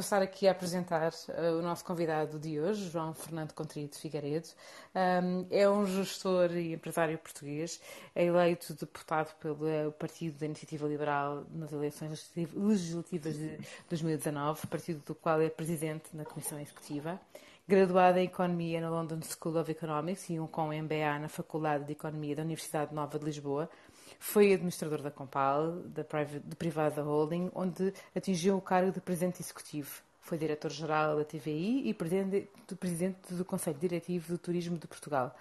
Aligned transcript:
passar 0.00 0.22
aqui 0.22 0.48
a 0.48 0.52
apresentar 0.52 1.12
uh, 1.12 1.58
o 1.58 1.60
nosso 1.60 1.84
convidado 1.84 2.38
de 2.38 2.58
hoje, 2.58 2.88
João 2.88 3.12
Fernando 3.12 3.52
Contrito 3.52 3.98
Figueiredo. 3.98 4.48
Um, 4.94 5.46
é 5.50 5.68
um 5.68 5.84
gestor 5.84 6.52
e 6.52 6.72
empresário 6.72 7.18
português, 7.18 7.78
é 8.14 8.24
eleito 8.24 8.72
deputado 8.72 9.34
pelo 9.36 9.92
Partido 9.92 10.38
da 10.38 10.46
Iniciativa 10.46 10.88
Liberal 10.88 11.44
nas 11.52 11.70
eleições 11.70 12.32
legislativas 12.34 13.36
de 13.36 13.58
2019, 13.90 14.66
partido 14.68 15.02
do 15.04 15.14
qual 15.14 15.38
é 15.38 15.50
presidente 15.50 16.04
na 16.14 16.24
Comissão 16.24 16.58
Executiva. 16.58 17.20
Graduado 17.68 18.18
em 18.18 18.24
Economia 18.24 18.80
na 18.80 18.88
London 18.88 19.20
School 19.20 19.58
of 19.58 19.70
Economics 19.70 20.30
e 20.30 20.40
um 20.40 20.46
com 20.46 20.68
MBA 20.68 21.18
na 21.20 21.28
Faculdade 21.28 21.84
de 21.84 21.92
Economia 21.92 22.36
da 22.36 22.42
Universidade 22.42 22.94
Nova 22.94 23.18
de 23.18 23.24
Lisboa, 23.26 23.68
foi 24.18 24.52
administrador 24.52 25.02
da 25.02 25.10
Compal, 25.10 25.72
da 25.86 26.02
de 26.02 26.56
Privada 26.56 27.02
Holding, 27.02 27.50
onde 27.54 27.92
atingiu 28.14 28.56
o 28.56 28.60
cargo 28.60 28.92
de 28.92 29.00
presidente 29.00 29.40
executivo. 29.40 30.02
Foi 30.20 30.36
diretor-geral 30.38 31.16
da 31.16 31.24
TVI 31.24 31.88
e 31.88 31.94
presidente 31.94 33.34
do 33.34 33.44
Conselho 33.44 33.78
Diretivo 33.78 34.32
do 34.32 34.38
Turismo 34.38 34.78
de 34.78 34.86
Portugal. 34.86 35.34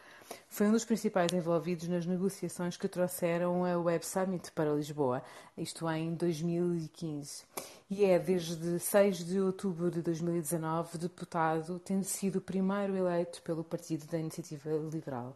Foi 0.48 0.68
um 0.68 0.72
dos 0.72 0.86
principais 0.86 1.32
envolvidos 1.34 1.88
nas 1.88 2.06
negociações 2.06 2.78
que 2.78 2.88
trouxeram 2.88 3.66
a 3.66 3.78
Web 3.78 4.06
Summit 4.06 4.52
para 4.52 4.74
Lisboa, 4.74 5.22
isto 5.58 5.90
em 5.90 6.14
2015. 6.16 7.44
E 7.90 8.06
é 8.06 8.20
desde 8.20 8.80
6 8.80 9.26
de 9.26 9.40
outubro 9.40 9.90
de 9.90 10.02
2019 10.02 10.98
deputado, 10.98 11.80
tendo 11.80 12.04
sido 12.04 12.38
o 12.38 12.42
primeiro 12.42 12.96
eleito 12.96 13.42
pelo 13.42 13.64
Partido 13.64 14.06
da 14.06 14.18
Iniciativa 14.18 14.70
Liberal. 14.92 15.36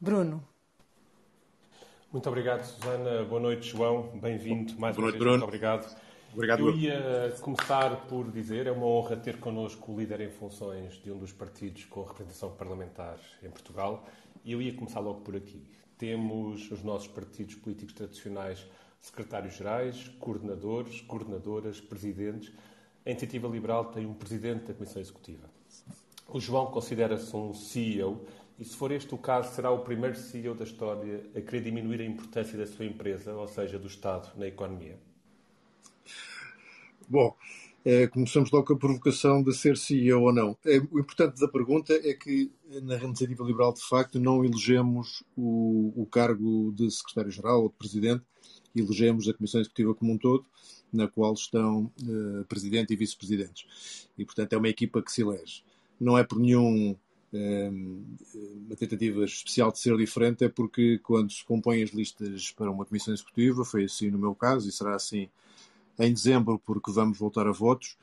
Bruno, 0.00 0.42
muito 2.14 2.28
obrigado, 2.28 2.64
Susana. 2.64 3.24
Boa 3.24 3.40
noite, 3.40 3.70
João. 3.70 4.08
Bem-vindo 4.20 4.78
mais 4.78 4.94
Boa 4.94 5.06
uma 5.06 5.10
noite, 5.10 5.14
vez. 5.14 5.18
Bruno. 5.18 5.38
Muito 5.38 5.48
obrigado. 5.48 5.96
Obrigado. 6.32 6.60
Eu 6.60 6.76
ia 6.76 7.34
começar 7.40 8.06
por 8.06 8.30
dizer, 8.30 8.68
é 8.68 8.70
uma 8.70 8.86
honra 8.86 9.16
ter 9.16 9.40
connosco 9.40 9.90
o 9.90 9.98
líder 9.98 10.20
em 10.20 10.30
funções 10.30 10.94
de 11.02 11.10
um 11.10 11.18
dos 11.18 11.32
partidos 11.32 11.84
com 11.86 12.04
representação 12.04 12.52
parlamentar 12.52 13.18
em 13.42 13.50
Portugal. 13.50 14.04
E 14.44 14.52
eu 14.52 14.62
ia 14.62 14.72
começar 14.72 15.00
logo 15.00 15.22
por 15.22 15.34
aqui. 15.34 15.60
Temos 15.98 16.70
os 16.70 16.84
nossos 16.84 17.08
partidos 17.08 17.56
políticos 17.56 17.92
tradicionais 17.92 18.64
secretários-gerais, 19.00 20.06
coordenadores, 20.20 21.00
coordenadoras, 21.00 21.80
presidentes. 21.80 22.52
A 23.04 23.10
Iniciativa 23.10 23.48
Liberal 23.48 23.86
tem 23.86 24.06
um 24.06 24.14
presidente 24.14 24.66
da 24.66 24.74
Comissão 24.74 25.02
Executiva. 25.02 25.50
O 26.28 26.38
João 26.38 26.66
considera-se 26.66 27.34
um 27.34 27.52
CEO 27.52 28.24
e 28.58 28.64
se 28.64 28.76
for 28.76 28.92
este 28.92 29.14
o 29.14 29.18
caso, 29.18 29.54
será 29.54 29.70
o 29.70 29.80
primeiro 29.80 30.16
CEO 30.16 30.54
da 30.54 30.64
história 30.64 31.24
a 31.34 31.40
querer 31.40 31.62
diminuir 31.62 32.00
a 32.00 32.04
importância 32.04 32.56
da 32.56 32.66
sua 32.66 32.84
empresa, 32.84 33.34
ou 33.34 33.48
seja, 33.48 33.78
do 33.78 33.86
Estado, 33.86 34.30
na 34.36 34.46
economia? 34.46 34.96
Bom, 37.08 37.36
é, 37.84 38.06
começamos 38.06 38.50
logo 38.50 38.66
com 38.66 38.72
a 38.74 38.78
provocação 38.78 39.42
de 39.42 39.52
ser 39.52 39.76
CEO 39.76 40.22
ou 40.22 40.32
não. 40.32 40.56
É, 40.64 40.78
o 40.90 40.98
importante 40.98 41.38
da 41.38 41.48
pergunta 41.48 41.92
é 41.92 42.14
que 42.14 42.50
na 42.82 42.96
Iniciativa 42.96 43.44
Liberal, 43.44 43.74
de 43.74 43.82
facto, 43.82 44.18
não 44.18 44.44
elegemos 44.44 45.22
o, 45.36 45.92
o 45.94 46.06
cargo 46.06 46.72
de 46.72 46.90
secretário-geral 46.90 47.64
ou 47.64 47.68
de 47.68 47.74
presidente, 47.74 48.24
elegemos 48.74 49.28
a 49.28 49.34
Comissão 49.34 49.60
Executiva 49.60 49.94
como 49.94 50.12
um 50.12 50.18
todo, 50.18 50.46
na 50.92 51.08
qual 51.08 51.34
estão 51.34 51.92
uh, 52.02 52.44
presidente 52.48 52.92
e 52.92 52.96
vice-presidentes. 52.96 54.08
E, 54.16 54.24
portanto, 54.24 54.52
é 54.52 54.56
uma 54.56 54.68
equipa 54.68 55.02
que 55.02 55.12
se 55.12 55.22
elege. 55.22 55.62
Não 56.00 56.16
é 56.16 56.24
por 56.24 56.38
nenhum 56.38 56.96
uma 57.36 58.76
tentativa 58.76 59.24
especial 59.24 59.72
de 59.72 59.78
ser 59.78 59.96
diferente 59.96 60.44
é 60.44 60.48
porque 60.48 60.98
quando 60.98 61.32
se 61.32 61.44
compõem 61.44 61.82
as 61.82 61.90
listas 61.90 62.52
para 62.52 62.70
uma 62.70 62.84
comissão 62.84 63.12
executiva, 63.12 63.64
foi 63.64 63.84
assim 63.84 64.10
no 64.10 64.18
meu 64.18 64.34
caso 64.34 64.68
e 64.68 64.72
será 64.72 64.94
assim 64.94 65.28
em 65.98 66.12
dezembro 66.12 66.60
porque 66.64 66.92
vamos 66.92 67.18
voltar 67.18 67.46
a 67.46 67.52
votos, 67.52 67.96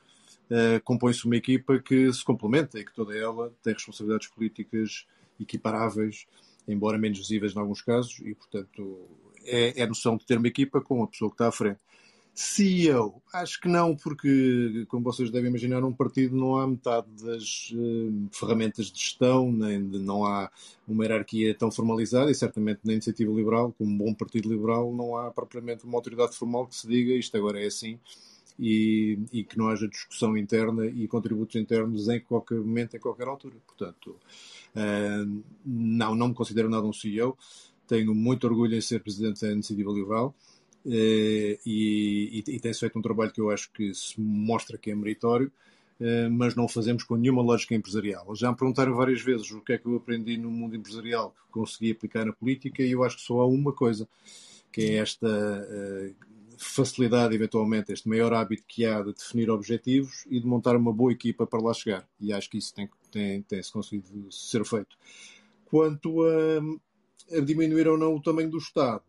uh, 0.50 0.82
compõe-se 0.84 1.24
uma 1.26 1.36
equipa 1.36 1.78
que 1.78 2.12
se 2.12 2.24
complementa 2.24 2.78
e 2.78 2.84
que 2.84 2.94
toda 2.94 3.16
ela 3.16 3.52
tem 3.62 3.72
responsabilidades 3.72 4.28
políticas 4.28 5.06
equiparáveis, 5.40 6.26
embora 6.66 6.98
menos 6.98 7.18
visíveis 7.18 7.54
em 7.54 7.58
alguns 7.58 7.82
casos, 7.82 8.18
e 8.20 8.34
portanto 8.34 9.08
é, 9.44 9.80
é 9.80 9.82
a 9.84 9.86
noção 9.86 10.16
de 10.16 10.24
ter 10.24 10.38
uma 10.38 10.48
equipa 10.48 10.80
com 10.80 11.02
a 11.02 11.06
pessoa 11.06 11.30
que 11.30 11.34
está 11.34 11.48
à 11.48 11.52
frente. 11.52 11.80
CEO, 12.34 13.22
acho 13.32 13.60
que 13.60 13.68
não, 13.68 13.94
porque, 13.94 14.86
como 14.88 15.04
vocês 15.04 15.30
devem 15.30 15.50
imaginar, 15.50 15.82
num 15.82 15.92
partido 15.92 16.34
não 16.34 16.56
há 16.56 16.66
metade 16.66 17.06
das 17.22 17.70
uh, 17.74 18.28
ferramentas 18.32 18.86
de 18.86 18.98
gestão, 18.98 19.52
nem 19.52 19.86
de, 19.86 19.98
não 19.98 20.24
há 20.24 20.50
uma 20.88 21.04
hierarquia 21.04 21.54
tão 21.54 21.70
formalizada 21.70 22.30
e 22.30 22.34
certamente 22.34 22.80
na 22.84 22.94
iniciativa 22.94 23.30
liberal, 23.30 23.74
como 23.76 23.90
um 23.90 23.98
bom 23.98 24.14
partido 24.14 24.48
liberal, 24.48 24.94
não 24.94 25.14
há 25.14 25.30
propriamente 25.30 25.84
uma 25.84 25.98
autoridade 25.98 26.34
formal 26.34 26.66
que 26.66 26.74
se 26.74 26.88
diga 26.88 27.12
isto 27.12 27.36
agora 27.36 27.62
é 27.62 27.66
assim 27.66 27.98
e, 28.58 29.18
e 29.30 29.44
que 29.44 29.58
não 29.58 29.68
haja 29.68 29.86
discussão 29.86 30.36
interna 30.36 30.86
e 30.86 31.06
contributos 31.06 31.56
internos 31.56 32.08
em 32.08 32.20
qualquer 32.20 32.58
momento, 32.58 32.96
em 32.96 33.00
qualquer 33.00 33.28
altura. 33.28 33.56
Portanto, 33.66 34.16
uh, 34.74 35.42
não, 35.66 36.14
não 36.14 36.28
me 36.28 36.34
considero 36.34 36.70
nada 36.70 36.86
um 36.86 36.92
CEO. 36.94 37.36
Tenho 37.86 38.14
muito 38.14 38.46
orgulho 38.46 38.74
em 38.74 38.80
ser 38.80 39.02
presidente 39.02 39.42
da 39.42 39.52
iniciativa 39.52 39.90
liberal 39.92 40.34
e, 40.84 41.58
e, 41.64 42.44
e 42.46 42.60
tem-se 42.60 42.80
feito 42.80 42.98
um 42.98 43.02
trabalho 43.02 43.32
que 43.32 43.40
eu 43.40 43.50
acho 43.50 43.70
que 43.72 43.94
se 43.94 44.20
mostra 44.20 44.76
que 44.76 44.90
é 44.90 44.94
meritório, 44.94 45.50
eh, 46.00 46.28
mas 46.28 46.56
não 46.56 46.64
o 46.64 46.68
fazemos 46.68 47.04
com 47.04 47.16
nenhuma 47.16 47.42
lógica 47.42 47.74
empresarial. 47.74 48.34
Já 48.34 48.50
me 48.50 48.56
perguntaram 48.56 48.94
várias 48.94 49.20
vezes 49.22 49.50
o 49.52 49.60
que 49.60 49.74
é 49.74 49.78
que 49.78 49.86
eu 49.86 49.96
aprendi 49.96 50.36
no 50.36 50.50
mundo 50.50 50.74
empresarial 50.74 51.30
que 51.30 51.52
consegui 51.52 51.92
aplicar 51.92 52.26
na 52.26 52.32
política 52.32 52.82
e 52.82 52.90
eu 52.90 53.04
acho 53.04 53.16
que 53.16 53.22
só 53.22 53.40
há 53.40 53.46
uma 53.46 53.72
coisa, 53.72 54.08
que 54.72 54.82
é 54.82 54.94
esta 54.96 55.28
eh, 55.28 56.12
facilidade, 56.58 57.34
eventualmente, 57.34 57.92
este 57.92 58.08
maior 58.08 58.32
hábito 58.32 58.64
que 58.66 58.84
há 58.84 59.00
de 59.00 59.12
definir 59.12 59.48
objetivos 59.50 60.24
e 60.28 60.40
de 60.40 60.46
montar 60.46 60.76
uma 60.76 60.92
boa 60.92 61.12
equipa 61.12 61.46
para 61.46 61.62
lá 61.62 61.72
chegar. 61.72 62.06
E 62.20 62.32
acho 62.32 62.50
que 62.50 62.58
isso 62.58 62.74
tem, 62.74 62.88
tem, 63.10 63.42
tem-se 63.42 63.72
conseguido 63.72 64.30
ser 64.32 64.64
feito. 64.64 64.96
Quanto 65.66 66.22
a, 66.24 67.36
a 67.36 67.40
diminuir 67.40 67.86
ou 67.88 67.96
não 67.96 68.16
o 68.16 68.22
tamanho 68.22 68.50
do 68.50 68.58
Estado, 68.58 69.02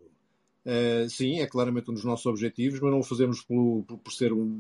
Uh, 0.66 1.10
sim, 1.10 1.42
é 1.42 1.46
claramente 1.48 1.92
um 1.92 1.94
dos 1.94 2.06
nossos 2.06 2.26
objetivos, 2.26 2.80
mas 2.80 2.90
não 2.90 3.00
o 3.00 3.04
fazemos 3.04 3.42
por, 3.42 3.84
por, 3.86 3.98
por 3.98 4.14
ser 4.14 4.32
um, 4.32 4.58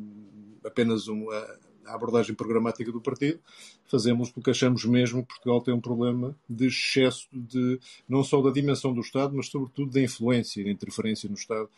apenas 0.63 1.07
um, 1.07 1.31
a, 1.31 1.57
abordagem 1.85 2.35
programática 2.35 2.91
do 2.91 3.01
partido, 3.01 3.39
fazemos 3.85 4.31
porque 4.31 4.51
achamos 4.51 4.85
mesmo 4.85 5.21
que 5.21 5.29
Portugal 5.29 5.61
tem 5.61 5.73
um 5.73 5.81
problema 5.81 6.35
de 6.49 6.67
excesso 6.67 7.27
de, 7.31 7.79
não 8.07 8.23
só 8.23 8.41
da 8.41 8.51
dimensão 8.51 8.93
do 8.93 9.01
Estado, 9.01 9.35
mas 9.35 9.47
sobretudo 9.47 9.91
da 9.91 10.01
influência 10.01 10.61
e 10.61 10.65
da 10.65 10.71
interferência 10.71 11.29
no 11.29 11.35
Estado 11.35 11.69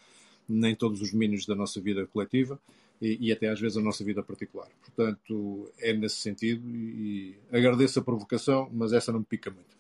em 0.50 0.76
todos 0.76 1.02
os 1.02 1.12
domínios 1.12 1.46
da 1.46 1.56
nossa 1.56 1.82
vida 1.82 2.06
coletiva 2.08 2.60
e, 3.02 3.28
e, 3.28 3.32
até 3.32 3.50
às 3.50 3.60
vezes 3.60 3.78
a 3.78 3.82
nossa 3.82 4.04
vida 4.04 4.24
particular. 4.24 4.70
Portanto, 4.82 5.72
é 5.80 5.92
nesse 5.92 6.18
sentido 6.18 6.68
e 6.70 7.36
agradeço 7.52 8.00
a 8.00 8.04
provocação, 8.04 8.70
mas 8.72 8.94
essa 8.94 9.12
não 9.12 9.20
me 9.20 9.26
pica 9.26 9.50
muito. 9.50 9.76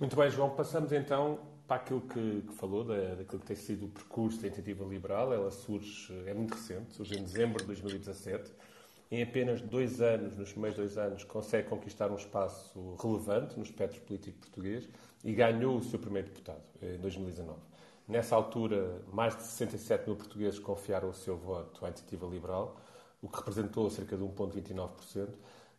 Muito 0.00 0.16
bem, 0.16 0.30
João. 0.30 0.50
Passamos 0.50 0.92
então 0.92 1.38
para 1.68 1.76
aquilo 1.76 2.00
que, 2.00 2.42
que 2.48 2.54
falou, 2.54 2.82
da, 2.82 3.14
daquilo 3.14 3.40
que 3.40 3.46
tem 3.46 3.56
sido 3.56 3.84
o 3.84 3.88
percurso 3.90 4.40
da 4.40 4.46
iniciativa 4.46 4.84
liberal. 4.86 5.32
Ela 5.34 5.50
surge, 5.50 6.12
é 6.26 6.32
muito 6.32 6.54
recente, 6.54 6.94
surge 6.94 7.16
em 7.16 7.22
dezembro 7.22 7.58
de 7.58 7.66
2017. 7.66 8.50
Em 9.10 9.22
apenas 9.22 9.60
dois 9.60 10.00
anos, 10.00 10.36
nos 10.36 10.50
primeiros 10.50 10.76
dois 10.76 10.96
anos, 10.96 11.24
consegue 11.24 11.68
conquistar 11.68 12.10
um 12.10 12.16
espaço 12.16 12.96
relevante 13.00 13.56
no 13.56 13.62
espectro 13.62 14.00
político 14.00 14.38
português 14.38 14.88
e 15.22 15.32
ganhou 15.34 15.76
o 15.76 15.82
seu 15.82 15.98
primeiro 15.98 16.28
deputado, 16.28 16.62
em 16.82 16.98
2019. 16.98 17.58
Nessa 18.06 18.34
altura, 18.34 19.02
mais 19.12 19.36
de 19.36 19.42
67 19.42 20.06
mil 20.06 20.16
portugueses 20.16 20.58
confiaram 20.58 21.10
o 21.10 21.14
seu 21.14 21.36
voto 21.36 21.84
à 21.84 21.88
iniciativa 21.88 22.26
liberal, 22.26 22.80
o 23.20 23.28
que 23.28 23.36
representou 23.36 23.90
cerca 23.90 24.16
de 24.16 24.22
1,29%. 24.22 25.28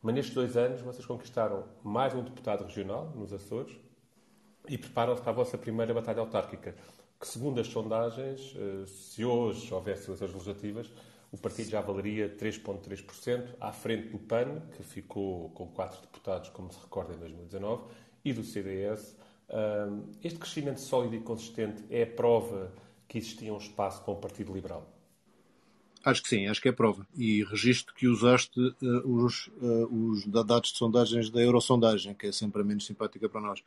Mas 0.02 0.16
nestes 0.16 0.36
dois 0.36 0.56
anos, 0.56 0.82
vocês 0.82 1.06
conquistaram 1.06 1.66
mais 1.84 2.14
um 2.14 2.24
deputado 2.24 2.64
regional, 2.64 3.12
nos 3.16 3.34
Açores, 3.34 3.76
e 4.70 4.78
preparam-se 4.78 5.22
para 5.22 5.32
a 5.32 5.36
vossa 5.36 5.58
primeira 5.58 5.94
batalha 5.94 6.20
autárquica, 6.20 6.76
que, 7.20 7.28
segundo 7.28 7.60
as 7.60 7.68
sondagens, 7.68 8.56
eh, 8.56 8.86
se 8.86 9.26
hoje 9.26 9.74
houvesse 9.74 10.08
eleições 10.08 10.32
legislativas, 10.32 10.92
o 11.32 11.38
partido 11.38 11.70
já 11.70 11.82
valeria 11.82 12.30
3,3%, 12.30 13.56
à 13.60 13.72
frente 13.74 14.10
do 14.10 14.20
PAN, 14.20 14.62
que 14.78 14.84
ficou 14.84 15.50
com 15.50 15.68
quatro 15.68 16.00
deputados, 16.02 16.50
como 16.50 16.72
se 16.72 16.80
recorda, 16.80 17.14
em 17.14 17.18
2019, 17.18 17.84
e 18.24 18.34
do 18.34 18.44
CDS. 18.44 19.16
Este 20.24 20.40
crescimento 20.40 20.82
sólido 20.82 21.16
e 21.16 21.20
consistente 21.20 21.84
é 21.90 22.04
a 22.04 22.08
prova 22.08 22.72
que 23.08 23.18
existia 23.18 23.54
um 23.54 23.58
espaço 23.58 24.02
com 24.04 24.14
o 24.14 24.16
Partido 24.16 24.54
Liberal? 24.54 24.88
Acho 26.06 26.24
que 26.24 26.30
sim, 26.30 26.48
acho 26.48 26.62
que 26.62 26.70
é 26.70 26.72
prova. 26.72 27.06
E 27.18 27.44
registro 27.44 27.94
que 27.94 28.08
usaste 28.08 28.58
uh, 28.60 29.24
os, 29.26 29.48
uh, 29.48 29.86
os 29.92 30.26
dados 30.28 30.72
de 30.72 30.78
sondagens 30.78 31.30
da 31.30 31.42
Eurosondagem, 31.42 32.14
que 32.14 32.28
é 32.28 32.32
sempre 32.32 32.62
a 32.62 32.66
menos 32.66 32.86
simpática 32.86 33.28
para 33.28 33.42
nós. 33.42 33.62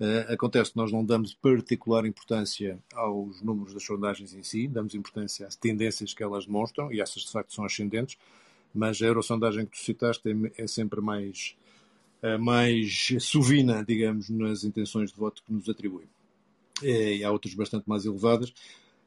Uh, 0.00 0.32
acontece 0.32 0.70
que 0.70 0.78
nós 0.78 0.90
não 0.90 1.04
damos 1.04 1.34
particular 1.34 2.06
importância 2.06 2.78
aos 2.94 3.42
números 3.42 3.74
das 3.74 3.84
sondagens 3.84 4.32
em 4.32 4.42
si, 4.42 4.66
damos 4.66 4.94
importância 4.94 5.46
às 5.46 5.54
tendências 5.54 6.14
que 6.14 6.22
elas 6.22 6.46
demonstram, 6.46 6.90
e 6.90 7.02
essas 7.02 7.22
de 7.22 7.30
facto 7.30 7.52
são 7.52 7.66
ascendentes, 7.66 8.16
mas 8.74 9.02
a 9.02 9.04
eurosondagem 9.04 9.66
que 9.66 9.72
tu 9.72 9.84
citaste 9.84 10.26
é, 10.26 10.62
é 10.62 10.66
sempre 10.66 11.02
mais, 11.02 11.54
uh, 12.22 12.42
mais 12.42 13.08
sovina, 13.20 13.84
digamos, 13.86 14.30
nas 14.30 14.64
intenções 14.64 15.12
de 15.12 15.18
voto 15.18 15.42
que 15.44 15.52
nos 15.52 15.68
atribui. 15.68 16.04
E 16.82 17.22
há 17.22 17.30
outras 17.30 17.52
bastante 17.52 17.86
mais 17.86 18.06
elevadas. 18.06 18.54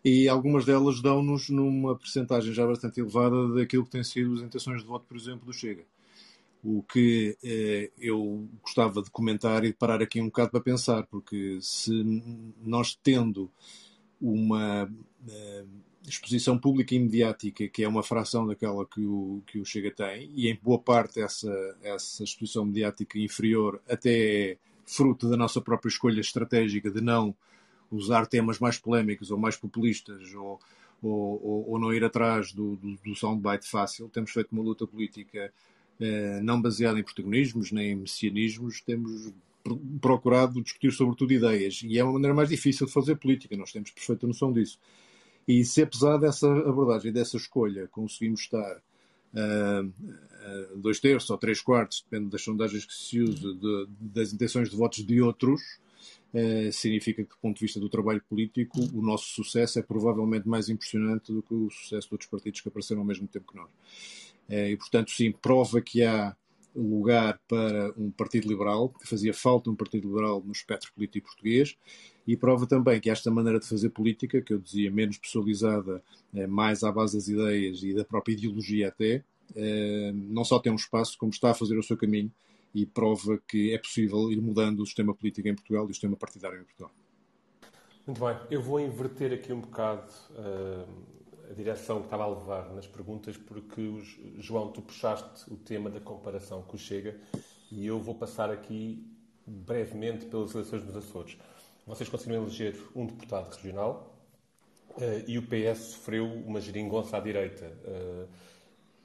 e 0.06 0.28
algumas 0.28 0.63
delas 0.63 1.01
dão-nos 1.01 1.50
numa 1.50 1.95
percentagem 1.95 2.54
já 2.54 2.68
bastante 2.68 3.00
elevada 3.00 3.48
daquilo 3.56 3.84
que 3.84 3.90
têm 3.90 4.04
sido 4.04 4.36
as 4.36 4.42
intenções 4.42 4.81
de 4.81 4.88
voto, 4.88 5.06
por 5.07 5.18
exemplo, 5.18 5.44
do 5.44 5.54
Chega. 5.54 5.86
O 6.63 6.81
que 6.81 7.38
eh, 7.44 7.92
eu 8.00 8.48
gostava 8.62 9.01
de 9.01 9.12
comentar 9.12 9.65
e 9.65 9.74
parar 9.74 10.01
aqui 10.01 10.21
um 10.21 10.25
bocado 10.25 10.51
para 10.51 10.62
pensar, 10.62 11.06
porque 11.07 11.60
se 11.62 11.92
nós 12.63 12.98
tendo 13.04 13.51
uma 14.21 14.89
eh, 15.27 15.65
exposição 16.07 16.57
pública 16.57 16.95
e 16.95 17.00
mediática, 17.00 17.68
que 17.68 17.83
é 17.83 17.88
uma 17.88 18.04
fração 18.04 18.48
daquela 18.48 18.86
que 18.86 19.01
o, 19.01 19.42
que 19.45 19.60
o 19.60 19.65
Chega 19.65 19.92
tem, 19.92 20.31
e 20.33 20.50
em 20.50 20.57
boa 20.62 20.80
parte 20.80 21.21
essa, 21.21 21.51
essa 21.81 22.24
exposição 22.24 22.66
mediática 22.66 23.18
inferior 23.19 23.81
até 23.88 24.51
é 24.51 24.57
fruto 24.86 25.30
da 25.30 25.38
nossa 25.38 25.62
própria 25.62 25.89
escolha 25.89 26.19
estratégica 26.19 26.92
de 26.92 27.01
não 27.01 27.36
usar 27.89 28.25
temas 28.25 28.59
mais 28.59 28.77
polémicos 28.77 29.31
ou 29.31 29.38
mais 29.38 29.56
populistas 29.56 30.33
ou, 30.33 30.59
ou, 31.01 31.69
ou 31.69 31.80
não 31.80 31.94
ir 31.94 32.04
atrás 32.04 32.51
do, 32.51 32.75
do, 32.75 32.95
do 32.98 33.16
soundbite 33.16 33.69
fácil. 33.69 34.09
Temos 34.09 34.31
feito 34.31 34.51
uma 34.51 34.63
luta 34.63 34.86
política 34.86 35.54
não 36.41 36.61
baseada 36.61 37.00
em 37.00 37.03
protagonismos 37.03 37.71
nem 37.71 37.91
em 37.91 37.95
messianismos, 37.95 38.81
temos 38.81 39.33
procurado 40.01 40.61
discutir 40.61 40.91
sobretudo 40.91 41.31
ideias 41.31 41.81
e 41.83 41.97
é 41.97 42.03
uma 42.03 42.13
maneira 42.13 42.33
mais 42.33 42.50
difícil 42.50 42.85
de 42.85 42.91
fazer 42.91 43.15
política, 43.15 43.55
nós 43.55 43.71
temos 43.71 43.91
perfeita 43.91 44.27
noção 44.27 44.51
disso. 44.51 44.77
E 45.47 45.63
se 45.65 45.81
apesar 45.81 46.17
dessa 46.17 46.47
abordagem, 46.47 47.11
dessa 47.11 47.38
escolha, 47.38 47.88
conseguimos 47.88 48.41
estar 48.41 48.77
uh, 49.33 49.85
uh, 49.85 50.77
dois 50.77 51.00
terços 51.00 51.29
ou 51.29 51.38
três 51.38 51.61
quartos, 51.61 52.06
depende 52.09 52.29
das 52.29 52.41
sondagens 52.41 52.85
que 52.85 52.94
se 52.94 53.19
usa, 53.19 53.53
de, 53.53 53.88
das 53.99 54.33
intenções 54.33 54.69
de 54.69 54.75
votos 54.75 55.06
de 55.06 55.21
outros, 55.21 55.61
uh, 56.33 56.71
significa 56.71 57.23
que, 57.23 57.29
do 57.29 57.38
ponto 57.41 57.57
de 57.57 57.65
vista 57.65 57.79
do 57.79 57.89
trabalho 57.89 58.23
político, 58.29 58.79
o 58.94 59.01
nosso 59.01 59.27
sucesso 59.27 59.79
é 59.79 59.81
provavelmente 59.81 60.47
mais 60.47 60.69
impressionante 60.69 61.33
do 61.33 61.41
que 61.41 61.53
o 61.53 61.69
sucesso 61.69 62.07
de 62.07 62.13
outros 62.13 62.29
partidos 62.29 62.61
que 62.61 62.69
apareceram 62.69 63.01
ao 63.01 63.07
mesmo 63.07 63.27
tempo 63.27 63.51
que 63.51 63.57
nós. 63.57 63.69
E, 64.50 64.75
portanto, 64.78 65.12
sim, 65.12 65.31
prova 65.31 65.81
que 65.81 66.04
há 66.04 66.36
lugar 66.75 67.40
para 67.48 67.94
um 67.98 68.10
Partido 68.12 68.48
Liberal, 68.48 68.90
que 68.90 69.07
fazia 69.07 69.34
falta 69.34 69.69
um 69.69 69.75
Partido 69.75 70.07
Liberal 70.07 70.42
no 70.44 70.51
espectro 70.51 70.92
político 70.94 71.28
português, 71.28 71.78
e 72.25 72.36
prova 72.36 72.66
também 72.66 73.00
que 73.00 73.10
esta 73.10 73.30
maneira 73.30 73.60
de 73.60 73.68
fazer 73.68 73.90
política, 73.90 74.42
que 74.42 74.54
eu 74.54 74.60
dizia 74.60 74.90
menos 74.90 75.18
pessoalizada, 75.18 76.01
eh, 76.34 76.48
mais 76.48 76.84
à 76.84 76.92
base 76.92 77.18
das 77.18 77.28
ideias 77.28 77.84
e 77.84 77.94
da 77.94 78.04
própria 78.04 78.34
ideologia 78.34 78.88
até, 78.88 79.24
eh, 79.56 80.12
não 80.13 80.44
só 80.44 80.57
tem 80.60 80.72
um 80.72 80.78
espaço, 80.78 81.18
como 81.18 81.31
está 81.31 81.51
a 81.51 81.54
fazer 81.54 81.78
o 81.78 81.84
seu 81.84 81.98
caminho 81.98 82.31
e 82.74 82.86
prova 82.86 83.40
que 83.48 83.74
é 83.74 83.78
possível 83.78 84.31
ir 84.31 84.42
mudando 84.42 84.80
o 84.80 84.86
sistema 84.86 85.13
político 85.13 85.48
em 85.48 85.54
Portugal 85.54 85.86
e 85.86 85.92
o 85.92 85.94
sistema 85.94 86.16
partidário 86.16 86.60
em 86.60 86.63
Portugal. 86.63 86.92
Muito 88.07 88.19
bem, 88.19 88.36
eu 88.50 88.62
vou 88.62 88.80
inverter 88.80 89.31
aqui 89.31 89.54
um 89.54 89.62
bocado 89.62 90.12
uh, 90.31 90.88
a 91.53 91.55
direção 91.55 92.00
que 92.00 92.05
estava 92.05 92.23
a 92.23 92.27
levar 92.27 92.73
nas 92.73 92.88
perguntas, 92.88 93.38
porque, 93.38 93.81
João, 94.39 94.71
tu 94.71 94.81
puxaste 94.81 95.51
o 95.53 95.55
tema 95.55 95.88
da 95.88 96.00
comparação 96.00 96.63
com 96.63 96.75
o 96.75 96.79
Chega 96.79 97.15
e 97.71 97.85
eu 97.85 98.00
vou 98.00 98.15
passar 98.15 98.50
aqui 98.50 99.07
brevemente 99.45 100.25
pelas 100.25 100.53
eleições 100.55 100.83
dos 100.83 100.97
Açores. 100.97 101.38
Vocês 101.85 102.09
conseguiram 102.09 102.41
eleger 102.41 102.75
um 102.95 103.05
deputado 103.05 103.53
regional 103.53 104.17
uh, 104.97 105.23
e 105.27 105.38
o 105.38 105.44
PS 105.44 105.79
sofreu 105.91 106.25
uma 106.25 106.59
geringonça 106.59 107.17
à 107.17 107.19
direita. 107.19 107.71
Uh, 107.85 108.27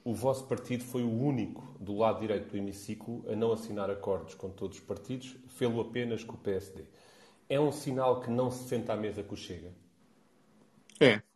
o 0.03 0.13
vosso 0.15 0.45
partido 0.45 0.83
foi 0.83 1.03
o 1.03 1.11
único 1.11 1.77
do 1.79 1.95
lado 1.95 2.19
direito 2.19 2.49
do 2.49 2.57
hemiciclo 2.57 3.23
a 3.31 3.35
não 3.35 3.51
assinar 3.51 3.91
acordos 3.91 4.33
com 4.33 4.49
todos 4.49 4.79
os 4.79 4.83
partidos, 4.83 5.35
fê-lo 5.49 5.81
apenas 5.81 6.23
com 6.23 6.33
o 6.33 6.39
PSD. 6.39 6.83
É 7.47 7.59
um 7.59 7.71
sinal 7.71 8.21
que 8.21 8.31
não 8.31 8.49
se 8.49 8.67
senta 8.67 8.93
à 8.93 8.95
mesa 8.95 9.21
com 9.21 9.35
o 9.35 9.37
Chega? 9.37 9.71
É. 10.99 11.28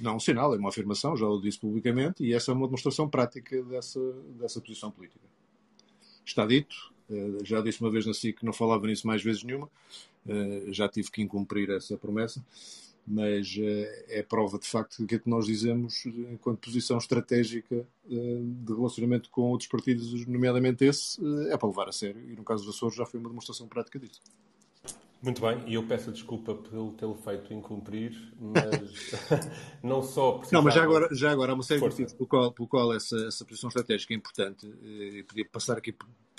Não 0.00 0.16
um 0.16 0.20
sinal, 0.20 0.54
é 0.54 0.58
uma 0.58 0.68
afirmação, 0.68 1.16
já 1.16 1.26
o 1.26 1.40
disse 1.40 1.58
publicamente, 1.58 2.22
e 2.22 2.34
essa 2.34 2.50
é 2.50 2.54
uma 2.54 2.66
demonstração 2.66 3.08
prática 3.08 3.62
dessa, 3.62 4.00
dessa 4.38 4.60
posição 4.60 4.90
política. 4.90 5.24
Está 6.24 6.44
dito, 6.44 6.92
eh, 7.10 7.38
já 7.44 7.60
disse 7.60 7.80
uma 7.80 7.90
vez 7.90 8.04
na 8.04 8.12
SIC 8.12 8.40
que 8.40 8.44
não 8.44 8.52
falava 8.52 8.86
nisso 8.86 9.06
mais 9.06 9.22
vezes 9.22 9.42
nenhuma, 9.42 9.70
eh, 10.28 10.64
já 10.68 10.88
tive 10.88 11.10
que 11.10 11.22
incumprir 11.22 11.70
essa 11.70 11.96
promessa, 11.96 12.44
mas 13.06 13.56
eh, 13.58 14.04
é 14.08 14.22
prova 14.22 14.58
de 14.58 14.66
facto 14.66 14.98
do 14.98 15.06
que 15.06 15.14
é 15.14 15.18
que 15.18 15.30
nós 15.30 15.46
dizemos 15.46 16.04
enquanto 16.04 16.58
posição 16.58 16.98
estratégica 16.98 17.86
de 18.06 18.72
relacionamento 18.72 19.30
com 19.30 19.42
outros 19.42 19.68
partidos, 19.68 20.26
nomeadamente 20.26 20.84
esse, 20.84 21.18
é 21.48 21.56
para 21.56 21.68
levar 21.68 21.88
a 21.88 21.92
sério, 21.92 22.20
e 22.30 22.36
no 22.36 22.44
caso 22.44 22.64
dos 22.64 22.74
Açores 22.76 22.96
já 22.96 23.06
foi 23.06 23.18
uma 23.20 23.28
demonstração 23.28 23.66
prática 23.68 23.98
disso. 23.98 24.20
Muito 25.26 25.40
bem, 25.40 25.60
e 25.66 25.74
eu 25.74 25.82
peço 25.82 26.12
desculpa 26.12 26.54
pelo 26.54 26.92
tê-lo 26.92 27.16
feito 27.16 27.52
incumprir, 27.52 28.16
mas 28.38 29.10
não 29.82 30.00
só 30.00 30.34
precisava... 30.34 30.52
Não, 30.52 30.62
mas 30.62 30.72
já 30.72 30.84
agora, 30.84 31.08
já 31.10 31.32
agora 31.32 31.50
há 31.50 31.54
uma 31.56 31.64
série 31.64 31.80
Força. 31.80 31.96
de 31.96 32.02
motivos 32.02 32.16
pelo 32.16 32.28
qual, 32.28 32.52
pelo 32.52 32.68
qual 32.68 32.94
essa, 32.94 33.16
essa 33.26 33.44
posição 33.44 33.66
estratégica 33.66 34.14
é 34.14 34.16
importante, 34.16 34.72
e 34.84 35.24
podia 35.26 35.44
passar 35.44 35.78
aqui 35.78 35.92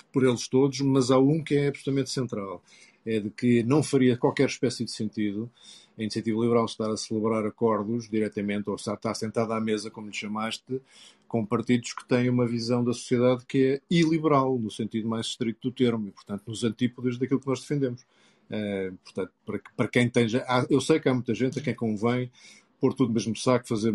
por 0.09 0.23
eles 0.23 0.47
todos, 0.47 0.79
mas 0.79 1.11
há 1.11 1.19
um 1.19 1.43
que 1.43 1.57
é 1.57 1.67
absolutamente 1.67 2.11
central, 2.11 2.63
é 3.05 3.19
de 3.19 3.29
que 3.29 3.61
não 3.61 3.83
faria 3.83 4.15
qualquer 4.15 4.47
espécie 4.47 4.85
de 4.85 4.91
sentido 4.91 5.51
a 5.97 6.01
iniciativa 6.01 6.39
liberal 6.39 6.63
estar 6.63 6.89
a 6.89 6.95
celebrar 6.95 7.45
acordos 7.45 8.07
diretamente, 8.07 8.69
ou 8.69 8.77
estar 8.77 9.13
sentada 9.15 9.53
à 9.53 9.59
mesa, 9.59 9.91
como 9.91 10.07
lhe 10.07 10.13
chamaste, 10.13 10.81
com 11.27 11.45
partidos 11.45 11.91
que 11.91 12.07
têm 12.07 12.29
uma 12.29 12.47
visão 12.47 12.85
da 12.85 12.93
sociedade 12.93 13.45
que 13.45 13.65
é 13.65 13.81
iliberal, 13.89 14.57
no 14.57 14.71
sentido 14.71 15.09
mais 15.09 15.25
estrito 15.25 15.59
do 15.61 15.75
termo, 15.75 16.07
e, 16.07 16.11
portanto, 16.11 16.43
nos 16.47 16.63
antípodas 16.63 17.17
daquilo 17.17 17.41
que 17.41 17.47
nós 17.47 17.59
defendemos. 17.59 18.05
Uh, 18.49 18.95
portanto, 19.03 19.31
para, 19.45 19.59
para 19.75 19.87
quem 19.87 20.09
tem. 20.09 20.27
Já, 20.27 20.65
eu 20.69 20.79
sei 20.79 20.99
que 20.99 21.09
há 21.09 21.13
muita 21.13 21.33
gente 21.33 21.59
a 21.59 21.61
quem 21.61 21.75
convém 21.75 22.31
pôr 22.79 22.93
tudo 22.93 23.09
no 23.09 23.13
mesmo 23.15 23.35
saco, 23.35 23.67
fazer 23.67 23.93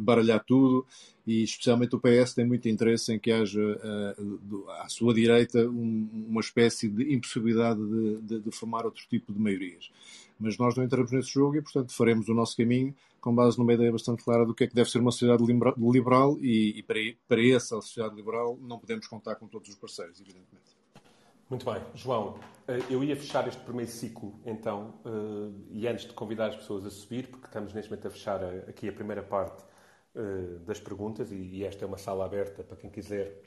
baralhar 0.00 0.42
tudo, 0.44 0.86
e 1.26 1.42
especialmente 1.42 1.94
o 1.94 2.00
PS 2.00 2.34
tem 2.34 2.46
muito 2.46 2.68
interesse 2.68 3.12
em 3.12 3.18
que 3.18 3.30
haja 3.30 3.60
uh, 3.60 4.70
à 4.82 4.88
sua 4.88 5.14
direita 5.14 5.58
um, 5.68 6.26
uma 6.28 6.40
espécie 6.40 6.88
de 6.88 7.14
impossibilidade 7.14 7.80
de, 7.80 8.20
de, 8.22 8.40
de, 8.40 8.50
formar 8.50 8.84
outro 8.84 9.04
tipo 9.08 9.32
de 9.32 9.38
maiorias. 9.38 9.90
Mas 10.38 10.58
nós 10.58 10.74
não 10.74 10.84
entramos 10.84 11.12
nesse 11.12 11.32
jogo 11.32 11.56
e, 11.56 11.62
portanto, 11.62 11.92
faremos 11.92 12.28
o 12.28 12.34
nosso 12.34 12.56
caminho 12.56 12.94
com 13.20 13.34
base 13.34 13.58
numa 13.58 13.72
ideia 13.72 13.90
bastante 13.90 14.22
clara 14.22 14.44
do 14.44 14.54
que 14.54 14.64
é 14.64 14.66
que 14.66 14.74
deve 14.74 14.90
ser 14.90 14.98
uma 14.98 15.10
sociedade 15.10 15.42
liberal 15.78 16.36
e, 16.42 16.78
e 16.78 16.82
para, 16.82 16.98
para 17.26 17.46
essa 17.46 17.80
sociedade 17.80 18.14
liberal 18.14 18.58
não 18.60 18.78
podemos 18.78 19.06
contar 19.06 19.36
com 19.36 19.46
todos 19.46 19.70
os 19.70 19.76
parceiros, 19.76 20.20
evidentemente. 20.20 20.73
Muito 21.48 21.70
bem. 21.70 21.82
João, 21.94 22.38
eh, 22.66 22.78
eu 22.88 23.04
ia 23.04 23.14
fechar 23.14 23.46
este 23.46 23.60
primeiro 23.60 23.90
ciclo, 23.90 24.40
então, 24.46 24.94
eh, 25.04 25.52
e 25.72 25.86
antes 25.86 26.06
de 26.06 26.12
convidar 26.14 26.48
as 26.48 26.56
pessoas 26.56 26.86
a 26.86 26.90
subir, 26.90 27.28
porque 27.28 27.46
estamos 27.46 27.74
neste 27.74 27.90
momento 27.90 28.08
a 28.08 28.10
fechar 28.10 28.42
aqui 28.66 28.88
a 28.88 28.92
primeira 28.92 29.22
parte 29.22 29.62
eh, 30.14 30.58
das 30.64 30.80
perguntas, 30.80 31.30
e 31.30 31.62
esta 31.62 31.84
é 31.84 31.86
uma 31.86 31.98
sala 31.98 32.24
aberta 32.24 32.64
para 32.64 32.78
quem 32.78 32.88
quiser 32.88 33.42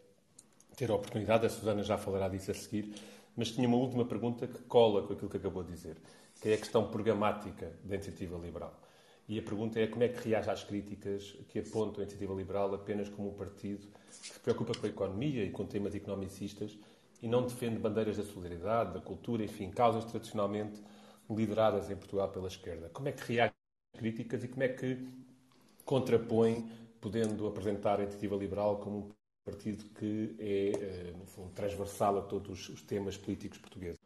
ter 0.75 0.92
a 0.92 0.94
oportunidade, 0.94 1.48
a 1.48 1.50
Susana 1.50 1.82
já 1.82 1.98
falará 1.98 2.30
disso 2.30 2.51
a 2.51 2.54
seguir, 2.54 2.94
mas 3.36 3.51
tinha 3.51 3.68
uma 3.68 3.77
última 3.77 4.06
pergunta 4.06 4.46
que 4.46 4.60
cola 4.63 5.01
com 5.08 5.13
aquilo 5.13 5.30
que 5.30 5.38
acabou 5.38 5.63
de 5.63 5.72
dizer, 5.72 5.98
que 6.39 6.50
é 6.50 6.54
a 6.54 6.58
questão 6.58 6.88
programática 6.89 7.72
da 7.84 7.96
iniciativa 7.96 8.38
liberal. 8.38 8.80
E 9.27 9.39
a 9.39 9.42
pergunta 9.42 9.80
é 9.80 9.88
como 9.88 10.04
é 10.04 10.08
que 10.08 10.30
reage 10.30 10.50
às 10.51 10.63
críticas 10.63 11.36
que 11.50 11.60
apontam 11.60 12.00
a 12.00 12.04
iniciativa 12.04 12.34
liberal 12.34 12.74
apenas 12.75 13.10
como 13.10 13.30
um 13.30 13.34
partido 13.34 13.88
que 14.08 14.27
se 14.34 14.39
preocupa 14.39 14.74
com 14.77 14.86
a 14.86 14.89
economia 14.89 15.44
e 15.44 15.50
com 15.50 15.66
temas 15.66 15.96
economicistas 15.96 16.77
e 17.21 17.27
não 17.27 17.43
defende 17.43 17.77
bandeiras 17.79 18.17
da 18.17 18.24
solidariedade, 18.24 18.93
da 18.93 19.01
cultura, 19.01 19.43
enfim, 19.43 19.69
causas 19.71 20.05
tradicionalmente 20.05 20.81
lideradas 21.29 21.89
em 21.89 21.95
Portugal 21.95 22.29
pela 22.29 22.47
esquerda. 22.47 22.89
Como 22.89 23.09
é 23.09 23.12
que 23.12 23.33
reage 23.33 23.53
às 23.93 24.00
críticas 24.00 24.43
e 24.43 24.47
como 24.47 24.63
é 24.63 24.69
que 24.69 25.07
contrapõe, 25.83 26.69
podendo 27.01 27.47
apresentar 27.47 28.00
a 28.00 28.03
iniciativa 28.03 28.36
liberal 28.36 28.77
como 28.77 28.97
um 28.97 29.12
partido 29.45 29.86
que 29.95 30.36
é, 30.39 30.71
eh, 30.71 31.13
no 31.17 31.25
fundo, 31.25 31.51
transversal 31.53 32.17
a 32.19 32.21
todos 32.21 32.69
os 32.69 32.81
temas 32.81 33.17
políticos 33.17 33.57
portugueses? 33.59 33.97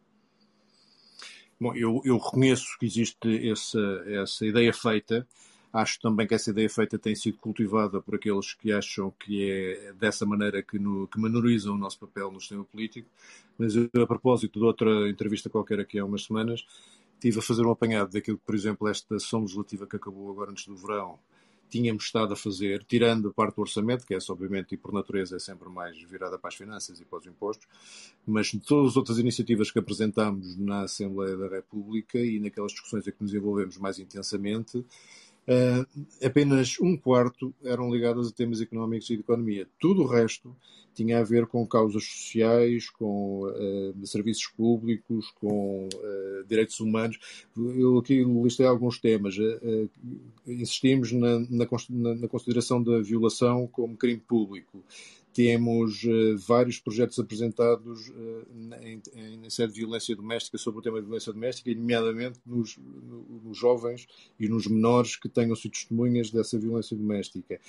Bom, 1.59 1.75
eu, 1.75 2.01
eu 2.03 2.17
reconheço 2.17 2.77
que 2.79 2.85
existe 2.85 3.49
essa, 3.49 3.79
essa 4.07 4.45
ideia 4.45 4.73
feita 4.73 5.27
Acho 5.73 5.99
também 6.01 6.27
que 6.27 6.33
essa 6.33 6.49
ideia 6.49 6.69
feita 6.69 6.99
tem 6.99 7.15
sido 7.15 7.37
cultivada 7.37 8.01
por 8.01 8.15
aqueles 8.15 8.53
que 8.53 8.71
acham 8.73 9.11
que 9.19 9.49
é 9.49 9.93
dessa 9.93 10.25
maneira 10.25 10.61
que, 10.61 10.77
no, 10.77 11.07
que 11.07 11.19
menorizam 11.19 11.75
o 11.75 11.77
nosso 11.77 11.99
papel 11.99 12.31
no 12.31 12.39
sistema 12.39 12.65
político. 12.65 13.09
Mas 13.57 13.75
eu, 13.75 13.89
a 14.01 14.07
propósito 14.07 14.59
de 14.59 14.65
outra 14.65 15.09
entrevista 15.09 15.49
qualquer 15.49 15.79
aqui 15.79 15.97
há 15.97 16.05
umas 16.05 16.25
semanas, 16.25 16.65
estive 17.13 17.39
a 17.39 17.41
fazer 17.41 17.65
um 17.65 17.71
apanhado 17.71 18.11
daquilo 18.11 18.37
que, 18.37 18.45
por 18.45 18.55
exemplo, 18.55 18.87
esta 18.87 19.17
sessão 19.17 19.41
legislativa 19.41 19.87
que 19.87 19.95
acabou 19.95 20.29
agora 20.29 20.51
antes 20.51 20.67
do 20.67 20.75
verão 20.75 21.17
tínhamos 21.71 22.03
estado 22.03 22.33
a 22.33 22.35
fazer, 22.35 22.83
tirando 22.83 23.29
a 23.29 23.33
parte 23.33 23.55
do 23.55 23.61
orçamento, 23.61 24.05
que 24.05 24.13
é 24.13 24.17
obviamente 24.29 24.75
e 24.75 24.77
por 24.77 24.91
natureza 24.91 25.37
é 25.37 25.39
sempre 25.39 25.69
mais 25.69 25.99
virada 26.03 26.37
para 26.37 26.49
as 26.49 26.55
finanças 26.55 26.99
e 26.99 27.05
para 27.05 27.19
os 27.19 27.25
impostos, 27.25 27.65
mas 28.27 28.51
todas 28.67 28.91
as 28.91 28.97
outras 28.97 29.17
iniciativas 29.17 29.71
que 29.71 29.79
apresentámos 29.79 30.57
na 30.57 30.81
Assembleia 30.81 31.37
da 31.37 31.47
República 31.47 32.19
e 32.19 32.39
naquelas 32.41 32.73
discussões 32.73 33.07
em 33.07 33.11
que 33.11 33.23
nos 33.23 33.33
envolvemos 33.33 33.77
mais 33.77 33.97
intensamente, 33.97 34.85
Uh, 35.47 36.05
apenas 36.23 36.79
um 36.79 36.95
quarto 36.95 37.53
eram 37.63 37.91
ligadas 37.91 38.27
a 38.27 38.31
temas 38.31 38.61
económicos 38.61 39.09
e 39.09 39.15
de 39.15 39.21
economia. 39.21 39.67
Tudo 39.79 40.03
o 40.03 40.07
resto 40.07 40.55
tinha 40.93 41.19
a 41.19 41.23
ver 41.23 41.47
com 41.47 41.65
causas 41.65 42.03
sociais, 42.03 42.89
com 42.89 43.47
uh, 43.47 44.07
serviços 44.07 44.45
públicos, 44.47 45.31
com 45.41 45.87
uh, 45.87 46.47
direitos 46.47 46.79
humanos. 46.79 47.17
Eu 47.57 47.97
aqui 47.97 48.23
listei 48.23 48.67
alguns 48.67 48.99
temas. 48.99 49.35
Insistimos 50.45 51.11
na, 51.11 51.39
na, 51.39 51.67
na, 52.15 52.27
consideração 52.27 52.83
da 52.83 52.99
violação 52.99 53.67
como 53.67 53.97
crime 53.97 54.19
público. 54.19 54.83
Temos 55.33 56.01
vários 56.45 56.79
projetos 56.79 57.17
apresentados 57.17 58.11
em, 58.81 59.01
em, 59.15 59.49
sede 59.49 59.73
de 59.73 59.79
violência 59.79 60.15
doméstica 60.15 60.57
sobre 60.57 60.79
o 60.79 60.83
tema 60.83 60.99
de 60.99 61.05
violência 61.05 61.31
doméstica, 61.31 61.73
nomeadamente 61.73 62.39
nos, 62.45 62.77
nos 63.43 63.57
jovens 63.57 64.07
e 64.39 64.49
nos 64.49 64.67
menores 64.67 65.15
que 65.15 65.29
tenham 65.29 65.55
sido 65.55 65.71
testemunhas 65.71 66.31
dessa 66.31 66.59
violência 66.59 66.97
doméstica 66.97 67.59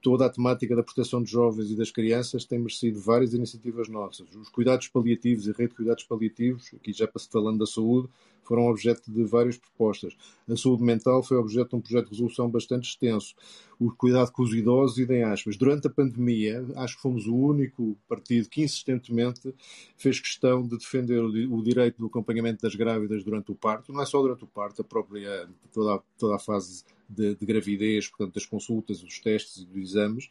toda 0.00 0.26
a 0.26 0.30
temática 0.30 0.76
da 0.76 0.82
proteção 0.82 1.20
dos 1.20 1.30
jovens 1.30 1.70
e 1.70 1.76
das 1.76 1.90
crianças 1.90 2.44
tem 2.44 2.58
merecido 2.58 3.00
várias 3.00 3.34
iniciativas 3.34 3.88
nossas. 3.88 4.28
Os 4.34 4.48
cuidados 4.48 4.88
paliativos 4.88 5.46
e 5.46 5.50
a 5.50 5.54
rede 5.54 5.70
de 5.70 5.76
cuidados 5.76 6.04
paliativos, 6.04 6.70
aqui 6.74 6.92
já 6.92 7.08
falando 7.30 7.58
da 7.58 7.66
saúde, 7.66 8.08
foram 8.48 8.66
objeto 8.66 9.12
de 9.12 9.24
várias 9.24 9.58
propostas. 9.58 10.16
A 10.48 10.56
saúde 10.56 10.82
mental 10.82 11.22
foi 11.22 11.36
objeto 11.36 11.70
de 11.70 11.76
um 11.76 11.80
projeto 11.80 12.06
de 12.06 12.10
resolução 12.12 12.48
bastante 12.48 12.88
extenso. 12.88 13.34
O 13.78 13.92
cuidado 13.92 14.32
com 14.32 14.42
os 14.42 14.54
idosos, 14.54 14.98
idem 14.98 15.22
aspas. 15.22 15.56
Durante 15.56 15.86
a 15.86 15.90
pandemia, 15.90 16.64
acho 16.76 16.96
que 16.96 17.02
fomos 17.02 17.26
o 17.26 17.36
único 17.36 17.96
partido 18.08 18.48
que 18.48 18.62
insistentemente 18.62 19.54
fez 19.96 20.18
questão 20.18 20.62
de 20.62 20.78
defender 20.78 21.20
o, 21.20 21.62
direito 21.62 21.98
do 21.98 22.06
acompanhamento 22.06 22.62
das 22.62 22.74
grávidas 22.74 23.22
durante 23.22 23.52
o 23.52 23.54
parto. 23.54 23.92
Não 23.92 24.02
é 24.02 24.06
só 24.06 24.20
durante 24.22 24.44
o 24.44 24.48
parto, 24.48 24.80
a 24.80 24.84
própria, 24.84 25.48
toda 25.72 25.96
a, 25.96 26.00
toda 26.18 26.36
a 26.36 26.38
fase 26.38 26.84
de, 27.08 27.34
de, 27.34 27.46
gravidez, 27.46 28.08
portanto, 28.08 28.34
das 28.34 28.46
consultas, 28.46 29.00
dos 29.00 29.18
testes 29.20 29.62
e 29.62 29.66
dos 29.66 29.90
exames, 29.90 30.30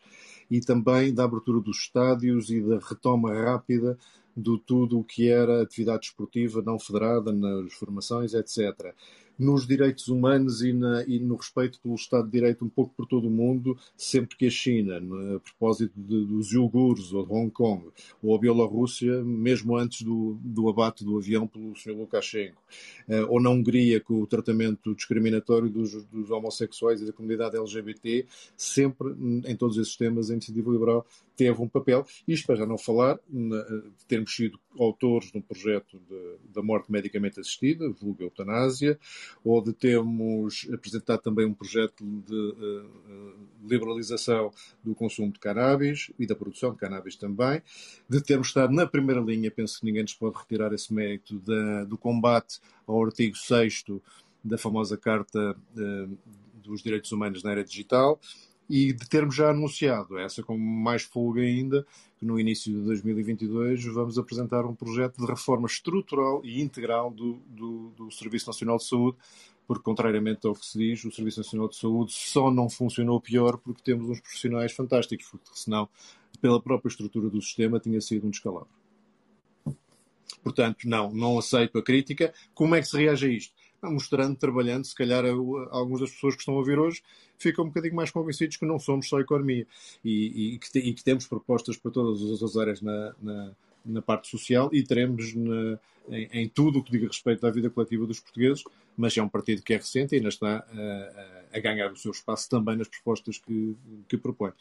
e 0.50 0.60
também 0.60 1.14
da 1.14 1.24
abertura 1.24 1.62
dos 1.62 1.78
estádios 1.78 2.50
e 2.50 2.62
da 2.62 2.80
retoma 2.80 3.34
rápida 3.34 3.98
de 4.38 4.60
tudo 4.60 5.00
o 5.00 5.04
que 5.04 5.30
era 5.30 5.64
atividade 5.64 6.06
esportiva 6.06 6.62
não 6.62 6.78
federada 6.78 7.34
nas 7.34 7.74
formações, 7.74 8.34
etc 8.34 8.94
nos 9.38 9.68
direitos 9.68 10.08
humanos 10.08 10.62
e, 10.62 10.74
na, 10.74 11.04
e, 11.04 11.20
no 11.20 11.36
respeito 11.36 11.80
pelo 11.80 11.96
Estado 11.96 12.26
de 12.26 12.32
Direito 12.32 12.66
um 12.66 12.70
pouco 12.70 12.94
por 12.96 13.06
todo 13.06 13.28
o 13.28 13.32
mundo, 13.32 13.78
sempre 13.96 14.36
que 14.36 14.48
a 14.48 14.50
China, 14.50 14.98
a 15.36 15.40
propósito 15.40 15.94
de, 15.96 16.26
dos 16.26 16.52
iogures 16.52 17.14
ou 17.14 17.26
de 17.26 17.32
Hong 17.32 17.52
Kong, 17.52 17.88
ou 18.22 18.36
a 18.36 18.40
Bielorrússia, 18.40 19.24
mesmo 19.24 19.76
antes 19.76 20.02
do, 20.02 20.38
do 20.42 20.70
abate 20.70 21.04
do 21.04 21.18
avião 21.18 21.48
pelo 21.48 21.76
Sr. 21.76 21.92
Lukashenko, 21.92 22.62
uh, 23.08 23.26
ou 23.30 23.42
na 23.42 23.50
Hungria 23.50 24.00
com 24.00 24.22
o 24.22 24.28
tratamento 24.28 24.96
discriminatório 24.96 25.70
dos, 25.70 26.06
dos 26.06 26.32
homossexuais 26.32 27.02
e 27.02 27.06
da 27.06 27.14
comunidade 27.14 27.58
LGBT, 27.58 28.26
sempre 28.56 29.10
em 29.46 29.56
todos 29.56 29.78
esses 29.78 29.96
temas 29.96 30.30
a 30.30 30.34
iniciativa 30.34 30.72
liberal 30.72 31.06
teve 31.38 31.62
um 31.62 31.70
papel. 31.70 32.06
Isto 32.28 32.48
para 32.48 32.56
já 32.56 32.66
não 32.66 32.78
falar 32.78 33.20
de 33.30 34.06
termos 34.08 34.36
sido 34.36 34.60
autores 34.80 35.32
de 35.32 35.38
um 35.38 35.42
projeto 35.42 36.00
da 36.54 36.62
morte 36.62 36.92
medicamente 36.92 37.40
assistida, 37.40 37.90
vulgo 37.90 38.24
eutanásia, 38.24 39.00
ou 39.44 39.62
de 39.62 39.74
termos 39.74 40.68
apresentado 40.74 41.22
também 41.22 41.46
um 41.46 41.54
projeto 41.54 42.04
de 42.06 42.36
uh, 42.36 43.34
liberalização 43.66 44.52
do 44.84 44.96
consumo 44.96 45.32
de 45.32 45.40
cannabis 45.40 46.12
e 46.18 46.26
da 46.26 46.36
produção 46.36 46.72
de 46.72 46.78
cannabis 46.78 47.16
também, 47.16 47.62
de 48.10 48.22
termos 48.22 48.48
estado 48.48 48.74
na 48.74 48.88
primeira 48.88 49.22
linha, 49.22 49.52
penso 49.52 49.80
que 49.80 49.86
ninguém 49.86 50.04
nos 50.04 50.14
pode 50.14 50.38
retirar 50.38 50.74
esse 50.74 50.94
mérito, 50.94 51.40
da, 51.40 51.84
do 51.84 51.98
combate 51.98 52.60
ao 52.86 53.04
artigo 53.04 53.36
6 53.36 53.86
da 54.44 54.58
famosa 54.58 54.98
Carta 54.98 55.56
uh, 55.76 56.18
dos 56.56 56.82
Direitos 56.82 57.12
Humanos 57.12 57.44
na 57.44 57.52
Era 57.52 57.64
Digital, 57.64 58.20
e 58.70 58.92
de 58.92 59.08
termos 59.08 59.36
já 59.36 59.50
anunciado, 59.50 60.18
essa 60.18 60.44
com 60.44 60.58
mais 60.58 61.04
folga 61.04 61.42
ainda, 61.42 61.86
que 62.18 62.26
no 62.26 62.40
início 62.40 62.74
de 62.74 62.82
2022 62.82 63.86
vamos 63.86 64.18
apresentar 64.18 64.66
um 64.66 64.76
projeto 64.76 65.18
de 65.18 65.26
reforma 65.26 65.68
estrutural 65.68 66.42
e 66.44 66.62
integral 66.62 67.10
do, 67.12 67.34
do, 67.48 67.90
do 67.92 68.12
Serviço 68.12 68.48
Nacional 68.48 68.78
de 68.78 68.86
Saúde, 68.86 69.18
porque, 69.66 69.84
contrariamente 69.84 70.48
ao 70.48 70.54
que 70.54 70.66
se 70.66 70.78
diz, 70.78 71.04
o 71.04 71.12
Serviço 71.12 71.40
Nacional 71.40 71.68
de 71.68 71.76
Saúde 71.76 72.14
só 72.14 72.50
não 72.50 72.70
funcionou 72.70 73.20
pior 73.20 73.58
porque 73.58 73.82
temos 73.84 74.10
uns 74.10 74.20
profissionais 74.20 74.72
fantásticos, 74.72 75.28
porque 75.28 75.50
senão, 75.54 75.90
pela 76.42 76.62
própria 76.62 76.90
estrutura 76.90 77.30
do 77.30 77.42
sistema, 77.42 77.80
tinha 77.80 78.00
sido 78.00 78.28
um 78.28 78.30
descalabro. 78.30 78.70
Portanto, 80.42 80.88
não, 80.88 81.12
não 81.12 81.38
aceito 81.38 81.78
a 81.78 81.84
crítica. 81.84 82.34
Como 82.54 82.74
é 82.76 82.80
que 82.80 82.88
se 82.88 82.98
reage 82.98 83.26
a 83.26 83.30
isto? 83.30 83.54
Mostrando, 83.84 84.36
trabalhando, 84.36 84.86
se 84.86 84.96
calhar 84.96 85.24
algumas 85.26 86.02
das 86.02 86.12
pessoas 86.12 86.36
que 86.36 86.42
estão 86.42 86.56
a 86.56 86.58
ouvir 86.58 86.80
hoje 86.80 87.02
ficam 87.38 87.66
um 87.66 87.68
bocadinho 87.68 87.96
mais 87.96 88.12
convencidos 88.12 88.58
que 88.58 88.66
não 88.66 88.80
somos 88.80 89.08
só 89.08 89.20
economia. 89.20 89.66
E, 90.04 90.56
e, 90.56 90.58
que, 90.58 90.72
te, 90.72 90.80
e 90.80 90.94
que, 90.94 91.04
temos 91.04 91.28
propostas 91.28 91.78
para 91.78 91.92
todas 91.92 92.42
as 92.42 92.58
áreas 92.58 92.82
na, 92.82 93.14
na, 93.22 93.52
na 93.86 94.02
parte 94.02 94.28
social 94.28 94.70
e 94.74 94.84
teremos 94.84 95.34
na, 95.36 95.80
em, 96.10 96.30
em, 96.32 96.50
tudo 96.50 96.80
o 96.80 96.84
que 96.84 96.92
diga 96.92 97.08
respeito 97.08 97.46
à 97.46 97.52
vida 97.52 97.70
coletiva 97.70 98.06
dos 98.06 98.20
portugueses, 98.20 98.64
mas 98.96 99.16
é 99.16 99.22
um 99.22 99.30
partido 99.30 99.62
que 99.62 99.74
é 99.74 99.78
recente 99.78 100.16
e 100.16 100.18
ainda 100.18 100.30
está 100.30 100.58
a, 100.58 101.47
a 101.58 101.62
ganhar 101.62 101.92
o 101.92 101.96
seu 101.96 102.12
espaço 102.12 102.50
também 102.50 102.76
nas 102.76 102.88
propostas 102.88 103.38
que, 103.38 103.76
que 104.08 104.18
propõe. 104.18 104.52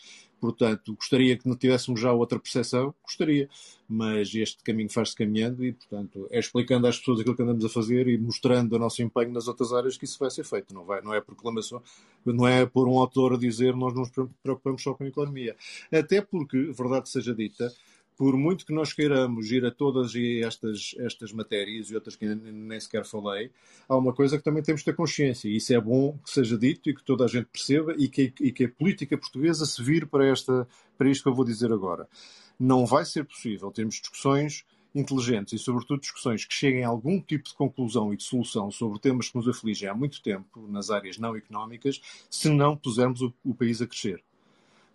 Portanto, 0.40 0.94
gostaria 0.94 1.36
que 1.36 1.48
não 1.48 1.56
tivéssemos 1.56 2.00
já 2.00 2.12
outra 2.12 2.38
percepção, 2.38 2.94
gostaria, 3.02 3.48
mas 3.88 4.34
este 4.34 4.62
caminho 4.62 4.90
faz-se 4.90 5.16
caminhando 5.16 5.64
e, 5.64 5.72
portanto, 5.72 6.26
é 6.30 6.38
explicando 6.38 6.86
às 6.86 6.98
pessoas 6.98 7.20
aquilo 7.20 7.34
que 7.36 7.42
andamos 7.42 7.64
a 7.64 7.68
fazer 7.68 8.06
e 8.08 8.18
mostrando 8.18 8.74
o 8.74 8.78
nosso 8.78 9.02
empenho 9.02 9.32
nas 9.32 9.48
outras 9.48 9.72
áreas 9.72 9.96
que 9.96 10.04
isso 10.04 10.18
vai 10.18 10.30
ser 10.30 10.44
feito. 10.44 10.74
Não, 10.74 10.84
vai, 10.84 11.00
não 11.02 11.14
é 11.14 11.20
proclamação, 11.20 11.82
não 12.24 12.46
é 12.46 12.66
por 12.66 12.88
um 12.88 12.98
autor 12.98 13.34
a 13.34 13.38
dizer 13.38 13.74
nós 13.74 13.94
não 13.94 14.02
nos 14.02 14.10
preocupamos 14.42 14.82
só 14.82 14.94
com 14.94 15.04
a 15.04 15.08
economia. 15.08 15.56
Até 15.92 16.20
porque, 16.20 16.70
verdade 16.72 17.08
seja 17.08 17.34
dita, 17.34 17.72
por 18.16 18.36
muito 18.36 18.64
que 18.64 18.72
nós 18.72 18.92
queiramos 18.92 19.50
ir 19.50 19.64
a 19.64 19.70
todas 19.70 20.12
estas, 20.14 20.94
estas 20.98 21.32
matérias 21.32 21.90
e 21.90 21.94
outras 21.94 22.16
que 22.16 22.26
nem 22.26 22.80
sequer 22.80 23.04
falei, 23.04 23.50
há 23.88 23.96
uma 23.96 24.12
coisa 24.12 24.38
que 24.38 24.44
também 24.44 24.62
temos 24.62 24.80
de 24.80 24.86
ter 24.86 24.96
consciência, 24.96 25.48
e 25.48 25.56
isso 25.56 25.72
é 25.74 25.80
bom 25.80 26.18
que 26.24 26.30
seja 26.30 26.56
dito 26.56 26.88
e 26.88 26.94
que 26.94 27.04
toda 27.04 27.24
a 27.24 27.28
gente 27.28 27.46
perceba 27.46 27.94
e 27.98 28.08
que, 28.08 28.32
e 28.40 28.52
que 28.52 28.64
a 28.64 28.68
política 28.68 29.18
portuguesa 29.18 29.66
se 29.66 29.82
vire 29.82 30.06
para, 30.06 30.26
esta, 30.26 30.66
para 30.96 31.10
isto 31.10 31.22
que 31.22 31.28
eu 31.28 31.34
vou 31.34 31.44
dizer 31.44 31.70
agora. 31.70 32.08
Não 32.58 32.86
vai 32.86 33.04
ser 33.04 33.24
possível 33.24 33.70
termos 33.70 33.96
discussões 33.96 34.64
inteligentes 34.94 35.52
e, 35.52 35.58
sobretudo, 35.58 36.00
discussões 36.00 36.44
que 36.46 36.54
cheguem 36.54 36.84
a 36.84 36.88
algum 36.88 37.20
tipo 37.20 37.48
de 37.48 37.54
conclusão 37.54 38.14
e 38.14 38.16
de 38.16 38.22
solução 38.22 38.70
sobre 38.70 38.98
temas 38.98 39.28
que 39.28 39.36
nos 39.36 39.46
afligem 39.46 39.88
há 39.88 39.94
muito 39.94 40.22
tempo 40.22 40.66
nas 40.68 40.90
áreas 40.90 41.18
não 41.18 41.36
económicas, 41.36 42.00
se 42.30 42.48
não 42.48 42.76
pusermos 42.76 43.20
o, 43.20 43.32
o 43.44 43.54
país 43.54 43.82
a 43.82 43.86
crescer. 43.86 44.24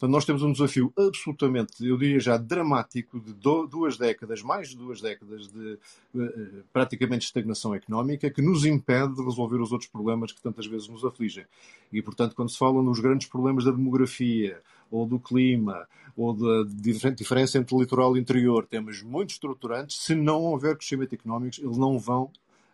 Portanto, 0.02 0.14
nós 0.14 0.26
temos 0.26 0.42
um 0.42 0.52
desafio 0.52 0.92
absolutamente, 0.98 1.86
eu 1.86 1.96
diria 1.96 2.20
já 2.20 2.36
dramático, 2.36 3.20
de 3.20 3.34
duas 3.34 4.00
décadas, 4.00 4.42
mais 4.42 4.70
de 4.70 4.76
duas 4.76 5.00
décadas 5.00 5.48
de 5.48 5.78
uh, 6.16 6.64
praticamente 6.74 7.26
estagnação 7.26 7.76
económica, 7.76 8.28
que 8.32 8.42
nos 8.42 8.66
impede 8.66 9.14
de 9.14 9.24
resolver 9.24 9.62
os 9.62 9.72
outros 9.72 9.88
problemas 9.92 10.32
que 10.32 10.42
tantas 10.42 10.66
vezes 10.66 10.88
nos 10.88 11.06
afligem. 11.06 11.46
E, 11.94 12.02
portanto, 12.02 12.36
quando 12.36 12.50
se 12.50 12.58
fala 12.58 12.82
nos 12.82 13.00
grandes 13.00 13.28
problemas 13.28 13.64
da 13.64 13.70
demografia, 13.70 14.60
ou 14.90 15.06
do 15.06 15.20
clima, 15.20 15.88
ou 16.18 16.34
da 16.34 16.68
diferença 17.14 17.60
entre 17.60 17.78
litoral 17.78 18.18
e 18.18 18.20
interior, 18.20 18.66
temas 18.66 19.04
muito 19.04 19.30
estruturantes, 19.30 19.98
se 19.98 20.16
não 20.16 20.42
houver 20.42 20.76
crescimento 20.78 21.14
económico, 21.14 21.58
eles 21.62 21.78
não 21.78 22.00
vão 22.00 22.32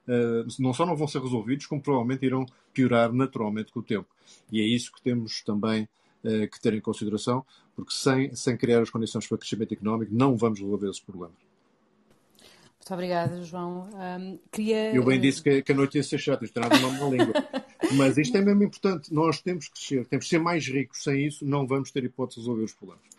Uh, 0.07 0.47
não 0.57 0.73
só 0.73 0.85
não 0.85 0.95
vão 0.95 1.05
ser 1.05 1.21
resolvidos, 1.21 1.65
como 1.65 1.81
provavelmente 1.81 2.25
irão 2.25 2.45
piorar 2.73 3.11
naturalmente 3.11 3.73
com 3.73 3.81
o 3.81 3.83
tempo. 3.83 4.07
E 4.49 4.61
é 4.61 4.63
isso 4.63 4.89
que 4.89 5.01
temos 5.01 5.41
também 5.41 5.85
que 6.23 6.59
ter 6.59 6.73
em 6.73 6.81
consideração, 6.81 7.45
porque 7.75 7.91
sem, 7.91 8.33
sem 8.35 8.57
criar 8.57 8.81
as 8.81 8.89
condições 8.89 9.27
para 9.27 9.37
crescimento 9.37 9.73
económico 9.73 10.13
não 10.13 10.35
vamos 10.35 10.59
resolver 10.59 10.89
esses 10.89 11.01
problemas. 11.01 11.37
Muito 12.79 12.93
obrigada, 12.93 13.43
João. 13.43 13.89
Um, 13.93 14.39
queria... 14.51 14.95
Eu 14.95 15.03
bem 15.03 15.19
disse 15.19 15.43
que, 15.43 15.61
que, 15.61 15.71
a 15.73 15.75
noite 15.75 15.97
ia 15.97 16.03
ser 16.03 16.17
chata, 16.17 16.45
isto 16.45 16.57
era 16.57 16.73
uma 16.87 17.09
língua. 17.09 17.33
Mas 17.97 18.17
isto 18.17 18.37
é 18.37 18.41
mesmo 18.41 18.63
importante. 18.63 19.13
Nós 19.13 19.41
temos 19.41 19.67
que 19.67 19.77
ser, 19.77 20.05
temos 20.05 20.25
que 20.25 20.29
ser 20.29 20.39
mais 20.39 20.65
ricos. 20.65 21.03
Sem 21.03 21.27
isso, 21.27 21.45
não 21.45 21.67
vamos 21.67 21.91
ter 21.91 22.05
hipótese 22.05 22.39
de 22.39 22.41
resolver 22.43 22.63
os 22.63 22.73
problemas 22.73 23.16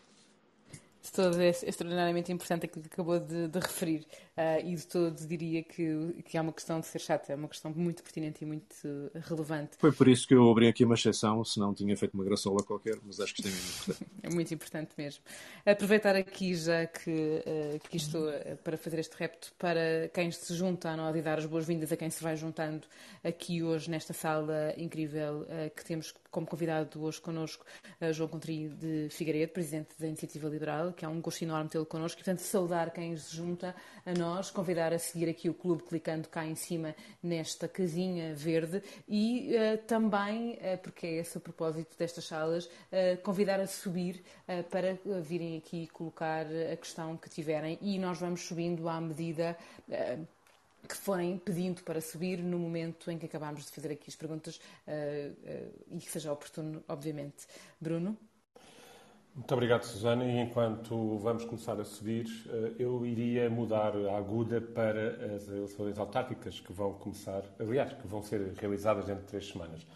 de 1.08 1.12
todo 1.12 1.40
é 1.40 1.48
extraordinariamente 1.48 2.30
importante 2.30 2.66
aquilo 2.66 2.82
que 2.82 2.90
acabou 2.92 3.18
de, 3.18 3.48
de 3.48 3.58
referir. 3.58 4.06
Uh, 4.36 4.64
e 4.64 4.74
de 4.76 4.86
todo 4.86 5.26
diria 5.26 5.62
que, 5.62 6.22
que 6.24 6.36
é 6.36 6.40
uma 6.40 6.52
questão 6.52 6.78
de 6.78 6.86
ser 6.86 7.00
chata, 7.00 7.32
é 7.32 7.36
uma 7.36 7.48
questão 7.48 7.72
muito 7.74 8.02
pertinente 8.02 8.44
e 8.44 8.46
muito 8.46 9.10
relevante. 9.26 9.76
Foi 9.78 9.90
por 9.90 10.06
isso 10.06 10.28
que 10.28 10.34
eu 10.34 10.48
abri 10.50 10.68
aqui 10.68 10.84
uma 10.84 10.94
exceção, 10.94 11.44
senão 11.44 11.74
tinha 11.74 11.96
feito 11.96 12.14
uma 12.14 12.24
graçola 12.24 12.62
qualquer, 12.62 12.98
mas 13.04 13.18
acho 13.18 13.34
que 13.34 13.42
isto 13.42 13.48
é 13.48 13.50
muito 13.50 13.80
importante. 13.80 14.10
é 14.22 14.30
muito 14.30 14.54
importante 14.54 14.90
mesmo. 14.96 15.24
Aproveitar 15.66 16.14
aqui, 16.14 16.54
já 16.54 16.86
que, 16.86 17.10
uh, 17.10 17.88
que 17.88 17.96
estou 17.96 18.30
para 18.62 18.76
fazer 18.76 18.98
este 19.00 19.16
repto, 19.16 19.52
para 19.58 20.08
quem 20.12 20.30
se 20.30 20.54
junta 20.54 20.90
à 20.90 20.96
nós 20.96 21.16
e 21.16 21.22
dar 21.22 21.38
as 21.38 21.46
boas-vindas 21.46 21.90
a 21.90 21.96
quem 21.96 22.10
se 22.10 22.22
vai 22.22 22.36
juntando 22.36 22.86
aqui 23.24 23.62
hoje 23.62 23.90
nesta 23.90 24.12
sala 24.12 24.72
incrível 24.76 25.42
uh, 25.42 25.74
que 25.74 25.84
temos 25.84 26.14
como 26.30 26.46
convidado 26.46 27.02
hoje 27.02 27.20
connosco 27.20 27.64
João 28.12 28.28
Contri 28.28 28.68
de 28.68 29.08
Figueiredo, 29.10 29.52
presidente 29.52 29.90
da 29.98 30.06
Iniciativa 30.06 30.48
Liberal, 30.48 30.92
que 30.92 31.04
é 31.04 31.08
um 31.08 31.20
gosto 31.20 31.42
enorme 31.42 31.70
tê-lo 31.70 31.86
connosco. 31.86 32.20
E, 32.20 32.24
portanto, 32.24 32.40
saudar 32.40 32.92
quem 32.92 33.16
se 33.16 33.34
junta 33.34 33.74
a 34.04 34.12
nós, 34.12 34.50
convidar 34.50 34.92
a 34.92 34.98
seguir 34.98 35.28
aqui 35.28 35.48
o 35.48 35.54
clube 35.54 35.82
clicando 35.82 36.28
cá 36.28 36.44
em 36.46 36.54
cima 36.54 36.94
nesta 37.22 37.68
casinha 37.68 38.34
verde 38.34 38.82
e 39.08 39.54
uh, 39.54 39.78
também, 39.86 40.52
uh, 40.54 40.78
porque 40.82 41.06
é 41.06 41.12
esse 41.18 41.36
o 41.36 41.40
propósito 41.40 41.96
destas 41.98 42.24
salas, 42.24 42.66
uh, 42.66 43.20
convidar 43.22 43.60
a 43.60 43.66
subir 43.66 44.22
para 44.70 44.98
virem 45.22 45.58
aqui 45.58 45.86
colocar 45.88 46.46
a 46.46 46.76
questão 46.76 47.16
que 47.16 47.28
tiverem 47.28 47.78
e 47.80 47.98
nós 47.98 48.18
vamos 48.18 48.42
subindo 48.42 48.88
à 48.88 49.00
medida 49.00 49.56
que 50.88 50.96
forem 50.96 51.36
pedindo 51.36 51.82
para 51.82 52.00
subir 52.00 52.38
no 52.38 52.58
momento 52.58 53.10
em 53.10 53.18
que 53.18 53.26
acabamos 53.26 53.66
de 53.66 53.70
fazer 53.72 53.92
aqui 53.92 54.04
as 54.08 54.16
perguntas 54.16 54.56
uh, 54.56 54.60
uh, 54.90 55.96
e 55.96 55.98
que 55.98 56.10
seja 56.10 56.32
oportuno, 56.32 56.82
obviamente. 56.88 57.46
Bruno? 57.78 58.16
Muito 59.34 59.54
obrigado, 59.54 59.84
Susana. 59.84 60.24
E 60.24 60.38
enquanto 60.38 61.18
vamos 61.18 61.44
começar 61.44 61.78
a 61.78 61.84
subir, 61.84 62.26
uh, 62.46 62.74
eu 62.78 63.04
iria 63.04 63.50
mudar 63.50 63.94
a 63.94 64.16
aguda 64.16 64.60
para 64.60 65.36
as 65.36 65.46
eleições 65.48 65.98
autárquicas 65.98 66.58
que 66.58 66.72
vão 66.72 66.94
começar, 66.94 67.44
aliás, 67.60 67.92
que 67.92 68.06
vão 68.06 68.22
ser 68.22 68.54
realizadas 68.54 69.04
dentro 69.04 69.22
de 69.22 69.28
três 69.28 69.46
semanas. 69.46 69.86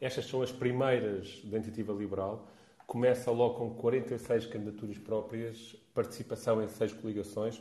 Estas 0.00 0.26
são 0.26 0.42
as 0.42 0.52
primeiras 0.52 1.42
da 1.44 1.56
Iniciativa 1.56 1.92
Liberal. 1.92 2.46
Começa 2.86 3.30
logo 3.30 3.54
com 3.54 3.74
46 3.74 4.46
candidaturas 4.46 4.96
próprias, 4.98 5.74
participação 5.92 6.62
em 6.62 6.68
seis 6.68 6.92
coligações, 6.92 7.60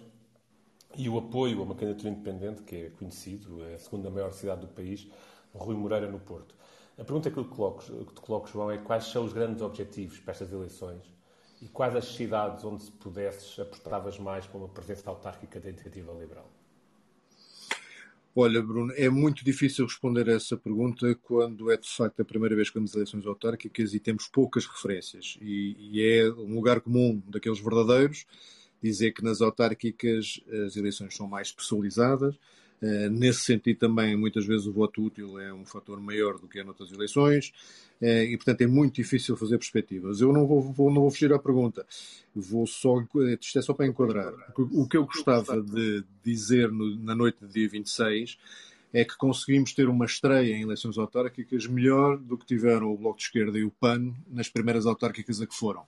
e 0.97 1.09
o 1.09 1.17
apoio 1.17 1.59
a 1.59 1.63
uma 1.63 1.75
candidatura 1.75 2.09
independente, 2.09 2.61
que 2.63 2.75
é 2.75 2.89
conhecido, 2.89 3.63
é 3.65 3.75
a 3.75 3.79
segunda 3.79 4.09
maior 4.09 4.31
cidade 4.31 4.61
do 4.61 4.67
país, 4.67 5.07
Rui 5.53 5.75
Moreira, 5.75 6.09
no 6.09 6.19
Porto. 6.19 6.55
A 6.97 7.03
pergunta 7.03 7.29
que, 7.29 7.37
eu 7.37 7.45
coloco, 7.45 7.83
que 7.83 8.13
te 8.13 8.21
coloco, 8.21 8.47
João, 8.47 8.71
é 8.71 8.77
quais 8.77 9.05
são 9.05 9.25
os 9.25 9.33
grandes 9.33 9.61
objetivos 9.61 10.19
para 10.19 10.31
estas 10.31 10.51
eleições 10.51 11.03
e 11.61 11.67
quais 11.67 11.95
as 11.95 12.05
cidades 12.05 12.63
onde, 12.63 12.83
se 12.83 12.91
pudesses, 12.91 13.57
apostavas 13.59 14.17
mais 14.17 14.45
para 14.45 14.57
uma 14.57 14.69
presença 14.69 15.09
autárquica 15.09 15.59
da 15.59 15.69
iniciativa 15.69 16.13
liberal? 16.13 16.49
Olha, 18.37 18.61
Bruno, 18.61 18.93
é 18.97 19.09
muito 19.09 19.45
difícil 19.45 19.85
responder 19.85 20.29
a 20.29 20.33
essa 20.33 20.57
pergunta 20.57 21.15
quando 21.23 21.71
é 21.71 21.77
de 21.77 21.87
facto 21.87 22.21
a 22.21 22.25
primeira 22.25 22.53
vez 22.53 22.69
que 22.69 22.75
vamos 22.75 22.93
eleições 22.93 23.25
autárquicas 23.25 23.93
e 23.93 23.99
temos 23.99 24.27
poucas 24.27 24.65
referências. 24.65 25.37
E, 25.41 25.75
e 25.79 26.03
é 26.03 26.29
um 26.29 26.55
lugar 26.55 26.81
comum 26.81 27.21
daqueles 27.27 27.59
verdadeiros 27.59 28.25
dizer 28.85 29.11
que 29.11 29.23
nas 29.23 29.41
autárquicas 29.41 30.39
as 30.65 30.75
eleições 30.77 31.15
são 31.15 31.27
mais 31.27 31.51
personalizadas. 31.51 32.35
Uh, 32.81 33.09
nesse 33.09 33.39
sentido, 33.39 33.79
também, 33.79 34.15
muitas 34.17 34.45
vezes 34.45 34.67
o 34.67 34.73
voto 34.73 35.01
útil 35.01 35.39
é 35.39 35.51
um 35.51 35.65
fator 35.65 35.99
maior 35.99 36.37
do 36.37 36.47
que 36.47 36.59
é 36.59 36.63
noutras 36.63 36.91
eleições 36.91 37.51
uh, 38.01 38.05
e, 38.05 38.35
portanto, 38.35 38.61
é 38.61 38.67
muito 38.67 38.95
difícil 38.95 39.35
fazer 39.37 39.57
perspectivas. 39.57 40.21
Eu 40.21 40.31
não 40.31 40.45
vou, 40.45 40.61
vou, 40.61 40.93
não 40.93 41.01
vou 41.01 41.09
fugir 41.09 41.33
à 41.33 41.39
pergunta, 41.39 41.85
vou 42.35 42.67
só, 42.67 43.01
isto 43.39 43.59
é 43.59 43.61
só 43.61 43.73
para 43.73 43.87
enquadrar. 43.87 44.33
O 44.57 44.87
que 44.87 44.97
eu 44.97 45.05
gostava 45.05 45.61
de 45.61 46.03
dizer 46.23 46.69
no, 46.69 46.95
na 46.97 47.15
noite 47.15 47.39
do 47.39 47.47
dia 47.47 47.67
26 47.67 48.37
é 48.93 49.03
que 49.03 49.17
conseguimos 49.17 49.73
ter 49.73 49.89
uma 49.89 50.05
estreia 50.05 50.53
em 50.53 50.61
eleições 50.61 50.97
autárquicas 50.97 51.65
melhor 51.65 52.17
do 52.17 52.37
que 52.37 52.45
tiveram 52.45 52.93
o 52.93 52.97
Bloco 52.97 53.17
de 53.17 53.23
Esquerda 53.23 53.57
e 53.57 53.63
o 53.63 53.71
PAN 53.71 54.13
nas 54.29 54.49
primeiras 54.49 54.85
autárquicas 54.85 55.41
a 55.41 55.47
que 55.47 55.55
foram. 55.55 55.83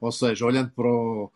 Ou 0.00 0.12
seja, 0.12 0.46
olhando 0.46 0.70
para 0.70 0.86
o, 0.86 1.30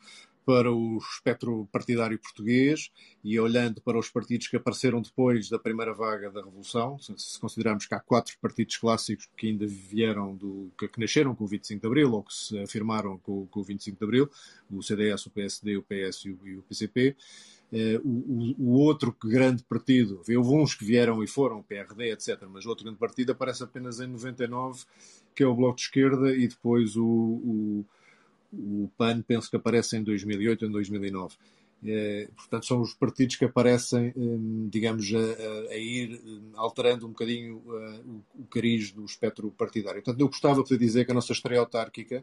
para 0.44 0.72
o 0.72 0.98
espectro 0.98 1.68
partidário 1.70 2.18
português 2.18 2.90
e 3.22 3.38
olhando 3.38 3.80
para 3.80 3.98
os 3.98 4.10
partidos 4.10 4.48
que 4.48 4.56
apareceram 4.56 5.00
depois 5.00 5.48
da 5.48 5.58
primeira 5.58 5.94
vaga 5.94 6.30
da 6.30 6.42
Revolução, 6.42 6.98
se 6.98 7.38
considerarmos 7.38 7.86
que 7.86 7.94
há 7.94 8.00
quatro 8.00 8.36
partidos 8.40 8.76
clássicos 8.76 9.28
que 9.36 9.48
ainda 9.48 9.66
vieram 9.66 10.34
do 10.34 10.70
que, 10.76 10.90
nasceram 10.98 11.34
com 11.34 11.44
o 11.44 11.46
25 11.46 11.80
de 11.80 11.86
Abril 11.86 12.12
ou 12.12 12.22
que 12.22 12.34
se 12.34 12.58
afirmaram 12.58 13.18
com, 13.18 13.46
com 13.46 13.60
o 13.60 13.64
25 13.64 13.98
de 13.98 14.04
Abril, 14.04 14.30
o 14.70 14.82
CDS, 14.82 15.26
o 15.26 15.30
PSD, 15.30 15.76
o 15.76 15.82
PS 15.82 16.24
e 16.24 16.30
o, 16.30 16.38
e 16.46 16.56
o 16.56 16.62
PCP, 16.62 17.16
eh, 17.72 17.98
o, 18.04 18.54
o, 18.58 18.70
outro 18.80 19.16
grande 19.24 19.64
partido, 19.64 20.18
houve 20.18 20.50
uns 20.50 20.74
que 20.74 20.84
vieram 20.84 21.22
e 21.24 21.26
foram, 21.26 21.60
o 21.60 21.64
PRD, 21.64 22.12
etc., 22.12 22.42
mas 22.50 22.66
outro 22.66 22.84
grande 22.84 22.98
partido 22.98 23.32
aparece 23.32 23.64
apenas 23.64 23.98
em 23.98 24.06
99, 24.06 24.84
que 25.34 25.42
é 25.42 25.46
o 25.46 25.54
Bloco 25.54 25.76
de 25.76 25.82
Esquerda, 25.82 26.36
e 26.36 26.46
depois 26.46 26.96
o, 26.96 27.04
o 27.04 27.84
o 28.52 28.90
PAN 28.96 29.22
penso 29.22 29.48
que 29.50 29.56
aparece 29.56 29.96
em 29.96 30.02
2008 30.02 30.62
ou 30.62 30.68
em 30.68 30.72
2009. 30.72 31.36
É, 31.84 32.28
portanto, 32.36 32.64
são 32.64 32.80
os 32.80 32.94
partidos 32.94 33.34
que 33.34 33.44
aparecem, 33.44 34.12
hum, 34.16 34.68
digamos, 34.70 35.12
a, 35.12 35.72
a 35.72 35.76
ir 35.76 36.20
hum, 36.24 36.52
alterando 36.54 37.06
um 37.06 37.10
bocadinho 37.10 37.56
uh, 37.56 38.22
o, 38.38 38.44
cariz 38.46 38.92
do 38.92 39.04
espectro 39.04 39.50
partidário. 39.50 40.00
Portanto, 40.00 40.20
eu 40.20 40.28
gostava 40.28 40.62
de 40.62 40.78
dizer 40.78 41.04
que 41.04 41.10
a 41.10 41.14
nossa 41.14 41.32
estreia 41.32 41.58
autárquica, 41.58 42.22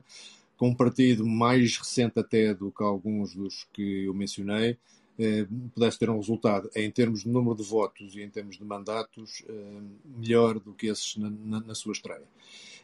com 0.55 0.69
um 0.69 0.75
partido 0.75 1.25
mais 1.25 1.77
recente 1.77 2.19
até 2.19 2.53
do 2.53 2.71
que 2.71 2.83
alguns 2.83 3.35
dos 3.35 3.67
que 3.73 4.05
eu 4.05 4.13
mencionei, 4.13 4.77
eh, 5.21 5.45
pudesse 5.73 5.99
ter 5.99 6.09
um 6.09 6.17
resultado 6.17 6.69
em 6.73 6.89
termos 6.89 7.23
de 7.23 7.29
número 7.29 7.53
de 7.53 7.63
votos 7.63 8.15
e 8.15 8.21
em 8.21 8.29
termos 8.29 8.57
de 8.57 8.63
mandatos 8.63 9.43
eh, 9.49 9.81
melhor 10.17 10.57
do 10.59 10.73
que 10.73 10.87
esses 10.87 11.17
na, 11.17 11.29
na, 11.29 11.59
na 11.59 11.75
sua 11.75 11.91
estreia. 11.91 12.23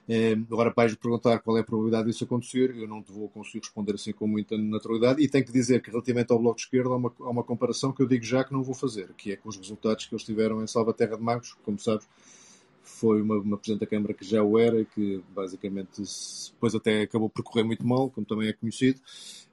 Eh, 0.08 0.34
agora, 0.52 0.72
vais 0.76 0.94
perguntar 0.96 1.40
qual 1.40 1.58
é 1.58 1.62
a 1.62 1.64
probabilidade 1.64 2.08
disso 2.08 2.24
acontecer, 2.24 2.76
eu 2.76 2.88
não 2.88 3.02
te 3.02 3.12
vou 3.12 3.28
conseguir 3.28 3.60
responder 3.60 3.96
assim 3.96 4.14
com 4.14 4.28
muita 4.28 4.56
naturalidade 4.56 5.22
e 5.22 5.28
tenho 5.28 5.44
que 5.44 5.52
dizer 5.52 5.82
que 5.82 5.90
relativamente 5.90 6.32
ao 6.32 6.38
Bloco 6.38 6.58
de 6.58 6.64
Esquerda 6.64 6.90
há 6.90 6.96
uma, 6.96 7.12
há 7.20 7.30
uma 7.30 7.44
comparação 7.44 7.92
que 7.92 8.04
eu 8.04 8.08
digo 8.08 8.24
já 8.24 8.44
que 8.44 8.54
não 8.54 8.62
vou 8.62 8.76
fazer, 8.76 9.12
que 9.18 9.32
é 9.32 9.36
com 9.36 9.50
os 9.50 9.58
resultados 9.58 10.06
que 10.06 10.14
eles 10.14 10.24
tiveram 10.24 10.64
em 10.64 10.68
Salvaterra 10.68 11.18
de 11.18 11.24
Magos, 11.24 11.56
como 11.64 11.80
sabes, 11.80 12.08
foi 12.84 13.20
uma, 13.22 13.36
uma 13.38 13.58
Presidente 13.58 13.82
da 13.82 13.88
Câmara 13.88 14.14
que 14.14 14.24
já 14.24 14.44
o 14.44 14.60
era, 14.60 14.86
que 14.86 15.24
basicamente 15.34 16.04
depois 16.54 16.76
até 16.76 17.02
acabou 17.02 17.30
por 17.30 17.44
correr 17.44 17.64
muito 17.64 17.86
mal, 17.86 18.10
como 18.12 18.28
também 18.28 18.48
é 18.48 18.54
conhecido, 18.54 19.02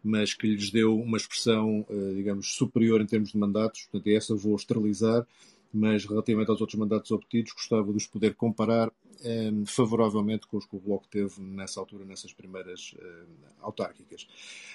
mas 0.04 0.34
que 0.34 0.46
lhes 0.46 0.70
deu 0.70 0.94
uma 1.00 1.16
expressão, 1.16 1.86
eh, 1.88 2.12
digamos, 2.14 2.54
superior 2.54 3.00
em 3.00 3.06
termos 3.06 3.32
de 3.32 3.38
mandatos, 3.38 3.88
portanto, 3.90 4.14
essa 4.14 4.34
vou 4.34 4.54
esterilizar, 4.54 5.26
mas 5.72 6.04
relativamente 6.04 6.50
aos 6.50 6.60
outros 6.60 6.78
mandatos 6.78 7.10
obtidos, 7.10 7.52
gostava 7.52 7.90
de 7.90 7.96
os 7.96 8.06
poder 8.06 8.34
comparar 8.34 8.92
um, 9.24 9.64
favoravelmente 9.66 10.46
com 10.46 10.56
os 10.56 10.66
que 10.66 10.76
o 10.76 10.80
Bloco 10.80 11.06
teve 11.08 11.40
nessa 11.40 11.80
altura, 11.80 12.04
nessas 12.04 12.32
primeiras 12.32 12.94
uh, 12.98 13.26
autárquicas. 13.60 14.26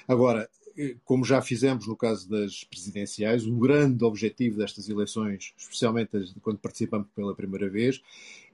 Agora, 0.08 0.50
eh, 0.78 0.96
como 1.04 1.26
já 1.26 1.42
fizemos 1.42 1.88
no 1.88 1.96
caso 1.96 2.30
das 2.30 2.64
presidenciais, 2.64 3.46
um 3.46 3.58
grande 3.58 4.04
objetivo 4.04 4.58
destas 4.58 4.88
eleições, 4.88 5.54
especialmente 5.58 6.34
quando 6.42 6.60
participamos 6.60 7.08
pela 7.16 7.36
primeira 7.36 7.68
vez, 7.68 8.02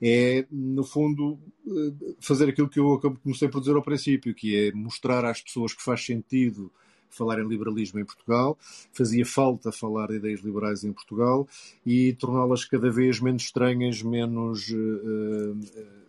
é, 0.02 0.46
no 0.50 0.84
fundo, 0.84 1.38
eh, 1.68 2.14
fazer 2.20 2.50
aquilo 2.50 2.70
que 2.70 2.80
eu 2.80 3.00
comecei 3.22 3.50
por 3.50 3.60
dizer 3.60 3.76
ao 3.76 3.84
princípio, 3.84 4.34
que 4.34 4.56
é 4.56 4.72
mostrar 4.72 5.26
às 5.26 5.42
pessoas 5.42 5.74
que 5.74 5.84
faz 5.84 6.06
sentido 6.06 6.72
falar 7.16 7.40
em 7.40 7.48
liberalismo 7.48 8.00
em 8.00 8.06
Portugal, 8.06 8.58
fazia 8.92 9.26
falta 9.26 9.72
falar 9.72 10.08
de 10.08 10.16
ideias 10.16 10.42
liberais 10.42 10.84
em 10.84 10.92
Portugal 10.92 11.48
e 11.86 12.14
torná-las 12.14 12.66
cada 12.66 12.90
vez 12.92 13.20
menos 13.20 13.44
estranhas, 13.44 14.02
menos. 14.02 14.70
Uh, 14.70 15.52
uh, 15.54 16.04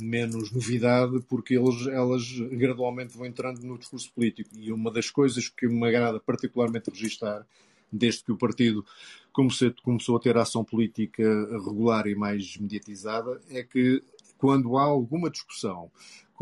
menos 0.00 0.50
novidade, 0.50 1.20
porque 1.28 1.56
eles, 1.56 1.86
elas 1.86 2.22
gradualmente 2.52 3.16
vão 3.16 3.26
entrando 3.26 3.62
no 3.62 3.78
discurso 3.78 4.10
político. 4.12 4.50
E 4.56 4.72
uma 4.72 4.90
das 4.90 5.10
coisas 5.10 5.48
que 5.48 5.66
me 5.68 5.86
agrada 5.86 6.18
particularmente 6.18 6.90
registar, 6.90 7.46
desde 7.92 8.24
que 8.24 8.32
o 8.32 8.38
partido 8.38 8.84
começou, 9.32 9.72
começou 9.82 10.16
a 10.16 10.20
ter 10.20 10.36
ação 10.36 10.64
política 10.64 11.22
regular 11.50 12.06
e 12.06 12.14
mais 12.14 12.56
mediatizada, 12.56 13.40
é 13.50 13.62
que 13.62 14.02
quando 14.38 14.76
há 14.76 14.82
alguma 14.82 15.30
discussão 15.30 15.90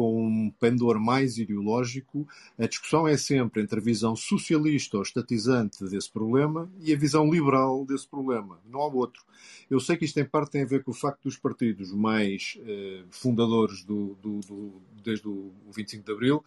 com 0.00 0.26
um 0.26 0.50
pendor 0.58 0.98
mais 0.98 1.36
ideológico, 1.36 2.26
a 2.58 2.66
discussão 2.66 3.06
é 3.06 3.18
sempre 3.18 3.60
entre 3.60 3.78
a 3.78 3.82
visão 3.82 4.16
socialista 4.16 4.96
ou 4.96 5.02
estatizante 5.02 5.84
desse 5.84 6.10
problema 6.10 6.72
e 6.80 6.94
a 6.94 6.96
visão 6.96 7.30
liberal 7.30 7.84
desse 7.84 8.08
problema. 8.08 8.58
Não 8.64 8.80
há 8.80 8.86
outro. 8.86 9.22
Eu 9.68 9.78
sei 9.78 9.98
que 9.98 10.06
isto 10.06 10.18
em 10.18 10.24
parte 10.24 10.52
tem 10.52 10.62
a 10.62 10.66
ver 10.66 10.82
com 10.82 10.90
o 10.90 10.94
facto 10.94 11.24
dos 11.24 11.36
partidos 11.36 11.92
mais 11.92 12.56
eh, 12.66 13.02
fundadores 13.10 13.84
do, 13.84 14.14
do, 14.22 14.40
do, 14.40 14.82
desde 15.04 15.28
o 15.28 15.52
25 15.70 16.02
de 16.02 16.12
Abril 16.12 16.42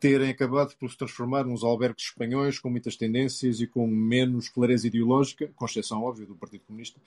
terem 0.00 0.30
acabado 0.30 0.74
por 0.76 0.90
se 0.90 0.98
transformar 0.98 1.44
nos 1.44 1.62
albergues 1.62 2.06
espanhóis 2.06 2.58
com 2.58 2.70
muitas 2.70 2.96
tendências 2.96 3.60
e 3.60 3.68
com 3.68 3.86
menos 3.86 4.48
clareza 4.48 4.88
ideológica, 4.88 5.48
com 5.54 5.64
exceção, 5.64 6.02
óbvio, 6.02 6.26
do 6.26 6.34
Partido 6.34 6.64
Comunista, 6.66 7.00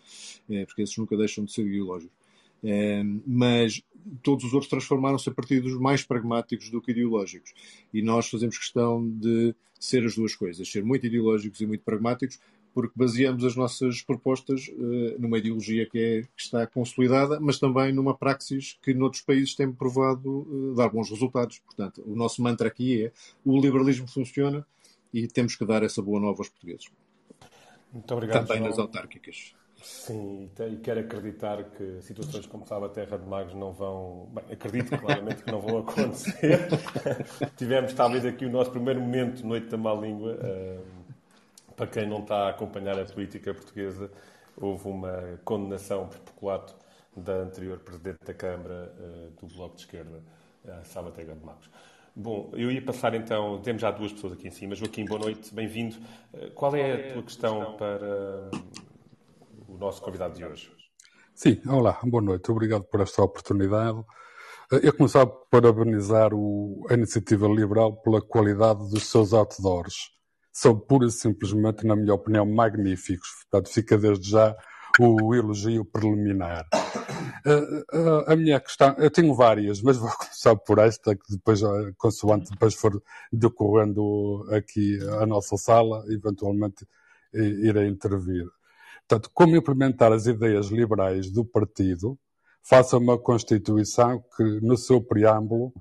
eh, 0.50 0.66
porque 0.66 0.84
esses 0.84 0.96
nunca 0.96 1.18
deixam 1.18 1.44
de 1.44 1.52
ser 1.52 1.68
ideológicos. 1.68 2.23
Eh, 2.64 3.04
mas 3.26 3.82
todos 4.22 4.46
os 4.46 4.54
outros 4.54 4.70
transformaram-se 4.70 5.30
a 5.30 5.34
partidos 5.34 5.74
mais 5.80 6.04
pragmáticos 6.04 6.70
do 6.70 6.82
que 6.82 6.92
ideológicos. 6.92 7.54
E 7.94 8.02
nós 8.02 8.30
fazemos 8.30 8.58
questão 8.58 9.08
de 9.10 9.56
ser 9.80 10.06
as 10.06 10.16
duas 10.16 10.36
coisas, 10.36 10.70
ser 10.70 10.84
muito 10.84 11.06
ideológicos 11.06 11.60
e 11.60 11.66
muito 11.66 11.84
pragmáticos, 11.84 12.40
porque 12.74 12.94
baseamos 12.96 13.44
as 13.44 13.56
nossas 13.56 14.02
propostas 14.02 14.68
uh, 14.70 15.22
numa 15.22 15.38
ideologia 15.38 15.88
que, 15.88 16.00
é, 16.00 16.22
que, 16.24 16.42
está 16.42 16.66
consolidada, 16.66 17.40
mas 17.40 17.60
também 17.60 17.94
numa 17.94 18.18
praxis 18.18 18.80
que 18.82 18.94
noutros 18.94 19.22
países 19.22 19.54
tem 19.54 19.72
provado 19.72 20.40
uh, 20.50 20.74
dar 20.74 20.90
bons 20.90 21.10
resultados. 21.10 21.60
Portanto, 21.60 22.02
o 22.06 22.16
nosso 22.16 22.42
mantra 22.42 22.68
aqui 22.68 23.06
é 23.06 23.12
o 23.46 23.60
liberalismo 23.60 24.08
funciona 24.08 24.66
e 25.14 25.28
temos 25.28 25.56
que 25.56 25.66
dar 25.66 25.84
essa 25.84 26.02
boa 26.02 26.20
nova 26.20 26.40
aos 26.40 26.50
portugueses. 26.50 26.88
Muito 27.92 28.12
obrigado. 28.12 28.48
Também 28.48 28.58
João. 28.58 28.70
nas 28.70 28.80
autárquicas. 28.80 29.54
Sim, 29.84 30.50
e 30.72 30.78
quero 30.78 31.02
acreditar 31.02 31.62
que 31.72 32.02
situações 32.02 32.46
como 32.46 32.64
estava 32.64 32.86
a 32.86 32.90
Terra 32.90 33.18
de 33.18 33.28
Magos 33.28 33.54
não 33.54 33.74
vão. 33.74 34.30
Bem, 34.32 34.46
acredito 34.54 34.98
claramente 34.98 35.44
que 35.44 35.52
não 35.52 35.60
vão 35.60 35.80
acontecer. 35.80 36.70
Tivemos 37.58 37.94
talvez 37.94 38.26
aqui 38.26 38.46
o 38.46 38.50
nosso 38.50 38.72
primeiro 38.72 39.02
momento, 39.02 39.46
Noite 39.46 39.68
da 39.68 39.76
Má 39.76 39.94
Língua. 39.94 40.36
Uh, 40.36 41.04
para 41.76 41.88
quem 41.88 42.08
não 42.08 42.20
está 42.20 42.46
a 42.46 42.50
acompanhar 42.52 42.98
a 42.98 43.04
política 43.04 43.54
portuguesa, 43.54 44.10
houve 44.56 44.88
uma 44.88 45.38
condenação 45.44 46.08
por 46.08 46.20
peculato 46.20 46.74
da 47.18 47.34
anterior 47.34 47.78
Presidente 47.80 48.24
da 48.24 48.34
Câmara 48.34 48.94
uh, 48.98 49.32
do 49.46 49.54
Bloco 49.54 49.76
de 49.76 49.82
Esquerda, 49.82 50.24
uh, 50.64 50.86
Salvatega 50.86 51.36
de 51.36 51.46
Magos. 51.46 51.70
Bom, 52.16 52.52
eu 52.54 52.72
ia 52.72 52.82
passar 52.82 53.16
então, 53.16 53.60
temos 53.62 53.82
já 53.82 53.92
duas 53.92 54.14
pessoas 54.14 54.32
aqui 54.34 54.48
em 54.48 54.52
cima. 54.52 54.76
Joaquim, 54.76 55.04
boa 55.04 55.20
noite, 55.20 55.54
bem-vindo. 55.54 55.98
Qual 56.56 56.74
é 56.74 57.10
a 57.10 57.14
tua 57.14 57.24
questão 57.24 57.74
para 57.74 58.50
o 59.74 59.78
nosso 59.78 60.02
convidado 60.02 60.36
de 60.36 60.46
hoje? 60.46 60.72
Sim, 61.34 61.60
olá, 61.68 62.00
boa 62.04 62.22
noite, 62.22 62.52
obrigado 62.52 62.84
por 62.84 63.02
esta 63.02 63.24
oportunidade. 63.24 64.04
Eu 64.72 64.94
começava 64.96 65.30
a 65.30 65.34
parabenizar 65.50 66.34
o, 66.34 66.86
a 66.90 66.94
iniciativa 66.94 67.48
liberal 67.48 67.98
pela 68.02 68.22
qualidade 68.22 68.90
dos 68.90 69.06
seus 69.08 69.34
outdoors. 69.34 70.12
São 70.52 70.80
pura 70.80 71.08
e 71.08 71.12
simplesmente, 71.12 71.86
na 71.86 71.96
minha 71.96 72.14
opinião, 72.14 72.46
magníficos. 72.46 73.28
Portanto, 73.42 73.74
fica 73.74 73.98
desde 73.98 74.30
já 74.30 74.56
o 75.00 75.34
elogio 75.34 75.84
preliminar. 75.84 76.68
Uh, 77.46 77.98
uh, 77.98 78.32
a 78.32 78.36
minha 78.36 78.60
questão, 78.60 78.96
eu 79.00 79.10
tenho 79.10 79.34
várias, 79.34 79.82
mas 79.82 79.98
vou 79.98 80.10
começar 80.16 80.56
por 80.56 80.78
esta, 80.78 81.16
que 81.16 81.32
depois, 81.32 81.62
consoante 81.98 82.52
depois 82.52 82.76
for 82.76 83.02
decorrendo 83.32 84.46
aqui 84.52 85.00
a 85.20 85.26
nossa 85.26 85.58
sala, 85.58 86.04
eventualmente 86.10 86.88
irei 87.34 87.88
intervir. 87.88 88.46
Portanto, 89.08 89.30
como 89.34 89.56
implementar 89.56 90.12
as 90.12 90.26
ideias 90.26 90.68
liberais 90.68 91.32
do 91.32 91.46
partido, 91.46 92.18
faça 92.62 92.98
uma 92.98 93.18
Constituição 93.18 94.24
que, 94.36 94.44
no 94.62 94.78
seu 94.78 95.02
preâmbulo, 95.02 95.74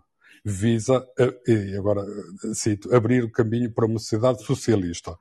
visa, 0.44 1.06
e 1.46 1.76
agora 1.76 2.04
cito, 2.52 2.94
abrir 2.94 3.22
o 3.24 3.30
caminho 3.30 3.72
para 3.72 3.86
uma 3.86 3.98
sociedade 3.98 4.44
socialista. 4.44 5.16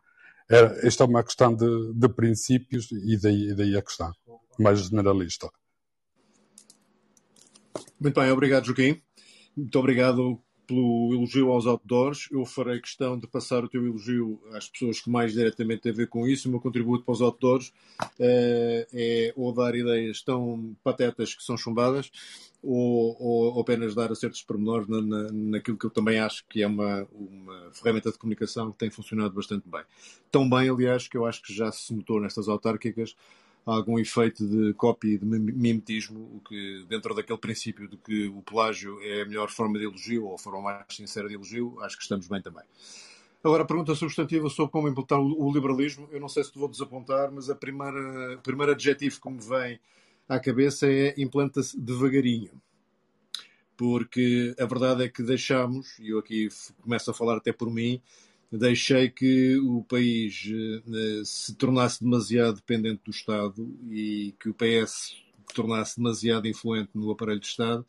É, 0.50 0.88
esta 0.88 1.04
é 1.04 1.08
uma 1.08 1.24
questão 1.24 1.56
de, 1.56 1.94
de 1.94 2.10
princípios 2.10 2.92
e 2.92 3.18
daí, 3.18 3.56
daí 3.56 3.78
a 3.78 3.82
questão, 3.82 4.12
mais 4.60 4.80
generalista. 4.80 5.50
Muito 8.00 8.20
bem, 8.20 8.32
obrigado, 8.32 8.66
Joaquim. 8.66 9.00
Muito 9.56 9.80
obrigado 9.80 10.42
pelo 10.72 11.14
elogio 11.14 11.52
aos 11.52 11.68
outdoors. 11.68 12.30
Eu 12.32 12.46
farei 12.46 12.80
questão 12.80 13.20
de 13.20 13.28
passar 13.28 13.62
o 13.64 13.68
teu 13.68 13.86
elogio 13.86 14.42
às 14.54 14.70
pessoas 14.70 15.02
que 15.02 15.10
mais 15.10 15.34
diretamente 15.34 15.82
têm 15.82 15.92
a 15.92 15.96
ver 15.96 16.08
com 16.08 16.26
isso. 16.26 16.48
O 16.48 16.52
meu 16.52 16.62
contributo 16.62 17.04
para 17.04 17.12
os 17.12 17.22
outdoors 17.22 17.74
uh, 18.02 18.88
é 18.94 19.34
ou 19.36 19.54
dar 19.54 19.76
ideias 19.76 20.22
tão 20.22 20.74
patetas 20.82 21.36
que 21.36 21.44
são 21.44 21.58
chumbadas, 21.58 22.10
ou, 22.64 23.18
ou, 23.20 23.60
apenas 23.60 23.94
dar 23.94 24.12
acertos 24.12 24.42
pormenores 24.44 24.88
na, 24.88 25.02
na, 25.02 25.32
naquilo 25.32 25.78
que 25.78 25.86
eu 25.86 25.90
também 25.90 26.20
acho 26.20 26.46
que 26.48 26.62
é 26.64 26.68
uma, 26.68 27.06
uma 27.12 27.72
ferramenta 27.74 28.12
de 28.12 28.18
comunicação 28.18 28.72
que 28.72 28.78
tem 28.78 28.90
funcionado 28.90 29.34
bastante 29.34 29.68
bem. 29.68 29.84
Tão 30.32 30.50
bem, 30.50 30.70
aliás, 30.70 31.08
que 31.08 31.18
eu 31.18 31.26
acho 31.26 31.42
que 31.42 31.54
já 31.54 31.72
se 31.72 31.94
notou 31.94 32.22
nestas 32.22 32.48
autárquicas 32.48 33.16
algum 33.65 34.00
efeito 34.00 34.47
de 34.47 34.74
cópia 34.74 35.13
e 35.13 35.17
de 35.17 35.26
mimetismo, 35.26 36.19
o 36.36 36.39
que 36.39 36.86
dentro 36.89 37.13
daquele 37.13 37.38
princípio 37.38 37.88
de 37.88 37.97
que 37.97 38.28
o 38.28 38.41
pelágio 38.41 39.00
é 39.02 39.21
a 39.21 39.26
melhor 39.26 39.50
forma 39.50 39.78
de 39.78 39.86
elogio 39.86 40.26
ou 40.26 40.36
a 40.36 40.38
forma 40.38 40.62
mais 40.62 40.86
sincera 40.89 41.28
de 41.28 41.36
elogio, 41.36 41.80
acho 41.82 41.95
que 41.95 42.04
estamos 42.04 42.28
bem 42.28 42.41
também. 42.41 42.63
Agora, 43.43 43.63
a 43.63 43.65
pergunta 43.65 43.95
substantiva 43.95 44.50
sobre 44.50 44.71
como 44.71 44.88
implementar 44.88 45.19
o 45.19 45.52
liberalismo, 45.52 46.08
eu 46.12 46.19
não 46.19 46.30
sei 46.30 46.43
se 46.43 46.52
te 46.52 46.60
vou 46.60 46.67
desapontar, 46.67 47.32
mas 47.32 47.50
a 47.50 47.56
primeira, 47.56 48.36
o 48.36 48.41
primeiro 48.41 48.71
adjetivo 48.71 49.19
que 49.19 49.30
me 49.30 49.41
vem 49.41 49.80
à 50.30 50.39
cabeça 50.39 50.88
é 50.88 51.15
implanta-se 51.17 51.80
devagarinho. 51.80 52.52
Porque 53.76 54.54
a 54.60 54.65
verdade 54.65 55.06
é 55.06 55.10
que 55.10 55.24
deixamos, 55.24 55.97
e 55.97 56.10
eu 56.10 56.19
aqui 56.19 56.50
começo 56.82 57.10
a 57.10 57.13
falar 57.15 57.38
até 57.38 57.52
por 57.52 57.71
mim, 57.71 58.00
deixei 58.52 59.10
que 59.10 59.58
o 59.58 59.84
país 59.84 60.46
uh, 60.46 61.26
se 61.26 61.56
tornasse 61.56 62.04
demasiado 62.04 62.56
dependente 62.56 63.02
do 63.06 63.12
Estado 63.12 63.74
e 63.90 64.36
que 64.40 64.50
o 64.50 64.54
PS 64.54 65.16
se 65.48 65.56
tornasse 65.56 65.98
demasiado 65.98 66.48
influente 66.48 66.92
no 66.94 67.12
aparelho 67.12 67.40
de 67.40 67.48
Estado 67.48 67.86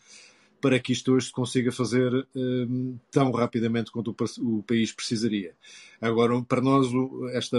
para 0.61 0.79
que 0.79 0.93
isto 0.93 1.13
hoje 1.13 1.27
se 1.27 1.33
consiga 1.33 1.73
fazer 1.73 2.15
uh, 2.15 3.01
tão 3.11 3.33
rapidamente 3.33 3.91
quanto 3.91 4.15
o, 4.41 4.59
o, 4.59 4.63
país 4.63 4.93
precisaria. 4.93 5.55
Agora, 6.01 6.41
para 6.43 6.61
nós, 6.61 6.87
esta, 7.33 7.59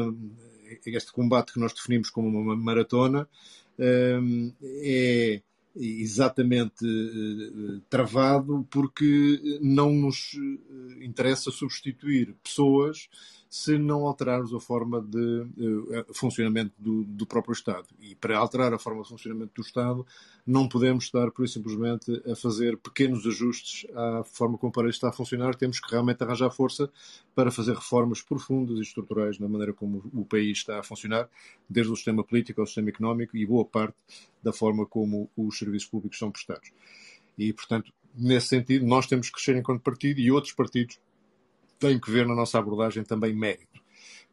este 0.85 1.11
combate 1.11 1.53
que 1.53 1.59
nós 1.59 1.73
definimos 1.73 2.09
como 2.09 2.29
uma 2.29 2.55
maratona 2.55 3.27
é 3.77 5.41
exatamente 5.75 6.85
eh, 6.85 7.81
travado 7.89 8.67
porque 8.69 9.59
não 9.61 9.91
nos 9.91 10.33
eh, 10.35 11.05
interessa 11.05 11.51
substituir 11.51 12.35
pessoas 12.43 13.09
se 13.53 13.77
não 13.77 14.07
alterarmos 14.07 14.51
a 14.51 14.59
forma 14.59 14.99
de 14.99 15.19
uh, 15.19 16.11
funcionamento 16.11 16.73
do, 16.75 17.03
do, 17.03 17.23
próprio 17.23 17.53
Estado. 17.53 17.85
E 18.01 18.15
para 18.15 18.35
alterar 18.35 18.73
a 18.73 18.79
forma 18.79 19.03
de 19.03 19.09
funcionamento 19.09 19.51
do 19.53 19.61
Estado, 19.61 20.03
não 20.43 20.67
podemos 20.67 21.03
estar, 21.03 21.29
por 21.29 21.47
simplesmente, 21.47 22.19
a 22.27 22.35
fazer 22.35 22.75
pequenos 22.77 23.27
ajustes 23.27 23.85
à 23.93 24.23
forma 24.23 24.57
como 24.57 24.69
o 24.69 24.71
aparelho 24.71 24.89
está 24.89 25.09
a 25.09 25.11
funcionar. 25.11 25.53
Temos 25.53 25.79
que 25.79 25.91
realmente 25.91 26.23
arranjar 26.23 26.49
força 26.49 26.89
para 27.35 27.51
fazer 27.51 27.75
reformas 27.75 28.23
profundas 28.23 28.79
e 28.79 28.81
estruturais 28.81 29.37
na 29.37 29.47
maneira 29.47 29.71
como 29.71 30.03
o 30.11 30.25
país 30.25 30.57
está 30.57 30.79
a 30.79 30.83
funcionar, 30.83 31.29
desde 31.69 31.93
o 31.93 31.95
sistema 31.95 32.23
político 32.23 32.59
ao 32.59 32.65
sistema 32.65 32.89
económico 32.89 33.37
e 33.37 33.45
boa 33.45 33.65
parte 33.65 33.97
da 34.41 34.51
forma 34.51 34.83
como 34.87 35.29
os 35.37 35.59
serviços 35.59 35.87
públicos 35.87 36.17
são 36.17 36.31
prestados. 36.31 36.71
E, 37.37 37.53
portanto, 37.53 37.93
nesse 38.15 38.47
sentido, 38.47 38.83
nós 38.87 39.05
temos 39.05 39.27
que 39.27 39.33
crescer 39.33 39.55
enquanto 39.55 39.83
partido 39.83 40.19
e 40.19 40.31
outros 40.31 40.53
partidos 40.53 40.97
tem 41.83 41.99
que 41.99 42.09
ver 42.09 42.25
na 42.25 42.33
nossa 42.33 42.57
abordagem 42.57 43.03
também 43.03 43.35
mérito. 43.35 43.81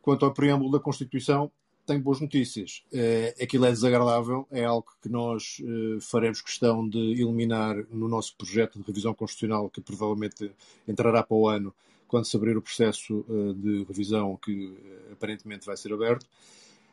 Quanto 0.01 0.25
ao 0.25 0.33
preâmbulo 0.33 0.71
da 0.71 0.79
Constituição, 0.79 1.51
tem 1.85 1.99
boas 1.99 2.21
notícias. 2.21 2.85
É, 2.93 3.35
aquilo 3.43 3.65
é 3.65 3.73
desagradável, 3.73 4.47
é 4.53 4.65
algo 4.65 4.87
que 5.03 5.09
nós 5.09 5.61
é, 5.61 6.01
faremos 6.01 6.41
questão 6.41 6.89
de 6.89 6.99
eliminar 6.99 7.85
no 7.91 8.07
nosso 8.07 8.37
projeto 8.37 8.79
de 8.79 8.85
revisão 8.87 9.13
constitucional, 9.13 9.69
que 9.69 9.81
provavelmente 9.81 10.53
entrará 10.87 11.25
para 11.25 11.37
o 11.37 11.49
ano, 11.49 11.75
quando 12.07 12.25
se 12.25 12.37
abrir 12.37 12.57
o 12.57 12.63
processo 12.63 13.25
é, 13.29 13.53
de 13.53 13.83
revisão 13.83 14.37
que 14.37 14.73
aparentemente 15.11 15.67
vai 15.67 15.77
ser 15.77 15.93
aberto. 15.93 16.25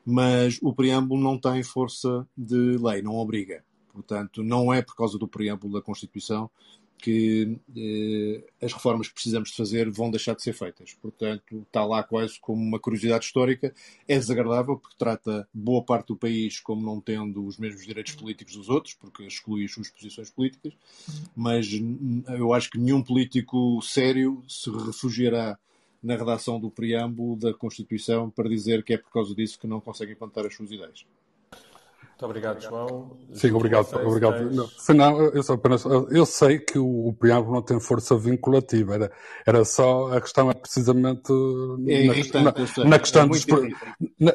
Mas 0.03 0.57
o 0.63 0.73
preâmbulo 0.73 1.21
não 1.21 1.37
tem 1.37 1.61
força 1.61 2.27
de 2.35 2.79
lei, 2.79 3.03
não 3.03 3.15
obriga. 3.15 3.63
Portanto, 3.93 4.43
não 4.43 4.73
é 4.73 4.81
por 4.81 4.95
causa 4.95 5.19
do 5.19 5.27
preâmbulo 5.27 5.73
da 5.73 5.81
Constituição 5.83 6.49
que 6.97 7.57
eh, 7.75 8.43
as 8.61 8.73
reformas 8.73 9.07
que 9.07 9.13
precisamos 9.13 9.49
de 9.49 9.55
fazer 9.55 9.89
vão 9.89 10.09
deixar 10.09 10.35
de 10.35 10.41
ser 10.41 10.53
feitas. 10.53 10.93
Portanto, 11.01 11.61
está 11.67 11.85
lá 11.85 12.03
quase 12.03 12.39
como 12.39 12.61
uma 12.61 12.79
curiosidade 12.79 13.25
histórica. 13.25 13.73
É 14.07 14.17
desagradável 14.17 14.77
porque 14.77 14.95
trata 14.97 15.47
boa 15.53 15.83
parte 15.83 16.07
do 16.07 16.15
país 16.15 16.59
como 16.59 16.81
não 16.81 16.99
tendo 16.99 17.45
os 17.45 17.57
mesmos 17.57 17.85
direitos 17.85 18.15
políticos 18.15 18.55
dos 18.55 18.69
outros, 18.69 18.93
porque 18.95 19.23
exclui 19.23 19.65
as 19.65 19.71
suas 19.71 19.89
posições 19.89 20.29
políticas, 20.29 20.73
mas 21.35 21.67
eu 22.37 22.53
acho 22.53 22.69
que 22.69 22.79
nenhum 22.79 23.01
político 23.03 23.81
sério 23.81 24.43
se 24.47 24.69
refugiará 24.69 25.57
na 26.01 26.15
redação 26.15 26.59
do 26.59 26.69
preâmbulo 26.69 27.35
da 27.35 27.53
Constituição 27.53 28.29
para 28.29 28.49
dizer 28.49 28.83
que 28.83 28.93
é 28.93 28.97
por 28.97 29.11
causa 29.11 29.35
disso 29.35 29.59
que 29.59 29.67
não 29.67 29.81
consegue 29.81 30.13
implantar 30.13 30.45
as 30.45 30.55
suas 30.55 30.71
ideias. 30.71 31.05
Muito 32.17 32.25
obrigado, 32.25 32.59
João. 32.59 33.15
Sim, 33.31 33.51
obrigado. 33.51 33.93
obrigado. 33.93 34.51
Não, 34.95 35.21
eu, 35.21 35.43
só 35.43 35.53
apenas, 35.53 35.85
eu 35.85 36.25
sei 36.25 36.57
que 36.57 36.79
o, 36.79 37.09
o 37.09 37.13
preâmbulo 37.13 37.53
não 37.53 37.61
tem 37.61 37.79
força 37.79 38.17
vinculativa, 38.17 38.95
era, 38.95 39.11
era 39.45 39.63
só, 39.63 40.11
a 40.11 40.19
questão 40.19 40.49
é 40.49 40.55
precisamente 40.55 41.31
é 41.87 42.07
na, 42.07 42.41
na, 42.41 42.85
na 42.89 42.99
questão 42.99 43.21
é 43.21 43.27
dos, 43.27 43.45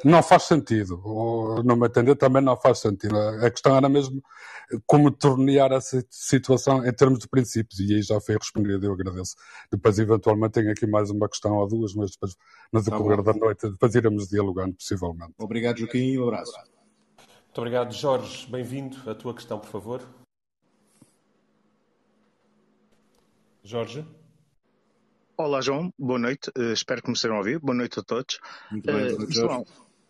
não 0.05 0.23
faz 0.23 0.45
sentido, 0.45 1.03
ou, 1.05 1.65
não 1.65 1.75
me 1.75 1.87
atender 1.87 2.15
também 2.15 2.41
não 2.41 2.57
faz 2.57 2.79
sentido. 2.79 3.19
A 3.19 3.51
questão 3.51 3.77
era 3.77 3.89
mesmo 3.89 4.23
como 4.87 5.11
tornear 5.11 5.73
essa 5.73 6.07
situação 6.09 6.87
em 6.87 6.93
termos 6.93 7.19
de 7.19 7.29
princípios, 7.29 7.81
e 7.81 7.97
aí 7.97 8.03
já 8.03 8.21
foi 8.21 8.37
respondido, 8.37 8.87
eu 8.87 8.93
agradeço. 8.93 9.35
Depois, 9.73 9.99
eventualmente, 9.99 10.53
tenho 10.53 10.71
aqui 10.71 10.87
mais 10.87 11.11
uma 11.11 11.29
questão 11.29 11.57
ou 11.57 11.67
duas, 11.67 11.95
mas 11.95 12.13
depois, 12.13 12.37
no 12.73 12.81
tá 12.81 12.91
decorrer 12.93 13.25
tá 13.25 13.33
da 13.33 13.39
noite, 13.41 13.69
depois 13.69 13.93
iremos 13.97 14.29
dialogando, 14.29 14.75
possivelmente. 14.75 15.35
Obrigado, 15.37 15.79
Joaquim, 15.79 16.17
um 16.17 16.29
abraço. 16.29 16.53
Muito 17.53 17.59
obrigado, 17.59 17.93
Jorge. 17.93 18.47
Bem-vindo. 18.51 19.11
A 19.11 19.15
tua 19.15 19.35
questão, 19.35 19.59
por 19.59 19.69
favor. 19.69 20.03
Jorge. 23.63 24.07
Olá, 25.37 25.61
João. 25.61 25.93
Boa 25.99 26.19
noite. 26.19 26.51
Uh, 26.57 26.73
espero 26.73 27.03
que 27.03 27.09
me 27.09 27.15
estejam 27.15 27.37
a 27.37 27.41
ouvir. 27.41 27.59
Boa 27.59 27.77
noite 27.77 28.01
a 28.01 28.03
todos. 28.03 28.39
Muito 28.71 28.87
bem, 28.87 29.15
uh, 29.15 29.31
João. 29.31 29.67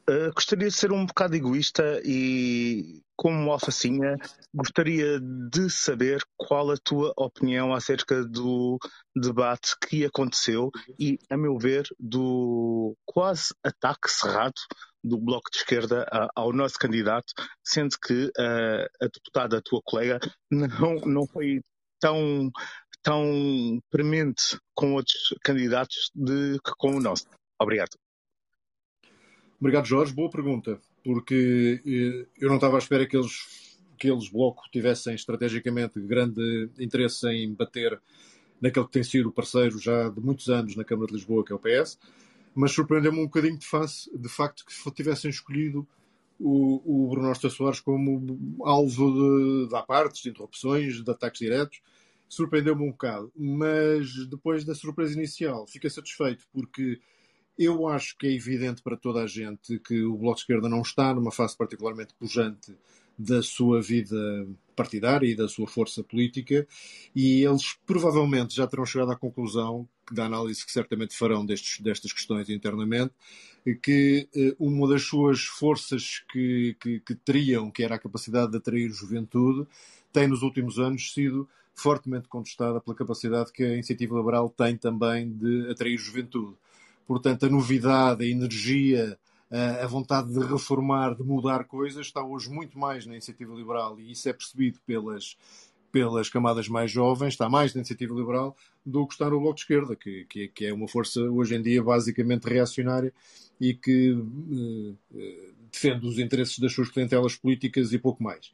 Uh, 0.09 0.33
gostaria 0.33 0.69
de 0.69 0.75
ser 0.75 0.93
um 0.93 1.05
bocado 1.05 1.35
egoísta 1.35 2.01
e, 2.05 3.03
como 3.17 3.51
alfacinha, 3.51 4.17
gostaria 4.55 5.19
de 5.21 5.69
saber 5.69 6.23
qual 6.37 6.71
a 6.71 6.77
tua 6.77 7.13
opinião 7.17 7.75
acerca 7.75 8.25
do 8.25 8.79
debate 9.17 9.75
que 9.81 10.05
aconteceu 10.05 10.71
e, 10.97 11.19
a 11.29 11.37
meu 11.37 11.59
ver, 11.59 11.89
do 11.99 12.97
quase 13.05 13.53
ataque 13.65 14.09
cerrado 14.09 14.61
do 15.03 15.19
Bloco 15.19 15.51
de 15.51 15.59
Esquerda 15.59 16.07
ao 16.35 16.53
nosso 16.53 16.79
candidato, 16.79 17.33
sendo 17.65 17.97
que 17.99 18.31
a 18.39 19.07
deputada, 19.07 19.59
a 19.59 19.63
tua 19.63 19.81
colega, 19.85 20.21
não, 20.51 20.95
não 21.07 21.27
foi 21.27 21.61
tão, 22.01 22.51
tão 23.03 23.81
premente 23.91 24.59
com 24.75 24.95
outros 24.95 25.35
candidatos 25.43 26.11
de, 26.15 26.59
que 26.65 26.73
com 26.77 26.97
o 26.97 27.01
nosso. 27.01 27.27
Obrigado. 27.61 27.97
Obrigado, 29.61 29.87
Jorge. 29.87 30.13
Boa 30.13 30.29
pergunta, 30.29 30.81
porque 31.05 31.81
eh, 31.87 32.27
eu 32.41 32.49
não 32.49 32.57
estava 32.57 32.77
à 32.77 32.79
espera 32.79 33.07
que 33.07 33.17
eles, 33.17 33.79
que 33.97 34.11
eles 34.11 34.29
Bloco, 34.29 34.65
tivessem 34.73 35.15
estrategicamente 35.15 36.01
grande 36.01 36.69
interesse 36.81 37.29
em 37.29 37.55
bater 37.55 38.01
naquele 38.61 38.87
que 38.87 38.93
tem 38.93 39.05
sido 39.05 39.29
o 39.29 39.33
parceiro 39.33 39.79
já 39.79 40.09
de 40.09 40.21
muitos 40.21 40.49
anos 40.49 40.75
na 40.75 40.83
Câmara 40.83 41.07
de 41.07 41.15
Lisboa, 41.15 41.45
que 41.45 41.53
é 41.53 41.55
o 41.55 41.61
PS, 41.61 41.97
mas 42.55 42.73
surpreendeu-me 42.73 43.21
um 43.21 43.25
bocadinho 43.25 43.59
de, 43.59 43.67
face, 43.67 44.11
de 44.17 44.29
facto 44.29 44.65
que 44.65 44.91
tivessem 44.93 45.31
escolhido 45.31 45.87
o, 46.39 47.05
o 47.07 47.09
Bruno 47.09 47.29
Costa 47.29 47.49
Soares 47.49 47.81
como 47.81 48.59
alvo 48.65 49.13
de, 49.13 49.69
de 49.69 49.77
apartes, 49.77 50.23
de 50.23 50.31
interrupções, 50.31 51.03
de 51.03 51.11
ataques 51.11 51.39
diretos. 51.39 51.81
Surpreendeu-me 52.29 52.83
um 52.83 52.91
bocado, 52.91 53.31
mas 53.37 54.27
depois 54.29 54.65
da 54.65 54.75
surpresa 54.75 55.15
inicial, 55.15 55.67
fiquei 55.67 55.91
satisfeito 55.91 56.47
porque 56.53 56.99
eu 57.59 57.87
acho 57.87 58.17
que 58.17 58.27
é 58.27 58.33
evidente 58.33 58.83
para 58.83 58.97
toda 58.97 59.23
a 59.23 59.27
gente 59.27 59.79
que 59.81 60.03
o 60.03 60.17
Bloco 60.17 60.37
de 60.37 60.41
Esquerda 60.43 60.69
não 60.69 60.81
está 60.81 61.15
numa 61.15 61.31
fase 61.31 61.57
particularmente 61.57 62.15
pujante 62.15 62.75
da 63.23 63.43
sua 63.43 63.81
vida 63.81 64.47
partidária 64.75 65.27
e 65.27 65.37
da 65.37 65.49
sua 65.49 65.67
força 65.67 66.03
política, 66.03 66.67
e 67.15 67.45
eles 67.45 67.77
provavelmente 67.87 68.55
já 68.55 68.67
terão 68.67 68.85
chegado 68.85 69.13
à 69.13 69.17
conclusão, 69.17 69.89
da 70.11 70.27
análise 70.27 70.65
que 70.65 70.73
certamente 70.73 71.17
farão 71.17 71.45
destes, 71.47 71.81
destas 71.81 72.13
questões 72.13 72.49
internamente, 72.51 73.13
que 73.81 74.29
eh, 74.35 74.55
uma 74.59 74.89
das 74.89 75.03
suas 75.03 75.45
forças 75.45 76.25
que, 76.31 76.77
que, 76.81 77.01
que 77.01 77.15
teriam, 77.15 77.71
que 77.71 77.85
era 77.85 77.95
a 77.95 77.99
capacidade 77.99 78.51
de 78.51 78.59
atrair 78.59 78.91
juventude, 78.91 79.67
tem 80.13 80.27
nos 80.27 80.43
últimos 80.43 80.79
anos 80.79 81.13
sido 81.13 81.49
fortemente 81.75 82.29
contestada 82.29 82.81
pela 82.81 82.97
capacidade 82.97 83.53
que 83.53 83.63
a 83.63 83.75
iniciativa 83.75 84.17
liberal 84.17 84.51
tem 84.51 84.77
também 84.77 85.31
de 85.31 85.71
atrair 85.71 85.97
juventude. 85.97 86.55
Portanto, 87.07 87.47
a 87.47 87.49
novidade, 87.49 88.25
a 88.25 88.29
energia, 88.29 89.19
a 89.83 89.87
vontade 89.87 90.33
de 90.33 90.41
reformar, 90.41 91.15
de 91.15 91.23
mudar 91.23 91.65
coisas, 91.65 92.07
está 92.07 92.25
hoje 92.25 92.49
muito 92.49 92.79
mais 92.79 93.05
na 93.05 93.13
iniciativa 93.13 93.55
liberal 93.55 94.01
e 94.01 94.11
isso 94.11 94.29
é 94.29 94.33
percebido 94.33 94.81
pelas, 94.87 95.37
pelas 95.91 96.31
camadas 96.31 96.69
mais 96.69 96.91
jovens, 96.91 97.35
está 97.35 97.51
mais 97.51 97.75
na 97.75 97.81
iniciativa 97.81 98.15
liberal 98.15 98.57
do 98.85 99.07
que 99.07 99.13
está 99.13 99.29
no 99.29 99.39
Bloco 99.39 99.57
de 99.57 99.61
Esquerda, 99.61 99.95
que, 99.95 100.25
que, 100.25 100.49
que 100.49 100.67
é 100.67 100.73
uma 100.73 100.89
força 100.89 101.21
hoje 101.21 101.55
em 101.55 101.63
dia 101.63 101.83
basicamente 101.83 102.45
reacionária 102.45 103.13
e 103.61 103.75
que 103.75 104.13
uh, 104.13 104.97
defende 105.71 106.07
os 106.07 106.19
interesses 106.19 106.59
das 106.59 106.73
suas 106.73 106.89
clientelas 106.89 107.37
políticas 107.37 107.93
e 107.93 107.99
pouco 107.99 108.23
mais. 108.23 108.51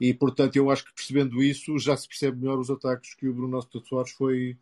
E, 0.00 0.14
portanto, 0.14 0.54
eu 0.54 0.70
acho 0.70 0.84
que 0.84 0.94
percebendo 0.94 1.42
isso, 1.42 1.76
já 1.78 1.96
se 1.96 2.06
percebe 2.06 2.38
melhor 2.38 2.60
os 2.60 2.70
ataques 2.70 3.14
que 3.14 3.28
o 3.28 3.34
Bruno 3.34 3.48
Nosso 3.48 3.84
Soares 3.84 4.12
foi, 4.12 4.56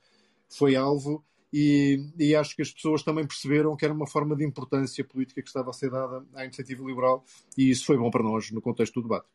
foi 0.49 0.75
alvo 0.75 1.23
e, 1.59 2.13
e, 2.19 2.37
acho 2.37 2.55
que 2.55 2.61
as 2.61 2.71
pessoas 2.71 3.03
também 3.03 3.27
perceberam 3.27 3.75
que 3.75 3.85
era 3.85 3.95
uma 3.95 4.07
forma 4.07 4.37
de 4.37 4.45
importância 4.45 5.03
política 5.03 5.41
que 5.41 5.49
estava 5.49 5.71
a 5.71 5.73
ser 5.73 5.91
dada 5.91 6.23
à 6.35 6.45
iniciativa 6.45 6.85
liberal 6.85 7.25
e 7.57 7.71
isso 7.71 7.87
foi 7.87 7.97
bom 7.97 8.11
para 8.11 8.23
nós 8.23 8.51
no 8.51 8.61
contexto 8.61 9.01
do 9.01 9.09
debate. 9.09 9.27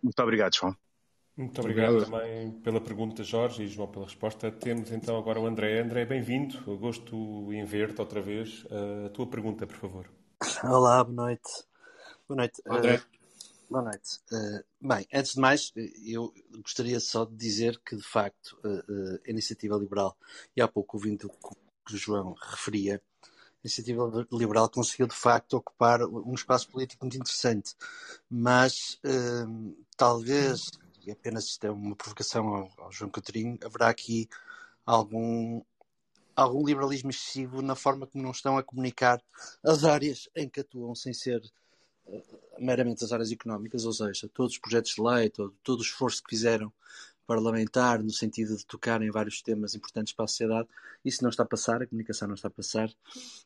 Muito 0.00 0.22
obrigado, 0.22 0.54
João. 0.54 0.76
Muito 1.36 1.60
obrigado, 1.60 1.96
obrigado, 1.96 2.20
também 2.20 2.52
pela 2.60 2.80
pergunta, 2.80 3.24
Jorge, 3.24 3.64
e 3.64 3.66
João 3.66 3.88
pela 3.88 4.04
resposta. 4.04 4.52
Temos 4.52 4.92
então 4.92 5.18
agora 5.18 5.40
o 5.40 5.46
André. 5.46 5.80
André, 5.80 6.04
bem-vindo. 6.04 6.56
Gosto 6.76 7.52
em 7.52 7.64
ver-te 7.64 8.00
outra 8.00 8.20
vez. 8.20 8.64
A 9.06 9.08
tua 9.08 9.26
pergunta, 9.26 9.66
por 9.66 9.76
favor. 9.76 10.08
Olá, 10.62 11.02
boa 11.02 11.26
noite. 11.26 11.50
Boa 12.28 12.36
noite. 12.36 12.62
André. 12.64 12.96
Uh, 12.98 13.23
Boa 13.70 13.82
noite. 13.82 14.20
Uh, 14.30 14.62
bem, 14.80 15.06
antes 15.12 15.32
de 15.32 15.40
mais, 15.40 15.72
eu 16.04 16.32
gostaria 16.62 17.00
só 17.00 17.24
de 17.24 17.34
dizer 17.34 17.80
que, 17.84 17.96
de 17.96 18.02
facto, 18.02 18.58
uh, 18.62 18.68
uh, 18.68 19.20
a 19.26 19.30
Iniciativa 19.30 19.76
Liberal, 19.76 20.16
e 20.54 20.60
há 20.60 20.68
pouco 20.68 20.98
ouvindo 20.98 21.26
o 21.26 21.54
que 21.84 21.94
o 21.94 21.96
João 21.96 22.34
referia, 22.34 23.02
a 23.22 23.28
Iniciativa 23.64 24.26
Liberal 24.30 24.68
conseguiu, 24.68 25.06
de 25.06 25.14
facto, 25.14 25.54
ocupar 25.54 26.02
um 26.02 26.34
espaço 26.34 26.68
político 26.68 27.04
muito 27.04 27.16
interessante. 27.16 27.74
Mas, 28.28 29.00
talvez, 29.96 30.60
e 31.06 31.10
apenas 31.10 31.46
isto 31.46 31.66
é 31.66 31.70
uma 31.70 31.96
provocação 31.96 32.46
ao, 32.46 32.70
ao 32.76 32.92
João 32.92 33.10
Coutinho, 33.10 33.58
haverá 33.64 33.88
aqui 33.88 34.28
algum, 34.84 35.62
algum 36.36 36.66
liberalismo 36.66 37.08
excessivo 37.08 37.62
na 37.62 37.74
forma 37.74 38.06
como 38.06 38.22
não 38.22 38.32
estão 38.32 38.58
a 38.58 38.62
comunicar 38.62 39.22
as 39.62 39.84
áreas 39.84 40.28
em 40.36 40.48
que 40.48 40.60
atuam 40.60 40.94
sem 40.94 41.14
ser 41.14 41.40
meramente 42.58 43.04
as 43.04 43.12
áreas 43.12 43.32
económicas, 43.32 43.84
ou 43.84 43.92
seja, 43.92 44.28
todos 44.32 44.54
os 44.54 44.58
projetos 44.58 44.92
de 44.94 45.02
lei, 45.02 45.30
todo, 45.30 45.54
todo 45.62 45.80
o 45.80 45.82
esforço 45.82 46.22
que 46.22 46.30
fizeram 46.30 46.72
parlamentar 47.26 48.02
no 48.02 48.10
sentido 48.10 48.56
de 48.56 48.66
tocar 48.66 49.00
em 49.02 49.10
vários 49.10 49.40
temas 49.40 49.74
importantes 49.74 50.12
para 50.12 50.26
a 50.26 50.28
sociedade, 50.28 50.68
isso 51.04 51.22
não 51.22 51.30
está 51.30 51.42
a 51.42 51.46
passar, 51.46 51.82
a 51.82 51.86
comunicação 51.86 52.28
não 52.28 52.34
está 52.34 52.48
a 52.48 52.50
passar. 52.50 52.88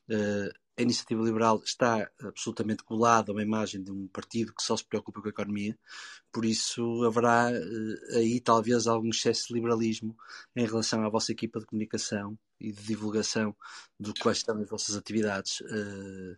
Uh, 0.09 0.51
a 0.77 0.83
iniciativa 0.83 1.23
liberal 1.23 1.61
está 1.65 2.09
absolutamente 2.21 2.85
colada 2.85 3.31
a 3.31 3.35
uma 3.35 3.43
imagem 3.43 3.83
de 3.83 3.91
um 3.91 4.07
partido 4.09 4.55
que 4.55 4.63
só 4.63 4.77
se 4.77 4.85
preocupa 4.85 5.21
com 5.21 5.27
a 5.27 5.31
economia, 5.31 5.79
por 6.33 6.45
isso 6.45 7.05
haverá 7.05 7.51
uh, 7.51 8.17
aí 8.17 8.41
talvez 8.41 8.87
algum 8.87 9.11
excesso 9.11 9.49
de 9.49 9.55
liberalismo 9.55 10.17
em 10.55 10.67
relação 10.67 11.05
à 11.05 11.09
vossa 11.09 11.33
equipa 11.33 11.61
de 11.61 11.67
comunicação 11.67 12.39
e 12.61 12.73
de 12.73 12.83
divulgação 12.83 13.55
do 13.99 14.13
quais 14.15 14.39
estão 14.39 14.61
as 14.61 14.69
vossas 14.69 14.97
atividades. 14.97 15.61
Uh, 15.61 16.37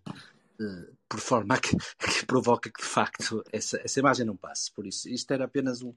por 1.08 1.20
forma 1.20 1.54
a 1.54 1.58
que, 1.58 1.76
que, 1.98 2.26
provoca 2.26 2.70
que 2.70 2.80
de 2.80 2.88
facto 2.88 3.42
essa, 3.52 3.80
essa 3.82 4.00
imagem 4.00 4.26
não 4.26 4.36
passe. 4.36 4.72
Por 4.72 4.86
isso, 4.86 5.08
isto 5.08 5.30
era 5.32 5.44
apenas 5.44 5.82
um, 5.82 5.94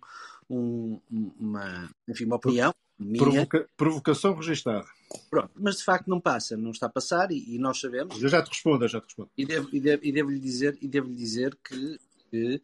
um, 0.49 0.99
uma, 1.11 1.89
enfim, 2.07 2.25
uma 2.25 2.37
opinião. 2.37 2.73
Provoca, 3.17 3.67
provocação 3.75 4.35
registada. 4.35 4.85
Pronto, 5.29 5.51
mas 5.55 5.77
de 5.77 5.83
facto 5.83 6.07
não 6.07 6.19
passa, 6.19 6.55
não 6.55 6.71
está 6.71 6.85
a 6.85 6.89
passar 6.89 7.31
e, 7.31 7.55
e 7.55 7.57
nós 7.57 7.79
sabemos. 7.79 8.21
Eu 8.21 8.29
já 8.29 8.41
te 8.41 8.49
respondo, 8.49 8.87
já 8.87 8.99
te 9.01 9.05
respondo. 9.05 9.29
E 9.37 9.45
devo, 9.45 9.69
e 9.73 9.79
devo, 9.79 10.05
e 10.05 10.11
devo-lhe 10.11 10.39
dizer, 10.39 10.77
e 10.81 10.87
devo 10.87 11.13
dizer 11.13 11.57
que, 11.63 11.99
que 12.29 12.61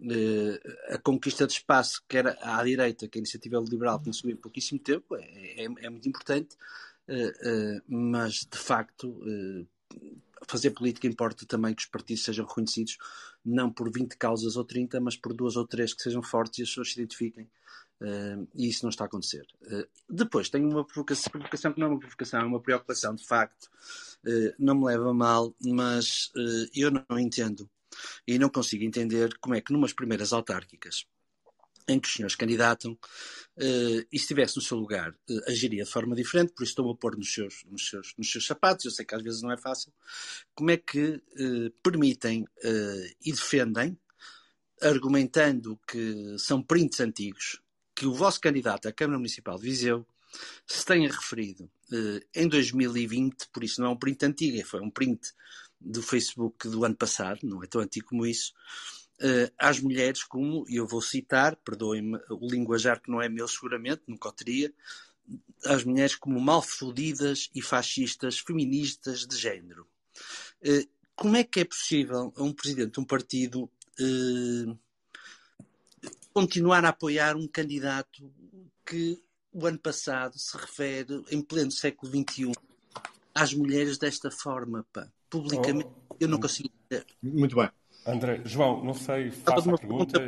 uh, 0.00 0.94
a 0.94 0.98
conquista 0.98 1.46
de 1.46 1.54
espaço 1.54 2.02
que 2.08 2.16
era 2.16 2.38
à 2.42 2.62
direita, 2.62 3.08
que 3.08 3.18
a 3.18 3.20
iniciativa 3.20 3.58
liberal 3.58 4.00
conseguiu 4.00 4.32
em 4.32 4.36
pouquíssimo 4.36 4.78
tempo, 4.78 5.16
é, 5.16 5.64
é, 5.64 5.64
é 5.64 5.90
muito 5.90 6.08
importante, 6.08 6.56
uh, 7.08 7.78
uh, 7.78 7.82
mas 7.88 8.46
de 8.50 8.58
facto 8.58 9.20
fazer 10.46 10.70
política 10.70 11.06
importa 11.06 11.46
também 11.46 11.74
que 11.74 11.82
os 11.82 11.88
partidos 11.88 12.24
sejam 12.24 12.44
reconhecidos 12.44 12.98
não 13.44 13.70
por 13.70 13.90
20 13.90 14.16
causas 14.16 14.56
ou 14.56 14.64
30, 14.64 15.00
mas 15.00 15.16
por 15.16 15.32
duas 15.32 15.56
ou 15.56 15.66
três 15.66 15.94
que 15.94 16.02
sejam 16.02 16.22
fortes 16.22 16.58
e 16.58 16.62
as 16.62 16.68
pessoas 16.68 16.92
se 16.92 17.00
identifiquem. 17.00 17.48
Uh, 18.00 18.48
e 18.54 18.68
isso 18.68 18.82
não 18.82 18.90
está 18.90 19.04
a 19.04 19.06
acontecer. 19.06 19.46
Uh, 19.62 19.86
depois, 20.08 20.48
tenho 20.48 20.68
uma 20.68 20.84
provocação, 20.84 21.30
provocação, 21.30 21.72
que 21.72 21.80
não 21.80 21.86
é 21.86 21.90
uma 21.90 21.98
provocação, 21.98 22.40
é 22.40 22.44
uma 22.44 22.60
preocupação, 22.60 23.14
de 23.14 23.26
facto. 23.26 23.70
Uh, 24.26 24.54
não 24.58 24.74
me 24.74 24.86
leva 24.86 25.12
mal, 25.12 25.54
mas 25.62 26.30
eu 26.74 26.90
não 26.90 27.18
entendo 27.18 27.68
e 28.26 28.38
não 28.38 28.48
consigo 28.48 28.84
entender 28.84 29.36
como 29.38 29.54
é 29.54 29.60
que 29.60 29.72
numas 29.72 29.92
primeiras 29.92 30.32
autárquicas 30.32 31.06
em 31.90 32.00
que 32.00 32.08
os 32.08 32.14
senhores 32.14 32.36
candidatam 32.36 32.92
uh, 32.92 34.06
e 34.12 34.18
se 34.18 34.24
estivesse 34.24 34.56
no 34.56 34.62
seu 34.62 34.76
lugar, 34.76 35.10
uh, 35.10 35.50
agiria 35.50 35.84
de 35.84 35.90
forma 35.90 36.14
diferente, 36.14 36.52
por 36.52 36.62
isso 36.62 36.72
estou 36.72 36.90
a 36.90 36.96
pôr 36.96 37.16
nos 37.16 37.32
seus, 37.32 37.64
nos, 37.66 37.88
seus, 37.88 38.14
nos 38.16 38.30
seus 38.30 38.46
sapatos, 38.46 38.84
eu 38.84 38.90
sei 38.90 39.04
que 39.04 39.14
às 39.14 39.22
vezes 39.22 39.42
não 39.42 39.52
é 39.52 39.56
fácil. 39.56 39.92
Como 40.54 40.70
é 40.70 40.76
que 40.76 41.22
uh, 41.38 41.70
permitem 41.82 42.46
e 43.24 43.32
defendem, 43.32 43.98
argumentando 44.80 45.78
que 45.86 46.36
são 46.38 46.62
prints 46.62 47.00
antigos, 47.00 47.60
que 47.94 48.06
o 48.06 48.14
vosso 48.14 48.40
candidato 48.40 48.88
à 48.88 48.92
Câmara 48.92 49.18
Municipal 49.18 49.58
de 49.58 49.64
Viseu 49.64 50.06
se 50.66 50.84
tenha 50.84 51.10
referido 51.10 51.70
em 52.34 52.48
2020, 52.48 53.48
por 53.52 53.64
isso 53.64 53.80
não 53.80 53.88
é 53.88 53.92
um 53.92 53.96
print 53.96 54.24
antigo, 54.24 54.64
foi 54.64 54.80
um 54.80 54.90
print 54.90 55.32
do 55.80 56.02
Facebook 56.02 56.68
do 56.68 56.84
ano 56.84 56.94
passado, 56.94 57.40
não 57.42 57.62
é 57.62 57.66
tão 57.66 57.80
antigo 57.80 58.08
como 58.08 58.26
isso, 58.26 58.52
uh, 59.20 59.52
às 59.58 59.80
mulheres 59.80 60.24
como, 60.24 60.64
e 60.68 60.76
eu 60.76 60.86
vou 60.86 61.02
citar, 61.02 61.56
perdoem-me 61.56 62.18
o 62.30 62.48
linguajar 62.48 63.00
que 63.00 63.10
não 63.10 63.20
é 63.20 63.28
meu 63.28 63.46
seguramente, 63.46 64.02
nunca 64.06 64.28
o 64.28 64.32
teria, 64.32 64.72
às 65.64 65.84
mulheres 65.84 66.16
como 66.16 66.40
malfodidas 66.40 67.50
e 67.54 67.62
fascistas 67.62 68.38
feministas 68.38 69.26
de 69.26 69.36
género. 69.36 69.86
Uh, 70.62 70.88
como 71.14 71.36
é 71.36 71.44
que 71.44 71.60
é 71.60 71.64
possível 71.64 72.32
a 72.36 72.42
um 72.42 72.52
presidente 72.52 72.92
de 72.92 73.00
um 73.00 73.04
partido 73.04 73.64
uh, 73.64 74.78
continuar 76.32 76.84
a 76.84 76.88
apoiar 76.88 77.36
um 77.36 77.46
candidato 77.46 78.32
que 78.86 79.22
o 79.52 79.66
ano 79.66 79.78
passado 79.78 80.38
se 80.38 80.56
refere, 80.56 81.22
em 81.30 81.42
pleno 81.42 81.70
século 81.70 82.10
XXI, 82.10 82.52
às 83.34 83.52
mulheres 83.52 83.98
desta 83.98 84.30
forma, 84.30 84.86
pá, 84.92 85.10
publicamente? 85.28 85.88
Oh, 86.08 86.16
eu 86.18 86.28
não 86.28 86.40
consigo 86.40 86.70
entender. 86.88 87.06
Muito 87.22 87.56
bem. 87.56 87.70
André, 88.06 88.40
João, 88.44 88.82
não 88.82 88.94
sei, 88.94 89.30
faça 89.30 89.72
a 89.72 89.78
pergunta. 89.78 90.18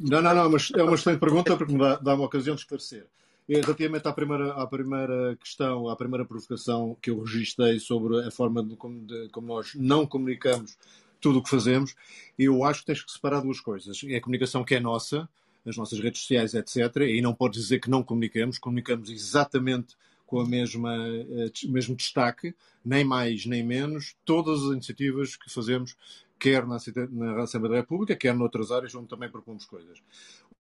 Não, 0.00 0.20
não, 0.20 0.34
não, 0.34 0.50
mas 0.50 0.70
é 0.74 0.82
uma 0.82 0.94
excelente 0.94 1.20
pergunta 1.20 1.56
porque 1.56 1.72
me 1.72 1.78
dá, 1.78 1.96
dá 1.96 2.14
uma 2.14 2.24
ocasião 2.24 2.54
de 2.54 2.62
esclarecer. 2.62 3.06
Relativamente 3.48 4.08
à 4.08 4.12
primeira, 4.12 4.52
à 4.54 4.66
primeira 4.66 5.36
questão, 5.36 5.88
à 5.88 5.94
primeira 5.94 6.24
provocação 6.24 6.96
que 7.00 7.10
eu 7.10 7.22
registrei 7.22 7.78
sobre 7.78 8.26
a 8.26 8.30
forma 8.30 8.62
de, 8.62 8.74
de, 8.74 9.28
como 9.28 9.46
nós 9.46 9.72
não 9.76 10.04
comunicamos 10.04 10.76
tudo 11.20 11.38
o 11.38 11.42
que 11.42 11.50
fazemos. 11.50 11.94
Eu 12.36 12.64
acho 12.64 12.80
que 12.80 12.86
tens 12.86 13.02
que 13.02 13.12
separar 13.12 13.40
duas 13.40 13.60
coisas. 13.60 14.00
É 14.04 14.16
a 14.16 14.20
comunicação 14.20 14.64
que 14.64 14.74
é 14.74 14.80
nossa, 14.80 15.28
as 15.64 15.76
nossas 15.76 16.00
redes 16.00 16.22
sociais, 16.22 16.54
etc. 16.54 16.96
E 17.02 17.20
não 17.22 17.32
podes 17.32 17.62
dizer 17.62 17.78
que 17.78 17.88
não 17.88 18.02
comunicamos, 18.02 18.58
comunicamos 18.58 19.10
exatamente 19.10 19.94
com 20.26 20.40
a 20.40 20.46
mesma 20.46 20.92
uh, 20.96 21.70
mesmo 21.70 21.94
destaque, 21.94 22.52
nem 22.84 23.04
mais 23.04 23.46
nem 23.46 23.62
menos, 23.62 24.16
todas 24.24 24.64
as 24.64 24.72
iniciativas 24.72 25.36
que 25.36 25.48
fazemos, 25.48 25.96
quer 26.38 26.66
na, 26.66 26.76
na 27.10 27.42
Assembleia 27.42 27.74
da 27.74 27.80
República, 27.80 28.16
quer 28.16 28.34
noutras 28.34 28.70
áreas 28.70 28.94
onde 28.94 29.08
também 29.08 29.30
propomos 29.30 29.64
coisas. 29.64 30.02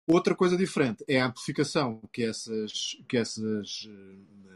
Outra 0.07 0.35
coisa 0.35 0.57
diferente 0.57 1.05
é 1.09 1.21
a 1.21 1.27
amplificação 1.27 2.01
que 2.13 2.23
essas, 2.23 2.97
que 3.09 3.17
essas 3.17 3.89
uh, 3.91 4.47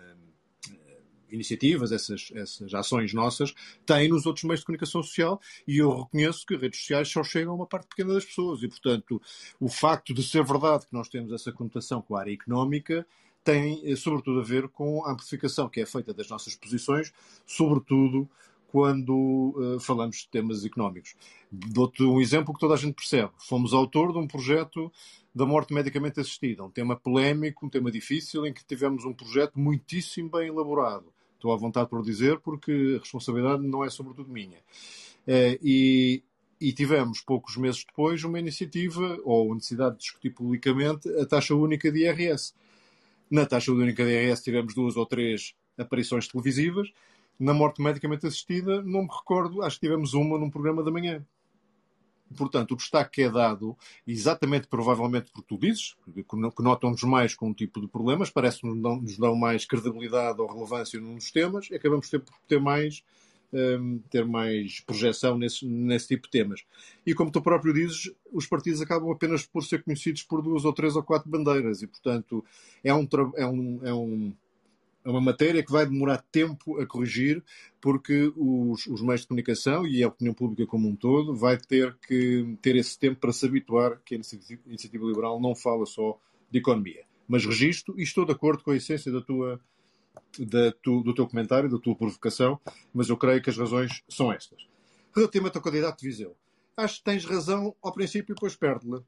iniciativas, 1.33 1.93
essas, 1.93 2.31
essas 2.35 2.75
ações 2.75 3.13
nossas, 3.13 3.55
têm 3.87 4.09
nos 4.09 4.27
outros 4.27 4.45
meios 4.45 4.61
de 4.61 4.67
comunicação 4.67 5.03
social 5.03 5.41
e 5.67 5.79
eu 5.79 6.03
reconheço 6.03 6.47
que 6.47 6.57
redes 6.57 6.81
sociais 6.81 7.09
só 7.09 7.23
chegam 7.23 7.53
a 7.53 7.57
uma 7.57 7.67
parte 7.67 7.89
pequena 7.89 8.15
das 8.15 8.25
pessoas 8.25 8.63
e, 8.63 8.69
portanto, 8.69 9.21
o 9.59 9.69
facto 9.69 10.13
de 10.15 10.23
ser 10.23 10.45
verdade 10.45 10.87
que 10.87 10.93
nós 10.93 11.09
temos 11.09 11.33
essa 11.33 11.53
conotação 11.53 12.03
com 12.03 12.17
a 12.17 12.21
área 12.21 12.33
económica 12.33 13.07
tem, 13.43 13.81
eh, 13.91 13.97
sobretudo, 13.97 14.41
a 14.41 14.45
ver 14.45 14.69
com 14.69 15.05
a 15.07 15.13
amplificação 15.13 15.69
que 15.69 15.81
é 15.81 15.87
feita 15.87 16.13
das 16.13 16.29
nossas 16.29 16.55
posições, 16.55 17.13
sobretudo 17.47 18.29
quando 18.71 19.55
uh, 19.57 19.81
falamos 19.81 20.19
de 20.19 20.29
temas 20.29 20.65
económicos. 20.65 21.15
Dou-te 21.51 22.03
um 22.03 22.21
exemplo 22.21 22.55
que 22.55 22.61
toda 22.61 22.75
a 22.75 22.77
gente 22.77 22.95
percebe. 22.95 23.33
Fomos 23.39 23.73
autor 23.73 24.13
de 24.13 24.19
um 24.19 24.27
projeto 24.27 24.93
da 25.35 25.47
morte 25.47 25.73
medicamente 25.73 26.21
assistida, 26.21 26.65
um 26.65 26.71
tema 26.71 26.97
polémico, 26.97 27.67
um 27.67 27.69
tema 27.69 27.91
difícil, 27.91 28.47
em 28.47 28.53
que 28.53 28.65
tivemos 28.65 29.05
um 29.05 29.13
projeto 29.13 29.59
muitíssimo 29.59 30.31
bem 30.31 30.49
elaborado. 30.49 31.13
Estou 31.35 31.53
à 31.53 31.57
vontade 31.57 31.89
por 31.89 32.03
dizer, 32.03 32.39
porque 32.41 32.97
a 32.97 33.01
responsabilidade 33.01 33.63
não 33.63 33.85
é 33.85 33.91
sobretudo 33.91 34.31
minha. 34.31 34.59
Uh, 35.27 35.59
e, 35.63 36.23
e 36.61 36.73
tivemos, 36.73 37.21
poucos 37.21 37.57
meses 37.57 37.85
depois, 37.85 38.23
uma 38.25 38.39
iniciativa, 38.39 39.19
ou 39.25 39.53
a 39.53 39.55
necessidade 39.55 39.97
de 39.97 40.03
discutir 40.03 40.31
publicamente, 40.31 41.09
a 41.19 41.27
taxa 41.27 41.55
única 41.55 41.91
de 41.91 42.01
IRS 42.01 42.55
na 43.31 43.47
taxa 43.47 43.71
única 43.71 44.05
de 44.05 44.11
IRS 44.11 44.43
tivemos 44.43 44.75
duas 44.75 44.97
ou 44.97 45.07
três 45.07 45.55
aparições 45.79 46.27
televisivas. 46.27 46.93
Na 47.41 47.55
morte 47.55 47.83
medicamente 47.83 48.27
assistida, 48.27 48.83
não 48.83 49.03
me 49.03 49.09
recordo, 49.09 49.63
acho 49.63 49.81
que 49.81 49.87
tivemos 49.87 50.13
uma 50.15 50.39
num 50.39 50.51
programa 50.51 50.83
da 50.85 50.91
manhã. 50.91 51.25
Portanto, 52.37 52.73
o 52.73 52.77
destaque 52.77 53.13
que 53.15 53.23
é 53.23 53.31
dado, 53.31 53.77
exatamente, 54.07 54.69
provavelmente, 54.69 55.33
por 55.33 55.43
tu 55.43 55.59
dizes, 55.59 55.97
que 56.15 56.63
notam-nos 56.63 57.03
mais 57.03 57.35
com 57.35 57.49
um 57.49 57.55
tipo 57.55 57.81
de 57.81 57.89
problemas, 57.89 58.31
parece-nos 58.31 58.77
nos 58.77 59.19
dão 59.19 59.35
mais 59.35 59.65
credibilidade 59.65 60.41
ou 60.41 60.47
relevância 60.47 61.01
num 61.01 61.17
dos 61.17 61.33
temas, 61.33 61.69
e 61.71 61.75
acabamos 61.75 62.09
por 62.09 62.21
ter, 62.21 62.33
ter 62.47 62.61
mais 62.61 63.03
um, 63.53 63.99
ter 64.11 64.25
mais 64.25 64.81
projeção 64.81 65.37
nesse, 65.37 65.67
nesse 65.67 66.09
tipo 66.09 66.25
de 66.25 66.31
temas. 66.31 66.65
E 67.05 67.15
como 67.15 67.31
tu 67.31 67.43
próprio 67.43 67.73
dizes, 67.73 68.11
os 68.33 68.47
partidos 68.47 68.81
acabam 68.81 69.11
apenas 69.11 69.45
por 69.45 69.65
ser 69.65 69.83
conhecidos 69.83 70.23
por 70.23 70.43
duas 70.43 70.65
ou 70.65 70.73
três 70.73 70.97
ou 70.97 71.03
quatro 71.03 71.29
bandeiras 71.29 71.83
e, 71.83 71.87
portanto, 71.87 72.45
é, 72.83 72.95
um, 72.95 73.07
é, 73.37 73.47
um, 73.47 73.81
é, 73.83 73.95
um, 73.95 74.33
é 75.05 75.11
uma 75.11 75.21
matéria 75.21 75.65
que 75.65 75.73
vai 75.73 75.87
demorar 75.87 76.19
tempo 76.31 76.81
a 76.81 76.87
corrigir 76.87 77.43
porque 77.81 78.33
os, 78.37 78.87
os 78.87 79.01
meios 79.01 79.23
de 79.23 79.29
comunicação 79.29 79.87
e 79.87 80.03
a 80.03 80.09
opinião 80.09 80.35
pública 80.35 80.67
como 80.67 80.89
um 80.89 80.95
todo 80.95 81.35
vai 81.35 81.57
ter 81.57 81.97
que 82.07 82.57
ter 82.61 82.77
esse 82.77 82.99
tempo 82.99 83.19
para 83.19 83.33
se 83.33 83.47
habituar 83.47 84.01
que 84.05 84.15
a 84.15 84.21
iniciativa 84.67 85.07
liberal 85.07 85.41
não 85.41 85.55
fala 85.55 85.87
só 85.87 86.19
de 86.51 86.59
economia. 86.59 87.05
Mas 87.27 87.47
registro 87.47 87.95
e 87.99 88.03
estou 88.03 88.25
de 88.25 88.33
acordo 88.33 88.63
com 88.63 88.73
a 88.73 88.77
essência 88.77 89.11
da 89.11 89.21
tua 89.21 89.61
tu, 90.83 91.03
do 91.03 91.15
teu 91.15 91.27
comentário, 91.27 91.71
da 91.71 91.79
tua 91.79 91.95
provocação, 91.95 92.61
mas 92.93 93.09
eu 93.09 93.17
creio 93.17 93.43
que 93.43 93.51
as 93.51 93.57
razões 93.57 94.03
são 94.09 94.33
estas. 94.33 94.67
Relativamente 95.15 95.57
ao 95.57 95.63
candidato 95.63 96.01
de 96.01 96.09
Viseu, 96.09 96.37
acho 96.81 96.99
que 96.99 97.05
tens 97.05 97.25
razão 97.25 97.75
ao 97.83 97.93
princípio 97.93 98.33
e 98.33 98.35
depois 98.35 98.57
perde-la. 98.57 99.03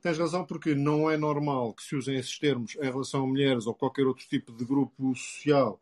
Tens 0.00 0.18
razão 0.18 0.44
porque 0.44 0.74
não 0.74 1.10
é 1.10 1.16
normal 1.16 1.74
que 1.74 1.82
se 1.82 1.96
usem 1.96 2.16
esses 2.16 2.38
termos 2.38 2.76
em 2.76 2.84
relação 2.84 3.24
a 3.24 3.26
mulheres 3.26 3.66
ou 3.66 3.74
qualquer 3.74 4.06
outro 4.06 4.26
tipo 4.28 4.52
de 4.52 4.64
grupo 4.64 5.14
social 5.14 5.80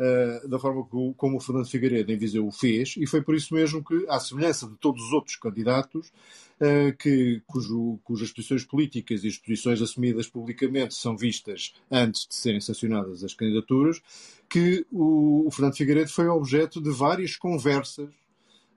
uh, 0.00 0.48
da 0.48 0.58
forma 0.58 0.82
que, 0.84 1.14
como 1.16 1.36
o 1.36 1.40
Fernando 1.40 1.68
Figueiredo 1.68 2.10
em 2.10 2.16
Viseu 2.16 2.46
o 2.46 2.50
fez, 2.50 2.94
e 2.96 3.06
foi 3.06 3.22
por 3.22 3.34
isso 3.34 3.52
mesmo 3.54 3.84
que, 3.84 4.06
à 4.08 4.18
semelhança 4.18 4.66
de 4.66 4.76
todos 4.76 5.02
os 5.04 5.12
outros 5.12 5.36
candidatos, 5.36 6.08
uh, 6.08 6.96
que, 6.98 7.42
cujo, 7.46 7.98
cujas 8.02 8.32
posições 8.32 8.64
políticas 8.64 9.22
e 9.24 9.28
as 9.28 9.36
posições 9.36 9.82
assumidas 9.82 10.26
publicamente 10.26 10.94
são 10.94 11.16
vistas 11.16 11.74
antes 11.90 12.26
de 12.26 12.34
serem 12.34 12.60
sancionadas 12.60 13.22
as 13.22 13.34
candidaturas, 13.34 14.00
que 14.48 14.86
o, 14.90 15.46
o 15.46 15.50
Fernando 15.50 15.76
Figueiredo 15.76 16.10
foi 16.10 16.26
objeto 16.28 16.80
de 16.80 16.90
várias 16.90 17.36
conversas 17.36 18.08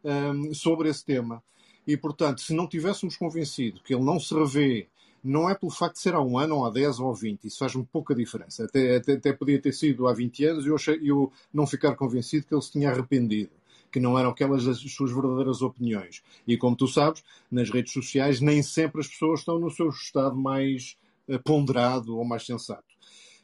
um, 0.04 0.52
eh, 0.52 0.54
sobre 0.54 0.90
esse 0.90 1.04
tema. 1.04 1.42
E, 1.86 1.98
portanto, 1.98 2.42
se 2.42 2.54
não 2.54 2.68
tivéssemos 2.68 3.18
convencido 3.18 3.82
que 3.84 3.94
ele 3.94 4.04
não 4.04 4.20
se 4.20 4.34
revê 4.34 4.88
não 5.24 5.50
é 5.50 5.56
pelo 5.56 5.72
facto 5.72 5.96
de 5.96 6.02
ser 6.02 6.14
há 6.14 6.22
um 6.22 6.38
ano, 6.38 6.58
ou 6.58 6.66
há 6.66 6.70
10 6.70 7.00
ou 7.00 7.10
há 7.10 7.16
20. 7.16 7.46
Isso 7.46 7.58
faz-me 7.58 7.86
pouca 7.86 8.14
diferença. 8.14 8.66
Até, 8.66 8.98
até, 8.98 9.14
até, 9.14 9.32
podia 9.32 9.62
ter 9.62 9.72
sido 9.72 10.08
há 10.08 10.14
20 10.14 10.46
anos 10.46 10.66
e 10.66 10.68
eu, 10.68 10.76
eu 11.02 11.32
não 11.54 11.66
ficar 11.66 11.96
convencido 11.96 12.46
que 12.46 12.54
ele 12.54 12.62
se 12.62 12.72
tinha 12.74 12.90
arrependido. 12.90 13.52
Que 13.90 14.02
não 14.02 14.20
eram 14.20 14.32
aquelas 14.32 14.68
as 14.68 14.80
suas 14.80 15.14
verdadeiras 15.14 15.62
opiniões. 15.62 16.22
E 16.46 16.58
como 16.58 16.76
tu 16.76 16.88
sabes, 16.88 17.24
nas 17.50 17.70
redes 17.70 17.94
sociais 17.94 18.42
nem 18.42 18.62
sempre 18.62 19.00
as 19.00 19.08
pessoas 19.08 19.40
estão 19.40 19.58
no 19.58 19.72
seu 19.72 19.90
estado 19.90 20.36
mais 20.36 20.98
eh, 21.28 21.38
ponderado 21.38 22.18
ou 22.18 22.26
mais 22.26 22.46
sensato. 22.46 22.84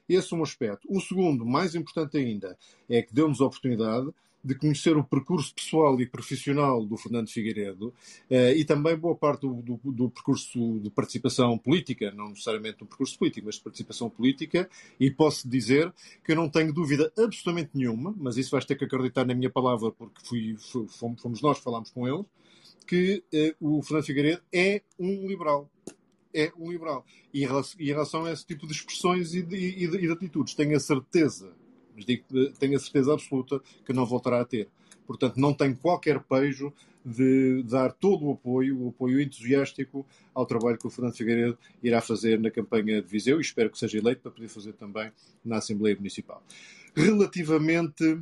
Esse 0.08 0.34
é 0.34 0.38
um 0.38 0.43
aspecto. 0.43 0.88
O 0.89 0.99
segundo, 0.99 1.45
mais 1.45 1.75
importante 1.75 2.17
ainda, 2.17 2.58
é 2.89 3.02
que 3.02 3.13
deu-nos 3.13 3.39
a 3.39 3.45
oportunidade 3.45 4.10
de 4.43 4.56
conhecer 4.56 4.95
o 4.95 5.04
percurso 5.04 5.54
pessoal 5.54 5.99
e 5.99 6.06
profissional 6.06 6.86
do 6.86 6.95
Fernando 6.97 7.30
Figueiredo 7.30 7.93
eh, 8.30 8.56
e 8.56 8.63
também 8.63 8.95
boa 8.95 9.15
parte 9.15 9.41
do, 9.41 9.62
do, 9.62 9.80
do, 9.84 10.10
percurso 10.10 10.80
de 10.80 10.89
participação 10.89 11.58
política, 11.58 12.12
não 12.12 12.30
necessariamente 12.30 12.84
um 12.84 12.88
percurso 12.88 13.17
político, 13.17 13.47
mas 13.47 13.56
de 13.56 13.62
participação 13.62 14.10
política, 14.10 14.69
e 14.99 15.12
posso 15.12 15.47
dizer 15.47 15.93
que 16.23 16.32
eu 16.32 16.36
não 16.36 16.49
tenho 16.49 16.73
dúvida 16.73 17.12
absolutamente 17.17 17.71
nenhuma, 17.73 18.13
mas 18.17 18.38
isso 18.38 18.52
vais 18.52 18.65
ter 18.65 18.75
que 18.75 18.86
acreditar 18.86 19.25
na 19.25 19.36
minha 19.36 19.49
palavra, 19.49 19.91
porque 19.91 20.21
fui, 20.23 20.56
fomos, 20.88 21.41
nós 21.41 21.58
que 21.58 21.63
falámos 21.63 21.89
com 21.89 22.08
ele, 22.08 22.23
que 22.88 23.23
eh, 23.34 23.56
o 23.60 23.82
Fernando 23.82 24.06
Figueiredo 24.06 24.41
é 24.54 24.82
um 24.97 25.28
liberal 25.28 25.69
é 26.32 26.52
um 26.58 26.71
liberal. 26.71 27.04
E 27.34 27.43
em 27.43 27.86
relação 27.86 28.25
a 28.25 28.32
esse 28.32 28.45
tipo 28.45 28.67
de 28.67 28.73
expressões 28.73 29.34
e 29.34 29.41
de, 29.41 29.56
e 29.56 29.88
de, 29.88 29.97
e 29.97 30.02
de 30.02 30.12
atitudes, 30.12 30.54
tenho 30.54 30.78
a 30.78 30.80
certeza 30.80 31.52
mas 32.00 32.06
digo, 32.06 32.24
tenho 32.58 32.78
a 32.78 32.80
certeza 32.80 33.14
absoluta 33.14 33.62
que 33.86 33.92
não 33.92 34.06
voltará 34.06 34.40
a 34.40 34.46
ter. 34.46 34.70
Portanto, 35.06 35.38
não 35.38 35.54
tenho 35.54 35.76
qualquer 35.76 36.22
pejo 36.22 36.72
de 37.04 37.64
dar 37.64 37.92
todo 37.92 38.26
o 38.26 38.32
apoio, 38.32 38.82
o 38.82 38.90
apoio 38.90 39.20
entusiástico 39.20 40.06
ao 40.34 40.46
trabalho 40.46 40.78
que 40.78 40.88
o 40.88 40.90
Fernando 40.90 41.16
Figueiredo 41.16 41.58
irá 41.82 42.00
fazer 42.00 42.40
na 42.40 42.52
campanha 42.52 43.02
de 43.02 43.08
Viseu 43.08 43.38
e 43.38 43.42
espero 43.42 43.70
que 43.70 43.78
seja 43.78 43.98
eleito 43.98 44.22
para 44.22 44.32
poder 44.32 44.48
fazer 44.48 44.74
também 44.74 45.12
na 45.44 45.58
Assembleia 45.58 45.96
Municipal. 45.96 46.42
Relativamente 46.96 48.22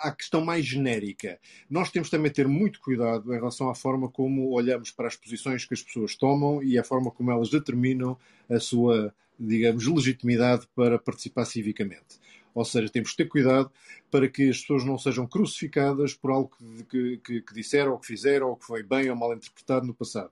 à 0.00 0.12
questão 0.12 0.44
mais 0.44 0.64
genérica. 0.64 1.38
Nós 1.68 1.90
temos 1.90 2.08
também 2.08 2.30
de 2.30 2.36
ter 2.36 2.48
muito 2.48 2.80
cuidado 2.80 3.32
em 3.32 3.36
relação 3.36 3.68
à 3.68 3.74
forma 3.74 4.08
como 4.08 4.50
olhamos 4.52 4.90
para 4.90 5.08
as 5.08 5.16
posições 5.16 5.64
que 5.64 5.74
as 5.74 5.82
pessoas 5.82 6.14
tomam 6.14 6.62
e 6.62 6.78
a 6.78 6.84
forma 6.84 7.10
como 7.10 7.30
elas 7.30 7.50
determinam 7.50 8.16
a 8.48 8.60
sua, 8.60 9.14
digamos, 9.38 9.86
legitimidade 9.86 10.66
para 10.74 10.98
participar 10.98 11.44
civicamente. 11.44 12.20
Ou 12.54 12.64
seja, 12.64 12.88
temos 12.88 13.10
que 13.10 13.18
ter 13.18 13.28
cuidado 13.28 13.70
para 14.10 14.28
que 14.28 14.48
as 14.48 14.60
pessoas 14.60 14.84
não 14.84 14.96
sejam 14.96 15.26
crucificadas 15.26 16.14
por 16.14 16.30
algo 16.30 16.50
que, 16.88 17.18
que, 17.18 17.42
que 17.42 17.54
disseram 17.54 17.92
ou 17.92 17.98
que 17.98 18.06
fizeram 18.06 18.48
ou 18.48 18.56
que 18.56 18.64
foi 18.64 18.82
bem 18.82 19.10
ou 19.10 19.16
mal 19.16 19.34
interpretado 19.34 19.86
no 19.86 19.94
passado. 19.94 20.30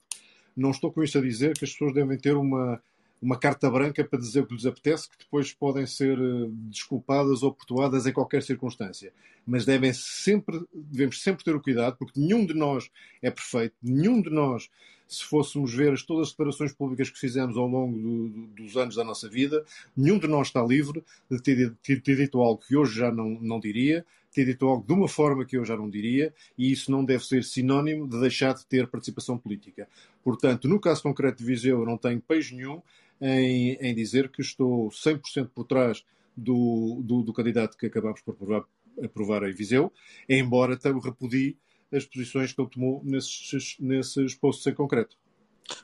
Não 0.57 0.71
estou 0.71 0.91
com 0.91 1.03
isso 1.03 1.19
a 1.19 1.21
dizer 1.21 1.53
que 1.59 1.65
as 1.65 1.73
pessoas 1.73 1.93
devem 1.93 2.17
ter 2.17 2.35
uma, 2.37 2.81
uma 3.25 3.39
carta 3.39 3.71
branca 3.71 4.05
para 4.05 4.19
dizer 4.19 4.41
o 4.41 4.47
que 4.47 4.55
lhes 4.55 4.67
apetece, 4.67 5.09
que 5.09 5.17
depois 5.19 5.53
podem 5.53 5.87
ser 5.87 6.19
eh, 6.19 6.49
desculpadas 6.69 7.43
ou 7.43 7.53
perdoadas 7.53 8.07
em 8.07 8.13
qualquer 8.13 8.43
circunstância. 8.43 9.13
Mas 9.47 9.65
devem 9.65 9.93
sempre, 9.95 10.63
devemos 10.73 11.23
sempre 11.23 11.43
ter 11.43 11.57
o 11.57 11.61
cuidado, 11.61 11.97
porque 11.97 12.21
nenhum 12.21 12.45
de 12.45 12.53
nós 12.53 12.91
é 13.23 13.31
perfeito, 13.31 13.75
nenhum 13.83 14.21
de 14.21 14.29
nós 14.29 14.69
se 15.07 15.25
fôssemos 15.25 15.73
ver 15.73 15.95
todas 16.07 16.29
as 16.29 16.31
declarações 16.33 16.73
públicas 16.73 17.09
que 17.09 17.19
fizemos 17.19 17.57
ao 17.57 17.67
longo 17.67 17.97
do, 17.99 18.29
dos 18.49 18.77
anos 18.77 18.97
da 18.97 19.05
nossa 19.05 19.29
vida, 19.29 19.65
nenhum 19.97 20.19
de 20.19 20.27
nós 20.27 20.49
está 20.49 20.63
livre 20.63 21.03
de 21.31 21.41
ter, 21.43 21.75
ter, 21.83 22.03
ter, 22.03 22.17
dito 22.17 22.41
algo 22.41 22.63
que 22.67 22.77
hoje 22.77 22.99
já 22.99 23.11
não, 23.11 23.39
não 23.41 23.61
diria, 23.61 24.05
ter 24.33 24.45
dito 24.45 24.67
algo 24.67 24.87
de 24.87 24.93
uma 24.93 25.09
forma 25.09 25.45
que 25.45 25.57
eu 25.57 25.65
já 25.65 25.77
não 25.77 25.89
diria, 25.89 26.35
e 26.59 26.73
isso 26.73 26.91
não 26.91 27.05
deve 27.05 27.25
ser 27.25 27.45
sinónimo 27.45 28.09
de 28.09 28.21
deixar 28.21 28.55
de 28.55 28.67
ter 28.67 28.87
participação 28.87 29.39
política. 29.39 29.89
Portanto, 30.23 30.69
no 30.69 30.81
caso 30.81 31.03
concreto 31.03 31.39
de 31.39 31.45
Viseu, 31.45 31.81
eu 31.81 31.87
não 31.87 31.97
tenho 31.97 32.21
peixe 32.21 32.55
nenhum 32.55 32.83
em, 33.21 33.73
em 33.75 33.95
dizer 33.95 34.31
que 34.31 34.41
estou 34.41 34.89
100% 34.89 35.51
por 35.55 35.65
trás 35.65 36.05
do, 36.37 37.01
do, 37.03 37.23
do, 37.23 37.33
candidato 37.33 37.77
que 37.77 37.87
acabamos 37.87 38.21
por 38.23 38.33
aprovar, 38.33 38.65
aprovar 39.03 39.43
em 39.45 39.53
Viseu, 39.53 39.93
embora 40.29 40.79
repudie 41.03 41.57
as 41.93 42.05
posições 42.05 42.53
que 42.53 42.61
ele 42.61 42.71
tomou 42.71 43.03
nesses, 43.05 43.77
nesses 43.79 44.35
postos 44.35 44.67
em 44.67 44.75
concreto. 44.75 45.17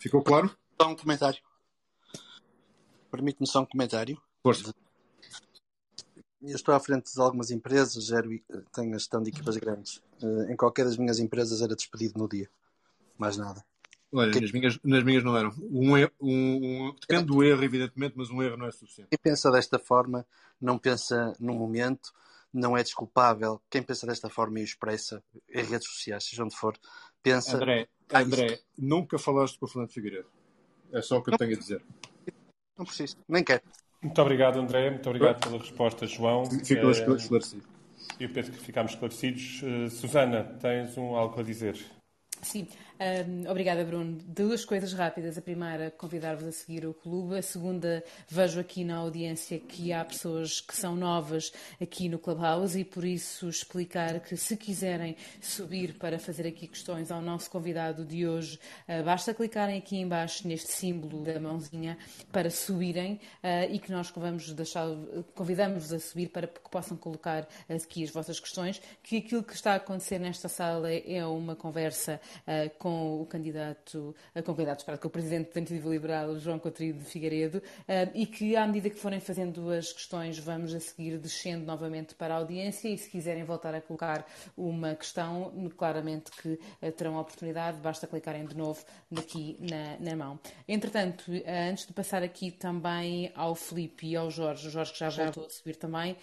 Ficou 0.00 0.22
claro? 0.22 0.55
Só 0.80 0.88
um 0.88 0.96
comentário. 0.96 1.40
Permite-me 3.11 3.46
só 3.46 3.62
um 3.62 3.66
comentário. 3.66 4.20
Força. 4.42 4.74
Eu 6.42 6.57
estou 6.57 6.74
à 6.74 6.80
frente 6.80 7.12
de 7.12 7.20
algumas 7.20 7.50
empresas, 7.50 8.07
gero, 8.07 8.30
tenho 8.72 8.94
a 8.94 8.98
gestão 8.98 9.22
de 9.22 9.30
equipas 9.30 9.57
grandes. 9.59 10.02
em 10.48 10.57
qualquer 10.57 10.84
das 10.84 10.96
minhas 10.96 11.18
empresas 11.18 11.61
era 11.61 11.76
despedido 11.76 12.18
no 12.18 12.28
dia. 12.28 12.48
Mais 13.18 13.36
nada. 13.36 13.62
Olha, 14.12 14.40
nas 14.40 14.52
minhas, 14.52 14.78
nas 14.82 15.04
minhas 15.04 15.22
não 15.22 15.36
eram. 15.36 15.50
Um, 15.61 15.94
um, 15.94 16.08
um, 16.20 16.94
depende 17.00 17.26
do 17.26 17.44
erro, 17.44 17.62
evidentemente, 17.62 18.14
mas 18.16 18.28
um 18.28 18.42
erro 18.42 18.56
não 18.56 18.66
é 18.66 18.70
suficiente. 18.72 19.08
Quem 19.11 19.18
pensa 19.22 19.50
desta 19.50 19.78
forma 19.78 20.26
não 20.61 20.78
pensa 20.78 21.32
no 21.38 21.54
momento, 21.54 22.12
não 22.52 22.76
é 22.76 22.82
desculpável. 22.82 23.61
Quem 23.70 23.82
pensa 23.82 24.06
desta 24.06 24.28
forma 24.28 24.58
e 24.58 24.62
o 24.62 24.64
expressa 24.64 25.22
em 25.48 25.62
redes 25.62 25.88
sociais, 25.88 26.24
seja 26.24 26.44
onde 26.44 26.56
for, 26.56 26.76
pensa. 27.22 27.56
André, 27.56 27.88
André 28.12 28.54
ah, 28.54 28.64
nunca 28.76 29.16
falaste 29.18 29.58
com 29.58 29.66
o 29.66 29.68
Fernando 29.68 29.92
Figueiredo. 29.92 30.28
É 30.92 31.00
só 31.00 31.18
o 31.18 31.22
que 31.22 31.32
eu 31.32 31.38
tenho 31.38 31.54
a 31.54 31.58
dizer. 31.58 31.82
Não 32.76 32.84
preciso, 32.84 33.16
nem 33.28 33.44
quero. 33.44 33.62
Muito 34.02 34.20
obrigado, 34.20 34.58
André. 34.58 34.90
Muito 34.90 35.08
obrigado 35.08 35.40
pela 35.40 35.58
resposta, 35.58 36.06
João. 36.06 36.46
Ficou 36.46 36.90
é... 36.90 36.92
esclarecido. 36.92 37.68
Eu 38.18 38.28
penso 38.30 38.50
que 38.50 38.58
ficámos 38.58 38.92
esclarecidos. 38.92 39.62
Uh, 39.62 39.90
Susana, 39.90 40.42
tens 40.61 40.96
um, 40.96 41.14
algo 41.14 41.38
a 41.38 41.42
dizer? 41.42 41.78
Sim, 42.43 42.66
um, 43.01 43.51
obrigada, 43.51 43.84
Bruno. 43.84 44.18
Duas 44.26 44.64
coisas 44.64 44.93
rápidas. 44.93 45.36
A 45.36 45.43
primeira, 45.43 45.91
convidar-vos 45.91 46.47
a 46.47 46.53
seguir 46.53 46.86
o 46.86 46.95
clube. 46.95 47.38
A 47.38 47.43
segunda, 47.43 48.03
vejo 48.28 48.61
aqui 48.61 48.82
na 48.82 48.97
audiência 48.97 49.59
que 49.59 49.93
há 49.93 50.05
pessoas 50.05 50.61
que 50.61 50.76
são 50.76 50.97
novas 50.97 51.53
aqui 51.80 52.09
no 52.09 52.18
Clubhouse 52.18 52.78
e 52.78 52.84
por 52.84 53.05
isso 53.05 53.49
explicar 53.49 54.20
que 54.20 54.36
se 54.36 54.57
quiserem 54.57 55.16
subir 55.41 55.95
para 55.95 56.18
fazer 56.18 56.47
aqui 56.47 56.66
questões 56.66 57.11
ao 57.11 57.20
nosso 57.20 57.51
convidado 57.51 58.05
de 58.05 58.26
hoje, 58.26 58.59
uh, 58.88 59.03
basta 59.03 59.32
clicarem 59.32 59.78
aqui 59.78 59.97
embaixo 59.97 60.47
neste 60.49 60.72
símbolo 60.72 61.22
da 61.22 61.38
mãozinha 61.38 61.97
para 62.32 62.51
subirem 62.51 63.14
uh, 63.43 63.70
e 63.70 63.78
que 63.78 63.93
nós 63.93 64.11
convidamos-vos 64.11 65.93
a 65.93 65.99
subir 65.99 66.28
para 66.28 66.47
que 66.47 66.70
possam 66.70 66.97
colocar 66.97 67.47
aqui 67.68 68.05
as 68.05 68.11
vossas 68.11 68.41
questões, 68.41 68.80
que 69.03 69.18
aquilo 69.18 69.43
que 69.43 69.55
está 69.55 69.72
a 69.72 69.76
acontecer 69.76 70.18
nesta 70.18 70.49
sala 70.49 70.91
é 70.93 71.24
uma 71.24 71.57
conversa 71.57 72.20
uh, 72.47 72.70
com 72.78 73.20
o 73.20 73.26
candidato, 73.26 74.14
com 74.45 74.53
o 74.53 74.55
candidato 74.55 74.81
esperado, 74.81 75.03
com 75.03 75.09
o 75.09 75.11
presidente 75.11 75.53
da 75.53 75.61
Iniciativa 75.61 75.89
Liberal, 75.89 76.39
João 76.39 76.59
Coutinho 76.59 76.95
de 76.95 77.05
Figueiredo, 77.05 77.62
eh, 77.87 78.09
e 78.14 78.26
que, 78.26 78.57
à 78.57 78.66
medida 78.66 78.91
que 78.91 78.97
forem 78.97 79.20
fazendo 79.20 79.70
as 79.70 79.93
questões, 79.93 80.39
vamos 80.39 80.74
a 80.74 80.81
seguir 80.81 81.18
descendo 81.18 81.64
novamente 81.64 82.14
para 82.14 82.35
a 82.35 82.39
audiência 82.39 82.89
e, 82.89 82.97
se 82.97 83.09
quiserem 83.09 83.45
voltar 83.45 83.74
a 83.74 83.81
colocar 83.81 84.26
uma 84.57 84.95
questão, 84.95 85.53
claramente 85.76 86.31
que 86.31 86.59
terão 86.97 87.16
a 87.16 87.20
oportunidade, 87.20 87.78
basta 87.78 88.07
clicarem 88.07 88.45
de 88.45 88.57
novo 88.57 88.85
aqui 89.16 89.57
na, 89.61 89.99
na 89.99 90.16
mão. 90.16 90.39
Entretanto, 90.68 91.24
antes 91.70 91.87
de 91.87 91.93
passar 91.93 92.22
aqui 92.22 92.51
também 92.51 93.33
ao 93.35 93.55
Felipe 93.55 94.07
e 94.09 94.16
ao 94.16 94.31
Jorge, 94.31 94.68
o 94.68 94.70
Jorge 94.70 94.93
que 94.93 94.99
já 94.99 95.11
voltou 95.11 95.47
a 95.47 95.51
subir 95.51 95.76
também, 95.76 96.16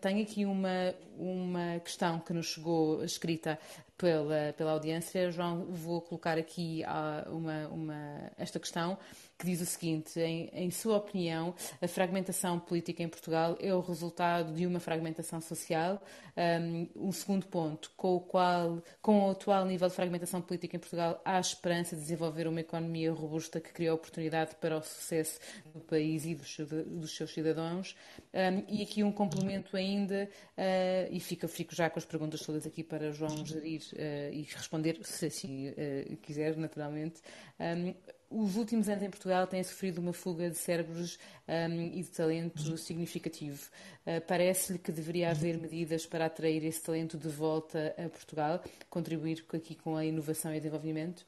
tenho 0.00 0.22
aqui 0.22 0.44
uma, 0.44 0.94
uma 1.18 1.80
questão 1.80 2.18
que 2.20 2.32
nos 2.32 2.46
chegou 2.46 3.04
escrita 3.04 3.58
pela, 3.96 4.52
pela 4.56 4.72
audiência. 4.72 5.30
João, 5.30 5.66
vou 5.66 6.00
colocar 6.00 6.38
aqui 6.38 6.82
uh, 6.84 7.34
uma, 7.34 7.68
uma, 7.68 8.32
esta 8.36 8.58
questão 8.58 8.98
que 9.38 9.46
diz 9.46 9.60
o 9.60 9.66
seguinte: 9.66 10.18
em, 10.20 10.48
em, 10.52 10.70
sua 10.70 10.96
opinião, 10.96 11.54
a 11.80 11.88
fragmentação 11.88 12.58
política 12.58 13.02
em 13.02 13.08
Portugal 13.08 13.56
é 13.60 13.74
o 13.74 13.80
resultado 13.80 14.52
de 14.52 14.66
uma 14.66 14.80
fragmentação 14.80 15.40
social? 15.40 16.02
Um, 16.36 16.88
um, 17.08 17.12
segundo 17.12 17.46
ponto, 17.46 17.90
com 17.96 18.16
o 18.16 18.20
qual, 18.20 18.82
com 19.00 19.26
o 19.26 19.30
atual 19.30 19.64
nível 19.64 19.88
de 19.88 19.94
fragmentação 19.94 20.42
política 20.42 20.76
em 20.76 20.78
Portugal, 20.78 21.20
há 21.24 21.40
esperança 21.40 21.96
de 21.96 22.02
desenvolver 22.02 22.46
uma 22.46 22.60
economia 22.60 23.10
robusta 23.10 23.58
que 23.58 23.72
crie 23.72 23.90
oportunidade 23.90 24.54
para 24.56 24.76
o 24.76 24.82
sucesso 24.82 25.38
do 25.72 25.80
país 25.80 26.26
e 26.26 26.34
dos, 26.34 26.56
dos 26.86 27.16
seus 27.16 27.32
cidadãos? 27.32 27.96
Um, 28.34 28.64
e 28.68 28.82
aqui 28.82 29.02
um 29.02 29.12
complemento 29.12 29.76
ainda, 29.76 30.28
uh, 30.58 31.08
e 31.10 31.18
fico, 31.20 31.48
fico 31.48 31.74
já 31.74 31.88
com 31.88 31.98
as 31.98 32.04
perguntas 32.04 32.40
todas 32.40 32.66
aqui 32.66 32.82
para 32.82 33.10
João 33.12 33.44
gerir 33.44 33.80
uh, 33.94 34.32
e 34.32 34.42
responder, 34.42 34.98
se 35.02 35.26
assim 35.26 35.70
uh, 35.70 36.16
quiser, 36.18 36.54
naturalmente. 36.56 37.22
Um, 37.58 37.94
os 38.30 38.56
últimos 38.56 38.88
anos 38.88 39.02
em 39.02 39.10
Portugal 39.10 39.46
têm 39.46 39.62
sofrido 39.62 39.98
uma 39.98 40.12
fuga 40.12 40.50
de 40.50 40.56
cérebros 40.56 41.18
um, 41.48 41.80
e 41.80 42.02
de 42.02 42.10
talento 42.10 42.76
significativo. 42.76 43.68
Uh, 44.06 44.20
Parece-lhe 44.26 44.78
que 44.78 44.90
deveria 44.90 45.30
haver 45.30 45.58
medidas 45.58 46.06
para 46.06 46.26
atrair 46.26 46.64
esse 46.64 46.82
talento 46.82 47.16
de 47.16 47.28
volta 47.28 47.94
a 47.98 48.08
Portugal, 48.08 48.62
contribuir 48.90 49.44
aqui 49.52 49.74
com 49.74 49.96
a 49.96 50.04
inovação 50.04 50.52
e 50.54 50.58
desenvolvimento? 50.58 51.24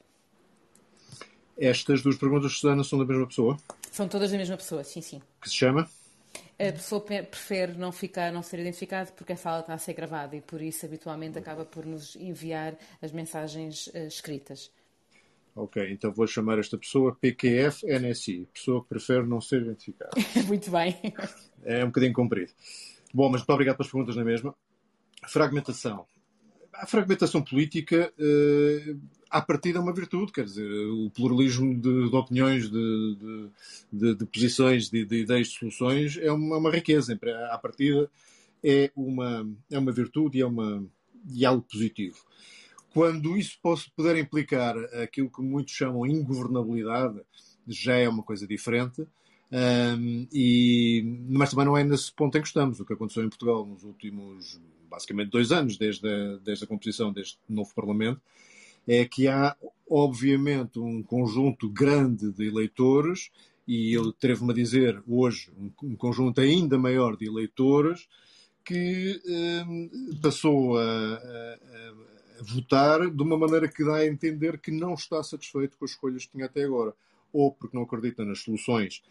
Estas 1.57 2.01
duas 2.01 2.17
perguntas, 2.17 2.53
Susana, 2.53 2.83
são 2.83 2.99
da 2.99 3.05
mesma 3.05 3.27
pessoa? 3.27 3.57
São 3.91 4.07
todas 4.07 4.31
da 4.31 4.37
mesma 4.37 4.55
pessoa, 4.55 4.83
sim, 4.83 5.01
sim. 5.01 5.21
Que 5.41 5.49
se 5.49 5.55
chama? 5.55 5.89
A 6.57 6.71
pessoa 6.73 7.01
prefere 7.01 7.73
não 7.73 7.91
ficar, 7.91 8.31
não 8.31 8.43
ser 8.43 8.59
identificada 8.59 9.11
porque 9.13 9.33
a 9.33 9.37
fala 9.37 9.61
está 9.61 9.73
a 9.73 9.77
ser 9.77 9.93
gravada 9.93 10.35
e 10.35 10.41
por 10.41 10.61
isso 10.61 10.85
habitualmente 10.85 11.37
acaba 11.37 11.65
por 11.65 11.85
nos 11.85 12.15
enviar 12.17 12.77
as 13.01 13.11
mensagens 13.11 13.87
uh, 13.87 14.07
escritas. 14.07 14.69
Ok, 15.55 15.91
então 15.91 16.11
vou 16.11 16.27
chamar 16.27 16.59
esta 16.59 16.77
pessoa 16.77 17.15
PQF-NSI, 17.19 18.47
pessoa 18.53 18.81
que 18.81 18.89
prefere 18.89 19.25
não 19.25 19.41
ser 19.41 19.61
identificada. 19.63 20.11
muito 20.47 20.71
bem. 20.71 20.95
É 21.63 21.83
um 21.83 21.87
bocadinho 21.87 22.13
comprido. 22.13 22.51
Bom, 23.13 23.29
mas 23.29 23.41
muito 23.41 23.49
obrigado 23.51 23.77
pelas 23.77 23.91
perguntas 23.91 24.15
na 24.15 24.23
mesma. 24.23 24.55
Fragmentação. 25.27 26.05
A 26.73 26.85
fragmentação 26.85 27.41
política, 27.41 28.13
eh, 28.17 28.95
à 29.29 29.41
partida, 29.41 29.79
é 29.79 29.81
uma 29.81 29.93
virtude, 29.93 30.31
quer 30.31 30.45
dizer, 30.45 30.65
o 30.65 31.09
pluralismo 31.09 31.75
de, 31.75 32.09
de 32.09 32.15
opiniões, 32.15 32.69
de, 32.69 33.49
de, 33.91 34.15
de 34.15 34.25
posições, 34.25 34.89
de, 34.89 34.99
ideias, 34.99 35.47
de 35.47 35.59
soluções 35.59 36.17
é 36.17 36.31
uma, 36.31 36.57
uma 36.57 36.71
riqueza. 36.71 37.19
À 37.51 37.57
partida, 37.57 38.09
é 38.63 38.91
uma, 38.95 39.49
é 39.69 39.77
uma 39.77 39.91
virtude 39.91 40.37
e 40.37 40.41
é, 40.41 40.45
uma, 40.45 40.85
e 41.33 41.45
algo 41.45 41.63
positivo 41.63 42.17
quando 42.93 43.37
isso 43.37 43.57
posso, 43.61 43.91
puder 43.95 44.17
implicar 44.17 44.75
aquilo 45.01 45.29
que 45.29 45.41
muitos 45.41 45.73
chamam 45.73 46.05
ingovernabilidade, 46.05 47.21
já 47.67 47.95
é 47.95 48.09
uma 48.09 48.23
coisa 48.23 48.47
diferente. 48.47 49.05
Um, 49.51 50.27
e, 50.31 51.03
mas 51.27 51.49
também 51.49 51.65
não 51.65 51.77
é 51.77 51.83
nesse 51.83 52.11
ponto 52.13 52.37
em 52.37 52.41
que 52.41 52.47
estamos. 52.47 52.79
O 52.79 52.85
que 52.85 52.93
aconteceu 52.93 53.23
em 53.23 53.29
Portugal 53.29 53.65
nos 53.65 53.83
últimos, 53.83 54.59
basicamente, 54.89 55.29
dois 55.29 55.51
anos, 55.51 55.77
desde 55.77 56.07
a, 56.07 56.37
desde 56.37 56.63
a 56.63 56.67
composição 56.67 57.11
deste 57.11 57.37
novo 57.47 57.73
Parlamento, 57.73 58.21
é 58.87 59.05
que 59.05 59.27
há, 59.27 59.55
obviamente, 59.89 60.79
um 60.79 61.03
conjunto 61.03 61.69
grande 61.69 62.31
de 62.31 62.47
eleitores, 62.47 63.31
e 63.67 63.93
eu 63.93 64.09
atrevo-me 64.09 64.51
a 64.51 64.55
dizer 64.55 65.01
hoje, 65.07 65.51
um, 65.57 65.71
um, 65.83 65.95
conjunto 65.95 66.41
ainda 66.41 66.77
maior 66.77 67.15
de 67.15 67.27
eleitores, 67.27 68.07
que 68.63 69.19
um, 69.67 70.19
passou 70.21 70.77
a, 70.77 70.83
a, 70.83 71.57
votar 72.41 73.09
de 73.09 73.23
uma 73.23 73.37
maneira 73.37 73.67
que 73.67 73.83
dá 73.83 73.97
a 73.97 74.07
entender 74.07 74.59
que 74.59 74.71
não 74.71 74.93
está 74.93 75.21
satisfeito 75.23 75.77
com 75.77 75.85
as 75.85 75.91
escolhas 75.91 76.25
que 76.25 76.31
tinha 76.31 76.45
até 76.45 76.63
agora. 76.63 76.93
Ou 77.31 77.51
porque 77.51 77.75
não 77.75 77.83
acredita 77.83 78.25
nas 78.25 78.39
soluções 78.39 79.03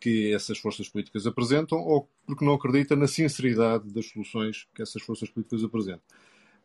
que 0.00 0.34
essas 0.34 0.58
forças 0.58 0.88
políticas 0.88 1.26
apresentam, 1.26 1.78
ou 1.78 2.08
porque 2.26 2.44
não 2.44 2.54
acredita 2.54 2.94
na 2.94 3.06
sinceridade 3.06 3.90
das 3.90 4.06
soluções 4.06 4.68
que 4.74 4.82
essas 4.82 5.02
forças 5.02 5.30
políticas 5.30 5.64
apresentam. 5.64 6.02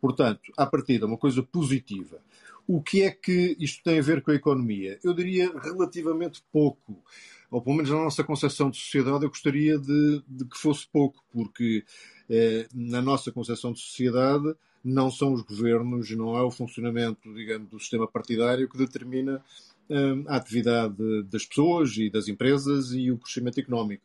Portanto, 0.01 0.51
à 0.57 0.66
partida, 0.66 1.05
uma 1.05 1.18
coisa 1.18 1.43
positiva. 1.43 2.22
O 2.68 2.82
que 2.82 3.01
é 3.01 3.12
que 3.12 3.55
isto 3.60 3.84
tem 3.84 3.99
a 3.99 4.01
ver 4.01 4.22
com 4.22 4.32
a 4.32 4.36
economia? 4.36 4.99
Eu 5.03 5.14
diria 5.14 5.51
relativamente 5.60 6.43
pouco. 6.51 7.03
Ou 7.49 7.62
pelo 7.62 7.78
menos 7.78 7.89
na 7.89 7.97
nossa 7.97 8.24
concepção 8.24 8.70
de 8.70 8.78
sociedade, 8.78 9.24
eu 9.24 9.30
gostaria 9.30 9.78
de, 9.78 10.24
de 10.28 10.45
que 10.45 10.57
fosse 10.57 10.88
pouco, 10.88 11.24
porque 11.32 11.84
eh, 12.30 12.68
na 12.74 13.01
nossa 13.01 13.32
concepção 13.32 13.74
de 13.74 13.80
sociedade 13.80 14.53
não 14.84 15.11
são 15.11 15.34
os 15.34 15.41
governos, 15.41 16.09
não 16.11 16.38
é 16.38 16.41
o 16.41 16.51
funcionamento, 16.51 17.34
digamos, 17.34 17.69
do 17.69 17.80
sistema 17.80 18.07
partidário 18.07 18.67
que 18.69 18.77
determina 18.77 19.43
hum, 19.89 20.23
a 20.27 20.36
atividade 20.36 21.23
das 21.23 21.45
pessoas 21.45 21.95
e 21.97 22.09
das 22.09 22.27
empresas 22.27 22.91
e 22.93 23.11
o 23.11 23.17
crescimento 23.17 23.59
económico. 23.59 24.03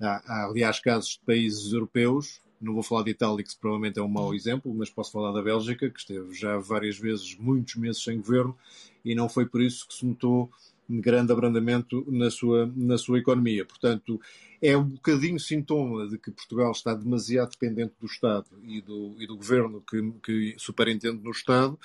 Há, 0.00 0.22
há, 0.26 0.44
aliás, 0.46 0.80
casos 0.80 1.12
de 1.12 1.20
países 1.24 1.72
europeus, 1.72 2.40
não 2.60 2.74
vou 2.74 2.82
falar 2.82 3.02
de 3.02 3.10
Itália, 3.10 3.44
que 3.44 3.56
provavelmente 3.56 3.98
é 3.98 4.02
um 4.02 4.08
mau 4.08 4.34
exemplo, 4.34 4.72
mas 4.74 4.90
posso 4.90 5.12
falar 5.12 5.32
da 5.32 5.42
Bélgica, 5.42 5.90
que 5.90 5.98
esteve 5.98 6.34
já 6.34 6.58
várias 6.58 6.98
vezes, 6.98 7.36
muitos 7.36 7.76
meses 7.76 8.02
sem 8.02 8.16
governo, 8.18 8.56
e 9.04 9.14
não 9.14 9.28
foi 9.28 9.46
por 9.46 9.60
isso 9.60 9.86
que 9.86 9.94
se 9.94 10.06
notou 10.06 10.50
grande 10.88 11.32
abrandamento 11.32 12.04
na 12.08 12.30
sua, 12.30 12.70
na 12.74 12.98
sua 12.98 13.18
economia. 13.18 13.64
Portanto, 13.64 14.20
é 14.60 14.76
um 14.76 14.84
bocadinho 14.84 15.38
sintoma 15.38 16.06
de 16.08 16.18
que 16.18 16.30
Portugal 16.30 16.72
está 16.72 16.94
demasiado 16.94 17.50
dependente 17.50 17.94
do 18.00 18.06
Estado 18.06 18.46
e 18.64 18.80
do, 18.80 19.14
e 19.18 19.26
do 19.26 19.36
governo 19.36 19.82
que, 19.82 20.12
que 20.22 20.54
superintende 20.58 21.22
no 21.22 21.30
Estado 21.30 21.78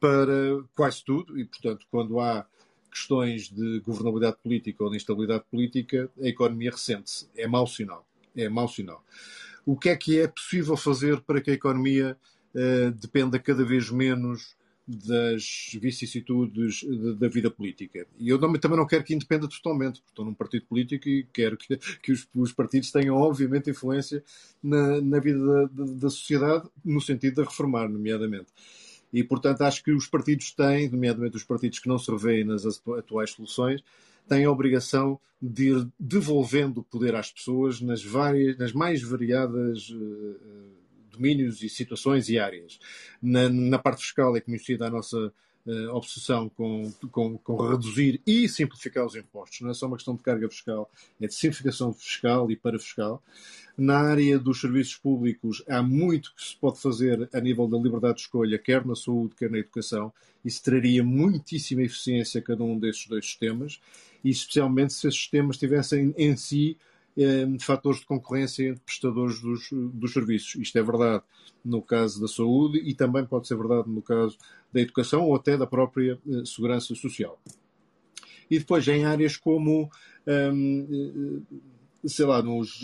para 0.00 0.64
quase 0.74 1.04
tudo, 1.04 1.38
e, 1.38 1.44
portanto, 1.44 1.86
quando 1.90 2.18
há 2.18 2.44
questões 2.90 3.48
de 3.48 3.80
governabilidade 3.80 4.36
política 4.42 4.84
ou 4.84 4.90
de 4.90 4.96
instabilidade 4.96 5.44
política, 5.50 6.10
a 6.20 6.26
economia 6.26 6.72
ressente-se. 6.72 7.28
É 7.36 7.46
mau 7.46 7.66
sinal. 7.66 8.06
É 8.36 8.48
mau 8.48 8.68
sinal. 8.68 9.04
O 9.64 9.76
que 9.76 9.88
é 9.88 9.96
que 9.96 10.18
é 10.18 10.26
possível 10.26 10.76
fazer 10.76 11.20
para 11.20 11.40
que 11.40 11.50
a 11.50 11.54
economia 11.54 12.16
uh, 12.54 12.90
dependa 12.90 13.38
cada 13.38 13.64
vez 13.64 13.90
menos 13.90 14.56
das 14.92 15.70
vicissitudes 15.80 16.84
da 17.18 17.28
vida 17.28 17.50
política. 17.50 18.06
E 18.18 18.28
eu 18.28 18.38
também 18.38 18.60
não 18.76 18.86
quero 18.86 19.04
que 19.04 19.14
independa 19.14 19.48
totalmente, 19.48 20.00
porque 20.00 20.10
estou 20.10 20.24
num 20.24 20.34
partido 20.34 20.66
político 20.66 21.08
e 21.08 21.26
quero 21.32 21.56
que, 21.56 21.76
que 21.76 22.12
os, 22.12 22.28
os, 22.34 22.52
partidos 22.52 22.90
tenham, 22.90 23.16
obviamente, 23.16 23.70
influência 23.70 24.22
na, 24.62 25.00
na 25.00 25.18
vida 25.18 25.38
da, 25.38 25.64
da, 25.64 25.92
da, 25.92 26.10
sociedade, 26.10 26.68
no 26.84 27.00
sentido 27.00 27.36
de 27.36 27.48
reformar, 27.48 27.88
nomeadamente. 27.88 28.48
E, 29.12 29.22
portanto, 29.24 29.62
acho 29.62 29.82
que 29.82 29.92
os 29.92 30.06
partidos 30.06 30.52
têm, 30.52 30.88
nomeadamente 30.90 31.36
os 31.36 31.44
partidos 31.44 31.78
que 31.78 31.88
não 31.88 31.98
se 31.98 32.10
revêem 32.10 32.44
nas 32.44 32.64
atuais 32.66 33.30
soluções, 33.30 33.82
têm 34.28 34.44
a 34.44 34.50
obrigação 34.50 35.18
de 35.40 35.70
ir 35.70 35.88
devolvendo 35.98 36.80
o 36.80 36.84
poder 36.84 37.14
às 37.14 37.32
pessoas 37.32 37.80
nas, 37.80 38.04
várias, 38.04 38.56
nas 38.56 38.72
mais 38.72 39.02
variadas 39.02 39.90
uh, 39.90 40.81
domínios 41.12 41.62
e 41.62 41.68
situações 41.68 42.28
e 42.28 42.38
áreas. 42.38 42.78
Na, 43.20 43.48
na 43.48 43.78
parte 43.78 44.02
fiscal 44.02 44.36
é 44.36 44.40
conhecida 44.40 44.86
a 44.86 44.90
nossa 44.90 45.32
uh, 45.66 45.88
obsessão 45.94 46.48
com, 46.48 46.92
com, 47.10 47.38
com, 47.38 47.68
reduzir 47.68 48.20
e 48.26 48.48
simplificar 48.48 49.04
os 49.04 49.14
impostos. 49.14 49.60
Não 49.60 49.70
é 49.70 49.74
só 49.74 49.86
uma 49.86 49.96
questão 49.96 50.16
de 50.16 50.22
carga 50.22 50.48
fiscal, 50.48 50.90
é 51.20 51.26
de 51.26 51.34
simplificação 51.34 51.92
fiscal 51.92 52.50
e 52.50 52.56
para 52.56 52.78
fiscal. 52.78 53.22
Na 53.76 53.98
área 53.98 54.38
dos 54.38 54.60
serviços 54.60 54.96
públicos, 54.96 55.62
há 55.68 55.82
muito 55.82 56.34
que 56.34 56.44
se 56.44 56.56
pode 56.56 56.80
fazer 56.80 57.28
a 57.32 57.40
nível 57.40 57.66
da 57.66 57.78
liberdade 57.78 58.16
de 58.16 58.20
escolha, 58.22 58.58
quer 58.58 58.84
na 58.84 58.94
saúde, 58.94 59.34
quer 59.34 59.50
na 59.50 59.58
educação. 59.58 60.12
Isso 60.44 60.62
traria 60.62 61.02
muitíssima 61.02 61.82
eficiência 61.82 62.40
a 62.40 62.42
cada 62.42 62.62
um 62.64 62.78
desses 62.78 63.06
dois 63.06 63.24
sistemas, 63.24 63.80
e 64.24 64.30
especialmente 64.30 64.92
se 64.92 65.06
esses 65.06 65.20
sistemas 65.20 65.56
tivessem 65.56 66.14
em 66.16 66.36
si 66.36 66.76
eh, 67.16 67.46
fatores 67.60 68.00
de 68.00 68.06
concorrência 68.06 68.68
entre 68.68 68.82
prestadores 68.84 69.40
dos, 69.40 69.68
dos 69.70 70.12
serviços. 70.12 70.54
Isto 70.56 70.78
é 70.78 70.82
verdade 70.82 71.22
no 71.64 71.82
caso 71.82 72.20
da 72.20 72.28
saúde 72.28 72.78
e 72.78 72.94
também 72.94 73.24
pode 73.24 73.46
ser 73.46 73.56
verdade 73.56 73.88
no 73.88 74.02
caso 74.02 74.36
da 74.72 74.80
educação 74.80 75.22
ou 75.24 75.34
até 75.34 75.56
da 75.56 75.66
própria 75.66 76.18
eh, 76.26 76.44
segurança 76.44 76.94
social. 76.94 77.38
E 78.50 78.58
depois 78.58 78.86
em 78.88 79.04
áreas 79.04 79.36
como, 79.36 79.90
hum, 80.26 81.42
sei 82.04 82.26
lá, 82.26 82.42
nos, 82.42 82.82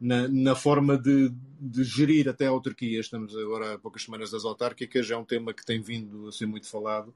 na, 0.00 0.28
na, 0.28 0.54
forma 0.54 0.96
de, 0.96 1.30
de, 1.60 1.84
gerir 1.84 2.26
até 2.26 2.46
autarquias, 2.46 3.06
estamos 3.06 3.36
agora 3.36 3.74
há 3.74 3.78
poucas 3.78 4.02
semanas 4.02 4.30
das 4.30 4.46
autárquicas, 4.46 5.10
é 5.10 5.16
um 5.16 5.24
tema 5.24 5.52
que 5.52 5.66
tem 5.66 5.78
vindo 5.78 6.28
a 6.28 6.32
ser 6.32 6.46
muito 6.46 6.66
falado, 6.66 7.12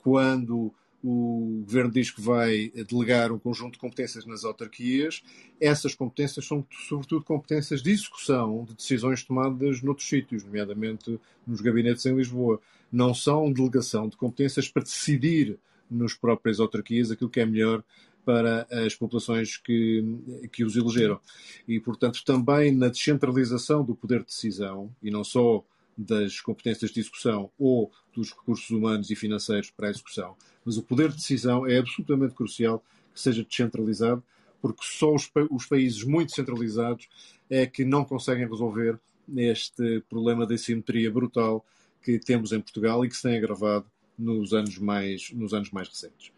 quando 0.00 0.72
o 1.02 1.62
governo 1.64 1.90
diz 1.90 2.10
que 2.10 2.20
vai 2.20 2.72
delegar 2.88 3.30
um 3.30 3.38
conjunto 3.38 3.74
de 3.74 3.78
competências 3.78 4.26
nas 4.26 4.44
autarquias. 4.44 5.22
Essas 5.60 5.94
competências 5.94 6.44
são, 6.44 6.66
sobretudo, 6.88 7.24
competências 7.24 7.82
de 7.82 7.90
execução 7.90 8.64
de 8.64 8.74
decisões 8.74 9.22
tomadas 9.22 9.80
noutros 9.80 10.08
sítios, 10.08 10.44
nomeadamente 10.44 11.20
nos 11.46 11.60
gabinetes 11.60 12.04
em 12.06 12.16
Lisboa. 12.16 12.60
Não 12.90 13.14
são 13.14 13.52
delegação 13.52 14.08
de 14.08 14.16
competências 14.16 14.68
para 14.68 14.82
decidir 14.82 15.56
nos 15.90 16.14
próprias 16.14 16.58
autarquias 16.58 17.10
aquilo 17.10 17.30
que 17.30 17.40
é 17.40 17.46
melhor 17.46 17.82
para 18.24 18.66
as 18.70 18.94
populações 18.94 19.56
que, 19.56 20.04
que 20.52 20.64
os 20.64 20.76
elegeram. 20.76 21.18
E, 21.66 21.80
portanto, 21.80 22.22
também 22.26 22.74
na 22.74 22.88
descentralização 22.88 23.82
do 23.82 23.94
poder 23.94 24.20
de 24.20 24.26
decisão, 24.26 24.94
e 25.02 25.10
não 25.10 25.24
só 25.24 25.64
das 25.98 26.40
competências 26.40 26.92
de 26.92 27.00
execução 27.00 27.50
ou 27.58 27.90
dos 28.14 28.30
recursos 28.30 28.70
humanos 28.70 29.10
e 29.10 29.16
financeiros 29.16 29.70
para 29.70 29.88
a 29.88 29.90
execução, 29.90 30.36
mas 30.64 30.76
o 30.76 30.82
poder 30.82 31.08
de 31.10 31.16
decisão 31.16 31.66
é 31.66 31.78
absolutamente 31.78 32.34
crucial 32.34 32.84
que 33.12 33.20
seja 33.20 33.42
descentralizado, 33.42 34.22
porque 34.62 34.82
só 34.82 35.12
os, 35.12 35.28
os 35.50 35.66
países 35.66 36.04
muito 36.04 36.32
centralizados 36.32 37.08
é 37.50 37.66
que 37.66 37.84
não 37.84 38.04
conseguem 38.04 38.48
resolver 38.48 38.98
este 39.36 40.00
problema 40.08 40.46
de 40.46 40.54
assimetria 40.54 41.10
brutal 41.10 41.66
que 42.00 42.18
temos 42.18 42.52
em 42.52 42.60
Portugal 42.60 43.04
e 43.04 43.08
que 43.08 43.16
se 43.16 43.22
tem 43.22 43.36
agravado 43.36 43.86
nos 44.16 44.52
anos 44.52 44.78
mais, 44.78 45.30
nos 45.32 45.52
anos 45.52 45.70
mais 45.70 45.88
recentes. 45.88 46.32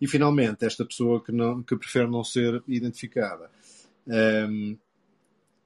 E, 0.00 0.06
finalmente, 0.06 0.64
esta 0.64 0.84
pessoa 0.84 1.22
que, 1.22 1.30
não, 1.30 1.62
que 1.62 1.76
prefere 1.76 2.06
não 2.06 2.24
ser 2.24 2.62
identificada 2.66 3.50
um, 4.06 4.12
ehm, 4.14 4.78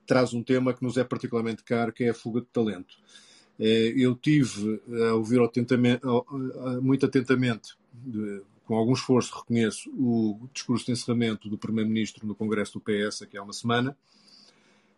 traz 0.06 0.34
um 0.34 0.42
tema 0.42 0.74
que 0.74 0.82
nos 0.82 0.96
é 0.96 1.04
particularmente 1.04 1.62
caro, 1.62 1.92
que 1.92 2.04
é 2.04 2.10
a 2.10 2.14
fuga 2.14 2.40
de 2.40 2.48
talento. 2.48 2.96
Eh, 3.58 3.94
eu 3.96 4.14
tive 4.14 4.80
a 5.08 5.14
ouvir 5.14 5.40
muito 6.82 7.06
atentamente, 7.06 7.76
com 8.64 8.76
algum 8.76 8.92
esforço, 8.92 9.36
reconheço, 9.36 9.90
o 9.90 10.48
discurso 10.52 10.86
de 10.86 10.92
encerramento 10.92 11.48
do 11.48 11.58
Primeiro-Ministro 11.58 12.26
no 12.26 12.34
Congresso 12.34 12.74
do 12.74 12.80
PS, 12.80 13.22
aqui 13.22 13.36
há 13.36 13.42
uma 13.42 13.52
semana, 13.52 13.96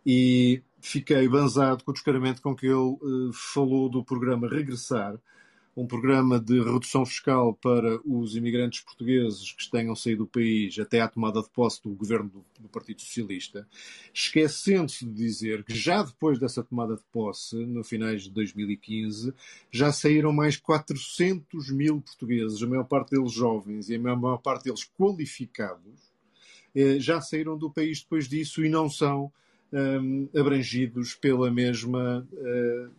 e 0.05 0.61
fiquei 0.79 1.27
banzado 1.27 1.83
com 1.83 1.91
o 1.91 1.93
descaramento 1.93 2.41
com 2.41 2.55
que 2.55 2.65
ele 2.65 2.93
eh, 2.93 3.31
falou 3.33 3.89
do 3.89 4.03
programa 4.03 4.47
Regressar, 4.47 5.19
um 5.77 5.85
programa 5.85 6.39
de 6.39 6.59
redução 6.59 7.05
fiscal 7.05 7.53
para 7.53 7.99
os 8.03 8.35
imigrantes 8.35 8.81
portugueses 8.81 9.51
que 9.51 9.69
tenham 9.69 9.95
saído 9.95 10.23
do 10.23 10.27
país 10.27 10.77
até 10.79 11.01
à 11.01 11.07
tomada 11.07 11.39
de 11.39 11.49
posse 11.51 11.83
do 11.83 11.91
governo 11.91 12.29
do, 12.29 12.43
do 12.63 12.67
Partido 12.67 12.99
Socialista, 12.99 13.67
esquecendo-se 14.11 15.05
de 15.05 15.13
dizer 15.13 15.63
que 15.63 15.75
já 15.75 16.01
depois 16.01 16.39
dessa 16.39 16.63
tomada 16.63 16.95
de 16.95 17.03
posse, 17.11 17.55
no 17.55 17.83
finais 17.83 18.23
de 18.23 18.31
2015, 18.31 19.31
já 19.69 19.91
saíram 19.91 20.33
mais 20.33 20.57
400 20.57 21.69
mil 21.69 22.01
portugueses, 22.01 22.63
a 22.63 22.65
maior 22.65 22.85
parte 22.85 23.11
deles 23.11 23.31
jovens 23.31 23.87
e 23.89 23.95
a 23.95 23.99
maior 23.99 24.37
parte 24.37 24.63
deles 24.63 24.83
qualificados, 24.97 26.11
eh, 26.73 26.99
já 26.99 27.21
saíram 27.21 27.55
do 27.55 27.69
país 27.69 28.01
depois 28.01 28.27
disso 28.27 28.65
e 28.65 28.69
não 28.69 28.89
são 28.89 29.31
um, 29.71 30.27
abrangidos 30.35 31.13
pela 31.13 31.51
mesma. 31.51 32.27
Uh, 32.33 32.89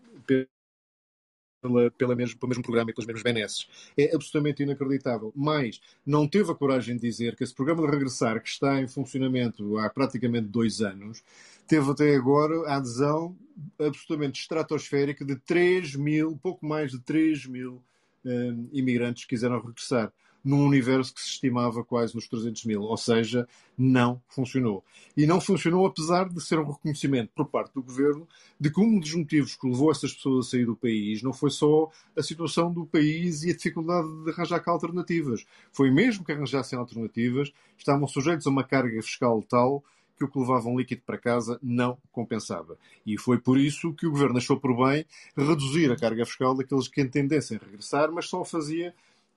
pela, 1.60 1.90
pela 1.90 2.14
mesmo, 2.14 2.38
pelo 2.38 2.48
mesmo 2.48 2.62
programa 2.62 2.90
e 2.90 2.94
pelas 2.94 3.06
mesmas 3.06 3.22
benesses. 3.22 3.68
É 3.96 4.14
absolutamente 4.14 4.62
inacreditável. 4.62 5.32
Mas 5.34 5.80
não 6.04 6.26
teve 6.26 6.50
a 6.50 6.54
coragem 6.54 6.96
de 6.96 7.02
dizer 7.02 7.36
que 7.36 7.44
esse 7.44 7.54
programa 7.54 7.82
de 7.82 7.90
regressar, 7.90 8.40
que 8.42 8.48
está 8.48 8.80
em 8.80 8.88
funcionamento 8.88 9.78
há 9.78 9.88
praticamente 9.90 10.48
dois 10.48 10.80
anos, 10.80 11.22
teve 11.66 11.90
até 11.90 12.14
agora 12.14 12.68
a 12.68 12.76
adesão 12.76 13.36
absolutamente 13.78 14.40
estratosférica 14.40 15.24
de 15.24 15.36
3 15.36 15.96
mil, 15.96 16.38
pouco 16.42 16.64
mais 16.64 16.92
de 16.92 17.00
3 17.00 17.46
mil 17.46 17.82
um, 18.24 18.68
imigrantes 18.72 19.24
que 19.24 19.30
quiseram 19.30 19.60
regressar 19.60 20.12
num 20.44 20.64
universo 20.64 21.12
que 21.12 21.20
se 21.20 21.28
estimava 21.28 21.84
quase 21.84 22.14
nos 22.14 22.28
300 22.28 22.64
mil. 22.64 22.82
Ou 22.82 22.96
seja, 22.96 23.46
não 23.76 24.20
funcionou. 24.28 24.84
E 25.16 25.26
não 25.26 25.40
funcionou 25.40 25.86
apesar 25.86 26.28
de 26.28 26.40
ser 26.40 26.58
um 26.58 26.70
reconhecimento 26.70 27.30
por 27.34 27.46
parte 27.46 27.74
do 27.74 27.82
governo 27.82 28.26
de 28.58 28.70
que 28.70 28.80
um 28.80 28.98
dos 28.98 29.14
motivos 29.14 29.56
que 29.56 29.68
levou 29.68 29.90
essas 29.90 30.12
pessoas 30.12 30.46
a 30.46 30.50
sair 30.50 30.64
do 30.64 30.76
país 30.76 31.22
não 31.22 31.32
foi 31.32 31.50
só 31.50 31.90
a 32.16 32.22
situação 32.22 32.72
do 32.72 32.86
país 32.86 33.42
e 33.42 33.50
a 33.50 33.56
dificuldade 33.56 34.08
de 34.24 34.30
arranjar 34.30 34.62
alternativas. 34.66 35.44
Foi 35.72 35.90
mesmo 35.90 36.24
que 36.24 36.32
arranjassem 36.32 36.78
alternativas, 36.78 37.52
estavam 37.76 38.06
sujeitos 38.06 38.46
a 38.46 38.50
uma 38.50 38.64
carga 38.64 39.02
fiscal 39.02 39.42
tal 39.42 39.84
que 40.18 40.24
o 40.24 40.28
que 40.28 40.38
levavam 40.38 40.76
líquido 40.76 41.02
para 41.06 41.16
casa 41.16 41.58
não 41.62 41.96
compensava. 42.10 42.76
E 43.06 43.16
foi 43.16 43.38
por 43.38 43.56
isso 43.56 43.94
que 43.94 44.06
o 44.06 44.10
governo 44.10 44.38
achou 44.38 44.58
por 44.58 44.76
bem 44.76 45.06
reduzir 45.36 45.92
a 45.92 45.96
carga 45.96 46.26
fiscal 46.26 46.56
daqueles 46.56 46.88
que 46.88 47.00
entendessem 47.00 47.56
regressar, 47.56 48.10
mas 48.10 48.28
só 48.28 48.44
fazia 48.44 48.92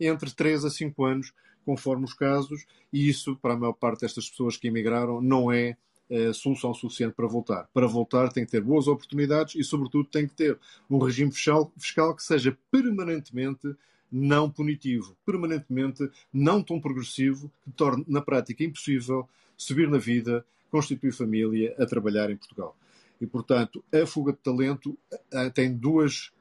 entre 0.07 0.31
3 0.31 0.65
a 0.65 0.69
5 0.69 1.03
anos, 1.05 1.33
conforme 1.65 2.05
os 2.05 2.13
casos, 2.13 2.65
e 2.91 3.07
isso, 3.07 3.35
para 3.35 3.53
a 3.53 3.57
maior 3.57 3.73
parte 3.73 4.01
destas 4.01 4.29
pessoas 4.29 4.57
que 4.57 4.67
emigraram, 4.67 5.21
não 5.21 5.51
é 5.51 5.77
eh, 6.09 6.33
solução 6.33 6.73
suficiente 6.73 7.13
para 7.13 7.25
voltar. 7.25 7.69
Para 7.73 7.87
voltar 7.87 8.33
tem 8.33 8.43
que 8.43 8.51
ter 8.51 8.61
boas 8.61 8.87
oportunidades 8.87 9.55
e, 9.55 9.63
sobretudo, 9.63 10.09
tem 10.09 10.27
que 10.27 10.33
ter 10.33 10.59
um 10.89 10.97
regime 10.97 11.31
fiscal, 11.31 11.71
fiscal 11.77 12.13
que 12.13 12.21
seja 12.21 12.57
permanentemente 12.69 13.73
não 14.11 14.49
punitivo, 14.49 15.15
permanentemente 15.25 16.09
não 16.33 16.61
tão 16.61 16.81
progressivo, 16.81 17.49
que 17.63 17.71
torne 17.71 18.03
na 18.09 18.21
prática 18.21 18.61
impossível 18.61 19.25
subir 19.55 19.87
na 19.87 19.97
vida, 19.97 20.45
constituir 20.69 21.13
família, 21.13 21.73
a 21.79 21.85
trabalhar 21.85 22.29
em 22.29 22.35
Portugal. 22.35 22.75
E, 23.21 23.25
portanto, 23.25 23.81
a 23.93 24.05
fuga 24.05 24.33
de 24.33 24.39
talento 24.39 24.97
eh, 25.31 25.49
tem 25.51 25.73
duas 25.73 26.31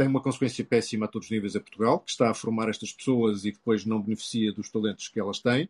tem 0.00 0.08
uma 0.08 0.22
consequência 0.22 0.64
péssima 0.64 1.04
a 1.04 1.08
todos 1.08 1.26
os 1.26 1.30
níveis 1.30 1.54
a 1.54 1.60
Portugal, 1.60 2.00
que 2.00 2.10
está 2.10 2.30
a 2.30 2.34
formar 2.34 2.70
estas 2.70 2.90
pessoas 2.90 3.44
e 3.44 3.52
depois 3.52 3.84
não 3.84 4.00
beneficia 4.00 4.50
dos 4.50 4.70
talentos 4.70 5.08
que 5.08 5.20
elas 5.20 5.40
têm, 5.40 5.68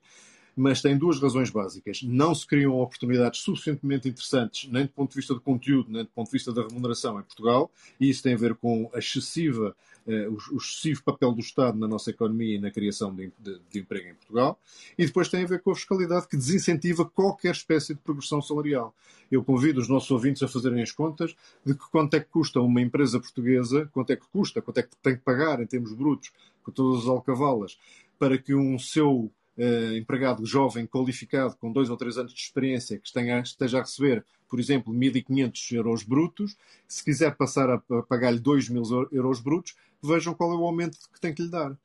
mas 0.56 0.80
tem 0.80 0.96
duas 0.96 1.20
razões 1.20 1.50
básicas. 1.50 2.02
Não 2.02 2.34
se 2.34 2.46
criam 2.46 2.78
oportunidades 2.78 3.40
suficientemente 3.40 4.08
interessantes, 4.08 4.70
nem 4.70 4.84
do 4.84 4.90
ponto 4.90 5.10
de 5.10 5.16
vista 5.16 5.34
do 5.34 5.40
conteúdo, 5.40 5.90
nem 5.90 6.04
do 6.04 6.10
ponto 6.10 6.26
de 6.26 6.32
vista 6.32 6.52
da 6.52 6.62
remuneração 6.62 7.18
em 7.18 7.22
Portugal, 7.22 7.70
e 7.98 8.08
isso 8.10 8.22
tem 8.22 8.34
a 8.34 8.38
ver 8.38 8.54
com 8.54 8.90
a 8.94 8.98
excessiva 8.98 9.74
eh, 10.06 10.28
o, 10.28 10.56
excessivo 10.56 11.02
papel 11.04 11.32
do 11.32 11.40
Estado 11.40 11.78
na 11.78 11.86
nossa 11.86 12.10
economia 12.10 12.56
e 12.56 12.58
na 12.58 12.70
criação 12.70 13.14
de, 13.14 13.30
de, 13.38 13.60
de, 13.70 13.78
emprego 13.80 14.08
em 14.08 14.14
Portugal, 14.14 14.58
e 14.98 15.04
depois 15.04 15.28
tem 15.28 15.44
a 15.44 15.46
ver 15.46 15.62
com 15.62 15.70
a 15.70 15.74
fiscalidade 15.74 16.26
que 16.26 16.36
desincentiva 16.36 17.04
qualquer 17.04 17.52
espécie 17.52 17.94
de 17.94 18.00
progressão 18.00 18.40
salarial. 18.40 18.94
Eu 19.30 19.44
convido 19.44 19.80
os 19.80 19.88
nossos 19.88 20.10
ouvintes 20.10 20.42
a 20.42 20.48
fazerem 20.48 20.82
as 20.82 20.90
contas 20.90 21.36
de 21.64 21.74
que 21.74 21.88
quanto 21.90 22.14
é 22.14 22.20
que 22.20 22.28
custa 22.28 22.60
uma 22.60 22.80
empresa 22.80 23.20
portuguesa, 23.20 23.88
quanto 23.92 24.10
é 24.10 24.16
que 24.16 24.26
custa, 24.32 24.60
quanto 24.62 24.78
é 24.78 24.82
que 24.82 24.96
tem 25.02 25.14
que 25.14 25.22
pagar 25.22 25.60
em 25.60 25.66
termos 25.66 25.92
brutos, 25.92 26.32
com 26.62 26.72
todas 26.72 27.02
as 27.02 27.08
alcavalas, 27.08 27.78
para 28.18 28.36
que 28.36 28.54
um 28.54 28.78
seu 28.78 29.30
Uh, 29.60 29.94
empregado 29.98 30.46
jovem, 30.46 30.86
qualificado, 30.86 31.54
com 31.56 31.70
dois 31.70 31.90
ou 31.90 31.96
três 31.96 32.16
anos 32.16 32.32
de 32.32 32.40
experiência, 32.40 32.98
que 32.98 33.06
esteja, 33.06 33.40
esteja 33.40 33.78
a 33.78 33.82
receber, 33.82 34.24
por 34.48 34.58
exemplo, 34.58 34.90
1.500 34.90 35.72
euros 35.76 36.02
brutos, 36.02 36.56
se 36.88 37.04
quiser 37.04 37.36
passar 37.36 37.68
a, 37.68 37.74
a 37.74 38.02
pagar-lhe 38.02 38.40
2.000 38.40 39.08
euros 39.12 39.38
brutos, 39.38 39.76
vejam 40.02 40.32
qual 40.32 40.52
é 40.52 40.56
o 40.56 40.64
aumento 40.64 40.96
que 41.12 41.20
tem 41.20 41.34
que 41.34 41.42
lhe 41.42 41.50
dar. 41.50 41.76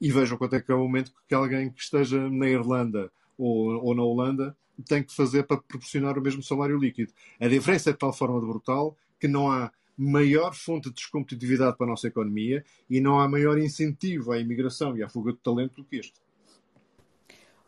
E 0.00 0.12
vejam 0.12 0.38
quanto 0.38 0.54
é 0.54 0.60
que 0.60 0.70
é 0.70 0.74
o 0.76 0.78
aumento 0.78 1.12
que 1.26 1.34
alguém 1.34 1.70
que 1.70 1.82
esteja 1.82 2.30
na 2.30 2.48
Irlanda 2.48 3.10
ou, 3.36 3.84
ou 3.84 3.94
na 3.96 4.02
Holanda 4.04 4.56
tem 4.86 5.02
que 5.02 5.12
fazer 5.12 5.42
para 5.42 5.56
proporcionar 5.56 6.16
o 6.16 6.22
mesmo 6.22 6.42
salário 6.42 6.78
líquido. 6.78 7.12
A 7.40 7.48
diferença 7.48 7.90
é 7.90 7.92
de 7.92 7.98
tal 7.98 8.12
forma 8.12 8.40
de 8.40 8.46
brutal 8.46 8.96
que 9.18 9.26
não 9.26 9.50
há 9.50 9.72
maior 9.96 10.54
fonte 10.54 10.88
de 10.88 10.94
descompetitividade 10.94 11.76
para 11.76 11.86
a 11.86 11.90
nossa 11.90 12.06
economia 12.06 12.64
e 12.88 13.00
não 13.00 13.18
há 13.18 13.28
maior 13.28 13.58
incentivo 13.58 14.30
à 14.30 14.38
imigração 14.38 14.96
e 14.96 15.02
à 15.02 15.08
fuga 15.08 15.32
de 15.32 15.38
talento 15.38 15.74
do 15.74 15.84
que 15.84 15.96
este. 15.96 16.14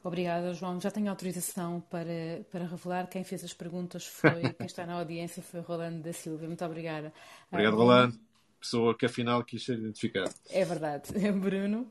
Obrigada, 0.02 0.54
João. 0.54 0.80
Já 0.80 0.90
tenho 0.90 1.10
autorização 1.10 1.80
para, 1.90 2.42
para 2.50 2.64
revelar. 2.64 3.06
Quem 3.08 3.22
fez 3.22 3.44
as 3.44 3.52
perguntas 3.52 4.06
foi, 4.06 4.52
quem 4.54 4.66
está 4.66 4.86
na 4.86 4.94
audiência 4.94 5.42
foi 5.42 5.60
Rolando 5.60 6.02
da 6.02 6.12
Silva. 6.12 6.46
Muito 6.46 6.64
obrigada. 6.64 7.12
Obrigado, 7.50 7.76
Rolando. 7.76 8.18
Pessoa 8.58 8.96
que 8.96 9.06
afinal 9.06 9.44
quis 9.44 9.64
ser 9.64 9.78
identificada. 9.78 10.30
É 10.50 10.64
verdade. 10.64 11.12
Bruno? 11.38 11.90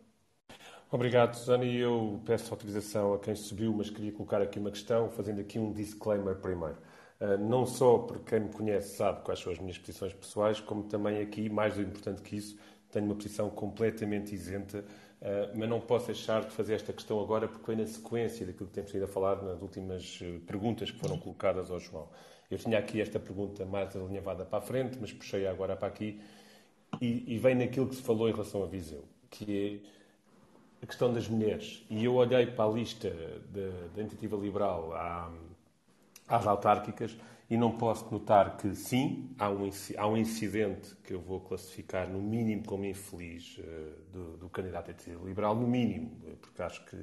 Obrigado, 0.92 1.36
Susana. 1.36 1.66
E 1.66 1.78
eu 1.78 2.20
peço 2.26 2.52
autorização 2.52 3.14
a 3.14 3.20
quem 3.20 3.36
subiu, 3.36 3.72
mas 3.74 3.92
queria 3.92 4.12
colocar 4.12 4.42
aqui 4.42 4.58
uma 4.58 4.72
questão, 4.72 5.10
fazendo 5.12 5.40
aqui 5.42 5.60
um 5.60 5.72
disclaimer 5.72 6.36
primeiro. 6.36 6.78
Uh, 7.20 7.38
não 7.38 7.66
só 7.66 8.00
porque 8.00 8.38
quem 8.38 8.48
me 8.48 8.54
conhece 8.54 8.96
sabe 8.96 9.22
quais 9.24 9.40
são 9.40 9.52
as 9.52 9.60
minhas 9.60 9.78
posições 9.78 10.14
pessoais, 10.14 10.60
como 10.60 10.84
também 10.84 11.22
aqui, 11.22 11.50
mais 11.50 11.78
importante 11.78 12.22
que 12.22 12.38
isso, 12.38 12.58
tenho 12.90 13.06
uma 13.06 13.16
posição 13.16 13.50
completamente 13.50 14.34
isenta 14.34 14.84
Uh, 15.22 15.52
mas 15.54 15.68
não 15.68 15.82
posso 15.82 16.08
deixar 16.08 16.46
de 16.46 16.52
fazer 16.52 16.76
esta 16.76 16.94
questão 16.94 17.20
agora 17.20 17.46
porque 17.46 17.66
foi 17.66 17.76
na 17.76 17.86
sequência 17.86 18.46
daquilo 18.46 18.68
que 18.68 18.74
temos 18.74 18.90
vindo 18.90 19.04
a 19.04 19.08
falar 19.08 19.42
nas 19.44 19.62
últimas 19.62 20.22
uh, 20.22 20.40
perguntas 20.48 20.92
que 20.92 20.98
foram 20.98 21.18
colocadas 21.20 21.70
ao 21.70 21.80
João. 21.80 22.08
Eu 22.50 22.58
tinha 22.58 22.80
aqui 22.80 23.02
esta 23.02 23.20
pergunta 23.20 23.66
mais 23.66 23.94
alinhavada 23.96 24.46
para 24.46 24.60
a 24.60 24.62
frente, 24.62 24.98
mas 25.00 25.12
puxei 25.12 25.46
agora 25.46 25.76
para 25.76 25.90
aqui 25.90 26.22
e, 27.02 27.36
e 27.36 27.38
vem 27.38 27.54
naquilo 27.54 27.88
que 27.88 27.96
se 27.96 28.02
falou 28.02 28.30
em 28.30 28.32
relação 28.32 28.64
a 28.64 28.66
Viseu, 28.66 29.04
que 29.30 29.84
é 30.82 30.84
a 30.84 30.88
questão 30.88 31.14
das 31.14 31.28
mulheres. 31.28 31.86
E 31.90 32.06
eu 32.06 32.16
olhei 32.16 32.48
para 32.48 32.66
a 32.66 32.74
lista 32.74 33.10
da 33.94 34.02
iniciativa 34.02 34.38
liberal 34.38 34.94
à, 34.94 35.32
às 36.28 36.48
autárquicas 36.48 37.16
e 37.50 37.58
não 37.58 37.72
posso 37.72 38.06
notar 38.12 38.58
que, 38.58 38.76
sim, 38.76 39.34
há 39.40 39.50
um, 39.50 39.70
há 39.98 40.08
um 40.08 40.16
incidente 40.16 40.96
que 41.04 41.14
eu 41.14 41.20
vou 41.20 41.40
classificar, 41.40 42.08
no 42.08 42.22
mínimo, 42.22 42.64
como 42.64 42.86
infeliz 42.86 43.58
uh, 43.58 44.12
do, 44.14 44.38
do, 44.38 44.50
candidato 44.50 44.92
a 44.92 45.26
liberal, 45.26 45.56
no 45.56 45.68
mínimo, 45.68 46.12
porque 46.40 46.62
acho 46.62 46.86
que 46.86 46.98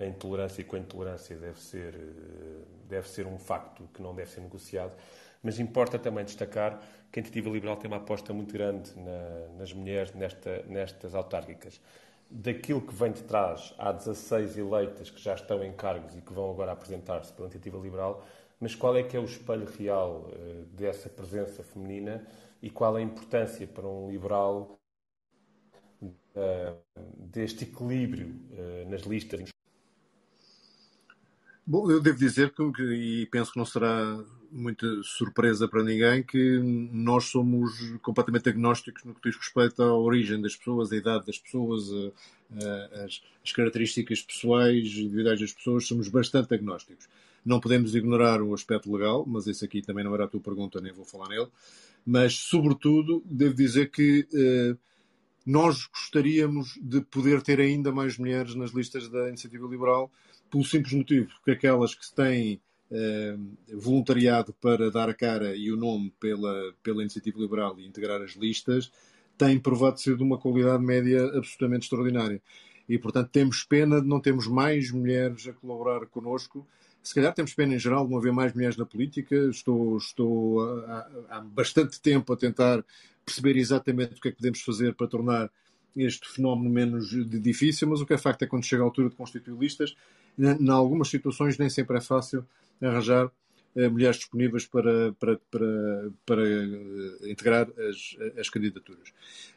a 0.00 0.06
intolerância 0.06 0.62
e 0.62 0.64
com 0.64 0.76
a 0.76 0.78
intolerância 0.78 1.36
deve 1.36 1.60
ser, 1.60 1.94
uh, 1.94 2.64
deve 2.88 3.06
ser 3.06 3.26
um 3.26 3.38
facto 3.38 3.86
que 3.92 4.00
não 4.00 4.14
deve 4.14 4.30
ser 4.30 4.40
negociado. 4.40 4.96
Mas 5.42 5.58
importa 5.58 5.98
também 5.98 6.24
destacar 6.24 6.80
que 7.10 7.18
a 7.18 7.20
iniciativa 7.20 7.50
liberal 7.50 7.76
tem 7.76 7.90
uma 7.90 7.98
aposta 7.98 8.32
muito 8.32 8.50
grande 8.50 8.90
na, 8.96 9.58
nas 9.58 9.74
mulheres 9.74 10.14
nesta, 10.14 10.62
nestas 10.68 11.14
autárquicas. 11.14 11.78
Daquilo 12.30 12.80
que 12.80 12.94
vem 12.94 13.12
de 13.12 13.22
trás, 13.24 13.74
há 13.76 13.92
16 13.92 14.56
eleitas 14.56 15.10
que 15.10 15.20
já 15.20 15.34
estão 15.34 15.62
em 15.62 15.72
cargos 15.72 16.16
e 16.16 16.22
que 16.22 16.32
vão 16.32 16.50
agora 16.50 16.72
apresentar-se 16.72 17.30
pela 17.34 17.48
iniciativa 17.48 17.76
liberal 17.76 18.24
mas 18.62 18.76
qual 18.76 18.96
é 18.96 19.02
que 19.02 19.16
é 19.16 19.20
o 19.20 19.24
espelho 19.24 19.66
real 19.76 20.30
uh, 20.30 20.64
dessa 20.76 21.08
presença 21.08 21.64
feminina 21.64 22.24
e 22.62 22.70
qual 22.70 22.94
a 22.94 23.02
importância 23.02 23.66
para 23.66 23.88
um 23.88 24.08
liberal 24.08 24.78
uh, 26.00 26.78
deste 27.18 27.64
equilíbrio 27.64 28.28
uh, 28.28 28.88
nas 28.88 29.02
listas? 29.02 29.48
Bom, 31.66 31.90
eu 31.90 32.00
devo 32.00 32.16
dizer 32.16 32.54
que, 32.54 32.62
e 32.82 33.26
penso 33.26 33.52
que 33.52 33.58
não 33.58 33.64
será 33.64 34.24
muita 34.52 34.86
surpresa 35.02 35.66
para 35.66 35.82
ninguém, 35.82 36.22
que 36.22 36.58
nós 36.92 37.24
somos 37.24 37.72
completamente 38.00 38.48
agnósticos 38.48 39.02
no 39.02 39.14
que 39.14 39.28
diz 39.28 39.36
respeito 39.36 39.82
à 39.82 39.92
origem 39.92 40.40
das 40.40 40.54
pessoas, 40.54 40.92
à 40.92 40.96
idade 40.96 41.26
das 41.26 41.38
pessoas, 41.38 41.88
as, 43.04 43.52
características 43.52 44.20
pessoais, 44.22 44.86
individuais 44.88 45.40
das 45.40 45.52
pessoas, 45.52 45.86
somos 45.86 46.08
bastante 46.08 46.52
agnósticos. 46.52 47.08
Não 47.44 47.58
podemos 47.58 47.94
ignorar 47.94 48.40
o 48.40 48.54
aspecto 48.54 48.92
legal, 48.92 49.24
mas 49.26 49.46
esse 49.46 49.64
aqui 49.64 49.82
também 49.82 50.04
não 50.04 50.14
era 50.14 50.24
a 50.24 50.28
tua 50.28 50.40
pergunta, 50.40 50.80
nem 50.80 50.92
vou 50.92 51.04
falar 51.04 51.28
nele. 51.28 51.48
Mas, 52.04 52.34
sobretudo, 52.34 53.22
devo 53.24 53.54
dizer 53.54 53.90
que 53.90 54.26
eh, 54.32 54.76
nós 55.44 55.86
gostaríamos 55.86 56.78
de 56.80 57.00
poder 57.00 57.42
ter 57.42 57.60
ainda 57.60 57.90
mais 57.92 58.16
mulheres 58.16 58.54
nas 58.54 58.70
listas 58.70 59.08
da 59.08 59.28
Iniciativa 59.28 59.66
Liberal, 59.66 60.10
pelo 60.50 60.64
simples 60.64 60.92
motivo 60.92 61.30
que 61.44 61.50
aquelas 61.50 61.94
que 61.94 62.12
têm 62.14 62.60
eh, 62.90 63.36
voluntariado 63.72 64.52
para 64.60 64.90
dar 64.90 65.08
a 65.08 65.14
cara 65.14 65.56
e 65.56 65.72
o 65.72 65.76
nome 65.76 66.12
pela, 66.20 66.74
pela 66.82 67.02
Iniciativa 67.02 67.40
Liberal 67.40 67.78
e 67.78 67.86
integrar 67.86 68.22
as 68.22 68.32
listas, 68.32 68.92
têm 69.36 69.58
provado 69.58 70.00
ser 70.00 70.16
de 70.16 70.22
uma 70.22 70.38
qualidade 70.38 70.84
média 70.84 71.24
absolutamente 71.36 71.84
extraordinária. 71.84 72.40
E, 72.88 72.98
portanto, 72.98 73.30
temos 73.30 73.64
pena 73.64 74.00
de 74.00 74.06
não 74.06 74.20
termos 74.20 74.46
mais 74.46 74.90
mulheres 74.90 75.48
a 75.48 75.52
colaborar 75.52 76.06
connosco 76.06 76.66
se 77.02 77.14
calhar 77.14 77.34
temos 77.34 77.52
pena 77.54 77.74
em 77.74 77.78
geral 77.78 78.04
de 78.04 78.12
não 78.12 78.18
haver 78.18 78.32
mais 78.32 78.52
mulheres 78.52 78.76
na 78.76 78.86
política. 78.86 79.34
Estou, 79.50 79.96
estou 79.96 80.62
há, 80.86 81.08
há 81.30 81.40
bastante 81.40 82.00
tempo 82.00 82.32
a 82.32 82.36
tentar 82.36 82.84
perceber 83.24 83.56
exatamente 83.56 84.18
o 84.18 84.20
que 84.20 84.28
é 84.28 84.30
que 84.30 84.36
podemos 84.36 84.60
fazer 84.60 84.94
para 84.94 85.06
tornar 85.06 85.50
este 85.96 86.28
fenómeno 86.28 86.70
menos 86.70 87.10
difícil, 87.28 87.88
mas 87.88 88.00
o 88.00 88.06
que 88.06 88.14
é 88.14 88.18
facto 88.18 88.42
é 88.42 88.46
que 88.46 88.50
quando 88.50 88.64
chega 88.64 88.82
a 88.82 88.86
altura 88.86 89.10
de 89.10 89.16
constituir 89.16 89.58
listas, 89.58 89.94
em 90.38 90.70
algumas 90.70 91.08
situações 91.08 91.58
nem 91.58 91.68
sempre 91.68 91.98
é 91.98 92.00
fácil 92.00 92.46
arranjar 92.80 93.30
eh, 93.76 93.88
mulheres 93.88 94.16
disponíveis 94.16 94.66
para, 94.66 95.12
para, 95.12 95.38
para, 95.50 96.10
para 96.24 96.42
eh, 96.42 97.30
integrar 97.30 97.68
as, 97.88 98.16
as 98.38 98.48
candidaturas. 98.48 99.12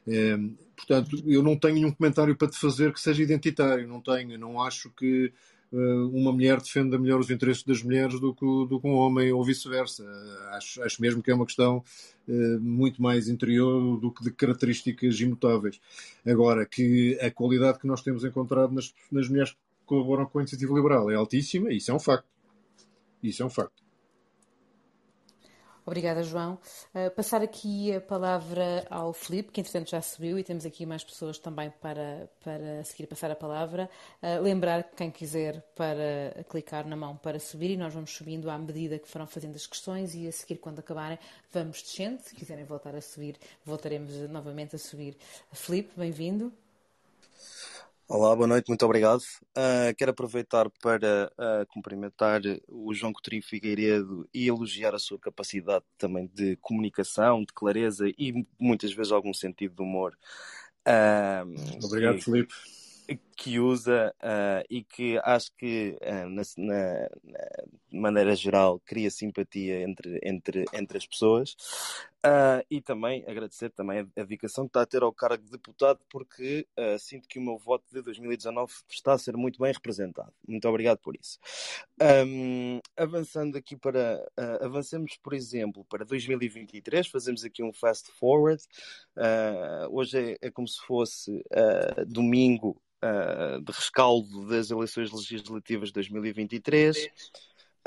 Eh, 0.07 0.37
portanto, 0.75 1.23
eu 1.25 1.41
não 1.41 1.57
tenho 1.57 1.75
nenhum 1.75 1.91
comentário 1.91 2.35
para 2.35 2.49
te 2.49 2.57
fazer 2.57 2.93
que 2.93 2.99
seja 2.99 3.23
identitário, 3.23 3.87
não 3.87 4.01
tenho, 4.01 4.37
não 4.37 4.61
acho 4.61 4.89
que 4.91 5.31
uma 6.11 6.31
mulher 6.31 6.61
defenda 6.61 6.97
melhor 6.97 7.19
os 7.19 7.29
interesses 7.29 7.63
das 7.63 7.83
mulheres 7.83 8.19
do 8.19 8.33
que, 8.33 8.45
do 8.45 8.79
que 8.79 8.87
um 8.87 8.93
homem 8.93 9.31
ou 9.31 9.43
vice-versa. 9.43 10.03
Acho, 10.51 10.81
acho 10.83 11.01
mesmo 11.01 11.21
que 11.21 11.31
é 11.31 11.35
uma 11.35 11.45
questão 11.45 11.83
uh, 12.27 12.59
muito 12.59 13.01
mais 13.01 13.27
interior 13.27 13.99
do 13.99 14.11
que 14.11 14.23
de 14.23 14.31
características 14.31 15.19
imutáveis. 15.19 15.79
Agora, 16.25 16.65
que 16.65 17.17
a 17.21 17.29
qualidade 17.29 17.79
que 17.79 17.87
nós 17.87 18.01
temos 18.01 18.23
encontrado 18.23 18.73
nas, 18.73 18.93
nas 19.11 19.27
mulheres 19.27 19.51
que 19.51 19.57
colaboram 19.85 20.25
com 20.25 20.39
a 20.39 20.41
iniciativa 20.41 20.73
liberal 20.73 21.11
é 21.11 21.15
altíssima, 21.15 21.71
isso 21.71 21.91
é 21.91 21.93
um 21.93 21.99
facto. 21.99 22.27
Isso 23.21 23.43
é 23.43 23.45
um 23.45 23.49
facto. 23.49 23.84
Obrigada, 25.85 26.23
João. 26.23 26.57
Uh, 26.95 27.11
passar 27.11 27.43
aqui 27.43 27.93
a 27.93 28.01
palavra 28.01 28.87
ao 28.89 29.13
Filipe, 29.13 29.51
que 29.51 29.61
entretanto 29.61 29.91
já 29.91 30.01
subiu, 30.01 30.39
e 30.39 30.43
temos 30.43 30.65
aqui 30.65 30.83
mais 30.83 31.03
pessoas 31.03 31.37
também 31.37 31.71
para, 31.79 32.27
para 32.43 32.83
seguir 32.83 33.05
passar 33.05 33.29
a 33.29 33.35
palavra. 33.35 33.87
Uh, 34.19 34.41
lembrar 34.41 34.83
que 34.83 34.95
quem 34.95 35.11
quiser 35.11 35.61
para 35.75 36.43
clicar 36.49 36.87
na 36.87 36.95
mão 36.95 37.15
para 37.15 37.39
subir, 37.39 37.69
e 37.69 37.77
nós 37.77 37.93
vamos 37.93 38.09
subindo 38.09 38.49
à 38.49 38.57
medida 38.57 38.97
que 38.97 39.07
foram 39.07 39.27
fazendo 39.27 39.55
as 39.55 39.67
questões, 39.67 40.15
e 40.15 40.27
a 40.27 40.31
seguir, 40.31 40.57
quando 40.57 40.79
acabarem, 40.79 41.19
vamos 41.51 41.83
descendo. 41.83 42.19
Se 42.23 42.33
quiserem 42.33 42.65
voltar 42.65 42.95
a 42.95 43.01
subir, 43.01 43.37
voltaremos 43.63 44.11
novamente 44.27 44.75
a 44.75 44.79
subir. 44.79 45.15
Filipe, 45.53 45.91
bem-vindo. 45.95 46.51
Olá, 48.07 48.35
boa 48.35 48.45
noite, 48.45 48.67
muito 48.67 48.85
obrigado. 48.85 49.21
Uh, 49.57 49.95
quero 49.97 50.11
aproveitar 50.11 50.69
para 50.79 51.31
uh, 51.39 51.65
cumprimentar 51.67 52.39
o 52.67 52.93
João 52.93 53.11
Coutinho 53.11 53.41
Figueiredo 53.41 54.29
e 54.31 54.47
elogiar 54.47 54.93
a 54.93 54.99
sua 54.99 55.17
capacidade 55.17 55.83
também 55.97 56.29
de 56.31 56.55
comunicação, 56.57 57.39
de 57.39 57.51
clareza 57.51 58.07
e 58.07 58.45
muitas 58.59 58.93
vezes 58.93 59.11
algum 59.11 59.33
sentido 59.33 59.77
de 59.77 59.81
humor. 59.81 60.15
Uh, 60.87 61.83
obrigado, 61.83 62.17
que, 62.17 62.25
Felipe 62.25 62.53
que 63.35 63.59
usa 63.59 64.13
e 64.69 64.83
que 64.83 65.19
acho 65.23 65.51
que, 65.57 65.95
na, 66.27 66.41
na, 66.57 67.09
na, 67.91 68.01
maneira 68.01 68.35
geral, 68.35 68.81
cria 68.83 69.11
simpatia 69.11 69.81
entre, 69.81 70.19
entre, 70.23 70.65
entre 70.73 70.97
as 70.97 71.05
pessoas. 71.05 71.55
Uh, 72.25 72.65
e 72.71 72.81
também 72.81 73.23
agradecer 73.27 73.69
também 73.69 73.99
a 73.99 74.23
dedicação 74.23 74.65
que 74.65 74.69
está 74.69 74.81
a 74.81 74.85
ter 74.85 75.03
ao 75.03 75.13
cargo 75.13 75.43
de 75.43 75.51
deputado, 75.51 75.99
porque 76.09 76.67
sinto 76.99 77.27
que 77.27 77.37
o 77.37 77.41
meu 77.41 77.57
voto 77.57 77.85
de 77.91 78.01
2019 78.01 78.73
está 78.89 79.13
a 79.13 79.17
ser 79.17 79.37
muito 79.37 79.59
bem 79.59 79.71
representado. 79.71 80.33
Muito 80.47 80.67
obrigado 80.67 80.97
por 80.97 81.15
isso. 81.15 81.37
Um, 82.01 82.79
avançando 82.97 83.57
aqui 83.57 83.75
para. 83.75 84.25
avancemos, 84.61 85.17
por 85.21 85.33
exemplo, 85.33 85.85
para 85.85 86.03
2023, 86.03 87.07
fazemos 87.07 87.43
aqui 87.43 87.61
um 87.61 87.71
fast 87.71 88.11
forward. 88.13 88.63
hoje 89.91 90.33
é, 90.41 90.47
é, 90.47 90.51
como 90.51 90.67
se 90.67 90.79
fosse 90.81 91.43
domingo 92.07 92.81
uh, 93.05 93.61
de 93.61 93.71
rescaldo 93.71 94.47
das 94.47 94.71
eleições 94.71 95.11
legislativas 95.11 95.89
de 95.89 95.93
2023. 95.93 97.07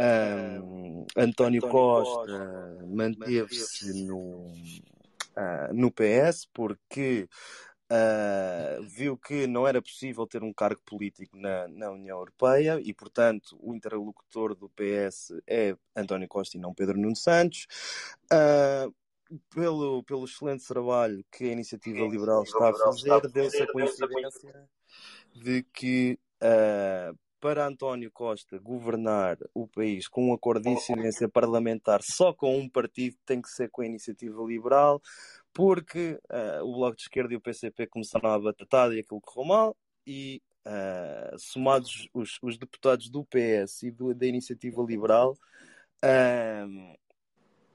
Um, 0.01 1.07
António 1.17 1.63
Costa 1.63 2.79
manteve-se 2.87 4.05
no, 4.05 4.47
uh, 4.47 5.75
no 5.75 5.91
PS 5.91 6.47
porque 6.53 7.29
uh, 7.91 8.83
viu 8.85 9.17
que 9.17 9.47
não 9.47 9.67
era 9.67 9.83
possível 9.83 10.27
ter 10.27 10.43
um 10.45 10.53
cargo 10.53 10.81
político 10.85 11.37
na, 11.37 11.67
na 11.69 11.91
União 11.91 12.19
Europeia 12.19 12.81
e, 12.81 12.95
portanto, 12.95 13.59
o 13.61 13.75
interlocutor 13.75 14.55
do 14.55 14.69
PS 14.71 15.33
é 15.47 15.77
António 15.97 16.29
Costa 16.29 16.57
e 16.57 16.61
não 16.61 16.75
Pedro 16.75 16.99
Nuno 16.99 17.17
Santos. 17.17 17.67
Uh, 18.33 18.95
pelo, 19.51 20.03
pelo 20.05 20.25
excelente 20.25 20.67
trabalho 20.67 21.25
que 21.31 21.45
a 21.45 21.53
Iniciativa 21.53 21.99
Liberal 22.07 22.45
está 22.45 22.71
a 22.71 22.75
fazer, 22.75 23.29
deu-se 23.29 23.63
a 23.63 23.71
coincidência 23.71 24.69
de 25.35 25.63
que 25.65 26.19
para 27.41 27.67
António 27.67 28.11
Costa 28.11 28.59
governar 28.59 29.39
o 29.55 29.67
país 29.67 30.09
com 30.09 30.31
um 30.31 30.35
acordo 30.35 30.63
de 30.63 30.71
incidência 30.71 31.29
parlamentar 31.29 32.01
só 32.03 32.33
com 32.33 32.59
um 32.59 32.69
partido, 32.69 33.17
tem 33.25 33.41
que 33.41 33.49
ser 33.49 33.71
com 33.71 33.83
a 33.83 33.87
iniciativa 33.87 34.43
liberal, 34.43 35.01
porque 35.53 36.19
uh, 36.31 36.65
o 36.65 36.73
Bloco 36.75 36.97
de 36.97 37.03
Esquerda 37.03 37.33
e 37.33 37.37
o 37.37 37.41
PCP 37.41 37.87
começaram 37.87 38.31
a 38.31 38.39
batatada 38.39 38.95
e 38.95 39.01
aquilo 39.01 39.21
correu 39.21 39.49
mal, 39.49 39.77
e 40.07 40.43
uh, 40.67 41.39
somados 41.39 42.09
os, 42.13 42.39
os, 42.43 42.59
deputados 42.59 43.09
do 43.11 43.25
PS 43.25 43.83
e 43.83 43.91
do, 43.91 44.15
da 44.15 44.27
iniciativa 44.27 44.83
liberal, 44.83 45.33
uh, 46.05 46.99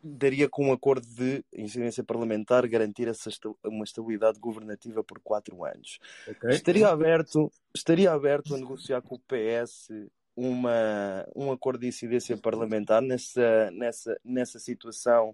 daria 0.04 0.50
com 0.50 0.68
um 0.68 0.74
acordo 0.74 1.08
de 1.08 1.44
incidência 1.56 2.04
parlamentar 2.04 2.68
garantir 2.68 3.08
essa 3.08 3.30
uma 3.64 3.84
estabilidade 3.84 4.40
governativa 4.40 5.04
por 5.04 5.20
quatro 5.20 5.64
anos. 5.64 6.00
Okay. 6.28 6.52
Estaria, 6.52 6.90
aberto, 6.90 7.52
estaria 7.74 8.12
aberto 8.12 8.54
a 8.54 8.58
negociar 8.58 9.02
com 9.02 9.16
o 9.16 9.20
PS 9.20 9.90
uma, 10.36 11.26
um 11.36 11.52
acordo 11.52 11.82
de 11.82 11.88
incidência 11.88 12.36
parlamentar 12.36 13.02
nessa, 13.02 13.72
nessa, 13.72 14.20
nessa 14.24 14.60
situação 14.60 15.34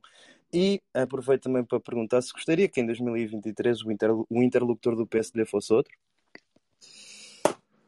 e 0.53 0.82
aproveito 0.93 1.43
também 1.43 1.63
para 1.63 1.80
perguntar 1.80 2.22
se 2.22 2.34
gostaria 2.34 2.67
que 2.67 2.82
em 2.82 2.86
2023 2.86 3.84
o, 3.84 3.91
inter, 3.91 4.11
o 4.11 4.43
interlocutor 4.43 4.95
do 4.95 5.07
PSD 5.07 5.45
fosse 5.45 5.74
outro. 5.74 5.93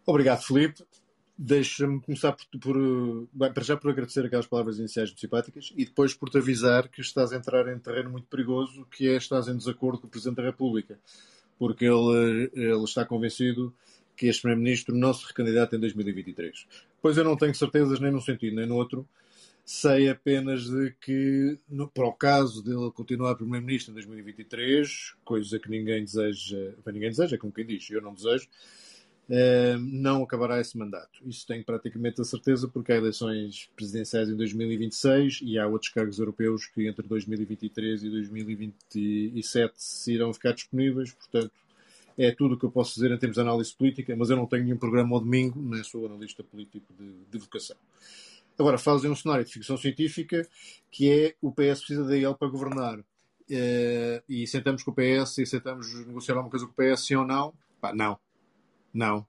Obrigado, 0.05 0.41
Felipe. 0.43 0.83
Deixa-me 1.37 1.99
começar 2.01 2.33
por, 2.33 2.59
por 2.59 3.27
bem, 3.33 3.51
para 3.51 3.63
já 3.63 3.75
por 3.75 3.89
agradecer 3.89 4.25
aquelas 4.25 4.45
palavras 4.45 4.77
iniciais 4.77 5.09
muito 5.09 5.21
simpáticas 5.21 5.73
e 5.75 5.85
depois 5.85 6.13
por 6.13 6.29
te 6.29 6.37
avisar 6.37 6.87
que 6.87 7.01
estás 7.01 7.31
a 7.31 7.37
entrar 7.37 7.67
em 7.67 7.79
terreno 7.79 8.11
muito 8.11 8.27
perigoso, 8.27 8.85
que 8.91 9.07
é 9.07 9.15
estás 9.15 9.47
em 9.47 9.57
desacordo 9.57 9.99
com 9.99 10.07
o 10.07 10.09
Presidente 10.09 10.37
da 10.37 10.43
República, 10.43 10.99
porque 11.57 11.85
ele, 11.85 12.51
ele 12.53 12.83
está 12.83 13.05
convencido 13.05 13.73
que 14.15 14.27
este 14.27 14.43
Primeiro-Ministro 14.43 14.95
não 14.95 15.13
se 15.13 15.25
recandidata 15.25 15.75
em 15.75 15.79
2023. 15.79 16.67
Pois 17.01 17.17
eu 17.17 17.23
não 17.23 17.35
tenho 17.35 17.55
certezas 17.55 17.99
nem 17.99 18.11
num 18.11 18.21
sentido 18.21 18.55
nem 18.55 18.67
no 18.67 18.75
outro. 18.75 19.07
Sei 19.65 20.09
apenas 20.09 20.65
de 20.65 20.93
que, 21.01 21.57
no, 21.67 21.87
para 21.87 22.05
o 22.05 22.13
caso 22.13 22.63
dele 22.63 22.91
continuar 22.91 23.35
Primeiro-Ministro 23.35 23.91
em 23.91 23.95
2023, 23.95 25.15
coisa 25.23 25.57
que 25.57 25.69
ninguém 25.69 26.03
deseja, 26.03 26.73
para 26.83 26.93
ninguém 26.93 27.09
deseja, 27.09 27.35
é 27.35 27.39
como 27.39 27.53
quem 27.53 27.65
diz, 27.65 27.89
eu 27.89 28.01
não 28.01 28.13
desejo, 28.13 28.47
não 29.79 30.23
acabará 30.23 30.59
esse 30.59 30.77
mandato. 30.77 31.21
Isso 31.25 31.47
tenho 31.47 31.63
praticamente 31.63 32.19
a 32.19 32.23
certeza, 32.23 32.67
porque 32.67 32.91
há 32.91 32.97
eleições 32.97 33.69
presidenciais 33.75 34.29
em 34.29 34.35
2026 34.35 35.39
e 35.43 35.57
há 35.57 35.65
outros 35.67 35.89
cargos 35.91 36.19
europeus 36.19 36.65
que 36.65 36.85
entre 36.85 37.07
2023 37.07 38.03
e 38.03 38.09
2027 38.09 39.73
se 39.77 40.13
irão 40.13 40.33
ficar 40.33 40.51
disponíveis. 40.51 41.13
Portanto, 41.13 41.51
é 42.17 42.31
tudo 42.31 42.55
o 42.55 42.59
que 42.59 42.65
eu 42.65 42.71
posso 42.71 42.93
dizer 42.93 43.09
em 43.11 43.17
termos 43.17 43.35
de 43.35 43.41
análise 43.41 43.73
política, 43.73 44.13
mas 44.17 44.29
eu 44.29 44.35
não 44.35 44.45
tenho 44.45 44.65
nenhum 44.65 44.77
programa 44.77 45.15
ao 45.15 45.21
domingo, 45.21 45.61
nem 45.61 45.81
sou 45.81 46.05
analista 46.05 46.43
político 46.43 46.93
de, 46.93 47.13
de 47.31 47.37
vocação. 47.37 47.77
Agora, 48.59 48.77
fazem 48.77 49.09
um 49.09 49.15
cenário 49.15 49.45
de 49.45 49.51
ficção 49.51 49.77
científica 49.77 50.45
que 50.91 51.09
é 51.09 51.35
o 51.41 51.51
PS 51.51 51.79
precisa 51.79 52.03
da 52.03 52.17
IEL 52.17 52.35
para 52.35 52.49
governar. 52.49 52.99
Uh, 52.99 54.23
e 54.29 54.45
sentamos 54.45 54.83
com 54.83 54.91
o 54.91 54.93
PS 54.93 55.37
e 55.39 55.45
sentamos 55.45 55.93
negociar 56.05 56.35
alguma 56.35 56.51
coisa 56.51 56.65
com 56.65 56.71
o 56.71 56.75
PS, 56.75 57.05
sim 57.05 57.15
ou 57.15 57.25
não? 57.25 57.53
Não 57.95 58.19
não. 58.93 59.25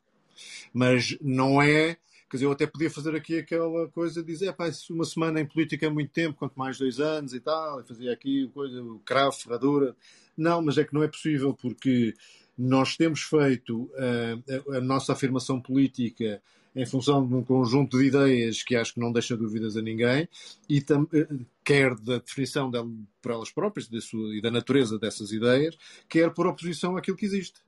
Mas 0.73 1.17
não 1.21 1.61
é. 1.61 1.97
Quer 2.31 2.37
dizer, 2.39 2.47
eu 2.47 2.53
até 2.53 2.67
podia 2.67 2.91
fazer 2.91 3.15
aqui 3.15 3.39
aquela 3.39 3.89
coisa 3.89 4.23
de 4.23 4.33
dizer, 4.33 4.55
pá, 4.55 4.71
uma 4.91 5.05
semana 5.05 5.41
em 5.41 5.47
política 5.47 5.87
é 5.87 5.91
muito 5.91 6.13
tempo, 6.13 6.39
quanto 6.39 6.59
mais 6.59 6.79
dois 6.79 6.99
anos 6.99 7.35
e 7.35 7.41
tal, 7.41 7.81
e 7.81 7.85
fazia 7.85 8.13
aqui 8.13 8.49
coisa, 8.55 8.83
o 8.83 8.99
cravo, 9.01 9.33
ferradura. 9.33 9.95
Não, 10.37 10.63
mas 10.63 10.79
é 10.79 10.85
que 10.85 10.95
não 10.95 11.03
é 11.03 11.09
possível, 11.09 11.53
porque 11.53 12.15
nós 12.57 12.97
temos 12.97 13.23
feito 13.23 13.83
uh, 13.83 14.73
a, 14.73 14.79
a 14.79 14.81
nossa 14.81 15.13
afirmação 15.13 15.61
política 15.61 16.43
em 16.75 16.87
função 16.87 17.27
de 17.27 17.35
um 17.35 17.45
conjunto 17.45 17.99
de 17.99 18.07
ideias 18.07 18.63
que 18.63 18.75
acho 18.75 18.95
que 18.95 19.01
não 19.01 19.13
deixa 19.13 19.37
dúvidas 19.37 19.77
a 19.77 19.83
ninguém, 19.83 20.27
e 20.69 20.81
tam, 20.81 21.07
eh, 21.13 21.29
quer 21.63 21.95
da 21.97 22.19
definição 22.19 22.71
dela, 22.71 22.91
por 23.21 23.33
elas 23.33 23.51
próprias 23.51 23.89
da 23.89 24.01
sua, 24.01 24.35
e 24.35 24.41
da 24.41 24.51
natureza 24.51 24.99
dessas 24.99 25.33
ideias, 25.33 25.77
quer 26.09 26.33
por 26.33 26.47
oposição 26.47 26.97
àquilo 26.97 27.17
que 27.17 27.27
existe 27.27 27.61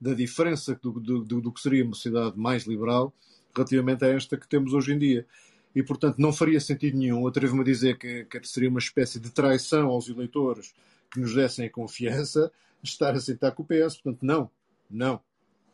da 0.00 0.14
diferença 0.14 0.78
do, 0.82 0.92
do, 0.92 1.40
do, 1.40 1.52
que 1.52 1.60
seria 1.60 1.84
uma 1.84 1.94
sociedade 1.94 2.38
mais 2.38 2.64
liberal 2.64 3.12
relativamente 3.54 4.04
a 4.04 4.08
esta 4.08 4.36
que 4.36 4.48
temos 4.48 4.72
hoje 4.72 4.92
em 4.92 4.98
dia. 4.98 5.26
E, 5.74 5.82
portanto, 5.82 6.18
não 6.18 6.32
faria 6.32 6.60
sentido 6.60 6.96
nenhum. 6.96 7.26
Atrevo-me 7.26 7.62
a 7.62 7.64
dizer 7.64 7.98
que, 7.98 8.24
que 8.24 8.48
seria 8.48 8.68
uma 8.68 8.78
espécie 8.78 9.18
de 9.18 9.30
traição 9.30 9.88
aos 9.88 10.08
eleitores 10.08 10.74
que 11.10 11.20
nos 11.20 11.34
dessem 11.34 11.66
a 11.66 11.70
confiança 11.70 12.52
estar 12.82 13.14
a 13.14 13.20
sentar 13.20 13.52
com 13.52 13.62
o 13.62 13.66
PS. 13.66 13.96
Portanto, 13.96 14.22
não, 14.22 14.50
não, 14.90 15.20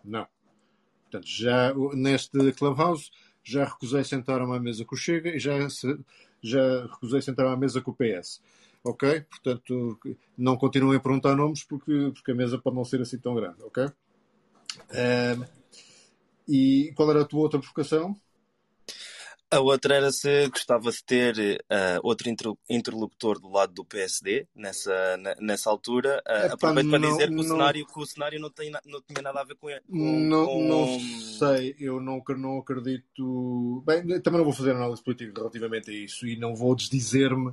não. 0.04 0.26
Portanto, 1.02 1.26
já 1.26 1.74
neste 1.94 2.52
Clubhouse 2.52 3.10
já 3.42 3.64
recusei 3.64 4.04
sentar 4.04 4.40
a 4.40 4.44
uma 4.44 4.60
mesa 4.60 4.84
com 4.84 4.94
o 4.94 4.98
Chega 4.98 5.30
e 5.30 5.38
já, 5.38 5.52
já 6.42 6.86
recusei 6.86 7.20
sentar 7.20 7.46
a 7.46 7.50
uma 7.50 7.56
mesa 7.56 7.80
com 7.80 7.90
o 7.90 7.94
PS. 7.94 8.40
Ok? 8.82 9.22
Portanto, 9.22 9.98
não 10.36 10.56
continuem 10.56 10.96
a 10.96 11.00
perguntar 11.00 11.34
nomes 11.34 11.64
porque, 11.64 12.10
porque 12.14 12.30
a 12.30 12.34
mesa 12.34 12.58
pode 12.58 12.76
não 12.76 12.84
ser 12.84 13.00
assim 13.00 13.18
tão 13.18 13.34
grande. 13.34 13.62
Ok? 13.62 13.90
Uh, 14.90 15.44
e 16.48 16.92
qual 16.96 17.10
era 17.10 17.22
a 17.22 17.24
tua 17.24 17.40
outra 17.40 17.60
provocação? 17.60 18.16
A 19.52 19.58
outra 19.58 19.96
era 19.96 20.12
se 20.12 20.48
gostava 20.48 20.92
de 20.92 21.02
ter 21.02 21.60
uh, 21.64 22.00
outro 22.04 22.28
interlocutor 22.68 23.40
do 23.40 23.50
lado 23.50 23.72
do 23.72 23.84
PSD 23.84 24.46
nessa, 24.54 25.18
nessa 25.40 25.68
altura. 25.68 26.22
Uh, 26.24 26.52
aproveito 26.52 26.88
para 26.88 26.98
dizer 27.00 27.28
que, 27.28 27.34
não, 27.34 27.42
o 27.42 27.48
cenário, 27.48 27.86
que 27.86 28.00
o 28.00 28.06
cenário 28.06 28.40
não, 28.40 28.50
tem, 28.50 28.70
não 28.86 29.02
tinha 29.02 29.20
nada 29.20 29.40
a 29.40 29.44
ver 29.44 29.56
com 29.56 29.68
ele. 29.68 29.82
não, 29.88 30.46
com... 30.46 30.68
não 30.68 31.00
sei, 31.00 31.74
eu 31.80 32.00
não, 32.00 32.22
não 32.36 32.58
acredito. 32.58 33.82
Bem, 33.84 34.20
também 34.20 34.38
não 34.38 34.44
vou 34.44 34.52
fazer 34.52 34.70
análise 34.70 35.02
política 35.02 35.32
relativamente 35.36 35.90
a 35.90 35.94
isso 35.94 36.28
e 36.28 36.36
não 36.36 36.54
vou 36.54 36.76
desdizer-me. 36.76 37.52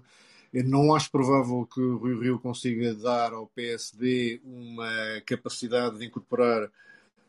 Eu 0.53 0.63
não 0.65 0.93
acho 0.93 1.09
provável 1.09 1.65
que 1.65 1.81
o 1.81 1.97
Rui 1.97 2.21
Rio 2.21 2.39
consiga 2.39 2.93
dar 2.93 3.33
ao 3.33 3.47
PSD 3.47 4.39
uma 4.43 5.19
capacidade 5.25 5.97
de 5.97 6.05
incorporar 6.05 6.69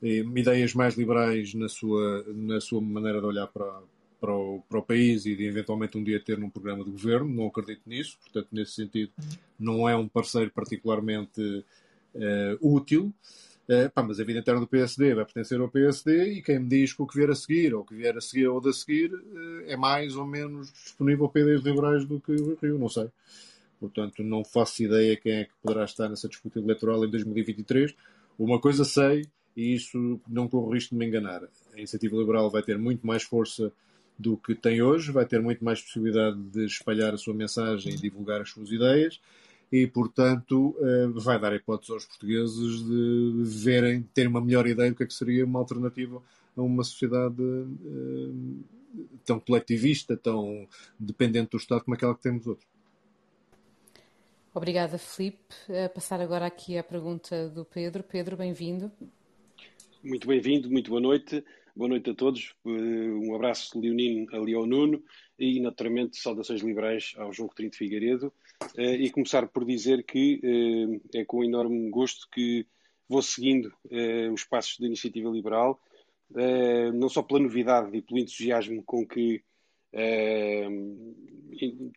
ideias 0.03 0.75
mais 0.75 0.97
liberais 0.97 1.55
na 1.55 1.69
sua, 1.69 2.25
na 2.35 2.61
sua 2.61 2.81
maneira 2.81 3.21
de 3.21 3.27
olhar 3.27 3.47
para, 3.49 3.81
para, 4.21 4.35
o, 4.35 4.63
para 4.69 4.79
o 4.79 4.83
país 4.83 5.27
e 5.27 5.35
de 5.35 5.45
eventualmente 5.45 5.97
um 5.97 6.05
dia 6.05 6.21
ter 6.21 6.39
num 6.39 6.51
programa 6.51 6.85
de 6.85 6.91
governo. 6.91 7.29
Não 7.29 7.47
acredito 7.47 7.83
nisso, 7.87 8.19
portanto, 8.23 8.49
nesse 8.53 8.73
sentido, 8.73 9.13
não 9.59 9.89
é 9.89 9.97
um 9.97 10.09
parceiro 10.09 10.51
particularmente 10.51 11.41
uh, 12.15 12.59
útil. 12.61 13.13
Uh, 13.69 13.91
pá, 13.91 14.03
mas 14.03 14.19
a 14.19 14.25
vida 14.25 14.39
interna 14.39 14.61
do 14.61 14.67
PSD 14.67 15.15
vai 15.15 15.27
pertencer 15.27 15.61
ao 15.61 15.69
PSD 15.69 16.33
e 16.33 16.43
quem 16.43 16.59
me 16.59 16.69
diz 16.69 16.95
que 16.95 17.03
o 17.03 17.07
que 17.07 17.19
vier 17.19 17.31
a 17.31 17.35
seguir, 17.35 17.75
ou 17.75 17.83
o 17.83 17.85
que 17.85 17.95
vier 17.95 18.17
a 18.17 18.21
seguir 18.21 18.49
ou 18.49 18.61
de 18.61 18.71
a 18.71 18.73
seguir, 18.73 19.13
uh, 19.13 19.65
é 19.67 19.77
mais 19.77 20.17
ou 20.17 20.27
menos 20.27 20.73
disponível 20.73 21.29
para 21.29 21.43
ideias 21.43 21.63
liberais 21.63 22.05
do 22.05 22.21
que 22.21 22.33
o 22.33 22.57
Rio, 22.61 22.79
não 22.79 22.89
sei. 22.89 23.09
Portanto, 23.79 24.25
não 24.25 24.45
faço 24.45 24.83
ideia 24.83 25.17
quem 25.17 25.33
é 25.33 25.45
que 25.45 25.53
poderá 25.63 25.85
estar 25.85 26.09
nessa 26.09 26.29
disputa 26.29 26.59
eleitoral 26.59 27.05
em 27.05 27.11
2023. 27.11 27.95
Uma 28.39 28.61
coisa 28.61 28.85
sei, 28.85 29.27
e 29.59 29.75
isso 29.75 30.21
não 30.29 30.47
corro 30.47 30.73
risco 30.73 30.95
de 30.95 30.99
me 31.01 31.05
enganar. 31.05 31.43
A 31.75 31.77
iniciativa 31.77 32.17
liberal 32.17 32.49
vai 32.49 32.63
ter 32.63 32.79
muito 32.79 33.05
mais 33.05 33.25
força 33.25 33.73
do 34.17 34.37
que 34.37 34.55
tem 34.55 34.81
hoje, 34.81 35.11
vai 35.11 35.27
ter 35.27 35.43
muito 35.43 35.65
mais 35.65 35.83
possibilidade 35.83 36.41
de 36.41 36.65
espalhar 36.65 37.13
a 37.13 37.17
sua 37.19 37.35
mensagem 37.35 37.93
e 37.93 37.97
divulgar 37.97 38.41
as 38.41 38.51
suas 38.51 38.71
ideias 38.71 39.21
e, 39.73 39.85
portanto, 39.85 40.77
eh, 40.81 41.09
vai 41.09 41.41
dar 41.41 41.53
hipótese 41.57 41.91
aos 41.91 42.05
portugueses 42.05 42.85
de 42.85 43.43
verem, 43.43 44.03
terem 44.15 44.31
uma 44.31 44.41
melhor 44.41 44.65
ideia 44.65 44.91
do 44.91 44.97
que, 44.97 45.03
é 45.03 45.07
que 45.07 45.13
seria 45.13 45.45
uma 45.45 45.59
alternativa 45.59 46.23
a 46.57 46.63
uma 46.63 46.85
sociedade 46.85 47.43
eh, 47.43 49.01
tão 49.25 49.41
coletivista, 49.41 50.17
tão 50.17 50.69
dependente 50.97 51.51
do 51.51 51.57
Estado 51.57 51.83
como 51.83 51.97
aquela 51.97 52.15
que 52.15 52.23
temos 52.23 52.47
outros. 52.47 52.69
Obrigada, 54.55 54.99
Filipe. 54.99 55.55
A 55.85 55.89
passar 55.89 56.21
agora 56.21 56.47
aqui 56.47 56.79
à 56.79 56.85
pergunta 56.85 57.49
do 57.49 57.65
Pedro. 57.65 58.05
Pedro, 58.05 58.37
bem-vindo. 58.37 58.91
Muito 60.03 60.27
bem-vindo, 60.27 60.71
muito 60.71 60.91
boa 60.91 61.01
noite. 61.01 61.45
Boa 61.79 61.91
noite 61.91 62.11
a 62.11 62.15
todos. 62.15 62.57
Eh, 62.67 62.71
um 62.71 63.37
abraço 63.37 63.79
leonino 63.79 64.27
ali 64.35 64.53
ao 64.53 64.67
Nuno 64.67 65.01
e, 65.39 65.61
naturalmente, 65.61 66.17
saudações 66.17 66.61
liberais 66.61 67.13
ao 67.17 67.33
João 67.33 67.47
Coutinho 67.47 67.71
de 67.71 67.77
Figueiredo. 67.77 68.33
Eh, 68.77 68.97
e 68.97 69.11
começar 69.11 69.47
por 69.47 69.65
dizer 69.65 70.03
que 70.03 70.41
eh, 70.43 71.21
é 71.21 71.25
com 71.25 71.45
enorme 71.45 71.89
gosto 71.89 72.29
que 72.33 72.67
vou 73.09 73.23
seguindo 73.23 73.73
os 74.33 74.43
passos 74.43 74.77
da 74.79 74.87
iniciativa 74.87 75.31
liberal, 75.31 75.81
não 76.93 77.09
só 77.09 77.23
pela 77.23 77.41
novidade 77.41 77.97
e 77.97 78.03
pelo 78.03 78.21
entusiasmo 78.21 78.83
com 78.83 79.07
que 79.07 79.43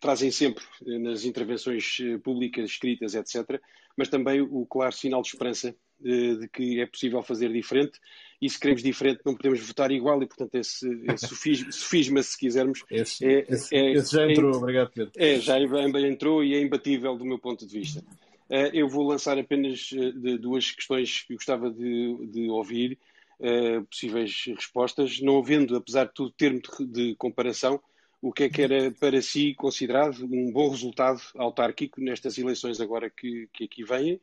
trazem 0.00 0.30
sempre 0.30 0.64
nas 0.80 1.26
intervenções 1.26 1.98
públicas, 2.24 2.70
escritas, 2.70 3.14
etc., 3.14 3.60
mas 3.94 4.08
também 4.08 4.40
o 4.40 4.64
claro 4.64 4.94
sinal 4.94 5.20
de 5.20 5.28
esperança 5.28 5.76
de 6.02 6.48
que 6.48 6.80
é 6.80 6.86
possível 6.86 7.22
fazer 7.22 7.52
diferente 7.52 7.98
e 8.40 8.50
se 8.50 8.58
queremos 8.58 8.82
diferente 8.82 9.20
não 9.24 9.36
podemos 9.36 9.60
votar 9.60 9.90
igual 9.90 10.22
e 10.22 10.26
portanto 10.26 10.54
esse, 10.56 10.86
esse 11.08 11.28
sofisma, 11.70 12.22
se 12.22 12.36
quisermos 12.36 12.82
esse, 12.90 13.24
é, 13.24 13.46
esse, 13.48 13.74
é, 13.74 13.92
esse 13.92 14.12
já 14.12 14.28
entrou, 14.28 14.52
é, 14.52 14.56
obrigado 14.56 14.90
Pedro. 14.92 15.12
É, 15.16 15.38
já 15.38 15.58
entrou 15.60 16.42
e 16.42 16.54
é 16.54 16.60
imbatível 16.60 17.16
do 17.16 17.24
meu 17.24 17.38
ponto 17.38 17.66
de 17.66 17.78
vista. 17.78 18.00
Uh, 18.50 18.68
eu 18.74 18.86
vou 18.86 19.06
lançar 19.06 19.38
apenas 19.38 19.90
uh, 19.92 20.38
duas 20.38 20.70
questões 20.72 21.22
que 21.22 21.34
gostava 21.34 21.70
de, 21.70 22.26
de 22.26 22.50
ouvir 22.50 22.98
uh, 23.40 23.82
possíveis 23.86 24.44
respostas, 24.46 25.20
não 25.22 25.38
havendo, 25.38 25.74
apesar 25.74 26.04
de 26.04 26.12
tudo, 26.12 26.34
termo 26.36 26.60
de, 26.60 26.86
de 26.86 27.14
comparação, 27.14 27.80
o 28.22 28.32
que 28.32 28.44
é 28.44 28.48
que 28.48 28.62
era 28.62 28.92
para 28.92 29.20
si 29.20 29.52
considerado 29.52 30.24
um 30.24 30.52
bom 30.52 30.70
resultado 30.70 31.20
autárquico 31.34 32.00
nestas 32.00 32.38
eleições 32.38 32.80
agora 32.80 33.10
que, 33.10 33.48
que 33.52 33.64
aqui 33.64 33.82
vêm? 33.82 34.20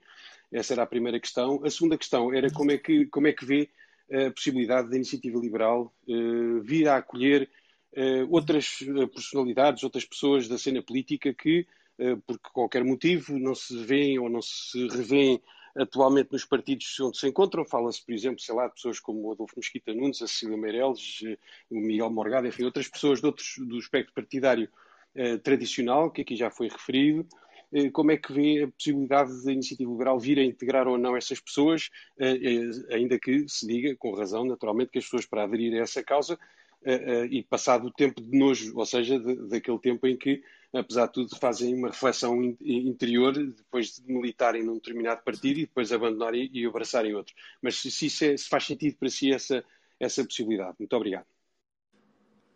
Essa 0.49 0.73
era 0.73 0.83
a 0.83 0.87
primeira 0.87 1.19
questão. 1.19 1.61
A 1.65 1.69
segunda 1.69 1.97
questão 1.97 2.33
era 2.33 2.49
como 2.49 2.71
é 2.71 2.77
que, 2.77 3.05
como 3.07 3.27
é 3.27 3.33
que 3.33 3.43
vê 3.43 3.69
a 4.09 4.31
possibilidade 4.31 4.89
da 4.89 4.95
iniciativa 4.95 5.37
liberal 5.37 5.93
uh, 6.07 6.61
vir 6.61 6.87
a 6.87 6.95
acolher 6.95 7.49
uh, 7.95 8.33
outras 8.33 8.79
personalidades, 9.13 9.83
outras 9.83 10.05
pessoas 10.05 10.47
da 10.47 10.57
cena 10.57 10.81
política 10.81 11.33
que, 11.33 11.67
uh, 11.99 12.17
por 12.21 12.39
qualquer 12.39 12.85
motivo, 12.85 13.37
não 13.37 13.53
se 13.53 13.77
veem 13.83 14.17
ou 14.17 14.29
não 14.29 14.41
se 14.41 14.87
revêem 14.87 15.41
atualmente 15.79 16.31
nos 16.31 16.45
partidos 16.45 16.99
onde 16.99 17.17
se 17.17 17.27
encontram. 17.27 17.65
Fala-se, 17.65 18.03
por 18.03 18.13
exemplo, 18.13 18.39
sei 18.39 18.55
lá, 18.55 18.67
de 18.67 18.73
pessoas 18.73 18.99
como 18.99 19.27
o 19.27 19.31
Adolfo 19.31 19.55
Mesquita 19.57 19.93
Nunes, 19.93 20.21
a 20.21 20.27
Cecília 20.27 20.57
Meirelles, 20.57 21.21
o 21.69 21.79
Miguel 21.79 22.09
Morgado, 22.09 22.47
enfim, 22.47 22.63
outras 22.63 22.87
pessoas 22.87 23.19
de 23.19 23.25
outros, 23.25 23.55
do 23.57 23.77
espectro 23.77 24.13
partidário 24.13 24.69
eh, 25.15 25.37
tradicional, 25.37 26.11
que 26.11 26.21
aqui 26.21 26.35
já 26.35 26.49
foi 26.49 26.67
referido. 26.67 27.25
Eh, 27.71 27.89
como 27.91 28.11
é 28.11 28.17
que 28.17 28.33
vê 28.33 28.63
a 28.63 28.67
possibilidade 28.67 29.43
da 29.43 29.51
iniciativa 29.51 29.91
liberal 29.91 30.19
vir 30.19 30.39
a 30.39 30.43
integrar 30.43 30.87
ou 30.87 30.97
não 30.97 31.15
essas 31.15 31.39
pessoas, 31.39 31.89
eh, 32.19 32.37
eh 32.41 32.95
ainda 32.95 33.19
que 33.19 33.47
se 33.47 33.67
diga, 33.67 33.95
com 33.95 34.13
razão, 34.13 34.45
naturalmente, 34.45 34.91
que 34.91 34.99
as 34.99 35.05
pessoas 35.05 35.25
para 35.25 35.43
aderir 35.43 35.73
a 35.75 35.83
essa 35.83 36.03
causa 36.03 36.37
uh, 36.83 37.25
e 37.29 37.43
passado 37.43 37.87
o 37.87 37.91
tempo 37.91 38.21
de 38.21 38.37
nojo, 38.37 38.73
ou 38.75 38.85
seja, 38.85 39.19
de, 39.19 39.35
daquele 39.47 39.79
tempo 39.79 40.07
em 40.07 40.17
que, 40.17 40.41
apesar 40.73 41.07
de 41.07 41.13
tudo, 41.13 41.35
fazem 41.37 41.73
uma 41.73 41.89
reflexão 41.89 42.41
in, 42.41 42.57
interior 42.61 43.33
depois 43.33 43.95
de 43.95 44.11
militarem 44.11 44.63
num 44.63 44.75
determinado 44.75 45.23
partido 45.23 45.59
e 45.59 45.65
depois 45.65 45.91
abandonarem 45.91 46.49
e 46.53 46.65
abraçarem 46.65 47.15
outro. 47.15 47.33
Mas 47.61 47.75
se, 47.75 47.91
se, 47.91 48.33
é, 48.33 48.37
se 48.37 48.47
faz 48.47 48.65
sentido 48.65 48.97
para 48.97 49.09
si 49.09 49.31
essa, 49.31 49.63
essa 49.99 50.23
possibilidade. 50.23 50.75
Muito 50.79 50.95
obrigado. 50.95 51.25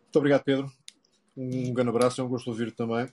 Muito 0.03 0.17
obrigado, 0.17 0.43
Pedro. 0.43 0.71
Um 1.35 1.73
grande 1.73 1.89
abraço, 1.89 2.21
é 2.21 2.23
um 2.23 2.29
gosto 2.29 2.47
ouvir 2.47 2.71
também. 2.71 3.07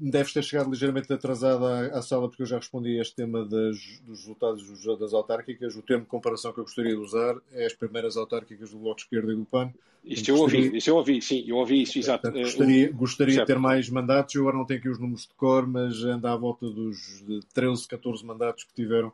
Deves 0.00 0.32
ter 0.32 0.42
chegado 0.42 0.70
ligeiramente 0.70 1.12
atrasado 1.12 1.66
à, 1.66 1.98
à, 1.98 2.02
sala, 2.02 2.28
porque 2.28 2.42
eu 2.42 2.46
já 2.46 2.56
respondi 2.56 2.98
a 2.98 3.02
este 3.02 3.16
tema 3.16 3.44
das, 3.44 4.00
dos 4.00 4.20
resultados 4.20 4.64
das 4.98 5.12
autárquicas. 5.12 5.76
O 5.76 5.82
termo 5.82 6.04
de 6.04 6.08
comparação 6.08 6.52
que 6.52 6.60
eu 6.60 6.64
gostaria 6.64 6.92
de 6.92 7.00
usar 7.00 7.36
é 7.52 7.66
as 7.66 7.74
primeiras 7.74 8.16
autárquicas 8.16 8.70
do 8.70 8.78
Bloco 8.78 8.96
de 8.96 9.02
Esquerda 9.02 9.32
e 9.32 9.36
do 9.36 9.44
PAN. 9.44 9.72
Isto 10.02 10.30
eu 10.30 10.36
gostaria... 10.38 10.64
ouvi, 10.64 10.78
isso 10.78 10.90
eu 10.90 10.96
ouvi, 10.96 11.20
sim, 11.20 11.44
eu 11.46 11.56
ouvi 11.56 11.82
isso, 11.82 11.98
exato. 11.98 12.22
Portanto, 12.22 12.42
gostaria, 12.42 12.92
gostaria 12.92 13.40
de 13.40 13.44
ter 13.44 13.58
mais 13.58 13.90
mandatos, 13.90 14.34
eu 14.34 14.40
agora 14.42 14.56
não 14.56 14.64
tenho 14.64 14.80
aqui 14.80 14.88
os 14.88 14.98
números 14.98 15.26
de 15.26 15.34
cor, 15.34 15.66
mas 15.66 16.02
anda 16.02 16.32
à 16.32 16.36
volta 16.36 16.66
dos 16.70 17.22
13, 17.52 17.86
14 17.86 18.24
mandatos 18.24 18.64
que 18.64 18.72
tiveram 18.72 19.12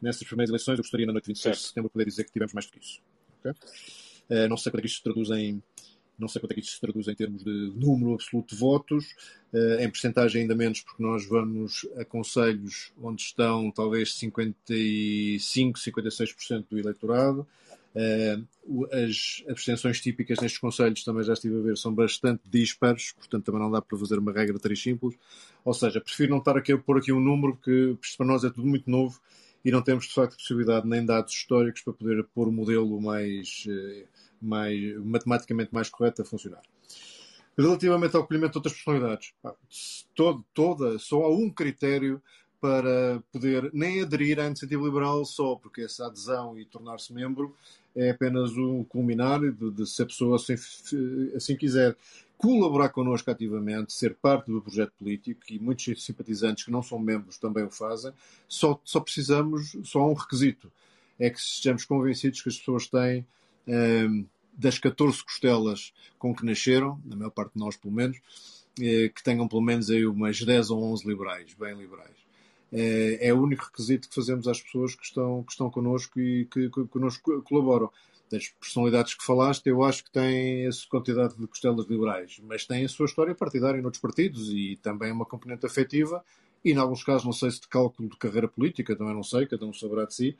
nessas 0.00 0.22
primeiras 0.22 0.50
eleições. 0.50 0.78
Eu 0.78 0.84
gostaria, 0.84 1.06
na 1.06 1.12
noite 1.12 1.24
de 1.24 1.30
26 1.30 1.42
certo. 1.42 1.60
de 1.60 1.68
setembro, 1.68 1.90
poder 1.90 2.04
dizer 2.04 2.24
que 2.24 2.32
tivemos 2.32 2.54
mais 2.54 2.66
do 2.66 2.72
que 2.72 2.78
isso. 2.78 3.00
Okay? 3.40 3.52
Uh, 4.30 4.48
não 4.48 4.56
sei 4.56 4.70
quando 4.70 4.78
é 4.78 4.82
que 4.82 4.86
isto 4.86 4.98
se 4.98 5.02
traduz 5.02 5.30
em 5.30 5.60
não 6.20 6.28
sei 6.28 6.40
quanto 6.40 6.52
é 6.52 6.54
que 6.54 6.60
isto 6.60 6.74
se 6.74 6.80
traduz 6.80 7.08
em 7.08 7.14
termos 7.14 7.42
de 7.42 7.72
número 7.74 8.14
absoluto 8.14 8.54
de 8.54 8.60
votos, 8.60 9.14
uh, 9.52 9.80
em 9.80 9.90
percentagem 9.90 10.42
ainda 10.42 10.54
menos, 10.54 10.80
porque 10.82 11.02
nós 11.02 11.26
vamos 11.26 11.86
a 11.96 12.04
conselhos 12.04 12.92
onde 13.02 13.22
estão 13.22 13.70
talvez 13.70 14.14
55, 14.14 15.78
56% 15.78 16.66
do 16.68 16.78
eleitorado. 16.78 17.46
Uh, 17.92 18.86
as 18.92 19.42
abstenções 19.48 20.00
típicas 20.00 20.38
nestes 20.38 20.60
conselhos 20.60 21.02
também 21.02 21.24
já 21.24 21.32
estive 21.32 21.58
a 21.58 21.62
ver 21.62 21.76
são 21.76 21.92
bastante 21.92 22.42
dispares, 22.48 23.12
portanto 23.12 23.46
também 23.46 23.60
não 23.60 23.70
dá 23.70 23.82
para 23.82 23.98
fazer 23.98 24.18
uma 24.18 24.32
regra 24.32 24.58
três 24.58 24.80
simples. 24.80 25.16
Ou 25.64 25.74
seja, 25.74 26.00
prefiro 26.00 26.30
não 26.30 26.38
estar 26.38 26.56
aqui 26.56 26.72
a 26.72 26.78
pôr 26.78 26.98
aqui 26.98 27.12
um 27.12 27.20
número 27.20 27.56
que 27.56 27.96
para 28.16 28.26
nós 28.26 28.44
é 28.44 28.50
tudo 28.50 28.66
muito 28.66 28.88
novo 28.88 29.20
e 29.64 29.70
não 29.70 29.82
temos 29.82 30.06
de 30.06 30.14
facto 30.14 30.36
possibilidade 30.36 30.86
nem 30.86 31.04
dados 31.04 31.32
históricos 31.34 31.82
para 31.82 31.92
poder 31.92 32.24
pôr 32.34 32.48
o 32.48 32.52
modelo 32.52 33.00
mais 33.00 33.66
uh, 33.66 34.06
mais, 34.40 34.96
matematicamente 35.04 35.72
mais 35.72 35.88
correto 35.88 36.22
a 36.22 36.24
funcionar. 36.24 36.62
Relativamente 37.56 38.16
ao 38.16 38.22
acolhimento 38.22 38.52
de 38.52 38.58
outras 38.58 38.74
personalidades, 38.74 39.34
todo, 40.14 40.44
toda, 40.54 40.98
só 40.98 41.22
há 41.24 41.30
um 41.30 41.50
critério 41.50 42.22
para 42.60 43.22
poder 43.32 43.70
nem 43.72 44.02
aderir 44.02 44.38
à 44.38 44.46
iniciativa 44.46 44.82
liberal 44.82 45.24
só 45.24 45.56
porque 45.56 45.82
essa 45.82 46.06
adesão 46.06 46.58
e 46.58 46.64
tornar-se 46.64 47.12
membro 47.12 47.56
é 47.96 48.10
apenas 48.10 48.52
um 48.52 48.84
culminar 48.84 49.40
de, 49.40 49.70
de 49.70 49.86
se 49.86 50.02
a 50.02 50.06
pessoa 50.06 50.36
assim, 50.36 50.54
assim 51.34 51.56
quiser 51.56 51.96
colaborar 52.40 52.88
connosco 52.88 53.30
ativamente, 53.30 53.92
ser 53.92 54.14
parte 54.14 54.50
do 54.50 54.62
projeto 54.62 54.92
político, 54.98 55.42
e 55.50 55.58
muitos 55.58 56.02
simpatizantes 56.02 56.64
que 56.64 56.70
não 56.70 56.82
são 56.82 56.98
membros 56.98 57.36
também 57.36 57.64
o 57.64 57.70
fazem, 57.70 58.12
só, 58.48 58.80
só 58.82 58.98
precisamos, 58.98 59.76
só 59.84 60.00
há 60.00 60.06
um 60.06 60.14
requisito, 60.14 60.72
é 61.18 61.28
que 61.28 61.38
sejamos 61.38 61.84
convencidos 61.84 62.40
que 62.40 62.48
as 62.48 62.56
pessoas 62.56 62.86
têm 62.86 63.26
das 64.60 64.78
14 64.78 65.24
costelas 65.24 65.92
com 66.18 66.34
que 66.34 66.44
nasceram, 66.44 67.00
na 67.04 67.16
maior 67.16 67.30
parte 67.30 67.54
de 67.54 67.60
nós 67.60 67.76
pelo 67.76 67.94
menos, 67.94 68.18
eh, 68.78 69.10
que 69.14 69.22
tenham 69.22 69.48
pelo 69.48 69.62
menos 69.62 69.90
aí 69.90 70.06
umas 70.06 70.40
10 70.40 70.70
ou 70.70 70.82
11 70.92 71.06
liberais, 71.08 71.54
bem 71.54 71.74
liberais. 71.74 72.16
Eh, 72.72 73.18
é 73.20 73.34
o 73.34 73.42
único 73.42 73.64
requisito 73.64 74.08
que 74.08 74.14
fazemos 74.14 74.46
às 74.46 74.60
pessoas 74.60 74.94
que 74.94 75.04
estão, 75.04 75.42
que 75.42 75.52
estão 75.52 75.70
connosco 75.70 76.20
e 76.20 76.44
que, 76.46 76.68
que 76.70 76.84
connosco 76.86 77.42
colaboram. 77.42 77.90
Das 78.30 78.48
personalidades 78.48 79.14
que 79.14 79.24
falaste, 79.24 79.66
eu 79.66 79.82
acho 79.82 80.04
que 80.04 80.10
têm 80.12 80.64
essa 80.64 80.86
quantidade 80.88 81.36
de 81.36 81.46
costelas 81.48 81.86
liberais, 81.88 82.40
mas 82.44 82.64
têm 82.64 82.84
a 82.84 82.88
sua 82.88 83.06
história 83.06 83.34
partidária 83.34 83.82
noutros 83.82 84.00
partidos 84.00 84.50
e 84.50 84.78
também 84.80 85.10
uma 85.10 85.26
componente 85.26 85.66
afetiva 85.66 86.24
e, 86.64 86.70
em 86.70 86.76
alguns 86.76 87.02
casos, 87.02 87.24
não 87.24 87.32
sei 87.32 87.50
se 87.50 87.60
de 87.60 87.66
cálculo 87.66 88.08
de 88.08 88.16
carreira 88.16 88.46
política, 88.46 88.94
também 88.94 89.14
não 89.14 89.24
sei, 89.24 89.46
cada 89.46 89.66
um 89.66 89.72
saberá 89.72 90.04
de 90.04 90.14
si, 90.14 90.38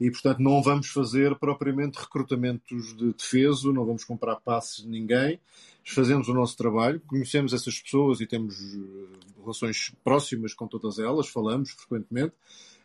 e, 0.00 0.10
portanto, 0.10 0.40
não 0.40 0.62
vamos 0.62 0.88
fazer 0.88 1.34
propriamente 1.36 1.98
recrutamentos 1.98 2.94
de 2.96 3.12
defeso, 3.12 3.72
não 3.72 3.84
vamos 3.84 4.04
comprar 4.04 4.36
passes 4.36 4.82
de 4.82 4.88
ninguém. 4.88 5.40
Fazemos 5.84 6.28
o 6.28 6.34
nosso 6.34 6.56
trabalho, 6.56 7.00
conhecemos 7.06 7.52
essas 7.52 7.80
pessoas 7.80 8.20
e 8.20 8.26
temos 8.26 8.56
eh, 8.60 8.78
relações 9.40 9.92
próximas 10.04 10.52
com 10.52 10.66
todas 10.66 10.98
elas, 10.98 11.28
falamos 11.28 11.70
frequentemente. 11.70 12.34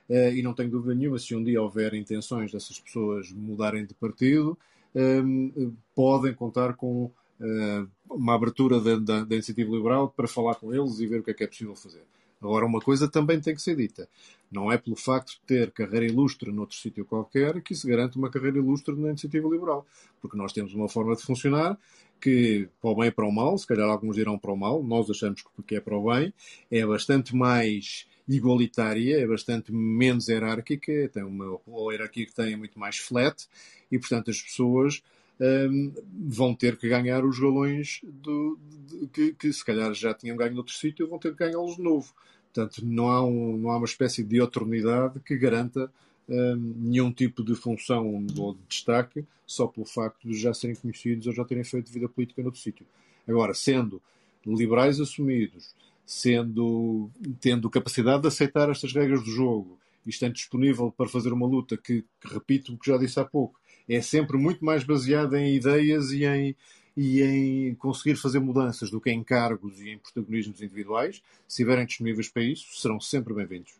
Eh, 0.07 0.35
e 0.35 0.43
não 0.43 0.53
tenho 0.53 0.69
dúvida 0.69 0.93
nenhuma, 0.93 1.17
se 1.17 1.35
um 1.35 1.43
dia 1.43 1.61
houver 1.61 1.93
intenções 1.93 2.51
dessas 2.51 2.79
pessoas 2.79 3.31
mudarem 3.31 3.85
de 3.85 3.93
partido, 3.95 4.57
ehm, 4.95 5.73
podem 5.95 6.33
contar 6.33 6.75
com 6.75 7.11
eh, 7.41 7.85
uma 8.09 8.35
abertura 8.35 8.79
da, 8.79 8.95
da, 8.97 9.23
da 9.23 9.35
iniciativa 9.35 9.71
liberal 9.71 10.09
para 10.15 10.27
falar 10.27 10.55
com 10.55 10.73
eles 10.73 10.99
e 10.99 11.07
ver 11.07 11.21
o 11.21 11.23
que 11.23 11.31
é 11.31 11.33
que 11.33 11.43
é 11.43 11.47
possível 11.47 11.75
fazer. 11.75 12.03
Agora, 12.41 12.65
uma 12.65 12.79
coisa 12.79 13.07
também 13.07 13.39
tem 13.39 13.53
que 13.53 13.61
ser 13.61 13.75
dita. 13.75 14.09
Não 14.51 14.71
é 14.71 14.77
pelo 14.77 14.95
facto 14.95 15.33
de 15.33 15.41
ter 15.45 15.71
carreira 15.71 16.05
ilustre 16.05 16.51
noutro 16.51 16.75
sítio 16.75 17.05
qualquer 17.05 17.61
que 17.61 17.75
se 17.75 17.87
garante 17.87 18.17
uma 18.17 18.29
carreira 18.29 18.57
ilustre 18.57 18.95
na 18.95 19.09
iniciativa 19.09 19.47
liberal. 19.47 19.85
Porque 20.19 20.35
nós 20.35 20.51
temos 20.51 20.73
uma 20.73 20.89
forma 20.89 21.15
de 21.15 21.21
funcionar 21.21 21.77
que, 22.19 22.67
para 22.81 22.89
o 22.89 22.95
bem 22.95 23.07
e 23.07 23.11
para 23.11 23.25
o 23.25 23.31
mal, 23.31 23.57
se 23.57 23.65
calhar 23.65 23.87
alguns 23.87 24.15
dirão 24.15 24.37
para 24.37 24.51
o 24.51 24.57
mal, 24.57 24.83
nós 24.83 25.09
achamos 25.09 25.43
que 25.65 25.75
é 25.75 25.79
para 25.79 25.97
o 25.97 26.11
bem, 26.11 26.33
é 26.69 26.85
bastante 26.85 27.35
mais 27.35 28.05
igualitária, 28.27 29.19
é 29.19 29.27
bastante 29.27 29.71
menos 29.73 30.27
hierárquica, 30.27 31.09
tem 31.09 31.23
uma, 31.23 31.59
uma 31.65 31.91
hierarquia 31.91 32.25
que 32.25 32.33
tem 32.33 32.55
muito 32.55 32.79
mais 32.79 32.97
flat 32.97 33.47
e, 33.91 33.97
portanto, 33.97 34.29
as 34.29 34.41
pessoas 34.41 35.03
um, 35.41 35.91
vão 36.27 36.53
ter 36.53 36.77
que 36.77 36.87
ganhar 36.87 37.25
os 37.25 37.39
galões 37.39 37.99
do, 38.03 38.59
de, 38.87 39.07
que, 39.07 39.33
que, 39.33 39.51
se 39.51 39.65
calhar 39.65 39.91
já 39.93 40.13
tinham 40.13 40.37
ganho 40.37 40.53
noutro 40.53 40.73
sítio, 40.73 41.07
vão 41.07 41.17
ter 41.17 41.31
que 41.31 41.39
ganhá-los 41.39 41.77
de 41.77 41.81
novo. 41.81 42.13
Portanto, 42.53 42.85
não 42.85 43.07
há, 43.09 43.25
um, 43.25 43.57
não 43.57 43.71
há 43.71 43.77
uma 43.77 43.85
espécie 43.85 44.23
de 44.23 44.39
oportunidade 44.39 45.19
que 45.21 45.35
garanta 45.35 45.91
um, 46.29 46.55
nenhum 46.77 47.11
tipo 47.11 47.43
de 47.43 47.55
função 47.55 48.23
ou 48.37 48.53
de 48.53 48.61
destaque 48.69 49.25
só 49.47 49.67
pelo 49.67 49.85
facto 49.85 50.27
de 50.27 50.39
já 50.39 50.53
serem 50.53 50.75
conhecidos 50.75 51.25
ou 51.25 51.33
já 51.33 51.43
terem 51.43 51.63
feito 51.63 51.91
vida 51.91 52.07
política 52.07 52.43
noutro 52.43 52.61
sítio. 52.61 52.85
Agora, 53.27 53.53
sendo 53.53 54.01
liberais 54.45 54.99
assumidos, 54.99 55.73
sendo 56.05 57.09
tendo 57.39 57.69
capacidade 57.69 58.21
de 58.21 58.27
aceitar 58.27 58.69
estas 58.69 58.93
regras 58.93 59.23
do 59.23 59.31
jogo 59.31 59.79
e 60.05 60.09
estando 60.09 60.33
disponível 60.33 60.91
para 60.91 61.07
fazer 61.07 61.33
uma 61.33 61.47
luta 61.47 61.77
que, 61.77 62.03
que 62.19 62.33
repito 62.33 62.73
o 62.73 62.77
que 62.77 62.89
já 62.89 62.97
disse 62.97 63.19
há 63.19 63.25
pouco, 63.25 63.59
é 63.87 64.01
sempre 64.01 64.37
muito 64.37 64.63
mais 64.63 64.83
baseada 64.83 65.39
em 65.39 65.55
ideias 65.55 66.11
e 66.11 66.25
em, 66.25 66.55
e 66.95 67.21
em 67.21 67.75
conseguir 67.75 68.15
fazer 68.15 68.39
mudanças 68.39 68.89
do 68.89 68.99
que 68.99 69.11
em 69.11 69.23
cargos 69.23 69.79
e 69.81 69.89
em 69.89 69.97
protagonismos 69.97 70.61
individuais. 70.61 71.15
Se 71.47 71.61
estiverem 71.61 71.85
disponíveis 71.85 72.29
para 72.29 72.43
isso, 72.43 72.67
serão 72.79 72.99
sempre 72.99 73.33
bem-vindos. 73.33 73.73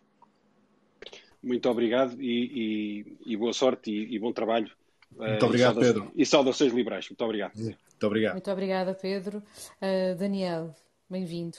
Muito 1.41 1.67
obrigado 1.69 2.21
e, 2.21 3.05
e, 3.25 3.33
e 3.33 3.37
boa 3.37 3.53
sorte 3.53 3.89
e, 3.89 4.15
e, 4.15 4.19
bom 4.19 4.31
trabalho. 4.31 4.71
Muito 5.17 5.43
uh, 5.43 5.45
obrigado, 5.45 5.79
Pedro. 5.79 6.11
E 6.15 6.25
saudações 6.25 6.71
liberais. 6.71 7.09
Muito 7.09 7.23
obrigado. 7.23 7.57
Muito 7.57 8.07
obrigado. 8.07 8.33
Muito 8.33 8.51
obrigada, 8.51 8.93
Pedro. 8.93 9.39
Uh, 9.81 10.15
Daniel, 10.17 10.75
bem-vindo. 11.09 11.57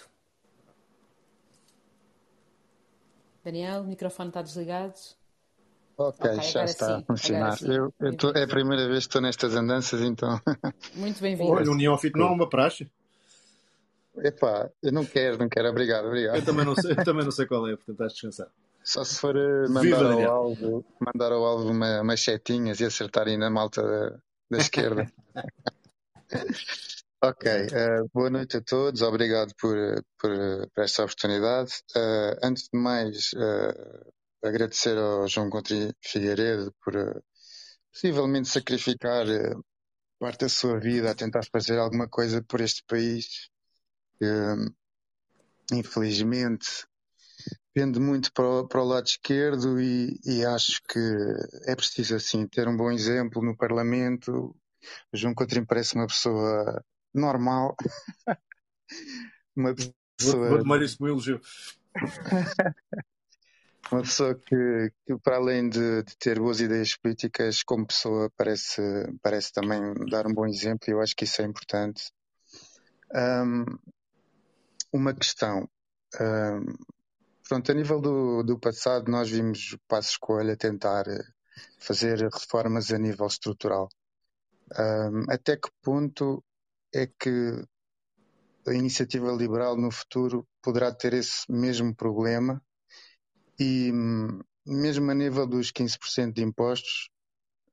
Daniel, 3.45 3.83
o 3.83 3.87
microfone 3.87 4.29
está 4.29 4.41
desligado. 4.41 4.95
Ok, 6.09 6.31
okay 6.31 6.43
já 6.43 6.65
está 6.65 6.87
sim, 6.87 6.93
a 6.93 7.03
funcionar. 7.07 7.59
Eu, 7.63 7.95
eu 8.01 8.17
tô, 8.17 8.31
é 8.31 8.43
a 8.43 8.49
primeira 8.49 8.89
vez 8.89 9.01
que 9.01 9.11
estou 9.11 9.23
nestas 9.23 9.55
andanças, 9.55 10.01
então. 10.01 10.41
Muito 10.95 11.21
bem-vindo. 11.21 11.51
Olha, 11.51 11.71
União 11.71 11.97
Fit 11.97 12.19
não 12.19 12.27
é 12.27 12.31
uma 12.31 12.49
praxe? 12.49 12.91
Epá, 14.19 14.69
eu 14.83 14.93
não 14.93 15.05
quero, 15.05 15.39
não 15.39 15.49
quero. 15.49 15.69
Obrigado, 15.69 16.07
obrigado. 16.07 16.37
Eu 16.37 16.45
também 16.45 16.65
não 16.65 16.75
sei, 16.75 16.95
também 16.97 17.25
não 17.25 17.31
sei 17.31 17.47
qual 17.49 17.67
é, 17.69 17.77
portanto 17.77 17.93
estás 17.93 18.13
descansar. 18.13 18.49
Só 18.85 19.05
se 19.05 19.21
for 19.21 19.37
eh, 19.37 19.69
mandar 19.69 20.05
ao 20.05 20.31
alvo, 20.31 20.85
mandar 20.99 21.33
ao 21.33 21.45
alvo 21.45 21.71
uma, 21.71 22.01
umas 22.01 22.21
setinhas 22.21 22.81
e 22.81 22.85
acertarem 22.85 23.39
na 23.39 23.49
malta 23.49 23.81
da, 23.81 24.19
da 24.51 24.59
esquerda. 24.59 25.11
ok, 27.23 27.67
uh, 27.67 28.11
boa 28.13 28.29
noite 28.29 28.57
a 28.57 28.61
todos, 28.61 29.03
obrigado 29.03 29.55
por, 29.55 29.77
por, 30.19 30.69
por 30.75 30.83
esta 30.83 31.05
oportunidade. 31.05 31.75
Uh, 31.95 32.37
antes 32.43 32.65
de 32.65 32.79
mais, 32.79 33.31
uh, 33.35 34.13
agradecer 34.43 34.97
ao 34.97 35.29
João 35.29 35.49
Contri 35.49 35.95
Figueiredo 36.01 36.75
por 36.85 36.95
possivelmente 37.93 38.49
sacrificar 38.49 39.27
parte 40.19 40.41
da 40.41 40.49
sua 40.49 40.79
vida 40.79 41.11
a 41.11 41.15
tentar 41.15 41.45
fazer 41.51 41.79
alguma 41.79 42.09
coisa 42.09 42.43
por 42.43 42.61
este 42.61 42.85
país. 42.87 43.51
infelizmente, 45.73 46.87
pende 47.75 47.99
muito 47.99 48.33
para 48.33 48.47
o, 48.47 48.69
para 48.69 48.83
o 48.83 48.85
lado 48.85 49.07
esquerdo 49.07 49.81
e, 49.81 50.21
e, 50.25 50.45
acho 50.45 50.81
que 50.89 51.01
é 51.67 51.75
preciso 51.75 52.15
assim 52.15 52.47
ter 52.47 52.69
um 52.69 52.77
bom 52.77 52.91
exemplo 52.91 53.43
no 53.43 53.57
Parlamento. 53.57 54.55
O 55.13 55.17
João 55.17 55.35
Coutinho 55.35 55.67
parece 55.67 55.95
uma 55.95 56.07
pessoa 56.07 56.85
normal. 57.15 57.75
uma 59.57 59.75
pessoa... 59.75 60.49
Vou, 60.51 60.59
tomar 60.59 60.83
isso 60.83 60.99
como 60.99 61.11
elogio. 61.11 61.41
uma 63.93 64.03
pessoa 64.03 64.35
que, 64.35 64.93
que 65.07 65.19
para 65.23 65.37
além 65.37 65.69
de, 65.69 66.03
de, 66.03 66.17
ter 66.17 66.39
boas 66.39 66.61
ideias 66.61 66.97
políticas, 66.97 67.63
como 67.63 67.87
pessoa 67.87 68.31
parece, 68.37 68.83
parece 69.23 69.53
também 69.53 69.81
dar 70.11 70.27
um 70.27 70.35
bom 70.35 70.47
exemplo 70.47 70.85
e 70.89 70.93
eu 70.93 71.01
acho 71.01 71.15
que 71.15 71.25
isso 71.25 71.43
é 71.43 71.45
importante. 71.45 72.11
Um, 73.15 73.65
uma 74.93 75.15
questão. 75.15 75.69
Um, 76.21 76.93
Pronto, 77.53 77.71
a 77.71 77.75
nível 77.75 78.01
do, 78.01 78.43
do 78.43 78.59
passado, 78.59 79.11
nós 79.11 79.29
vimos 79.29 79.75
o 79.75 79.79
Passo 79.87 80.13
Escolha 80.13 80.57
tentar 80.57 81.05
fazer 81.79 82.19
reformas 82.33 82.91
a 82.91 82.99
nível 82.99 83.27
estrutural. 83.27 83.91
Um, 84.79 85.31
até 85.31 85.59
que 85.59 85.69
ponto 85.83 86.43
é 86.95 87.07
que 87.07 87.63
a 88.67 88.73
iniciativa 88.73 89.31
liberal 89.33 89.77
no 89.77 89.91
futuro 89.91 90.49
poderá 90.63 90.95
ter 90.95 91.13
esse 91.13 91.45
mesmo 91.51 91.95
problema? 91.95 92.63
E 93.59 93.93
mesmo 94.67 95.11
a 95.11 95.15
nível 95.15 95.47
dos 95.47 95.73
15% 95.73 96.33
de 96.33 96.43
impostos, 96.43 97.11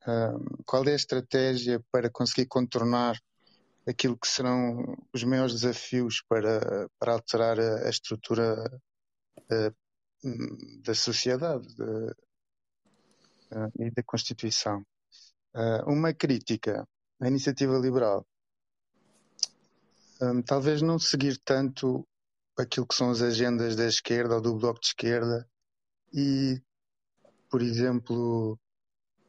um, 0.07 0.63
qual 0.65 0.83
é 0.85 0.93
a 0.93 0.95
estratégia 0.95 1.83
para 1.91 2.09
conseguir 2.09 2.47
contornar 2.47 3.19
aquilo 3.87 4.17
que 4.17 4.27
serão 4.27 4.97
os 5.13 5.23
maiores 5.23 5.53
desafios 5.53 6.23
para, 6.27 6.89
para 6.99 7.13
alterar 7.13 7.59
a, 7.59 7.89
estrutura 7.89 8.55
uh, 9.51 9.75
da 10.83 10.93
sociedade 10.93 11.67
de, 11.75 11.83
uh, 11.83 13.71
e 13.79 13.91
da 13.91 14.03
Constituição. 14.03 14.85
Uma 15.87 16.13
crítica 16.13 16.87
à 17.19 17.27
iniciativa 17.27 17.75
liberal, 17.79 18.23
talvez 20.45 20.79
não 20.83 20.99
seguir 20.99 21.39
tanto 21.43 22.07
aquilo 22.55 22.85
que 22.85 22.93
são 22.93 23.09
as 23.09 23.19
agendas 23.23 23.75
da 23.75 23.87
esquerda 23.87 24.35
ou 24.35 24.41
do 24.41 24.55
bloco 24.55 24.79
de 24.79 24.87
esquerda 24.87 25.49
e, 26.13 26.61
por 27.49 27.61
exemplo, 27.61 28.59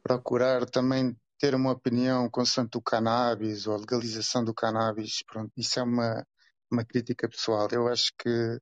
procurar 0.03 0.65
também 0.69 1.15
ter 1.39 1.55
uma 1.55 1.71
opinião 1.71 2.29
constante 2.29 2.71
do 2.71 2.81
cannabis 2.81 3.65
ou 3.65 3.75
a 3.75 3.77
legalização 3.77 4.43
do 4.43 4.53
cannabis. 4.53 5.23
Pronto, 5.25 5.51
isso 5.57 5.79
é 5.79 5.83
uma, 5.83 6.25
uma 6.71 6.85
crítica 6.85 7.27
pessoal. 7.27 7.67
Eu 7.71 7.87
acho 7.87 8.11
que 8.17 8.59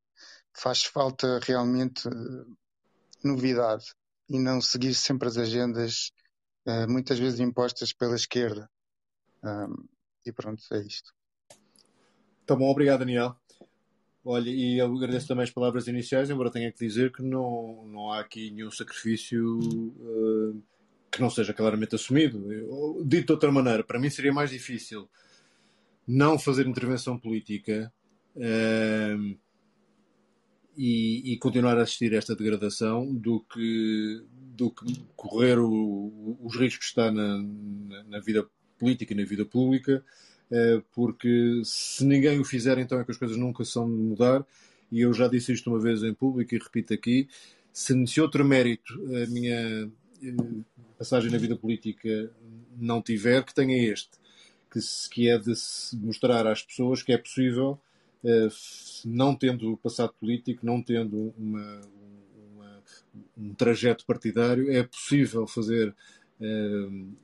faz 0.56 0.84
falta 0.84 1.40
realmente 1.44 2.08
eh, 2.08 2.46
novidade 3.24 3.86
e 4.30 4.40
não 4.40 4.62
seguir 4.62 4.94
sempre 4.94 5.28
as 5.28 5.38
agendas 5.38 6.12
uh, 6.68 6.90
muitas 6.90 7.18
vezes 7.18 7.40
impostas 7.40 7.92
pela 7.92 8.16
esquerda. 8.16 8.70
E 10.26 10.32
pronto, 10.32 10.62
é 10.72 10.80
isto. 10.80 11.12
Tá 12.46 12.56
bom, 12.56 12.70
obrigado 12.70 13.00
Daniel. 13.00 13.36
Olha, 14.32 14.52
e 14.52 14.78
eu 14.78 14.96
agradeço 14.96 15.28
também 15.28 15.44
as 15.44 15.50
palavras 15.50 15.88
iniciais, 15.88 16.30
embora 16.30 16.52
tenha 16.52 16.72
que 16.72 16.86
dizer 16.86 17.12
que 17.12 17.24
não, 17.24 17.84
não 17.88 18.12
há 18.12 18.20
aqui 18.20 18.52
nenhum 18.52 18.70
sacrifício 18.70 19.58
uh, 19.58 20.62
que 21.12 21.20
não 21.20 21.32
seja 21.32 21.52
claramente 21.52 21.96
assumido. 21.96 22.54
Eu, 22.54 23.02
dito 23.04 23.26
de 23.26 23.32
outra 23.32 23.52
maneira, 23.52 23.84
para 23.84 23.98
mim 24.00 24.08
seria 24.08 24.32
mais 24.32 24.52
difícil 24.52 25.10
não 26.08 26.38
fazer 26.38 26.68
intervenção 26.68 27.18
política 27.18 27.92
uh, 28.36 29.38
e, 30.78 31.34
e, 31.34 31.38
continuar 31.40 31.80
a 31.80 31.82
assistir 31.82 32.14
a 32.14 32.18
esta 32.18 32.36
degradação 32.36 33.12
do 33.12 33.40
que, 33.52 34.24
do 34.32 34.70
que 34.70 35.08
correr 35.16 35.58
o, 35.58 36.38
os 36.40 36.56
riscos 36.56 36.86
que 36.86 37.00
está 37.00 37.12
na, 37.12 37.40
na, 37.40 38.04
na, 38.04 38.20
vida 38.20 38.48
política 38.78 39.12
e 39.12 39.18
na 39.18 39.26
vida 39.26 39.44
pública, 39.44 40.06
porque 40.94 41.62
se 41.64 42.04
ninguém 42.06 42.40
o 42.40 42.46
fizer, 42.46 42.78
então 42.78 43.00
é 43.00 43.04
que 43.04 43.12
as 43.12 43.18
coisas 43.18 43.38
nunca 43.38 43.64
são 43.64 43.86
de 43.88 43.96
mudar. 43.96 44.46
E 44.92 45.02
eu 45.02 45.14
já 45.14 45.28
disse 45.28 45.54
isto 45.54 45.70
uma 45.70 45.80
vez 45.80 46.04
em 46.04 46.14
público 46.14 46.56
e 46.56 46.58
repito 46.58 46.94
aqui: 46.94 47.28
se, 47.72 48.08
se 48.08 48.22
outro 48.22 48.44
mérito 48.44 48.94
a 49.24 49.28
minha 49.28 49.90
eh, 50.24 50.34
passagem 50.98 51.32
na 51.32 51.38
vida 51.38 51.56
política 51.56 52.32
não 52.78 53.02
tiver, 53.02 53.44
que 53.44 53.54
tenha 53.54 53.92
este, 53.92 54.12
que, 54.72 54.80
que 55.12 55.30
é 55.30 55.38
de 55.38 55.54
mostrar 55.96 56.48
às 56.48 56.64
pessoas 56.64 57.04
que 57.04 57.12
é 57.12 57.18
possível 57.18 57.80
eh, 58.24 58.50
não 59.06 59.36
tendo 59.36 59.78
passado 59.78 60.14
político, 60.20 60.66
não 60.66 60.82
tendo 60.82 61.34
uma, 61.38 61.82
uma, 62.54 62.84
um 63.38 63.54
trajeto 63.54 64.06
partidário, 64.06 64.72
é 64.72 64.84
possível 64.84 65.48
fazer 65.48 65.96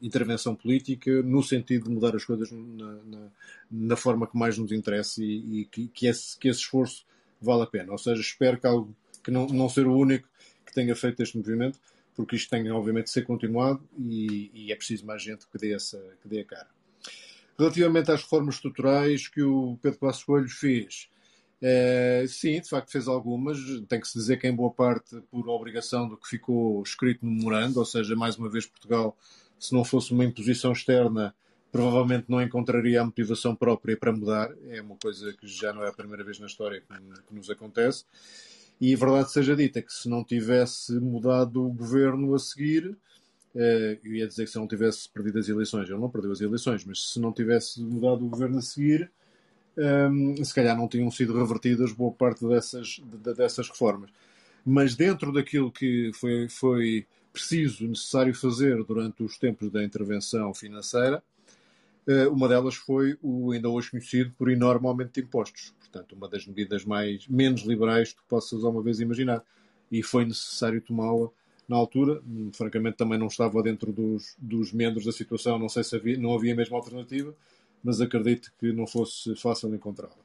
intervenção 0.01 0.55
política 0.55 1.23
no 1.23 1.41
sentido 1.41 1.85
de 1.85 1.91
mudar 1.91 2.15
as 2.15 2.25
coisas 2.25 2.51
na, 2.51 2.93
na, 3.05 3.27
na 3.71 3.95
forma 3.95 4.27
que 4.27 4.37
mais 4.37 4.57
nos 4.57 4.71
interessa 4.71 5.23
e, 5.23 5.61
e 5.61 5.65
que, 5.65 5.87
que, 5.87 6.07
esse, 6.07 6.37
que 6.37 6.49
esse 6.49 6.59
esforço 6.59 7.05
vale 7.41 7.63
a 7.63 7.67
pena. 7.67 7.91
Ou 7.91 7.97
seja, 7.97 8.21
espero 8.21 8.59
que, 8.59 8.67
algo, 8.67 8.95
que 9.23 9.31
não, 9.31 9.47
não 9.47 9.69
ser 9.69 9.87
o 9.87 9.95
único 9.95 10.27
que 10.65 10.73
tenha 10.73 10.95
feito 10.95 11.23
este 11.23 11.37
movimento, 11.37 11.79
porque 12.15 12.35
isto 12.35 12.49
tem 12.49 12.69
obviamente 12.71 13.05
de 13.05 13.11
ser 13.11 13.23
continuado 13.23 13.81
e, 13.97 14.51
e 14.53 14.71
é 14.71 14.75
preciso 14.75 15.05
mais 15.05 15.21
gente 15.21 15.47
que 15.47 15.57
dê, 15.57 15.73
essa, 15.73 16.01
que 16.21 16.27
dê 16.27 16.41
a 16.41 16.45
cara. 16.45 16.67
Relativamente 17.57 18.11
às 18.11 18.21
reformas 18.21 18.55
estruturais 18.55 19.29
que 19.29 19.41
o 19.41 19.77
Pedro 19.81 19.99
Passos 19.99 20.23
Coelho 20.25 20.49
fez, 20.49 21.09
é, 21.67 22.25
sim, 22.27 22.61
de 22.61 22.69
facto 22.69 22.91
fez 22.91 23.07
algumas. 23.07 23.57
Tem 23.89 23.99
que 23.99 24.07
se 24.07 24.19
dizer 24.19 24.37
que 24.37 24.47
em 24.47 24.55
boa 24.55 24.69
parte 24.69 25.19
por 25.31 25.49
obrigação 25.49 26.07
do 26.07 26.15
que 26.15 26.29
ficou 26.29 26.83
escrito 26.83 27.25
no 27.25 27.31
memorando, 27.31 27.79
ou 27.79 27.85
seja, 27.85 28.15
mais 28.15 28.37
uma 28.37 28.47
vez 28.47 28.67
Portugal, 28.67 29.17
se 29.59 29.73
não 29.73 29.83
fosse 29.83 30.11
uma 30.11 30.23
imposição 30.23 30.71
externa, 30.71 31.33
provavelmente 31.71 32.25
não 32.29 32.39
encontraria 32.39 33.01
a 33.01 33.05
motivação 33.05 33.55
própria 33.55 33.97
para 33.97 34.11
mudar. 34.11 34.53
É 34.69 34.79
uma 34.79 34.95
coisa 34.95 35.33
que 35.33 35.47
já 35.47 35.73
não 35.73 35.83
é 35.83 35.89
a 35.89 35.93
primeira 35.93 36.23
vez 36.23 36.37
na 36.37 36.45
história 36.45 36.81
que, 36.81 37.21
que 37.27 37.33
nos 37.33 37.49
acontece. 37.49 38.05
E 38.79 38.93
a 38.93 38.97
verdade 38.97 39.31
seja 39.31 39.55
dita 39.55 39.81
que 39.81 39.91
se 39.91 40.07
não 40.07 40.23
tivesse 40.23 40.93
mudado 40.99 41.65
o 41.65 41.73
governo 41.73 42.35
a 42.35 42.39
seguir, 42.39 42.95
Uh, 43.55 43.95
eu 44.03 44.13
ia 44.13 44.27
dizer 44.27 44.43
que 44.43 44.51
se 44.51 44.57
não 44.57 44.67
tivesse 44.67 45.07
perdido 45.07 45.39
as 45.39 45.47
eleições, 45.47 45.89
ele 45.89 45.97
não 45.97 46.09
perdeu 46.09 46.29
as 46.29 46.41
eleições, 46.41 46.83
mas 46.83 47.13
se 47.13 47.21
não 47.21 47.31
tivesse 47.31 47.81
mudado 47.81 48.25
o 48.25 48.27
governo 48.27 48.57
a 48.57 48.61
seguir, 48.61 49.09
um, 49.77 50.43
se 50.43 50.53
calhar 50.53 50.77
não 50.77 50.87
tinham 50.87 51.09
sido 51.11 51.37
revertidas 51.37 51.91
boa 51.91 52.11
parte 52.11 52.47
dessas, 52.47 53.01
de, 53.03 53.33
dessas 53.33 53.69
reformas. 53.69 54.09
Mas 54.65 54.95
dentro 54.95 55.31
daquilo 55.31 55.71
que 55.71 56.11
foi, 56.13 56.49
foi 56.49 57.05
preciso, 57.31 57.87
necessário 57.87 58.33
fazer 58.33 58.83
durante 58.83 59.21
os 59.21 59.37
tempos 59.37 59.69
da 59.69 59.83
intervenção 59.83 60.53
financeira, 60.53 61.21
uh, 62.07 62.29
uma 62.31 62.47
delas 62.47 62.75
foi 62.75 63.17
o 63.21 63.51
ainda 63.51 63.69
hoje 63.69 63.91
conhecido 63.91 64.31
por 64.37 64.49
enorme 64.49 64.87
aumento 64.87 65.13
de 65.13 65.21
impostos. 65.21 65.73
Portanto, 65.79 66.13
uma 66.15 66.27
das 66.27 66.47
medidas 66.47 66.83
mais, 66.83 67.27
menos 67.27 67.61
liberais 67.61 68.13
que 68.13 68.21
possas 68.27 68.63
alguma 68.63 68.83
vez 68.83 68.99
imaginar. 68.99 69.43
E 69.91 70.01
foi 70.01 70.25
necessário 70.25 70.81
tomá-la 70.81 71.29
na 71.67 71.75
altura. 71.75 72.21
Francamente, 72.53 72.97
também 72.97 73.19
não 73.19 73.27
estava 73.27 73.61
dentro 73.61 73.93
dos, 73.93 74.35
dos 74.37 74.73
membros 74.73 75.05
da 75.05 75.11
situação, 75.11 75.59
não 75.59 75.69
sei 75.69 75.83
se 75.83 75.95
havia, 75.95 76.17
não 76.17 76.33
havia 76.33 76.55
mesmo 76.55 76.75
alternativa, 76.75 77.35
mas 77.85 78.01
acredito 78.01 78.51
que 78.59 78.73
não 78.73 78.87
fosse 78.87 79.35
fácil 79.35 79.73
encontrá-la. 79.75 80.17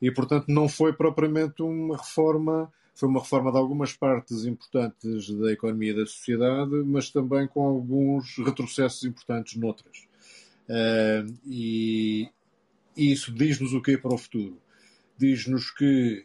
E, 0.00 0.10
portanto, 0.10 0.46
não 0.48 0.66
foi 0.66 0.94
propriamente 0.94 1.62
uma 1.62 1.98
reforma, 1.98 2.72
foi 2.94 3.06
uma 3.06 3.20
reforma 3.20 3.52
de 3.52 3.58
algumas 3.58 3.92
partes 3.92 4.46
importantes 4.46 5.30
da 5.30 5.52
economia 5.52 5.92
e 5.92 5.96
da 5.96 6.06
sociedade, 6.06 6.74
mas 6.86 7.10
também 7.10 7.46
com 7.46 7.62
alguns 7.66 8.38
retrocessos 8.38 9.04
importantes 9.04 9.56
noutras. 9.56 10.06
Uh, 10.68 11.38
e 11.46 12.30
isso 12.96 13.30
diz-nos 13.30 13.74
o 13.74 13.82
que 13.82 13.98
para 13.98 14.14
o 14.14 14.18
futuro? 14.18 14.58
Diz-nos 15.18 15.70
que 15.70 16.24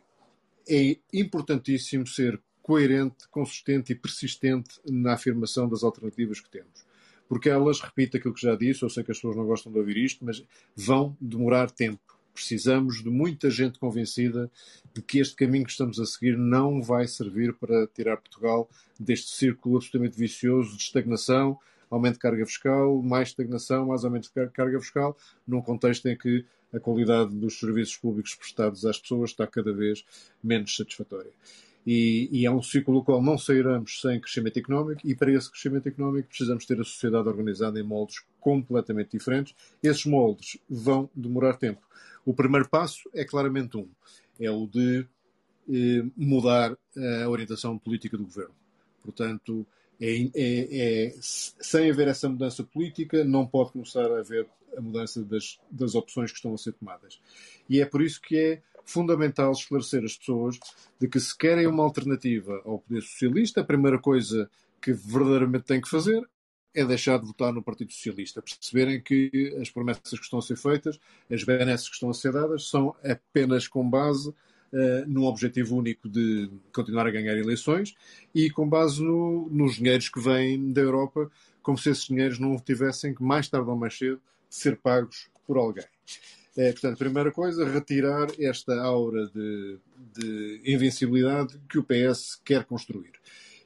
é 0.70 0.98
importantíssimo 1.14 2.08
ser 2.08 2.42
coerente, 2.62 3.28
consistente 3.30 3.92
e 3.92 3.96
persistente 3.96 4.80
na 4.90 5.16
afirmação 5.16 5.68
das 5.68 5.84
alternativas 5.84 6.40
que 6.40 6.50
temos. 6.50 6.86
Porque 7.32 7.48
elas, 7.48 7.80
repito 7.80 8.18
aquilo 8.18 8.34
que 8.34 8.42
já 8.42 8.58
disse, 8.58 8.84
eu 8.84 8.90
sei 8.90 9.06
que 9.06 9.12
as 9.12 9.18
pessoas 9.18 9.38
não 9.38 9.46
gostam 9.46 9.72
de 9.72 9.80
ouvir 9.80 9.96
isto, 9.96 10.26
mas 10.26 10.46
vão 10.76 11.16
demorar 11.18 11.72
tempo. 11.72 12.02
Precisamos 12.34 13.02
de 13.02 13.10
muita 13.10 13.50
gente 13.50 13.80
convencida 13.80 14.52
de 14.94 15.02
que 15.02 15.20
este 15.20 15.38
caminho 15.38 15.64
que 15.64 15.72
estamos 15.72 15.98
a 15.98 16.06
seguir 16.06 16.38
não 16.38 16.82
vai 16.82 17.08
servir 17.08 17.54
para 17.54 17.88
tirar 17.88 18.18
Portugal 18.18 18.70
deste 19.00 19.32
círculo 19.32 19.78
absolutamente 19.78 20.20
vicioso 20.20 20.76
de 20.76 20.84
estagnação, 20.84 21.58
aumento 21.90 22.16
de 22.16 22.20
carga 22.20 22.46
fiscal, 22.46 23.02
mais 23.02 23.30
estagnação, 23.30 23.86
mais 23.86 24.04
aumento 24.04 24.24
de 24.24 24.52
carga 24.52 24.82
fiscal, 24.82 25.18
num 25.48 25.62
contexto 25.62 26.10
em 26.10 26.18
que 26.18 26.46
a 26.74 26.82
qualidade 26.82 27.34
dos 27.34 27.58
serviços 27.58 27.96
públicos 27.96 28.36
prestados 28.36 28.86
às 28.86 29.00
pessoas 29.00 29.30
está 29.30 29.48
cada 29.48 29.72
vez 29.72 30.04
menos 30.44 30.76
satisfatória. 30.76 31.32
E, 31.86 32.30
e, 32.32 32.46
é 32.46 32.52
um 32.52 32.62
ciclo 32.62 32.94
do 32.96 33.04
qual 33.04 33.22
não 33.22 33.38
sairemos 33.38 34.02
sem 34.02 34.20
crescimento 34.20 34.58
económico, 34.58 35.02
e 35.04 35.16
para 35.16 35.32
esse 35.32 35.50
crescimento 35.50 35.88
económico 35.88 36.30
precisamos 36.30 36.66
ter 36.66 36.80
a 36.80 36.84
sociedade 36.84 37.28
organizada 37.28 37.80
em 37.80 37.84
moldes 37.84 38.24
completamente 38.40 39.18
diferentes. 39.18 39.56
Esses 39.82 40.06
moldes 40.06 40.60
vão 40.70 41.10
demorar 41.16 41.58
tempo. 41.58 41.82
O 42.24 42.34
primeiro 42.34 42.70
passo 42.70 43.10
é 43.14 43.26
claramente 43.26 43.78
um: 43.78 43.88
é 44.40 44.52
o 44.52 44.68
de 44.68 45.08
eh, 45.70 46.04
mudar 46.16 46.78
a 47.24 47.30
orientação 47.30 47.78
política 47.80 48.16
do 48.16 48.26
governo. 48.26 48.54
Portanto, 49.02 49.66
é, 50.02 50.30
é, 50.34 51.06
é, 51.06 51.16
sem 51.22 51.92
haver 51.92 52.08
essa 52.08 52.28
mudança 52.28 52.64
política, 52.64 53.24
não 53.24 53.46
pode 53.46 53.72
começar 53.72 54.12
a 54.12 54.20
haver 54.20 54.48
a 54.76 54.82
mudança 54.82 55.24
das, 55.24 55.60
das 55.70 55.94
opções 55.94 56.32
que 56.32 56.38
estão 56.38 56.54
a 56.54 56.58
ser 56.58 56.74
tomadas. 56.74 57.22
E 57.70 57.80
é 57.80 57.86
por 57.86 58.02
isso 58.02 58.20
que 58.20 58.36
é 58.36 58.62
fundamental 58.92 59.52
esclarecer 59.52 60.04
as 60.04 60.18
pessoas 60.18 60.60
de 61.00 61.08
que 61.08 61.20
se 61.20 61.38
querem 61.38 61.68
uma 61.68 61.84
alternativa 61.84 62.62
ao 62.66 62.80
poder 62.80 63.02
socialista, 63.02 63.62
a 63.62 63.64
primeira 63.64 63.98
coisa 64.00 64.50
que 64.82 64.94
verdadeiramente 64.94 65.66
têm 65.66 65.82
que 65.82 65.90
fazer 65.90 66.28
é 66.74 66.86
deixar 66.86 67.20
de 67.20 67.28
votar 67.28 67.54
no 67.54 67.62
Partido 67.62 67.92
Socialista, 67.92 68.42
perceberem 68.42 69.02
que 69.02 69.56
as 69.62 69.70
promessas 69.70 70.18
que 70.18 70.24
estão 70.24 70.40
a 70.40 70.42
ser 70.42 70.56
feitas, 70.58 71.00
as 71.30 71.44
benesses 71.44 71.88
que 71.90 71.96
estão 71.96 72.10
a 72.10 72.14
ser 72.14 72.32
dadas, 72.32 72.70
são 72.70 72.96
apenas 73.04 73.68
com 73.68 73.88
base 73.88 74.30
uh, 74.30 74.36
num 75.08 75.26
objetivo 75.26 75.76
único 75.76 76.08
de 76.08 76.50
continuar 76.74 77.08
a 77.08 77.12
ganhar 77.12 77.38
eleições 77.38 77.94
e 78.34 78.50
com 78.50 78.68
base 78.68 79.04
no, 79.04 79.50
nos 79.52 79.76
dinheiros 79.76 80.08
que 80.08 80.20
vêm 80.20 80.72
da 80.72 80.82
Europa, 80.82 81.30
como 81.62 81.78
se 81.78 81.90
esses 81.90 82.06
dinheiros 82.06 82.40
não 82.40 82.58
tivessem 82.58 83.14
que 83.14 83.24
mais 83.24 83.50
tarde 83.50 83.70
ou 83.70 83.76
mais 83.76 83.98
cedo 83.98 84.22
ser 84.50 84.78
pagos 84.78 85.30
por 85.46 85.58
alguém. 85.58 85.86
É, 86.58 86.72
portanto, 86.72 86.98
primeira 86.98 87.32
coisa, 87.32 87.68
retirar 87.68 88.28
esta 88.38 88.82
aura 88.82 89.28
de, 89.28 89.80
de 90.14 90.62
invencibilidade 90.66 91.58
que 91.70 91.80
o 91.80 91.84
PS 91.84 92.40
quer 92.44 92.66
construir. 92.66 93.12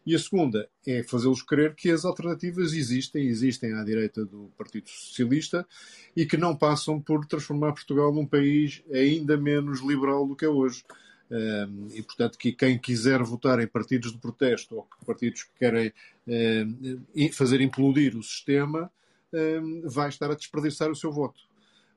E 0.05 0.13
a 0.13 0.19
segunda 0.19 0.69
é 0.85 1.01
fazê-los 1.01 1.41
crer 1.41 1.73
que 1.73 1.89
as 1.89 2.05
alternativas 2.05 2.73
existem, 2.73 3.25
existem 3.25 3.73
à 3.73 3.83
direita 3.83 4.23
do 4.23 4.51
Partido 4.55 4.87
Socialista 4.87 5.67
e 6.15 6.27
que 6.27 6.37
não 6.37 6.55
passam 6.55 7.01
por 7.01 7.25
transformar 7.25 7.73
Portugal 7.73 8.13
num 8.13 8.25
país 8.25 8.83
ainda 8.93 9.35
menos 9.35 9.81
liberal 9.81 10.27
do 10.27 10.35
que 10.35 10.45
é 10.45 10.49
hoje. 10.49 10.83
Um, 11.31 11.87
e, 11.91 12.03
portanto, 12.03 12.37
que 12.37 12.51
quem 12.51 12.77
quiser 12.77 13.23
votar 13.23 13.59
em 13.59 13.65
partidos 13.65 14.11
de 14.11 14.19
protesto 14.19 14.75
ou 14.75 14.87
partidos 15.07 15.41
que 15.41 15.57
querem 15.57 15.91
um, 16.27 17.31
fazer 17.31 17.61
implodir 17.61 18.15
o 18.15 18.21
sistema 18.21 18.91
um, 19.33 19.81
vai 19.89 20.09
estar 20.09 20.29
a 20.29 20.35
desperdiçar 20.35 20.91
o 20.91 20.95
seu 20.95 21.11
voto. 21.11 21.41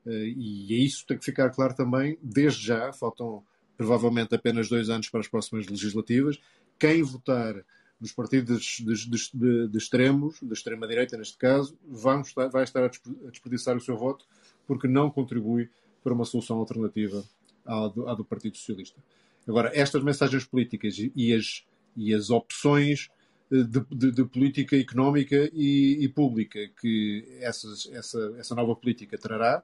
Uh, 0.09 0.25
e 0.35 0.73
é 0.73 0.77
isso 0.77 1.01
que 1.01 1.07
tem 1.09 1.17
que 1.17 1.25
ficar 1.25 1.49
claro 1.51 1.75
também, 1.75 2.17
desde 2.21 2.65
já, 2.65 2.91
faltam 2.91 3.43
provavelmente 3.77 4.33
apenas 4.33 4.67
dois 4.67 4.89
anos 4.89 5.07
para 5.07 5.19
as 5.19 5.27
próximas 5.27 5.67
legislativas. 5.67 6.39
Quem 6.79 7.03
votar 7.03 7.63
nos 8.01 8.11
partidos 8.11 8.77
de, 8.79 9.09
de, 9.09 9.29
de, 9.33 9.67
de 9.67 9.77
extremos, 9.77 10.41
da 10.41 10.53
extrema-direita 10.53 11.15
neste 11.15 11.37
caso, 11.37 11.77
vai 11.87 12.19
estar, 12.21 12.47
vai 12.47 12.63
estar 12.63 12.83
a 12.83 12.89
desperdiçar 13.29 13.77
o 13.77 13.81
seu 13.81 13.95
voto 13.95 14.25
porque 14.65 14.87
não 14.87 15.11
contribui 15.11 15.69
para 16.03 16.13
uma 16.13 16.25
solução 16.25 16.57
alternativa 16.57 17.23
à 17.65 17.87
do, 17.87 18.07
à 18.07 18.15
do 18.15 18.25
Partido 18.25 18.57
Socialista. 18.57 18.99
Agora, 19.47 19.71
estas 19.73 20.03
mensagens 20.03 20.45
políticas 20.45 20.95
e 20.97 21.33
as, 21.33 21.65
e 21.95 22.13
as 22.13 22.29
opções 22.29 23.09
eh, 23.51 23.63
de, 23.63 23.83
de, 23.91 24.11
de, 24.11 24.25
política 24.25 24.77
económica 24.77 25.49
e, 25.53 25.97
e 26.01 26.07
pública 26.07 26.59
que 26.79 27.25
essas, 27.41 27.89
essa, 27.91 28.35
essa 28.37 28.55
nova 28.55 28.75
política 28.75 29.17
trará, 29.17 29.63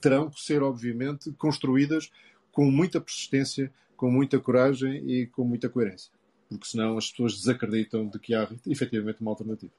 terão 0.00 0.30
que 0.30 0.40
ser, 0.40 0.62
obviamente, 0.62 1.30
construídas 1.32 2.10
com 2.50 2.70
muita 2.70 3.00
persistência, 3.00 3.72
com 3.96 4.10
muita 4.10 4.38
coragem 4.40 5.08
e 5.08 5.26
com 5.26 5.44
muita 5.44 5.68
coerência 5.68 6.10
porque 6.50 6.66
senão 6.66 6.98
as 6.98 7.10
pessoas 7.10 7.34
desacreditam 7.34 8.08
de 8.08 8.18
que 8.18 8.34
há 8.34 8.48
efetivamente 8.66 9.20
uma 9.20 9.30
alternativa. 9.30 9.72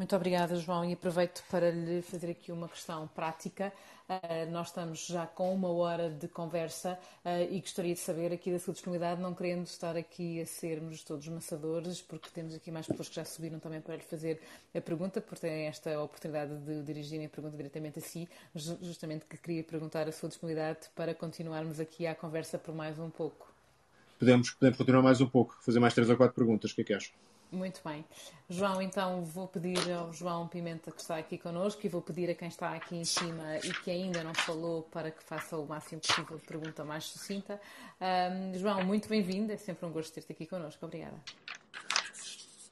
Muito 0.00 0.16
obrigada, 0.16 0.56
João, 0.56 0.82
e 0.82 0.94
aproveito 0.94 1.44
para 1.50 1.70
lhe 1.70 2.00
fazer 2.00 2.30
aqui 2.30 2.50
uma 2.50 2.66
questão 2.66 3.06
prática. 3.08 3.70
Uh, 4.08 4.50
nós 4.50 4.68
estamos 4.68 5.04
já 5.06 5.26
com 5.26 5.54
uma 5.54 5.68
hora 5.68 6.08
de 6.08 6.26
conversa 6.26 6.98
uh, 7.22 7.52
e 7.52 7.60
gostaria 7.60 7.92
de 7.92 8.00
saber 8.00 8.32
aqui 8.32 8.50
da 8.50 8.58
sua 8.58 8.72
disponibilidade, 8.72 9.20
não 9.20 9.34
querendo 9.34 9.66
estar 9.66 9.94
aqui 9.98 10.40
a 10.40 10.46
sermos 10.46 11.04
todos 11.04 11.28
maçadores, 11.28 12.00
porque 12.00 12.30
temos 12.32 12.54
aqui 12.54 12.70
mais 12.70 12.86
pessoas 12.86 13.10
que 13.10 13.16
já 13.16 13.26
subiram 13.26 13.58
também 13.58 13.82
para 13.82 13.94
lhe 13.94 14.02
fazer 14.02 14.40
a 14.74 14.80
pergunta, 14.80 15.20
porque 15.20 15.42
têm 15.42 15.66
esta 15.66 16.00
oportunidade 16.00 16.56
de 16.60 16.82
dirigirem 16.82 17.26
a 17.26 17.28
pergunta 17.28 17.54
diretamente 17.54 17.98
a 17.98 18.02
si, 18.02 18.26
justamente 18.54 19.26
que 19.26 19.36
queria 19.36 19.62
perguntar 19.62 20.08
a 20.08 20.12
sua 20.12 20.30
disponibilidade 20.30 20.88
para 20.96 21.14
continuarmos 21.14 21.78
aqui 21.78 22.06
a 22.06 22.14
conversa 22.14 22.56
por 22.56 22.74
mais 22.74 22.98
um 22.98 23.10
pouco 23.10 23.52
podemos, 24.18 24.50
podemos 24.52 24.78
continuar 24.78 25.02
mais 25.02 25.20
um 25.20 25.26
pouco, 25.26 25.58
fazer 25.60 25.78
mais 25.78 25.92
três 25.92 26.08
ou 26.08 26.16
quatro 26.16 26.34
perguntas. 26.34 26.70
O 26.70 26.74
que 26.74 26.80
é 26.80 26.84
que 26.84 26.94
achas? 26.94 27.12
Muito 27.52 27.80
bem. 27.84 28.04
João, 28.48 28.80
então 28.80 29.24
vou 29.24 29.48
pedir 29.48 29.90
ao 29.92 30.12
João 30.12 30.46
Pimenta 30.46 30.92
que 30.92 31.00
está 31.00 31.16
aqui 31.16 31.36
connosco 31.36 31.84
e 31.84 31.88
vou 31.88 32.00
pedir 32.00 32.30
a 32.30 32.34
quem 32.34 32.46
está 32.46 32.74
aqui 32.74 32.94
em 32.96 33.04
cima 33.04 33.58
e 33.58 33.72
que 33.72 33.90
ainda 33.90 34.22
não 34.22 34.32
falou 34.34 34.84
para 34.84 35.10
que 35.10 35.22
faça 35.22 35.56
o 35.56 35.66
máximo 35.66 36.00
possível 36.00 36.38
de 36.38 36.46
pergunta 36.46 36.84
mais 36.84 37.04
sucinta. 37.04 37.60
Um, 38.00 38.54
João, 38.56 38.84
muito 38.84 39.08
bem-vindo, 39.08 39.52
é 39.52 39.56
sempre 39.56 39.84
um 39.84 39.90
gosto 39.90 40.14
ter-te 40.14 40.30
aqui 40.30 40.46
connosco. 40.46 40.86
Obrigada. 40.86 41.16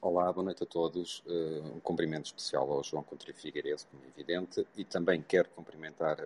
Olá, 0.01 0.33
boa 0.33 0.45
noite 0.45 0.63
a 0.63 0.67
todos. 0.67 1.25
Uh, 1.27 1.75
um 1.75 1.81
cumprimento 1.81 2.27
especial 2.27 2.71
ao 2.71 2.85
João 2.85 3.03
Contri 3.03 3.33
Figueiredo, 3.33 3.83
como 3.91 4.05
é 4.05 4.09
evidente, 4.09 4.65
e 4.77 4.85
também 4.85 5.21
quero 5.21 5.49
cumprimentar 5.49 6.19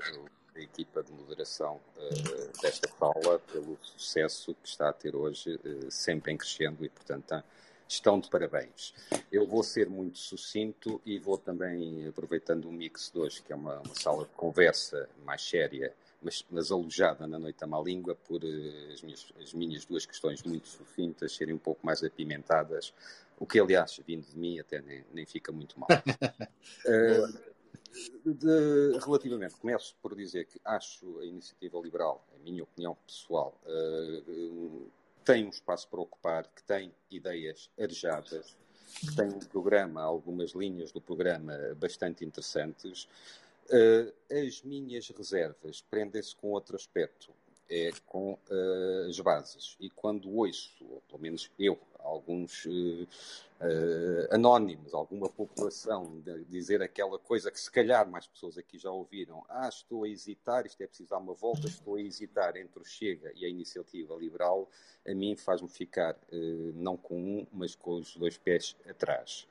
a 0.55 0.61
equipa 0.61 1.03
de 1.03 1.11
moderação 1.11 1.81
uh, 1.97 2.61
desta 2.61 2.91
sala 2.99 3.39
pelo 3.51 3.79
sucesso 3.81 4.55
que 4.63 4.69
está 4.69 4.91
a 4.91 4.93
ter 4.93 5.17
hoje, 5.17 5.55
uh, 5.55 5.91
sempre 5.91 6.33
em 6.33 6.37
crescendo 6.37 6.85
e, 6.85 6.91
portanto, 6.91 7.43
estão 7.93 8.19
de 8.19 8.29
parabéns. 8.29 8.95
Eu 9.31 9.47
vou 9.47 9.63
ser 9.63 9.89
muito 9.89 10.19
sucinto 10.19 11.01
e 11.05 11.19
vou 11.19 11.39
também, 11.39 12.07
aproveitando 12.07 12.67
o 12.67 12.73
mix 12.73 13.11
de 13.13 13.19
hoje, 13.19 13.43
que 13.43 13.53
é 13.53 13.57
uma, 13.57 13.81
uma 13.81 13.95
sala 13.95 14.25
de 14.25 14.33
conversa 14.33 15.09
mais 15.25 15.43
séria, 15.43 15.95
mas, 16.21 16.45
mas 16.51 16.71
alojada 16.71 17.27
na 17.27 17.39
noite 17.39 17.63
à 17.63 17.67
má 17.67 17.81
língua, 17.81 18.15
por 18.15 18.43
uh, 18.43 18.93
as, 18.93 19.03
minhas, 19.03 19.33
as 19.41 19.53
minhas 19.53 19.85
duas 19.85 20.07
questões 20.07 20.43
muito 20.43 20.69
sucintas 20.69 21.35
serem 21.35 21.55
um 21.55 21.59
pouco 21.59 21.85
mais 21.85 22.03
apimentadas, 22.03 22.95
o 23.39 23.47
que, 23.47 23.59
aliás, 23.59 24.01
vindo 24.07 24.25
de 24.27 24.39
mim, 24.39 24.59
até 24.59 24.81
nem, 24.81 25.05
nem 25.13 25.27
fica 25.27 25.53
muito 25.53 25.79
mal. 25.79 25.89
Uh, 26.87 27.53
De, 28.25 28.99
relativamente, 29.05 29.55
começo 29.57 29.95
por 30.01 30.15
dizer 30.17 30.47
que 30.47 30.59
acho 30.65 31.19
a 31.19 31.27
iniciativa 31.27 31.79
liberal, 31.79 32.25
a 32.35 32.39
minha 32.39 32.63
opinião 32.63 32.97
pessoal, 33.07 33.55
uh, 33.67 34.91
tem 35.25 35.47
um 35.47 35.51
espaço 35.51 35.89
para 35.89 36.01
ocupar, 36.01 36.47
que 36.49 36.63
tem 36.65 36.93
ideias 37.11 37.71
arejadas, 37.79 38.57
que 39.01 39.15
tem 39.15 39.27
um 39.27 39.39
programa, 39.39 40.03
algumas 40.03 40.53
linhas 40.53 40.93
do 40.93 41.01
programa 41.01 41.55
bastante 41.77 42.25
interessantes. 42.25 43.09
Uh, 43.69 44.13
as 44.31 44.63
minhas 44.63 45.09
reservas 45.09 45.81
prendem-se 45.83 46.35
com 46.37 46.49
outro 46.49 46.77
aspecto, 46.77 47.31
é 47.71 47.91
com 48.07 48.33
uh, 48.33 49.09
as 49.09 49.19
bases. 49.21 49.77
E 49.81 49.89
quando 49.89 50.31
ouço, 50.37 50.85
ou 50.85 51.01
pelo 51.09 51.23
menos 51.23 51.51
eu, 51.59 51.79
alguns 52.03 52.65
uh, 52.65 53.09
uh, 53.61 54.35
anónimos, 54.35 54.95
alguma 54.95 55.29
população, 55.29 56.23
dizer 56.49 56.83
aquela 56.83 57.19
coisa 57.19 57.51
que 57.51 57.61
se 57.61 57.71
calhar 57.71 58.09
mais 58.09 58.27
pessoas 58.27 58.59
aqui 58.59 58.79
já 58.79 58.91
ouviram, 58.91 59.45
ah, 59.49 59.69
estou 59.69 60.05
a 60.05 60.09
hesitar, 60.09 60.67
isto 60.67 60.83
é 60.83 60.87
preciso 60.87 61.11
dar 61.11 61.19
uma 61.19 61.35
volta, 61.35 61.67
estou 61.67 61.97
a 61.97 62.01
hesitar 62.01 62.57
entre 62.57 62.81
o 62.81 62.85
Chega 62.85 63.33
e 63.35 63.45
a 63.45 63.49
Iniciativa 63.49 64.15
Liberal, 64.15 64.69
a 65.07 65.15
mim 65.15 65.37
faz-me 65.37 65.69
ficar 65.69 66.17
não 66.75 66.97
com 66.97 67.17
um, 67.17 67.47
mas 67.53 67.75
com 67.75 67.97
os 67.97 68.17
dois 68.17 68.39
pés 68.39 68.77
atrás. 68.89 69.47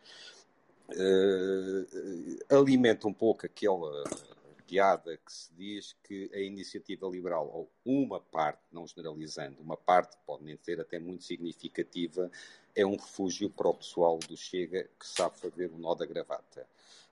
alimenta 2.49 3.07
um 3.07 3.13
pouco 3.13 3.45
aquela 3.45 4.03
piada 4.71 5.17
que 5.17 5.33
se 5.33 5.53
diz 5.53 5.93
que 6.01 6.31
a 6.33 6.39
iniciativa 6.39 7.05
liberal, 7.05 7.45
ou 7.53 7.69
uma 7.83 8.21
parte, 8.21 8.61
não 8.71 8.87
generalizando, 8.87 9.59
uma 9.59 9.75
parte 9.75 10.15
pode 10.25 10.45
nem 10.45 10.55
ser 10.55 10.79
até 10.79 10.97
muito 10.97 11.25
significativa, 11.25 12.31
é 12.73 12.85
um 12.85 12.95
refúgio 12.95 13.49
para 13.49 13.67
o 13.67 13.73
pessoal 13.73 14.17
do 14.17 14.37
Chega 14.37 14.87
que 14.97 15.05
sabe 15.05 15.37
fazer 15.39 15.69
o 15.73 15.77
nó 15.77 15.93
da 15.93 16.05
gravata. 16.05 16.65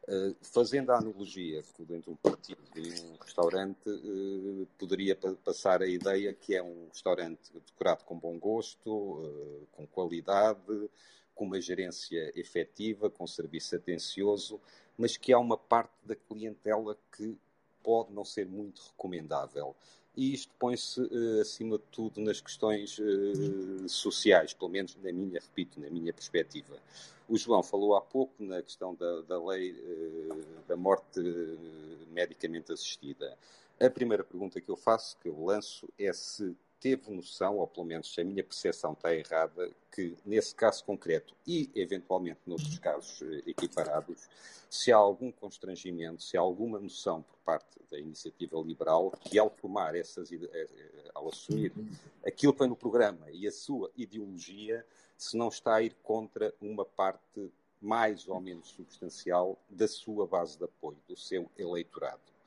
Uh, 0.08 0.34
fazendo 0.42 0.92
a 0.92 1.00
analogia 1.00 1.62
dentro 1.80 2.04
de 2.04 2.10
um 2.12 2.16
partido 2.16 2.62
um 2.78 3.18
restaurante, 3.22 3.90
uh, 3.90 4.66
poderia 4.78 5.14
passar 5.44 5.82
a 5.82 5.88
ideia 5.88 6.34
que 6.34 6.56
é 6.56 6.64
um 6.64 6.88
restaurante 6.88 7.52
decorado 7.54 8.06
com 8.06 8.18
bom 8.18 8.40
gosto, 8.40 8.90
uh, 8.90 9.68
com 9.74 9.86
qualidade, 9.86 10.90
com 11.36 11.44
uma 11.44 11.60
gerência 11.60 12.32
efetiva, 12.40 13.10
com 13.10 13.28
serviço 13.28 13.76
atencioso, 13.76 14.62
mas 14.98 15.18
que 15.18 15.34
há 15.34 15.38
uma 15.38 15.58
parte 15.58 15.94
da 16.06 16.16
clientela 16.16 16.98
que 17.16 17.38
pode 17.84 18.14
não 18.14 18.26
ser 18.26 18.46
muito 18.48 18.82
recomendável. 18.82 19.76
E 20.16 20.34
isto 20.34 20.52
põe-se, 20.60 21.02
acima 21.40 21.78
de 21.78 21.84
tudo, 21.92 22.20
nas 22.20 22.42
questões 22.42 22.98
sociais, 23.88 24.54
pelo 24.54 24.70
menos 24.70 24.96
na 24.96 25.12
minha, 25.12 25.40
repito, 25.40 25.80
na 25.80 25.90
minha 25.90 26.12
perspectiva. 26.12 26.78
O 27.28 27.38
João 27.38 27.64
falou 27.64 27.96
há 27.96 28.02
pouco 28.02 28.44
na 28.44 28.62
questão 28.62 28.96
da, 28.96 29.22
da 29.22 29.42
lei 29.42 29.76
da 30.68 30.76
morte 30.76 31.22
medicamente 32.12 32.72
assistida. 32.72 33.38
A 33.80 33.90
primeira 33.90 34.24
pergunta 34.24 34.60
que 34.60 34.70
eu 34.70 34.76
faço, 34.76 35.16
que 35.18 35.30
eu 35.30 35.46
lanço, 35.46 35.88
é 35.98 36.12
se 36.12 36.56
teve 36.80 37.12
noção, 37.12 37.58
ou 37.58 37.68
pelo 37.68 37.86
menos 37.86 38.16
a 38.18 38.24
minha 38.24 38.44
percepção 38.44 38.94
está 38.94 39.14
errada, 39.14 39.72
que 39.92 40.16
nesse 40.26 40.56
caso 40.56 40.84
concreto 40.84 41.36
e 41.46 41.70
eventualmente 41.76 42.40
noutros 42.46 42.80
casos 42.80 43.22
eh, 43.22 43.44
equiparados, 43.48 44.30
se 44.70 44.92
há 44.92 44.98
algum 44.98 45.32
constrangimento, 45.32 46.24
se 46.24 46.38
há 46.38 46.40
alguma 46.40 46.80
noção 46.80 47.22
por 47.24 47.38
parte 47.40 47.80
da 47.92 48.00
iniciativa 48.00 48.58
liberal 48.60 49.12
que 49.22 49.38
ao 49.38 49.50
tomar 49.50 49.96
essas, 49.96 50.32
eh, 50.32 50.38
eh, 50.52 51.12
ao 51.14 51.28
assumir 51.28 51.74
aquilo 52.26 52.54
que 52.54 52.60
foi 52.60 52.68
no 52.68 52.76
programa 52.76 53.30
e 53.32 53.48
a 53.48 53.52
sua 53.52 53.92
ideologia, 53.98 54.86
se 55.18 55.36
não 55.36 55.50
está 55.50 55.76
a 55.76 55.82
ir 55.82 55.96
contra 56.02 56.54
uma 56.62 56.86
parte 56.86 57.52
mais 57.82 58.28
ou 58.28 58.40
menos 58.40 58.70
substancial 58.70 59.58
da 59.70 59.88
sua 59.88 60.28
base 60.28 60.58
de 60.58 60.66
apoio, 60.66 60.98
do 61.08 61.16
seu 61.16 61.50
eleitorado. 61.58 62.39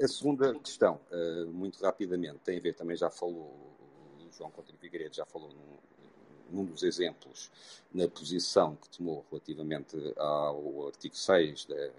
A 0.00 0.06
segunda 0.06 0.54
questão, 0.60 1.00
uh, 1.10 1.46
muito 1.50 1.82
rapidamente, 1.82 2.38
tem 2.44 2.58
a 2.58 2.60
ver, 2.60 2.72
também 2.74 2.96
já 2.96 3.10
falou, 3.10 3.76
o 4.20 4.32
João 4.32 4.48
Coutinho 4.48 4.78
Figueiredo 4.78 5.16
já 5.16 5.26
falou 5.26 5.50
num, 5.50 6.56
num, 6.56 6.64
dos 6.64 6.84
exemplos, 6.84 7.50
na 7.92 8.06
posição 8.06 8.76
que 8.76 8.88
tomou 8.96 9.26
relativamente 9.28 9.96
ao 10.16 10.86
artigo 10.86 11.16
6 11.16 11.64
da 11.64 11.90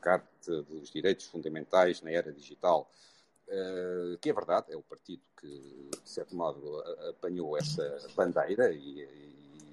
Carta 0.00 0.62
dos 0.62 0.90
Direitos 0.90 1.26
Fundamentais 1.26 2.02
na 2.02 2.10
Era 2.10 2.32
Digital, 2.32 2.90
uh, 3.46 4.18
que 4.18 4.28
é 4.28 4.32
verdade, 4.32 4.72
é 4.72 4.76
o 4.76 4.82
partido 4.82 5.22
que, 5.40 5.90
de 6.02 6.10
certo 6.10 6.34
modo, 6.34 6.80
apanhou 7.08 7.56
essa 7.56 7.96
bandeira 8.16 8.72
e, 8.72 9.06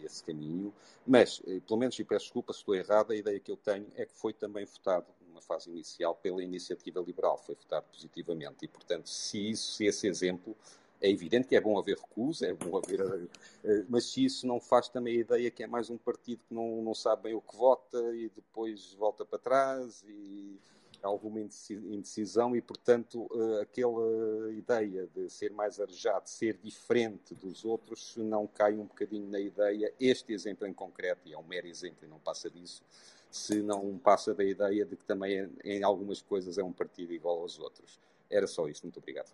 e 0.01 0.05
esse 0.05 0.23
caminho, 0.23 0.71
mas, 1.05 1.41
eh, 1.47 1.59
pelo 1.65 1.79
menos, 1.79 1.97
e 1.97 2.03
peço 2.03 2.25
desculpa 2.25 2.53
se 2.53 2.59
estou 2.59 2.75
errado, 2.75 3.11
a 3.11 3.15
ideia 3.15 3.39
que 3.39 3.51
eu 3.51 3.57
tenho 3.57 3.87
é 3.95 4.05
que 4.05 4.13
foi 4.13 4.33
também 4.33 4.65
votado 4.65 5.07
numa 5.41 5.47
fase 5.47 5.69
inicial 5.69 6.15
pela 6.15 6.43
iniciativa 6.43 6.99
liberal, 7.01 7.37
foi 7.37 7.55
votado 7.55 7.85
positivamente. 7.91 8.65
E, 8.65 8.67
portanto, 8.67 9.09
se 9.09 9.49
isso, 9.49 9.73
se 9.73 9.85
esse 9.85 10.07
exemplo, 10.07 10.55
é 11.01 11.09
evidente 11.09 11.47
que 11.47 11.55
é 11.55 11.61
bom 11.61 11.77
haver 11.79 11.97
recusa, 11.97 12.45
é 12.45 12.53
bom 12.53 12.77
haver. 12.77 13.29
Eh, 13.63 13.85
mas 13.89 14.05
se 14.11 14.23
isso 14.23 14.45
não 14.45 14.59
faz 14.59 14.87
também 14.87 15.17
a 15.17 15.21
ideia 15.21 15.51
que 15.51 15.63
é 15.63 15.67
mais 15.67 15.89
um 15.89 15.97
partido 15.97 16.41
que 16.47 16.53
não, 16.53 16.81
não 16.81 16.93
sabe 16.93 17.23
bem 17.23 17.33
o 17.33 17.41
que 17.41 17.55
vota 17.55 17.97
e 18.15 18.29
depois 18.29 18.93
volta 18.93 19.25
para 19.25 19.39
trás 19.39 20.03
e 20.07 20.59
alguma 21.01 21.39
indecisão 21.39 22.55
e, 22.55 22.61
portanto, 22.61 23.27
eh, 23.33 23.61
aquela 23.63 24.51
ideia 24.51 25.09
de 25.15 25.27
ser 25.31 25.51
mais 25.51 25.79
arejado, 25.79 26.29
ser 26.29 26.59
diferente 26.61 27.33
dos 27.33 27.65
outros, 27.65 28.15
não 28.17 28.45
cai 28.45 28.73
um 28.73 28.85
bocadinho 28.85 29.27
na 29.27 29.39
ideia, 29.39 29.91
este 29.99 30.31
exemplo 30.31 30.67
em 30.67 30.73
concreto, 30.73 31.27
e 31.27 31.33
é 31.33 31.37
um 31.37 31.43
mero 31.43 31.65
exemplo 31.65 32.05
e 32.05 32.07
não 32.07 32.19
passa 32.19 32.51
disso, 32.51 32.83
se 33.31 33.61
não 33.61 33.97
passa 33.97 34.35
da 34.35 34.43
ideia 34.43 34.85
de 34.85 34.97
que 34.97 35.05
também 35.05 35.49
em 35.63 35.81
algumas 35.83 36.21
coisas 36.21 36.57
é 36.57 36.63
um 36.63 36.73
partido 36.73 37.13
igual 37.13 37.39
aos 37.41 37.57
outros. 37.57 37.97
Era 38.29 38.45
só 38.45 38.67
isso. 38.67 38.83
Muito 38.83 38.99
obrigado. 38.99 39.31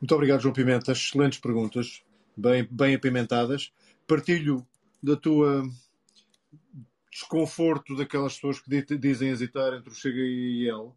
Muito 0.00 0.14
obrigado, 0.14 0.40
João 0.40 0.54
Pimenta. 0.54 0.92
Excelentes 0.92 1.38
perguntas, 1.38 2.02
bem, 2.34 2.66
bem 2.70 2.94
apimentadas. 2.94 3.70
Partilho 4.06 4.66
da 5.02 5.14
tua 5.14 5.62
desconforto 7.10 7.96
daquelas 7.96 8.34
pessoas 8.34 8.60
que 8.60 8.96
dizem 8.96 9.28
hesitar 9.28 9.74
entre 9.74 9.90
o 9.90 9.94
Chega 9.94 10.18
e 10.18 10.68
ele. 10.68 10.90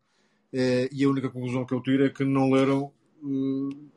É, 0.53 0.89
e 0.91 1.03
a 1.03 1.09
única 1.09 1.29
conclusão 1.29 1.65
que 1.65 1.73
eu 1.73 1.81
tiro 1.81 2.05
é 2.05 2.09
que 2.09 2.23
não 2.23 2.51
leram 2.51 2.93
uh, 3.23 3.89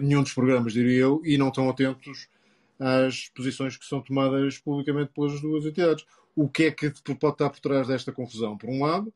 nenhum 0.00 0.22
dos 0.22 0.32
programas, 0.32 0.72
diria 0.72 1.00
eu, 1.00 1.20
e 1.24 1.36
não 1.36 1.48
estão 1.48 1.68
atentos 1.68 2.28
às 2.78 3.28
posições 3.30 3.76
que 3.76 3.84
são 3.84 4.00
tomadas 4.00 4.58
publicamente 4.58 5.10
pelas 5.12 5.40
duas 5.40 5.64
entidades 5.64 6.04
o 6.38 6.48
que 6.48 6.64
é 6.64 6.70
que 6.70 6.90
pode 6.90 7.34
estar 7.34 7.50
por 7.50 7.58
trás 7.58 7.88
desta 7.88 8.12
confusão? 8.12 8.56
Por 8.56 8.70
um 8.70 8.84
lado, 8.84 9.12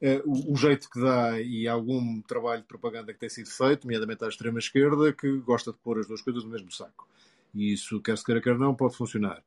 eh, 0.00 0.20
o, 0.26 0.56
jeito 0.56 0.90
que 0.90 1.00
dá 1.00 1.40
e 1.40 1.68
algum 1.68 2.20
trabalho 2.22 2.62
de 2.62 2.66
propaganda 2.66 3.12
que 3.12 3.18
tem 3.20 3.28
sido 3.28 3.48
feito, 3.48 3.84
nomeadamente 3.84 4.24
à 4.24 4.28
extrema-esquerda, 4.28 5.12
que 5.12 5.38
gosta 5.38 5.72
de 5.72 5.78
pôr 5.78 6.00
as 6.00 6.08
duas 6.08 6.20
coisas 6.20 6.42
no 6.42 6.50
mesmo 6.50 6.72
saco. 6.72 7.06
E 7.54 7.72
isso, 7.72 8.00
quer 8.00 8.18
se 8.18 8.24
queira, 8.24 8.40
quer 8.40 8.58
não, 8.58 8.74
pode 8.74 8.96
funcionar. 8.96 9.40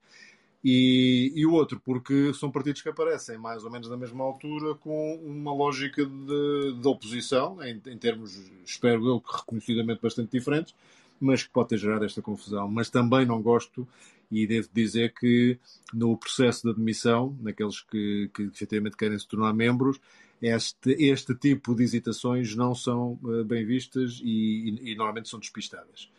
E, 0.64 1.34
e, 1.36 1.46
o 1.46 1.54
outro, 1.54 1.82
porque 1.84 2.34
são 2.34 2.50
partidos 2.50 2.82
que 2.82 2.88
aparecem 2.90 3.38
mais 3.38 3.66
ou 3.66 3.72
menos 3.72 3.90
na 3.90 3.98
mesma 3.98 4.24
altura 4.24 4.76
com 4.76 5.16
uma 5.16 5.54
lógica 5.54 6.06
de, 6.06 6.80
de 6.80 6.88
oposição, 6.88 7.62
em, 7.64 7.82
em, 7.88 7.98
termos, 7.98 8.40
espero 8.64 9.06
eu, 9.06 9.20
que 9.20 9.36
reconhecidamente 9.36 10.02
bastante 10.02 10.32
diferentes, 10.32 10.74
mas 11.22 11.44
que 11.44 11.50
pode 11.50 11.70
ter 11.70 11.78
gerado 11.78 12.06
esta 12.06 12.22
confusão. 12.22 12.68
Mas 12.68 12.90
também 12.90 13.26
não 13.26 13.42
gosto 13.42 13.88
e 14.32 14.48
devo 14.48 14.70
dizer 14.74 15.14
que 15.14 15.60
no 15.94 16.18
processo 16.18 16.64
de 16.64 16.70
admissão, 16.70 17.38
naqueles 17.42 17.82
que, 17.82 18.30
que 18.34 18.44
efetivamente 18.44 18.96
querem 18.96 19.20
se 19.20 19.28
tornar 19.28 19.54
membros, 19.54 20.00
este, 20.42 20.92
este 20.94 21.36
tipo 21.36 21.76
de 21.76 21.84
hesitações 21.84 22.56
não 22.56 22.74
são 22.74 23.20
uh, 23.24 23.44
bem 23.44 23.66
vistas 23.66 24.20
e, 24.24 24.70
e, 24.70 24.92
e, 24.92 24.96
normalmente 24.96 25.30
são 25.30 25.40
despistadas. 25.40 26.10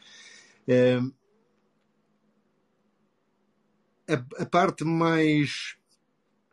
Uh, 0.68 1.12
a, 4.08 4.42
a, 4.42 4.46
parte 4.46 4.84
mais 4.84 5.76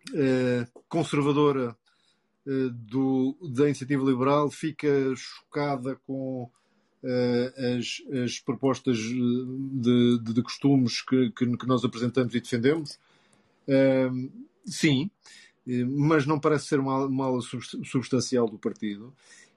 uh, 0.10 0.84
conservadora 0.88 1.78
do, 2.72 3.38
da 3.54 3.66
iniciativa 3.66 4.04
liberal 4.04 4.50
fica 4.50 4.88
chocada 5.16 5.98
com 6.08 6.50
as, 7.78 8.02
as, 8.24 8.40
propostas 8.40 8.98
de, 8.98 10.20
de, 10.20 10.34
de 10.34 10.42
costumes 10.42 11.02
que, 11.02 11.30
que, 11.32 11.58
que, 11.58 11.68
nós 11.68 11.84
apresentamos 11.84 12.36
e 12.36 12.42
defendemos. 12.42 13.00
Uh, 13.68 14.30
sim, 14.66 15.10
mas 15.88 16.26
não 16.26 16.40
parece 16.40 16.68
ser 16.68 16.80
uma, 16.80 17.06
uma 17.06 17.26
ala 17.26 17.42
substancial 17.42 18.50
do 18.50 18.58
partido 18.58 19.14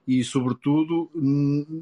e, 0.07 0.23
sobretudo, 0.23 1.09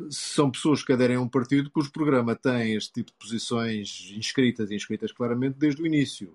são 0.10 0.52
pessoas 0.52 0.84
que 0.84 0.94
aderem 0.94 1.18
a 1.18 1.22
um 1.22 1.28
partido 1.28 1.72
cujo 1.72 1.92
programa 1.92 2.36
tem 2.36 2.76
este 2.76 2.94
tipo 2.94 3.12
de 3.12 3.18
posições 3.18 4.14
inscritas 4.16 4.70
e 4.70 4.76
inscritas 4.76 5.12
claramente 5.12 5.58
desde 5.58 5.82
o 5.82 5.88
início. 5.88 6.32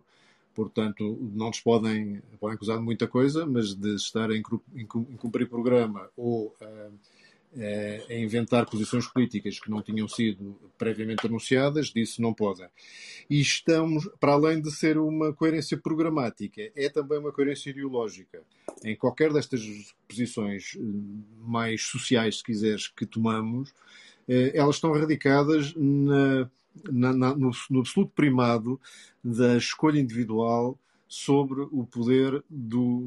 Portanto, 0.54 1.18
não 1.34 1.48
nos 1.48 1.60
podem, 1.60 2.20
podem 2.40 2.56
acusar 2.56 2.78
de 2.78 2.82
muita 2.82 3.06
coisa, 3.06 3.46
mas 3.46 3.74
de 3.74 3.94
estar 3.94 4.30
em, 4.30 4.42
em 4.74 4.86
cumprir 4.86 5.48
programa 5.48 6.08
ou 6.16 6.46
uh, 6.46 6.54
eh, 6.60 6.90
a 8.10 8.14
inventar 8.14 8.66
posições 8.66 9.06
políticas 9.06 9.58
que 9.58 9.70
não 9.70 9.82
tinham 9.82 10.06
sido 10.06 10.58
previamente 10.76 11.26
anunciadas, 11.26 11.86
disso 11.86 12.20
não 12.20 12.34
podem. 12.34 12.68
E 13.28 13.40
estamos, 13.40 14.08
para 14.20 14.32
além 14.32 14.60
de 14.60 14.70
ser 14.70 14.98
uma 14.98 15.32
coerência 15.32 15.76
programática, 15.76 16.70
é 16.76 16.88
também 16.88 17.18
uma 17.18 17.32
coerência 17.32 17.70
ideológica. 17.70 18.42
Em 18.84 18.94
qualquer 18.94 19.32
destas 19.32 19.62
posições 20.06 20.76
eh, 20.76 20.80
mais 21.40 21.82
sociais, 21.82 22.38
se 22.38 22.44
quiseres, 22.44 22.88
que 22.88 23.06
tomamos, 23.06 23.72
eh, 24.28 24.52
elas 24.54 24.76
estão 24.76 24.92
radicadas 24.92 25.74
na, 25.74 26.50
na, 26.90 27.12
na, 27.12 27.34
no, 27.34 27.50
no 27.70 27.80
absoluto 27.80 28.12
primado 28.14 28.80
da 29.24 29.56
escolha 29.56 29.98
individual 29.98 30.78
sobre 31.08 31.60
o 31.60 31.86
poder 31.86 32.42
do, 32.50 33.06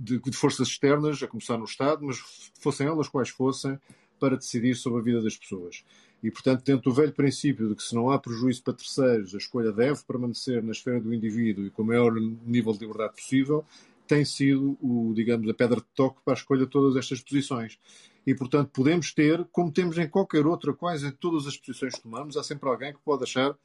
de, 0.00 0.20
de, 0.20 0.36
forças 0.36 0.68
externas, 0.68 1.22
a 1.22 1.26
começar 1.26 1.58
no 1.58 1.64
Estado, 1.64 2.04
mas 2.04 2.18
fossem 2.60 2.86
elas 2.86 3.08
quais 3.08 3.28
fossem, 3.28 3.78
para 4.18 4.36
decidir 4.36 4.74
sobre 4.74 5.00
a 5.00 5.02
vida 5.02 5.22
das 5.22 5.36
pessoas. 5.36 5.84
E, 6.22 6.30
portanto, 6.30 6.64
dentro 6.64 6.90
do 6.90 6.94
velho 6.94 7.12
princípio 7.12 7.68
de 7.68 7.76
que 7.76 7.82
se 7.82 7.94
não 7.94 8.10
há 8.10 8.18
prejuízo 8.18 8.62
para 8.62 8.74
terceiros, 8.74 9.34
a 9.34 9.38
escolha 9.38 9.70
deve 9.70 10.02
permanecer 10.04 10.62
na 10.62 10.72
esfera 10.72 11.00
do 11.00 11.14
indivíduo 11.14 11.64
e 11.64 11.70
com 11.70 11.82
o 11.82 11.86
maior 11.86 12.12
nível 12.14 12.72
de 12.72 12.80
liberdade 12.80 13.14
possível, 13.14 13.64
tem 14.06 14.24
sido, 14.24 14.76
o, 14.80 15.12
digamos, 15.14 15.48
a 15.48 15.54
pedra 15.54 15.76
de 15.76 15.86
toque 15.94 16.20
para 16.24 16.34
a 16.34 16.36
escolha 16.36 16.64
de 16.64 16.70
todas 16.70 16.96
estas 16.96 17.20
posições. 17.20 17.78
E, 18.26 18.34
portanto, 18.34 18.70
podemos 18.72 19.12
ter, 19.12 19.46
como 19.52 19.70
temos 19.70 19.96
em 19.98 20.08
qualquer 20.08 20.46
outra, 20.46 20.72
quase 20.72 21.06
em 21.06 21.12
todas 21.12 21.46
as 21.46 21.56
posições 21.56 21.94
que 21.94 22.02
tomamos, 22.02 22.36
há 22.36 22.42
sempre 22.42 22.68
alguém 22.68 22.92
que 22.92 23.00
pode 23.04 23.22
achar 23.22 23.56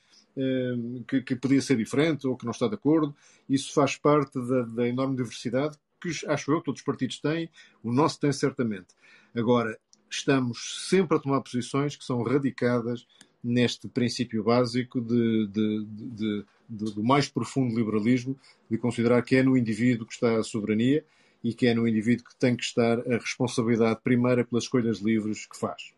que, 1.07 1.22
que, 1.22 1.35
podia 1.35 1.61
ser 1.61 1.77
diferente 1.77 2.27
ou 2.27 2.35
que 2.35 2.45
não 2.45 2.51
está 2.51 2.68
de 2.68 2.76
acordo. 2.76 3.15
Isso 3.47 3.73
faz 3.73 3.95
parte 3.95 4.39
da, 4.39 4.61
da, 4.64 4.88
enorme 4.88 5.15
diversidade 5.15 5.77
que, 6.01 6.10
acho 6.27 6.51
eu, 6.51 6.61
todos 6.61 6.81
os 6.81 6.85
partidos 6.85 7.19
têm, 7.19 7.49
o 7.84 7.91
nosso 7.91 8.19
tem 8.19 8.31
certamente. 8.31 8.88
Agora, 9.35 9.77
estamos 10.10 10.88
sempre 10.89 11.18
a 11.18 11.19
tomar 11.19 11.41
posições 11.41 11.95
que 11.95 12.03
são 12.03 12.22
radicadas 12.23 13.07
neste 13.43 13.88
princípio 13.88 14.43
básico 14.43 15.01
de, 15.01 15.47
de, 15.47 15.85
de, 15.85 16.45
do 16.69 17.03
mais 17.03 17.27
profundo 17.27 17.76
liberalismo, 17.76 18.38
de 18.69 18.77
considerar 18.77 19.22
que 19.23 19.35
é 19.35 19.43
no 19.43 19.57
indivíduo 19.57 20.05
que 20.05 20.14
está 20.14 20.38
a 20.38 20.43
soberania 20.43 21.05
e 21.43 21.53
que 21.53 21.68
é 21.68 21.73
no 21.73 21.88
indivíduo 21.88 22.26
que 22.26 22.35
tem 22.38 22.55
que 22.55 22.64
estar 22.64 22.99
a 22.99 23.18
responsabilidade 23.18 23.99
primeira 24.01 24.45
pelas 24.45 24.64
escolhas 24.64 24.99
livres 24.99 25.45
que 25.45 25.57
faz. 25.57 25.93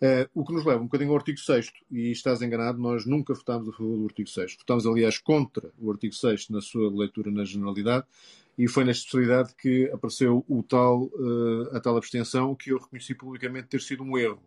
Uh, 0.00 0.26
o 0.34 0.44
que 0.46 0.52
nos 0.54 0.64
leva 0.64 0.80
um 0.80 0.86
bocadinho 0.86 1.10
ao 1.10 1.16
artigo 1.16 1.38
6 1.38 1.70
e 1.90 2.10
estás 2.10 2.40
enganado, 2.40 2.78
nós 2.78 3.04
nunca 3.04 3.34
votámos 3.34 3.68
a 3.68 3.72
favor 3.72 3.98
do 3.98 4.06
artigo 4.06 4.30
6 4.30 4.56
Votámos, 4.56 4.86
aliás, 4.86 5.18
contra 5.18 5.70
o 5.78 5.90
artigo 5.90 6.14
6 6.14 6.48
na 6.48 6.62
sua 6.62 6.90
leitura 6.90 7.30
na 7.30 7.44
generalidade 7.44 8.06
e 8.56 8.66
foi 8.66 8.84
na 8.84 8.92
especialidade 8.92 9.54
que 9.54 9.90
apareceu 9.92 10.42
o 10.48 10.62
tal, 10.62 11.04
uh, 11.04 11.76
a 11.76 11.80
tal 11.80 11.98
abstenção 11.98 12.54
que 12.54 12.72
eu 12.72 12.78
reconheci 12.78 13.14
publicamente 13.14 13.68
ter 13.68 13.80
sido 13.82 14.02
um 14.02 14.16
erro. 14.16 14.42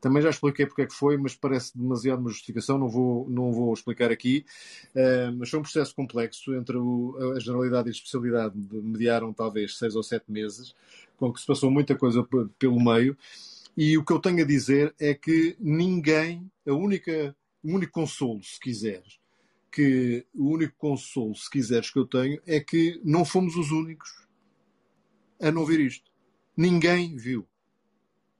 Também 0.00 0.22
já 0.22 0.28
expliquei 0.28 0.66
porque 0.66 0.82
é 0.82 0.86
que 0.86 0.92
foi, 0.92 1.16
mas 1.16 1.34
parece 1.34 1.76
demasiado 1.76 2.20
uma 2.20 2.28
justificação, 2.28 2.78
não 2.78 2.88
vou, 2.88 3.28
não 3.28 3.52
vou 3.52 3.72
explicar 3.72 4.10
aqui. 4.10 4.44
Uh, 4.94 5.36
mas 5.38 5.50
foi 5.50 5.60
um 5.60 5.62
processo 5.62 5.94
complexo 5.94 6.54
entre 6.54 6.76
o, 6.76 7.34
a 7.34 7.40
generalidade 7.40 7.88
e 7.88 7.90
a 7.90 7.92
especialidade, 7.92 8.54
mediaram 8.54 9.32
talvez 9.32 9.78
seis 9.78 9.96
ou 9.96 10.02
sete 10.02 10.30
meses, 10.30 10.74
com 11.16 11.32
que 11.32 11.40
se 11.40 11.46
passou 11.46 11.70
muita 11.70 11.94
coisa 11.94 12.26
pelo 12.58 12.82
meio. 12.82 13.16
E 13.76 13.98
o 13.98 14.04
que 14.04 14.12
eu 14.12 14.20
tenho 14.20 14.42
a 14.42 14.46
dizer 14.46 14.94
é 14.98 15.14
que 15.14 15.56
ninguém, 15.58 16.50
a 16.66 16.72
única, 16.72 17.36
o 17.62 17.74
único 17.74 17.92
consolo, 17.92 18.42
se 18.42 18.58
quiseres, 18.60 19.18
que 19.70 20.24
o 20.32 20.50
único 20.50 20.74
consolo, 20.76 21.34
se 21.34 21.50
quiseres, 21.50 21.90
que 21.90 21.98
eu 21.98 22.06
tenho 22.06 22.40
é 22.46 22.60
que 22.60 23.00
não 23.04 23.24
fomos 23.24 23.56
os 23.56 23.72
únicos 23.72 24.24
a 25.40 25.50
não 25.50 25.64
ver 25.66 25.80
isto. 25.80 26.10
Ninguém 26.56 27.16
viu. 27.16 27.46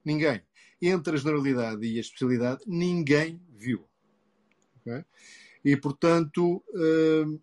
Ninguém. 0.05 0.43
Entre 0.81 1.15
a 1.15 1.19
generalidade 1.19 1.85
e 1.85 1.97
a 1.97 2.01
especialidade, 2.01 2.63
ninguém 2.67 3.41
viu. 3.51 3.85
Okay? 4.81 5.05
E, 5.65 5.77
portanto, 5.77 6.63
uh, 6.69 7.41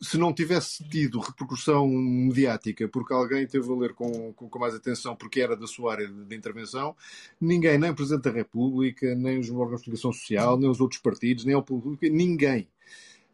se 0.00 0.16
não 0.16 0.32
tivesse 0.32 0.82
tido 0.88 1.20
repercussão 1.20 1.86
mediática, 1.86 2.88
porque 2.88 3.12
alguém 3.12 3.46
teve 3.46 3.70
a 3.70 3.74
ler 3.74 3.94
com, 3.94 4.32
com, 4.32 4.48
com, 4.48 4.58
mais 4.58 4.74
atenção, 4.74 5.16
porque 5.16 5.40
era 5.40 5.56
da 5.56 5.66
sua 5.66 5.92
área 5.92 6.08
de, 6.08 6.24
de, 6.24 6.36
intervenção, 6.36 6.94
ninguém, 7.40 7.78
nem 7.78 7.90
o 7.90 7.94
Presidente 7.94 8.24
da 8.24 8.30
República, 8.30 9.14
nem 9.14 9.38
os 9.38 9.50
órgãos 9.50 9.80
de 9.80 9.86
comunicação 9.86 10.12
social, 10.12 10.58
nem 10.58 10.70
os 10.70 10.80
outros 10.80 11.00
partidos, 11.00 11.44
nem 11.44 11.54
o 11.54 11.62
público, 11.62 12.04
ninguém. 12.06 12.68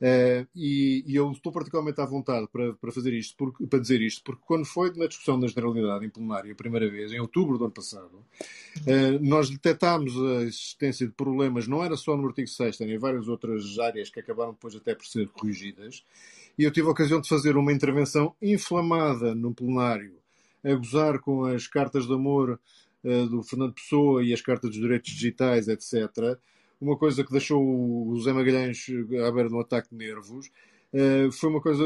Uh, 0.04 0.46
e, 0.54 1.04
e, 1.06 1.14
eu 1.14 1.30
estou 1.30 1.52
particularmente 1.52 2.00
à 2.00 2.04
vontade 2.04 2.48
para, 2.48 2.74
para 2.74 2.92
fazer 2.92 3.12
isto, 3.14 3.36
porque, 3.36 3.64
para 3.66 3.78
dizer 3.78 4.02
isto, 4.02 4.22
porque 4.24 4.42
quando 4.44 4.64
foi 4.66 4.92
na 4.96 5.06
discussão 5.06 5.38
da 5.38 5.46
generalidade 5.46 6.04
em 6.04 6.10
plenário 6.10 6.52
a 6.52 6.54
primeira 6.54 6.90
vez, 6.90 7.12
em 7.12 7.20
outubro 7.20 7.56
do 7.56 7.64
ano 7.64 7.72
passado, 7.72 8.12
uh, 8.16 9.18
nós 9.22 9.48
detectámos 9.48 10.14
a 10.16 10.42
existência 10.42 11.06
de 11.06 11.12
problemas, 11.14 11.68
não 11.68 11.82
era 11.82 11.96
só 11.96 12.16
no 12.16 12.26
artigo 12.26 12.48
6, 12.48 12.80
em 12.80 12.98
várias 12.98 13.28
outras 13.28 13.78
áreas 13.78 14.10
que 14.10 14.18
acabaram 14.18 14.52
depois 14.52 14.74
até 14.74 14.94
por 14.94 15.06
ser 15.06 15.28
corrigidas, 15.28 16.04
e 16.58 16.64
eu 16.64 16.70
tive 16.70 16.88
a 16.88 16.90
ocasião 16.90 17.20
de 17.20 17.28
fazer 17.28 17.56
uma 17.56 17.72
intervenção 17.72 18.34
inflamada 18.40 19.34
no 19.34 19.54
plenário, 19.54 20.14
a 20.62 20.74
gozar 20.74 21.18
com 21.20 21.44
as 21.44 21.66
cartas 21.66 22.06
de 22.06 22.12
amor 22.12 22.60
uh, 23.02 23.26
do 23.26 23.42
Fernando 23.42 23.74
Pessoa 23.74 24.24
e 24.24 24.32
as 24.32 24.40
cartas 24.40 24.70
dos 24.70 24.80
direitos 24.80 25.10
digitais, 25.10 25.68
etc. 25.68 26.38
Uma 26.80 26.96
coisa 26.96 27.24
que 27.24 27.32
deixou 27.32 27.62
o 27.62 28.14
José 28.16 28.32
Magalhães 28.32 28.86
à 29.26 29.30
beira 29.30 29.48
de 29.48 29.54
um 29.54 29.60
ataque 29.60 29.90
de 29.90 29.96
nervos. 29.96 30.50
Uh, 30.94 31.32
foi 31.32 31.50
uma 31.50 31.60
coisa 31.60 31.84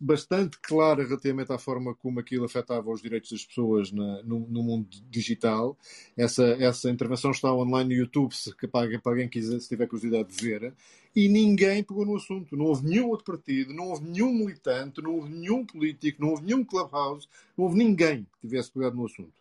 bastante 0.00 0.58
clara 0.62 1.04
relativamente 1.04 1.52
à 1.52 1.58
forma 1.58 1.94
como 1.94 2.18
aquilo 2.18 2.46
afetava 2.46 2.90
os 2.90 3.02
direitos 3.02 3.30
das 3.30 3.44
pessoas 3.44 3.92
na, 3.92 4.22
no, 4.22 4.40
no, 4.48 4.62
mundo 4.62 4.88
digital. 5.10 5.76
Essa, 6.16 6.44
essa 6.58 6.88
intervenção 6.88 7.30
está 7.30 7.52
online 7.52 7.94
no 7.94 8.00
YouTube, 8.00 8.32
se, 8.32 8.50
para, 8.68 8.98
para 9.00 9.12
alguém 9.12 9.28
quiser, 9.28 9.60
se 9.60 9.68
tiver 9.68 9.86
curiosidade 9.86 10.34
de 10.34 10.42
ver 10.42 10.72
e 11.14 11.28
ninguém 11.28 11.82
pegou 11.82 12.06
no 12.06 12.16
assunto. 12.16 12.56
Não 12.56 12.66
houve 12.66 12.86
nenhum 12.86 13.08
outro 13.08 13.26
partido, 13.26 13.74
não 13.74 13.88
houve 13.88 14.04
nenhum 14.04 14.32
militante, 14.32 15.02
não 15.02 15.16
houve 15.16 15.28
nenhum 15.28 15.66
político, 15.66 16.22
não 16.22 16.30
houve 16.30 16.44
nenhum 16.44 16.64
clubhouse, 16.64 17.28
não 17.56 17.64
houve 17.66 17.76
ninguém 17.76 18.24
que 18.24 18.48
tivesse 18.48 18.70
pegado 18.70 18.96
no 18.96 19.04
assunto. 19.04 19.34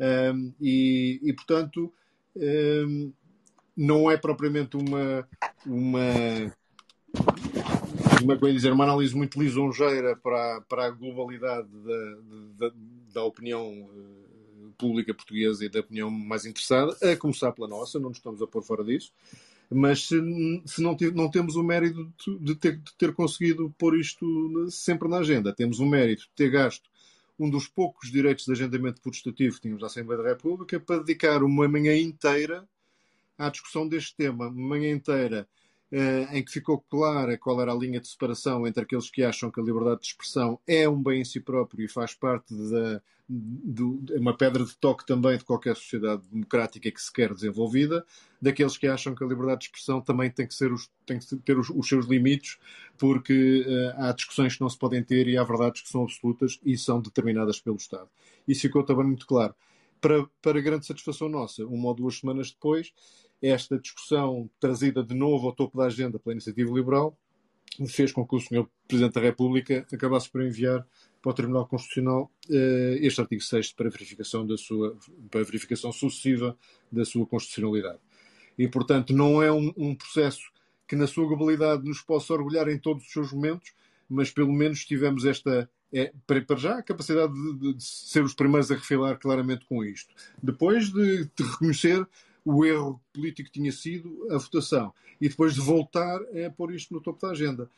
Um, 0.00 0.52
e, 0.60 1.20
e, 1.22 1.32
portanto, 1.32 1.92
um, 2.36 3.12
não 3.76 4.10
é 4.10 4.16
propriamente 4.16 4.76
uma, 4.76 5.28
uma, 5.66 6.54
uma, 8.22 8.34
é 8.34 8.52
dizer, 8.52 8.72
uma 8.72 8.84
análise 8.84 9.14
muito 9.14 9.40
lisonjeira 9.40 10.16
para, 10.16 10.60
para 10.62 10.86
a 10.86 10.90
globalidade 10.90 11.68
da, 11.68 12.68
da, 12.68 12.74
da 13.14 13.24
opinião 13.24 13.70
eh, 13.70 14.70
pública 14.76 15.14
portuguesa 15.14 15.64
e 15.64 15.68
da 15.68 15.80
opinião 15.80 16.10
mais 16.10 16.44
interessada, 16.44 16.96
a 17.02 17.16
começar 17.16 17.52
pela 17.52 17.68
nossa, 17.68 17.98
não 17.98 18.08
nos 18.08 18.18
estamos 18.18 18.40
a 18.42 18.46
pôr 18.46 18.62
fora 18.62 18.84
disso. 18.84 19.12
Mas 19.70 20.06
se, 20.06 20.16
se 20.64 20.80
não, 20.80 20.96
não, 21.14 21.30
temos 21.30 21.56
o 21.56 21.62
mérito 21.62 22.10
de 22.40 22.54
ter, 22.54 22.78
de 22.78 22.94
ter 22.96 23.12
conseguido 23.12 23.74
pôr 23.76 23.98
isto 23.98 24.26
sempre 24.70 25.08
na 25.08 25.18
agenda, 25.18 25.52
temos 25.52 25.78
o 25.78 25.86
mérito 25.86 26.22
de 26.22 26.30
ter 26.34 26.50
gasto 26.50 26.88
um 27.38 27.48
dos 27.48 27.68
poucos 27.68 28.10
direitos 28.10 28.46
de 28.46 28.52
agendamento 28.52 29.00
protestativo 29.00 29.56
que 29.56 29.62
tínhamos 29.62 29.82
na 29.82 29.86
Assembleia 29.86 30.22
da 30.22 30.28
República 30.30 30.80
para 30.80 30.98
dedicar 30.98 31.42
uma 31.42 31.68
manhã 31.68 31.94
inteira 31.96 32.66
à 33.36 33.48
discussão 33.48 33.86
deste 33.86 34.16
tema, 34.16 34.48
uma 34.48 34.68
manhã 34.68 34.90
inteira 34.90 35.46
em 36.32 36.44
que 36.44 36.52
ficou 36.52 36.78
clara 36.90 37.38
qual 37.38 37.60
era 37.62 37.72
a 37.72 37.76
linha 37.76 38.00
de 38.00 38.08
separação 38.08 38.66
entre 38.66 38.82
aqueles 38.82 39.10
que 39.10 39.22
acham 39.22 39.50
que 39.50 39.60
a 39.60 39.62
liberdade 39.62 40.00
de 40.00 40.06
expressão 40.08 40.60
é 40.66 40.88
um 40.88 41.02
bem 41.02 41.22
em 41.22 41.24
si 41.24 41.40
próprio 41.40 41.84
e 41.84 41.88
faz 41.88 42.14
parte 42.14 42.54
da 42.54 43.00
de, 43.28 43.82
uma 44.16 44.34
pedra 44.34 44.64
de 44.64 44.74
toque 44.76 45.04
também 45.04 45.36
de 45.36 45.44
qualquer 45.44 45.76
sociedade 45.76 46.22
democrática 46.30 46.90
que 46.90 47.00
se 47.00 47.12
quer 47.12 47.34
desenvolvida, 47.34 48.04
daqueles 48.40 48.78
que 48.78 48.86
acham 48.86 49.14
que 49.14 49.22
a 49.22 49.26
liberdade 49.26 49.60
de 49.60 49.66
expressão 49.66 50.00
também 50.00 50.30
tem 50.30 50.46
que, 50.46 50.54
ser 50.54 50.72
os, 50.72 50.90
tem 51.04 51.18
que 51.18 51.36
ter 51.36 51.58
os, 51.58 51.68
os 51.68 51.86
seus 51.86 52.06
limites, 52.06 52.56
porque 52.96 53.66
uh, 53.66 54.02
há 54.02 54.12
discussões 54.12 54.54
que 54.56 54.62
não 54.62 54.70
se 54.70 54.78
podem 54.78 55.04
ter 55.04 55.28
e 55.28 55.36
há 55.36 55.44
verdades 55.44 55.82
que 55.82 55.88
são 55.88 56.04
absolutas 56.04 56.58
e 56.64 56.76
são 56.78 57.00
determinadas 57.00 57.60
pelo 57.60 57.76
Estado. 57.76 58.08
Isso 58.46 58.62
ficou 58.62 58.82
também 58.82 59.06
muito 59.06 59.26
claro. 59.26 59.54
Para, 60.00 60.26
para 60.40 60.60
grande 60.60 60.86
satisfação 60.86 61.28
nossa, 61.28 61.66
uma 61.66 61.88
ou 61.88 61.94
duas 61.94 62.18
semanas 62.18 62.52
depois, 62.52 62.94
esta 63.42 63.78
discussão 63.78 64.50
trazida 64.60 65.02
de 65.02 65.14
novo 65.14 65.46
ao 65.46 65.54
topo 65.54 65.78
da 65.78 65.84
agenda 65.84 66.18
pela 66.18 66.34
Iniciativa 66.34 66.72
Liberal 66.72 67.16
fez 67.86 68.10
com 68.12 68.26
que 68.26 68.34
o 68.34 68.40
Sr. 68.40 68.66
Presidente 68.86 69.14
da 69.14 69.20
República 69.20 69.86
acabasse 69.92 70.28
por 70.28 70.42
enviar 70.42 70.84
para 71.22 71.30
o 71.30 71.34
Tribunal 71.34 71.66
Constitucional 71.66 72.30
eh, 72.50 72.98
este 73.00 73.20
artigo 73.20 73.42
6 73.42 73.72
para 73.72 73.90
verificação 73.90 74.46
da 74.46 74.56
sua 74.56 74.96
para 75.30 75.44
verificação 75.44 75.92
sucessiva 75.92 76.56
da 76.90 77.04
sua 77.04 77.26
constitucionalidade. 77.26 77.98
E 78.58 78.66
portanto 78.66 79.12
não 79.12 79.42
é 79.42 79.52
um, 79.52 79.72
um 79.76 79.94
processo 79.94 80.50
que 80.86 80.96
na 80.96 81.06
sua 81.06 81.26
globalidade 81.26 81.84
nos 81.84 82.00
possa 82.00 82.32
orgulhar 82.32 82.68
em 82.68 82.78
todos 82.78 83.04
os 83.04 83.12
seus 83.12 83.32
momentos, 83.32 83.72
mas 84.08 84.30
pelo 84.30 84.52
menos 84.52 84.84
tivemos 84.84 85.24
esta 85.24 85.70
é, 85.92 86.12
para 86.26 86.56
já 86.56 86.78
a 86.78 86.82
capacidade 86.82 87.32
de, 87.32 87.74
de, 87.74 87.84
ser 87.84 88.22
os 88.22 88.34
primeiros 88.34 88.70
a 88.70 88.74
refilar 88.74 89.18
claramente 89.18 89.64
com 89.66 89.84
isto. 89.84 90.14
Depois 90.42 90.90
de, 90.92 91.24
de 91.24 91.42
reconhecer 91.42 92.06
o 92.48 92.64
erro 92.64 92.98
político 93.12 93.50
que 93.50 93.60
tinha 93.60 93.70
sido 93.70 94.26
a 94.30 94.38
votação 94.38 94.92
e 95.20 95.28
depois 95.28 95.54
de 95.54 95.60
voltar 95.60 96.18
a 96.22 96.50
pôr 96.56 96.72
isto 96.74 96.94
no 96.94 97.00
topo 97.00 97.20
da 97.20 97.32
agenda. 97.32 97.68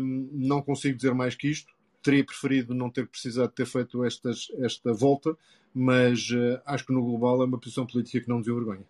Um, 0.00 0.28
não 0.32 0.62
consigo 0.62 0.96
dizer 0.96 1.12
mais 1.14 1.34
que 1.34 1.48
isto. 1.48 1.72
Teria 2.00 2.24
preferido 2.24 2.72
não 2.72 2.90
ter 2.90 3.08
precisado 3.08 3.50
ter 3.50 3.66
feito 3.66 4.04
estas, 4.04 4.52
esta 4.60 4.92
volta, 4.92 5.36
mas 5.74 6.30
uh, 6.30 6.60
acho 6.64 6.86
que 6.86 6.92
no 6.92 7.02
global 7.02 7.42
é 7.42 7.44
uma 7.44 7.58
posição 7.58 7.84
política 7.84 8.20
que 8.20 8.28
não 8.28 8.38
nos 8.38 8.46
envergonha. 8.46 8.86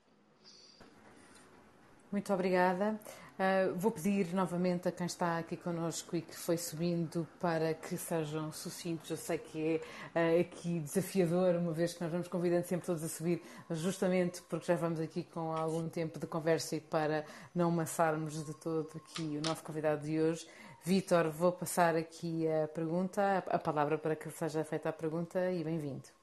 Muito 2.12 2.30
obrigada. 2.32 3.00
Uh, 3.38 3.72
vou 3.76 3.92
pedir 3.92 4.34
novamente 4.34 4.88
a 4.88 4.90
quem 4.90 5.06
está 5.06 5.38
aqui 5.38 5.56
connosco 5.56 6.16
e 6.16 6.22
que 6.22 6.36
foi 6.36 6.56
subindo 6.56 7.24
para 7.38 7.72
que 7.72 7.96
sejam 7.96 8.50
sucintos. 8.50 9.08
Eu 9.10 9.16
sei 9.16 9.38
que 9.38 9.80
é 10.12 10.38
uh, 10.38 10.40
aqui 10.40 10.80
desafiador, 10.80 11.54
uma 11.54 11.72
vez 11.72 11.94
que 11.94 12.02
nós 12.02 12.10
vamos 12.10 12.26
convidando 12.26 12.66
sempre 12.66 12.86
todos 12.86 13.04
a 13.04 13.08
subir, 13.08 13.40
justamente 13.70 14.42
porque 14.42 14.66
já 14.66 14.74
vamos 14.74 14.98
aqui 14.98 15.22
com 15.22 15.52
algum 15.52 15.88
tempo 15.88 16.18
de 16.18 16.26
conversa 16.26 16.74
e 16.74 16.80
para 16.80 17.24
não 17.54 17.70
maçarmos 17.70 18.44
de 18.44 18.54
todo 18.54 18.90
aqui 18.96 19.40
o 19.40 19.48
nosso 19.48 19.62
convidado 19.62 20.04
de 20.04 20.20
hoje. 20.20 20.44
Vítor, 20.82 21.30
vou 21.30 21.52
passar 21.52 21.94
aqui 21.94 22.44
a 22.48 22.66
pergunta, 22.66 23.44
a 23.46 23.58
palavra 23.58 23.96
para 23.98 24.16
que 24.16 24.28
seja 24.32 24.64
feita 24.64 24.88
a 24.88 24.92
pergunta 24.92 25.48
e 25.52 25.62
bem-vindo. 25.62 26.17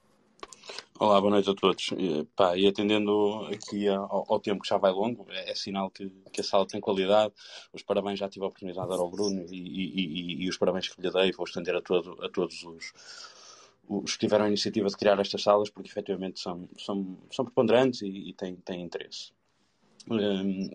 Olá, 0.98 1.20
boa 1.20 1.32
noite 1.32 1.50
a 1.50 1.54
todos. 1.54 1.90
E, 1.98 2.24
pá, 2.38 2.56
e 2.58 2.66
atendendo 2.66 3.46
aqui 3.54 3.86
ao, 3.90 4.26
ao, 4.32 4.40
tempo 4.40 4.62
que 4.62 4.70
já 4.70 4.78
vai 4.78 4.94
longo, 4.94 5.26
é, 5.30 5.52
é 5.52 5.56
sinal 5.56 5.92
que, 5.92 6.10
que, 6.32 6.40
a 6.40 6.44
sala 6.44 6.66
tem 6.66 6.80
qualidade. 6.80 7.34
Os 7.74 7.84
parabéns 7.84 8.18
já 8.18 8.30
tive 8.30 8.46
a 8.46 8.48
oportunidade 8.48 8.88
de 8.88 8.94
dar 8.96 9.02
ao 9.02 9.12
Bruno 9.12 9.46
e, 9.52 9.58
e, 9.58 10.46
e, 10.46 10.50
os 10.50 10.58
parabéns 10.58 10.88
que 10.88 11.02
lhe 11.02 11.12
dei 11.12 11.34
vou 11.34 11.46
estender 11.46 11.76
a, 11.76 11.82
todo, 11.82 12.18
a 12.24 12.30
todos 12.30 12.64
os, 12.64 12.94
os 13.90 14.14
que 14.14 14.20
tiveram 14.20 14.46
a 14.46 14.48
iniciativa 14.48 14.88
de 14.88 14.96
criar 14.96 15.20
estas 15.20 15.44
salas, 15.44 15.70
porque 15.70 15.90
efetivamente 15.90 16.40
são, 16.40 16.70
são, 16.78 17.18
são 17.30 17.44
preponderantes 17.44 18.02
e, 18.02 18.34
têm, 18.34 18.56
têm 18.56 18.82
interesse. 18.82 19.34
Um, 20.10 20.70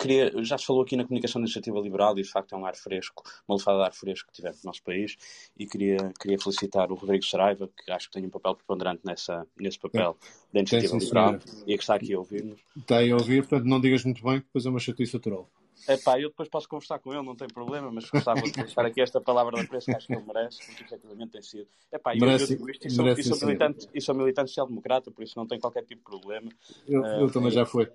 queria, 0.00 0.32
já 0.44 0.56
se 0.56 0.64
falou 0.64 0.82
aqui 0.82 0.96
na 0.96 1.04
comunicação 1.04 1.40
da 1.40 1.46
iniciativa 1.46 1.78
liberal 1.80 2.16
e 2.18 2.22
de 2.22 2.30
facto 2.30 2.54
é 2.54 2.58
um 2.58 2.64
ar 2.64 2.76
fresco, 2.76 3.22
uma 3.48 3.56
lefada 3.56 3.78
de 3.78 3.84
ar 3.84 3.92
fresco 3.92 4.28
que 4.28 4.34
tivemos 4.34 4.62
no 4.62 4.68
nosso 4.68 4.82
país 4.82 5.16
e 5.58 5.66
queria, 5.66 6.12
queria 6.20 6.38
felicitar 6.38 6.90
o 6.92 6.94
Rodrigo 6.94 7.24
Saraiva, 7.24 7.68
que 7.68 7.90
acho 7.90 8.08
que 8.08 8.14
tem 8.14 8.26
um 8.26 8.30
papel 8.30 8.54
preponderante 8.54 9.02
nessa, 9.04 9.46
nesse 9.58 9.78
papel 9.78 10.16
é. 10.22 10.54
da 10.54 10.60
iniciativa 10.60 10.96
liberal 10.96 11.38
e 11.66 11.76
que 11.76 11.82
está 11.82 11.94
aqui 11.96 12.14
a 12.14 12.18
ouvir-nos. 12.18 12.60
Está 12.76 13.00
a 13.00 13.14
ouvir, 13.14 13.46
portanto 13.46 13.68
não 13.68 13.80
digas 13.80 14.04
muito 14.04 14.22
bem, 14.22 14.40
que 14.40 14.46
depois 14.46 14.66
é 14.66 14.70
uma 14.70 14.78
chatice 14.78 15.14
natural. 15.14 15.48
É 15.86 15.96
pá, 15.96 16.20
eu 16.20 16.28
depois 16.28 16.48
posso 16.48 16.68
conversar 16.68 16.98
com 16.98 17.12
ele, 17.12 17.22
não 17.22 17.36
tem 17.36 17.48
problema, 17.48 17.90
mas 17.90 18.08
gostava 18.10 18.40
de 18.42 18.50
deixar 18.52 18.84
aqui 18.84 19.00
esta 19.00 19.20
palavra 19.20 19.56
da 19.56 19.64
preço 19.68 19.86
que 19.86 19.96
acho 19.96 20.06
que 20.06 20.14
ele 20.14 20.24
merece, 20.26 20.64
porque 20.66 20.82
efetivamente 20.82 21.30
tem 21.30 21.42
sido. 21.42 21.68
É 21.92 21.98
pá, 21.98 22.16
eu, 22.16 22.26
eu 22.26 22.46
digo 22.46 22.70
isto 22.70 22.86
e 22.86 22.90
sou, 22.90 23.08
e 23.08 23.22
sou 23.22 23.46
militante, 23.46 23.88
e 23.94 24.00
sou 24.00 24.14
militante 24.14 24.48
social-democrata, 24.48 25.10
por 25.10 25.22
isso 25.22 25.38
não 25.38 25.46
tem 25.46 25.60
qualquer 25.60 25.84
tipo 25.84 25.96
de 25.96 26.20
problema. 26.20 26.50
Eu, 26.88 27.02
uh, 27.02 27.06
eu 27.20 27.30
também 27.30 27.48
é, 27.48 27.52
já 27.52 27.66
fui. 27.66 27.88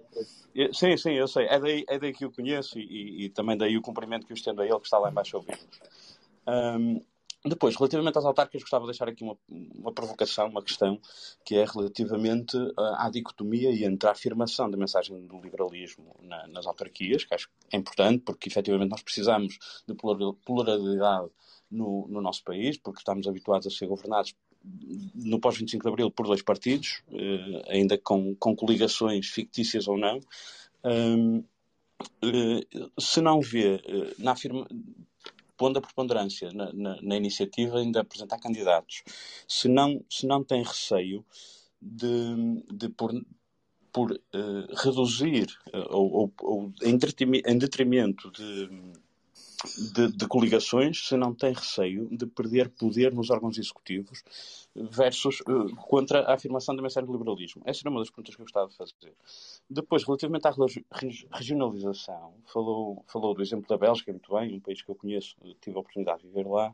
Sim, 0.74 0.96
sim, 0.98 1.12
eu 1.12 1.28
sei. 1.28 1.46
É 1.48 1.60
daí, 1.60 1.86
é 1.88 2.00
daí 2.00 2.14
que 2.14 2.26
o 2.26 2.32
conheço 2.32 2.80
e, 2.80 2.84
e, 2.84 3.26
e, 3.26 3.30
também 3.30 3.58
daí 3.58 3.78
o 3.78 3.82
cumprimento 3.82 4.26
que 4.26 4.34
eu 4.34 4.38
estendo 4.38 4.62
a 4.62 4.66
ele, 4.66 4.80
que 4.80 4.86
está 4.86 4.98
lá 4.98 5.10
embaixo 5.10 5.36
a 5.36 5.40
ouvir-nos. 5.40 5.82
Um, 6.48 7.02
depois, 7.44 7.76
relativamente 7.76 8.18
às 8.20 8.26
autárquicas, 8.26 8.62
gostava 8.62 8.86
de 8.86 8.92
deixar 8.92 9.10
aqui 9.10 9.24
uma, 9.24 9.36
uma 9.50 9.92
provocação, 9.92 10.48
uma 10.48 10.62
questão, 10.62 11.00
que 11.44 11.56
é 11.56 11.66
relativamente 11.66 12.56
à 12.78 13.10
dicotomia 13.10 13.72
e 13.72 13.84
entre 13.84 14.08
a 14.08 14.12
afirmação 14.12 14.70
da 14.70 14.78
mensagem 14.78 15.26
do 15.26 15.42
liberalismo 15.42 16.16
na, 16.22 16.48
nas 16.48 16.68
autarquias, 16.68 17.24
que 17.26 17.34
acho 17.34 17.48
que 17.48 17.54
é 17.72 17.78
importante, 17.78 18.24
porque 18.24 18.50
efetivamente 18.50 18.90
nós 18.90 19.02
precisamos 19.02 19.58
de 19.88 19.96
pluralidade 20.46 21.30
no, 21.70 22.08
no 22.08 22.22
nosso 22.22 22.44
país, 22.44 22.78
porque 22.78 23.00
estamos 23.00 23.28
habituados 23.28 23.68
a 23.68 23.70
ser 23.70 23.88
governados 23.88 24.36
no 25.16 25.40
pós-25 25.40 25.82
de 25.82 25.88
Abril 25.88 26.12
por 26.12 26.28
dois 26.28 26.42
partidos, 26.42 27.02
eh, 27.12 27.64
ainda 27.68 27.98
com, 27.98 28.36
com 28.36 28.56
coligações 28.56 29.28
fictícias 29.28 29.88
ou 29.88 29.98
não. 29.98 30.20
Um, 30.84 31.44
eh, 32.24 32.68
se 33.00 33.22
não 33.22 33.42
vê 33.42 33.76
eh, 33.76 34.14
na 34.20 34.34
afirma, 34.34 34.68
pondo 35.58 35.78
a 35.78 35.82
preponderância 35.82 36.52
na, 36.52 36.72
na, 36.74 37.02
na 37.02 37.16
iniciativa 37.16 37.84
de 37.84 37.98
apresentar 37.98 38.40
candidatos, 38.40 39.04
se 39.48 39.68
não, 39.68 40.04
se 40.10 40.28
não 40.28 40.44
tem 40.44 40.64
receio 40.64 41.26
de, 41.82 42.64
de 42.72 42.90
por, 42.90 43.12
por 43.92 44.12
uh, 44.12 44.76
reduzir 44.76 45.48
uh, 45.74 45.96
ou, 45.96 46.34
ou, 46.42 46.74
em 46.82 46.98
detrimento 47.58 48.32
de 48.32 48.70
de, 49.94 50.12
de, 50.12 50.28
coligações 50.28 51.08
se 51.08 51.16
não 51.16 51.34
tem 51.34 51.54
receio 51.54 52.08
de 52.10 52.26
perder 52.26 52.70
poder 52.70 53.14
nos 53.14 53.30
órgãos 53.30 53.58
executivos 53.58 54.24
versus 54.76 55.42
uh, 55.42 55.76
contra 55.76 56.22
a 56.22 56.34
afirmação 56.34 56.76
da 56.76 56.82
mensagem 56.82 57.06
do 57.06 57.14
liberalismo? 57.14 57.62
Essa 57.66 57.82
era 57.84 57.90
uma 57.90 58.00
das 58.00 58.10
perguntas 58.10 58.36
que 58.36 58.42
eu 58.42 58.46
gostava 58.46 58.70
de 58.70 58.76
fazer. 58.76 59.14
Depois, 59.70 60.04
relativamente 60.04 60.48
à 60.48 60.54
regionalização, 61.38 62.34
falou, 62.46 63.04
falou 63.08 63.34
do 63.34 63.42
exemplo 63.42 63.68
da 63.68 63.78
Bélgica, 63.78 64.12
muito 64.12 64.34
bem, 64.34 64.56
um 64.56 64.60
país 64.60 64.82
que 64.82 64.90
eu 64.90 64.96
conheço, 64.96 65.36
tive 65.62 65.78
a 65.78 65.80
oportunidade 65.80 66.22
de 66.22 66.28
viver 66.28 66.48
lá. 66.48 66.74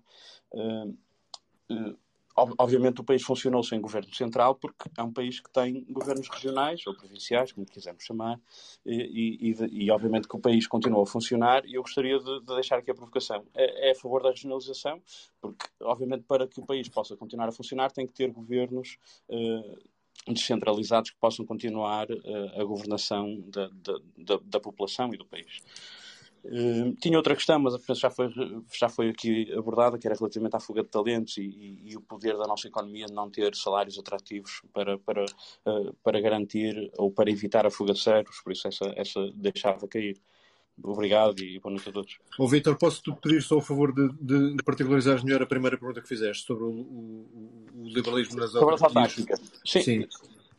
Obviamente 2.37 3.01
o 3.01 3.03
país 3.03 3.23
funcionou 3.23 3.63
sem 3.63 3.81
governo 3.81 4.13
central 4.13 4.53
porque 4.53 4.89
é 4.95 5.01
um 5.01 5.11
país 5.11 5.39
que 5.39 5.49
tem 5.49 5.83
governos 5.89 6.29
regionais 6.29 6.85
ou 6.85 6.95
provinciais, 6.95 7.51
como 7.51 7.65
quisermos 7.65 8.03
chamar, 8.03 8.39
e, 8.85 9.49
e, 9.49 9.85
e 9.85 9.91
obviamente 9.91 10.27
que 10.27 10.35
o 10.35 10.39
país 10.39 10.67
continua 10.67 11.01
a 11.01 11.05
funcionar 11.07 11.65
e 11.65 11.73
eu 11.73 11.81
gostaria 11.81 12.19
de, 12.19 12.39
de 12.41 12.45
deixar 12.45 12.77
aqui 12.77 12.91
a 12.91 12.95
provocação. 12.95 13.43
É, 13.55 13.89
é, 13.89 13.91
a 13.91 13.95
favor 13.95 14.21
da 14.21 14.29
regionalização, 14.29 15.01
porque 15.41 15.65
obviamente 15.81 16.25
para 16.27 16.47
que 16.47 16.59
o 16.59 16.65
país 16.65 16.87
possa 16.87 17.17
continuar 17.17 17.49
a 17.49 17.51
funcionar 17.51 17.91
tem 17.91 18.05
que 18.05 18.13
ter 18.13 18.29
governos 18.31 18.99
eh, 19.29 19.77
descentralizados 20.27 21.09
que 21.09 21.17
possam 21.17 21.45
continuar 21.45 22.07
eh, 22.11 22.61
a 22.61 22.63
governação 22.63 23.41
da, 23.47 23.67
da, 23.69 23.99
da, 24.17 24.39
da 24.43 24.59
população 24.59 25.13
e 25.13 25.17
do 25.17 25.25
país. 25.25 25.61
Uh, 26.47 26.95
tinha 27.01 27.17
outra 27.17 27.35
questão, 27.35 27.59
mas 27.59 27.75
já 27.99 28.09
foi, 28.09 28.29
já 28.73 28.87
foi 28.87 29.09
aqui 29.09 29.51
abordada, 29.53 29.97
que 29.97 30.07
era 30.07 30.15
relativamente 30.15 30.55
à 30.55 30.59
fuga 30.59 30.81
de 30.81 30.89
talentos 30.89 31.37
e, 31.37 31.41
e, 31.41 31.91
e 31.91 31.97
o 31.97 32.01
poder 32.01 32.37
da 32.37 32.47
nossa 32.47 32.67
economia 32.67 33.05
de 33.05 33.13
não 33.13 33.29
ter 33.29 33.53
salários 33.53 33.99
atrativos 33.99 34.61
para, 34.73 34.97
para, 34.97 35.25
uh, 35.25 35.93
para 36.01 36.21
garantir 36.21 36.89
ou 36.97 37.11
para 37.11 37.29
evitar 37.29 37.65
a 37.65 37.69
fuga 37.69 37.93
de 37.93 37.99
cérebros, 37.99 38.39
por 38.41 38.53
isso 38.53 38.67
essa, 38.67 38.93
essa 38.95 39.19
deixava 39.35 39.87
cair. 39.87 40.17
Obrigado 40.81 41.39
e 41.41 41.59
boa 41.59 41.73
noite 41.73 41.89
a 41.89 41.91
todos. 41.91 42.19
Ô 42.37 42.47
Vitor, 42.47 42.77
posso-te 42.77 43.11
pedir 43.13 43.41
só 43.41 43.57
o 43.57 43.61
favor 43.61 43.91
de, 43.91 44.09
de 44.55 44.63
particularizares 44.63 45.23
melhor 45.23 45.41
a 45.41 45.45
primeira 45.47 45.75
pergunta 45.75 46.01
que 46.01 46.07
fizeste 46.07 46.45
sobre 46.45 46.65
o, 46.65 46.69
o, 46.69 47.65
o 47.73 47.89
liberalismo 47.89 48.37
nas 48.37 48.51
Sobre 48.51 48.75
a 48.75 48.77
Sim. 49.65 49.81
Sim. 49.81 50.07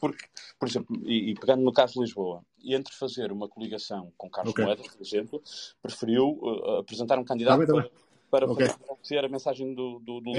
Porque, 0.00 0.24
por 0.58 0.68
exemplo, 0.68 0.96
e, 1.04 1.30
e, 1.30 1.34
pegando 1.34 1.62
no 1.62 1.72
caso 1.72 1.94
de 1.94 2.00
Lisboa, 2.00 2.42
entre 2.62 2.94
fazer 2.94 3.32
uma 3.32 3.48
coligação 3.48 4.12
com 4.16 4.30
Carlos 4.30 4.52
okay. 4.52 4.64
Moedas, 4.64 4.88
por 4.88 5.02
exemplo, 5.02 5.42
preferiu 5.82 6.38
uh, 6.40 6.78
apresentar 6.78 7.18
um 7.18 7.24
candidato 7.24 7.58
tá 7.66 7.72
bem, 7.72 7.82
tá 7.82 7.82
bem 7.82 7.90
para 7.90 8.07
okay. 8.30 8.68
fazer 9.02 9.24
a 9.24 9.28
mensagem 9.28 9.74
do, 9.74 9.98
do, 10.00 10.20
do 10.20 10.30
é 10.30 10.34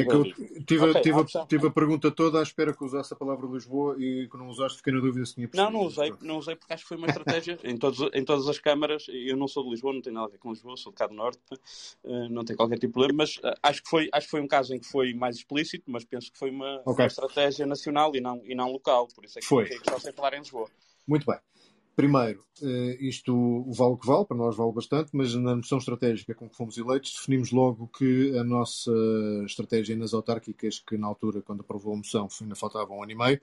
tive, 0.65 0.85
okay, 0.85 1.01
tive, 1.01 1.19
a, 1.19 1.45
tive 1.45 1.67
a 1.67 1.71
pergunta 1.71 2.11
toda 2.11 2.39
à 2.39 2.43
espera 2.43 2.73
que 2.73 2.83
usasse 2.83 3.13
a 3.13 3.17
palavra 3.17 3.47
Lisboa 3.47 3.95
e 3.99 4.27
que 4.27 4.37
não 4.37 4.47
usaste, 4.47 4.77
fiquei 4.77 4.93
na 4.93 4.99
dúvida 4.99 5.25
se 5.25 5.35
tinha 5.35 5.47
percebido. 5.47 5.73
Não, 5.73 5.81
não 5.81 5.87
usei, 5.87 6.13
não 6.21 6.37
usei 6.37 6.55
porque 6.55 6.73
acho 6.73 6.83
que 6.83 6.89
foi 6.89 6.97
uma 6.97 7.07
estratégia 7.09 7.57
em, 7.63 7.77
todos, 7.77 7.99
em 8.13 8.23
todas 8.23 8.47
as 8.47 8.59
câmaras. 8.59 9.05
Eu 9.09 9.35
não 9.35 9.47
sou 9.47 9.63
de 9.63 9.71
Lisboa, 9.71 9.93
não 9.93 10.01
tenho 10.01 10.15
nada 10.15 10.27
a 10.27 10.31
ver 10.31 10.37
com 10.37 10.51
Lisboa, 10.51 10.77
sou 10.77 10.91
de 10.91 10.97
Cabo 10.97 11.13
Norte, 11.13 11.39
uh, 12.03 12.29
não 12.29 12.43
tem 12.43 12.55
qualquer 12.55 12.75
tipo 12.75 12.87
de 12.87 12.93
problema, 12.93 13.17
mas 13.17 13.37
uh, 13.37 13.55
acho, 13.63 13.83
que 13.83 13.89
foi, 13.89 14.09
acho 14.13 14.27
que 14.27 14.31
foi 14.31 14.41
um 14.41 14.47
caso 14.47 14.73
em 14.73 14.79
que 14.79 14.87
foi 14.87 15.13
mais 15.13 15.37
explícito, 15.37 15.85
mas 15.87 16.05
penso 16.05 16.31
que 16.31 16.37
foi 16.37 16.49
uma, 16.51 16.81
okay. 16.85 17.03
uma 17.03 17.07
estratégia 17.07 17.65
nacional 17.65 18.15
e 18.15 18.21
não, 18.21 18.41
e 18.45 18.53
não 18.55 18.71
local, 18.71 19.07
por 19.07 19.25
isso 19.25 19.39
é 19.39 19.41
que 19.41 19.47
foi. 19.47 19.67
só 19.89 19.99
sem 19.99 20.13
falar 20.13 20.33
em 20.33 20.39
Lisboa. 20.39 20.69
Muito 21.07 21.25
bem. 21.25 21.39
Primeiro, 21.99 22.45
eh, 22.63 22.97
isto 23.01 23.65
vale 23.73 23.91
o 23.91 23.97
que 23.97 24.07
vale, 24.07 24.23
para 24.23 24.37
nós 24.37 24.55
vale 24.55 24.71
bastante, 24.71 25.09
mas 25.11 25.35
na 25.35 25.53
noção 25.53 25.79
estratégica 25.79 26.33
com 26.33 26.47
que 26.47 26.55
fomos 26.55 26.77
eleitos, 26.77 27.11
definimos 27.11 27.51
logo 27.51 27.89
que 27.89 28.37
a 28.37 28.43
nossa 28.45 28.89
estratégia 29.45 29.97
nas 29.97 30.13
autárquicas, 30.13 30.79
que 30.79 30.97
na 30.97 31.07
altura, 31.07 31.41
quando 31.41 31.59
aprovou 31.59 31.93
a 31.93 31.97
moção, 31.97 32.29
ainda 32.39 32.55
faltava 32.55 32.93
um 32.93 33.03
ano 33.03 33.11
e 33.11 33.15
meio, 33.15 33.41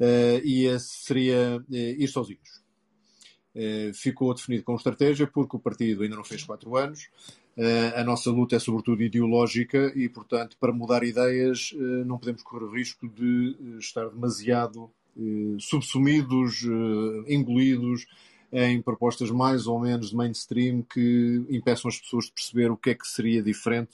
eh, 0.00 0.42
e 0.44 0.80
seria 0.80 1.64
eh, 1.72 1.94
ir 2.00 2.08
sozinhos. 2.08 2.64
Ficou 3.94 4.34
definido 4.34 4.64
com 4.64 4.74
estratégia 4.74 5.28
porque 5.28 5.56
o 5.56 5.60
partido 5.60 6.02
ainda 6.02 6.16
não 6.16 6.24
fez 6.24 6.42
quatro 6.42 6.76
anos, 6.76 7.10
a 7.94 8.02
nossa 8.02 8.30
luta 8.30 8.56
é 8.56 8.58
sobretudo 8.58 9.02
ideológica 9.02 9.92
e, 9.94 10.08
portanto, 10.08 10.56
para 10.58 10.72
mudar 10.72 11.04
ideias 11.04 11.72
não 12.06 12.18
podemos 12.18 12.42
correr 12.42 12.64
o 12.64 12.72
risco 12.72 13.06
de 13.06 13.54
estar 13.78 14.08
demasiado 14.08 14.90
eh, 14.90 15.01
subsumidos, 15.58 16.64
eh, 16.64 17.34
engolidos 17.34 18.06
em 18.52 18.82
propostas 18.82 19.30
mais 19.30 19.66
ou 19.66 19.80
menos 19.80 20.10
de 20.10 20.16
mainstream 20.16 20.82
que 20.82 21.44
impeçam 21.48 21.88
as 21.88 21.98
pessoas 21.98 22.26
de 22.26 22.32
perceber 22.32 22.70
o 22.70 22.76
que 22.76 22.90
é 22.90 22.94
que 22.94 23.08
seria 23.08 23.42
diferente 23.42 23.92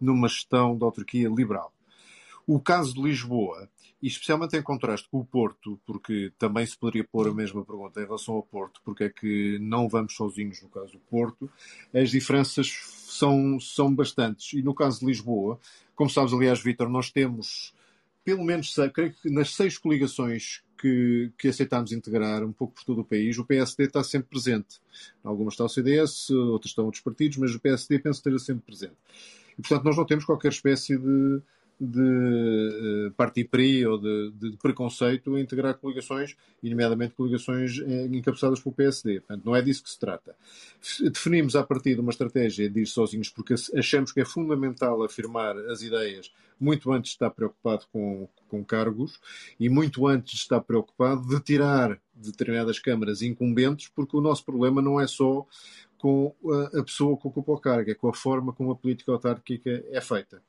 numa 0.00 0.28
gestão 0.28 0.78
da 0.78 0.86
autarquia 0.86 1.28
liberal. 1.28 1.72
O 2.46 2.60
caso 2.60 2.94
de 2.94 3.02
Lisboa, 3.02 3.68
especialmente 4.00 4.56
em 4.56 4.62
contraste 4.62 5.08
com 5.10 5.18
o 5.18 5.24
Porto, 5.24 5.80
porque 5.84 6.32
também 6.38 6.64
se 6.64 6.78
poderia 6.78 7.02
pôr 7.02 7.26
a 7.26 7.34
mesma 7.34 7.64
pergunta 7.64 8.00
em 8.00 8.04
relação 8.04 8.34
ao 8.34 8.42
Porto, 8.42 8.80
porque 8.84 9.04
é 9.04 9.08
que 9.08 9.58
não 9.58 9.88
vamos 9.88 10.14
sozinhos 10.14 10.62
no 10.62 10.68
caso 10.68 10.92
do 10.92 11.00
Porto, 11.00 11.50
as 11.92 12.10
diferenças 12.10 12.68
são, 13.08 13.58
são 13.58 13.92
bastantes. 13.92 14.52
E 14.52 14.62
no 14.62 14.74
caso 14.74 15.00
de 15.00 15.06
Lisboa, 15.06 15.58
como 15.96 16.08
sabes, 16.08 16.32
aliás, 16.32 16.60
Vítor, 16.60 16.88
nós 16.88 17.10
temos 17.10 17.74
pelo 18.26 18.42
menos, 18.42 18.74
creio 18.92 19.12
que 19.12 19.30
nas 19.30 19.54
seis 19.54 19.78
coligações 19.78 20.60
que, 20.76 21.30
que 21.38 21.46
aceitámos 21.46 21.92
integrar 21.92 22.42
um 22.42 22.52
pouco 22.52 22.74
por 22.74 22.84
todo 22.84 23.02
o 23.02 23.04
país, 23.04 23.38
o 23.38 23.44
PSD 23.44 23.84
está 23.84 24.02
sempre 24.02 24.30
presente. 24.30 24.80
Algumas 25.22 25.54
está 25.54 25.64
o 25.64 25.68
CDS, 25.68 26.30
outras 26.30 26.72
estão 26.72 26.86
outros 26.86 27.04
partidos, 27.04 27.38
mas 27.38 27.54
o 27.54 27.60
PSD 27.60 28.00
penso 28.00 28.18
esteja 28.18 28.40
sempre 28.40 28.64
presente. 28.66 28.96
E, 29.56 29.62
portanto, 29.62 29.84
nós 29.84 29.96
não 29.96 30.04
temos 30.04 30.24
qualquer 30.24 30.48
espécie 30.48 30.98
de, 30.98 31.40
de 31.78 32.00
uh, 32.00 33.90
ou 33.90 33.98
de, 33.98 34.30
de, 34.32 34.50
de, 34.52 34.56
preconceito 34.56 35.34
a 35.34 35.40
integrar 35.40 35.74
coligações, 35.74 36.34
e 36.62 36.70
nomeadamente 36.70 37.14
coligações 37.14 37.78
eh, 37.80 38.06
encabeçadas 38.06 38.60
pelo 38.60 38.74
PSD. 38.74 39.20
Portanto, 39.20 39.44
não 39.44 39.54
é 39.54 39.60
disso 39.60 39.82
que 39.82 39.90
se 39.90 39.98
trata. 39.98 40.34
Definimos 41.12 41.54
a 41.54 41.62
partir 41.62 41.94
de 41.94 42.00
uma 42.00 42.10
estratégia 42.10 42.68
de 42.68 42.80
ir 42.80 42.86
sozinhos 42.86 43.28
porque 43.28 43.54
achamos 43.74 44.12
que 44.12 44.20
é 44.20 44.24
fundamental 44.24 45.02
afirmar 45.04 45.56
as 45.70 45.82
ideias 45.82 46.32
muito 46.58 46.90
antes 46.92 47.10
de 47.10 47.16
estar 47.16 47.30
preocupado 47.30 47.86
com, 47.92 48.28
com 48.48 48.64
cargos 48.64 49.20
e 49.60 49.68
muito 49.68 50.06
antes 50.06 50.32
de 50.32 50.40
estar 50.40 50.60
preocupado 50.60 51.28
de 51.28 51.38
tirar 51.40 52.00
determinadas 52.14 52.78
câmaras 52.78 53.20
incumbentes, 53.20 53.88
porque 53.94 54.16
o 54.16 54.20
nosso 54.20 54.44
problema 54.44 54.80
não 54.80 54.98
é 54.98 55.06
só 55.06 55.46
com 55.98 56.34
a 56.74 56.82
pessoa 56.82 57.16
que 57.16 57.26
ocupa 57.26 57.52
o 57.52 57.58
cargo, 57.58 57.90
é 57.90 57.94
com 57.94 58.08
a 58.08 58.14
forma 58.14 58.52
como 58.52 58.70
a 58.70 58.76
política 58.76 59.12
autárquica 59.12 59.84
é 59.90 60.00
feita. 60.00 60.42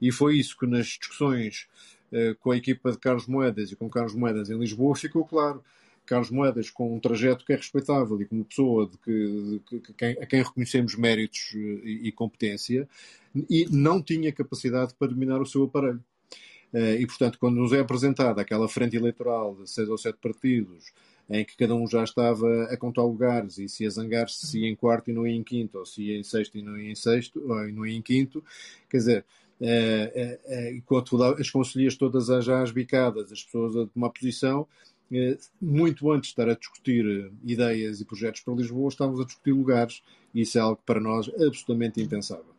E 0.00 0.10
foi 0.10 0.38
isso 0.38 0.56
que 0.58 0.66
nas 0.66 0.86
discussões 0.86 1.68
uh, 2.12 2.34
com 2.40 2.50
a 2.50 2.56
equipa 2.56 2.90
de 2.90 2.98
Carlos 2.98 3.26
Moedas 3.26 3.70
e 3.70 3.76
com 3.76 3.88
Carlos 3.88 4.14
Moedas 4.14 4.50
em 4.50 4.58
Lisboa 4.58 4.96
ficou 4.96 5.24
claro. 5.24 5.62
Carlos 6.06 6.30
Moedas 6.30 6.68
com 6.68 6.94
um 6.94 7.00
trajeto 7.00 7.46
que 7.46 7.52
é 7.52 7.56
respeitável 7.56 8.20
e 8.20 8.26
como 8.26 8.44
pessoa 8.44 8.86
de 8.86 8.98
que, 8.98 9.62
de 9.70 9.80
que, 9.80 10.04
a 10.04 10.26
quem 10.26 10.42
reconhecemos 10.42 10.96
méritos 10.96 11.52
eh, 11.54 11.58
e, 11.58 12.08
e, 12.08 12.12
competência, 12.12 12.86
e 13.48 13.66
não 13.70 14.02
tinha 14.02 14.30
capacidade 14.30 14.94
para 14.98 15.08
dominar 15.08 15.40
o 15.40 15.46
seu 15.46 15.64
aparelho. 15.64 16.04
Uh, 16.74 16.98
e, 16.98 17.06
portanto, 17.06 17.38
quando 17.38 17.56
nos 17.56 17.72
é 17.72 17.80
apresentada 17.80 18.42
aquela 18.42 18.68
frente 18.68 18.96
eleitoral 18.96 19.54
de 19.54 19.70
seis 19.70 19.88
ou 19.88 19.96
sete 19.96 20.18
partidos, 20.20 20.92
em 21.28 21.44
que 21.44 21.56
cada 21.56 21.74
um 21.74 21.86
já 21.86 22.04
estava 22.04 22.64
a 22.64 22.76
contar 22.76 23.02
lugares 23.02 23.58
e 23.58 23.68
se 23.68 23.84
ia 23.84 23.90
zangar-se 23.90 24.46
se 24.46 24.60
ia 24.60 24.68
em 24.68 24.76
quarto 24.76 25.10
e 25.10 25.14
não 25.14 25.26
ia 25.26 25.34
em 25.34 25.42
quinto, 25.42 25.78
ou 25.78 25.86
se 25.86 26.02
ia 26.02 26.18
em 26.18 26.22
sexto 26.22 26.58
e 26.58 26.62
não 26.62 26.76
ia 26.76 26.90
em 26.90 26.94
sexto, 26.94 27.40
ou 27.40 27.68
não 27.72 27.86
ia 27.86 27.96
em 27.96 28.02
quinto. 28.02 28.44
Quer 28.90 28.96
dizer, 28.98 29.24
é, 29.60 30.38
é, 30.44 30.74
enquanto 30.74 31.22
as 31.22 31.50
conselheiras 31.50 31.96
todas 31.96 32.26
já 32.44 32.62
às 32.62 32.70
bicadas, 32.70 33.32
as 33.32 33.42
pessoas 33.42 33.76
a 33.76 33.86
tomar 33.86 34.10
posição, 34.10 34.66
muito 35.60 36.10
antes 36.10 36.28
de 36.28 36.32
estar 36.32 36.48
a 36.48 36.54
discutir 36.54 37.30
ideias 37.44 38.00
e 38.00 38.04
projetos 38.04 38.40
para 38.40 38.54
Lisboa, 38.54 38.88
estávamos 38.88 39.20
a 39.20 39.24
discutir 39.24 39.52
lugares, 39.52 40.02
e 40.34 40.40
isso 40.42 40.58
é 40.58 40.60
algo 40.60 40.80
para 40.84 41.00
nós 41.00 41.28
absolutamente 41.28 42.00
impensável. 42.00 42.52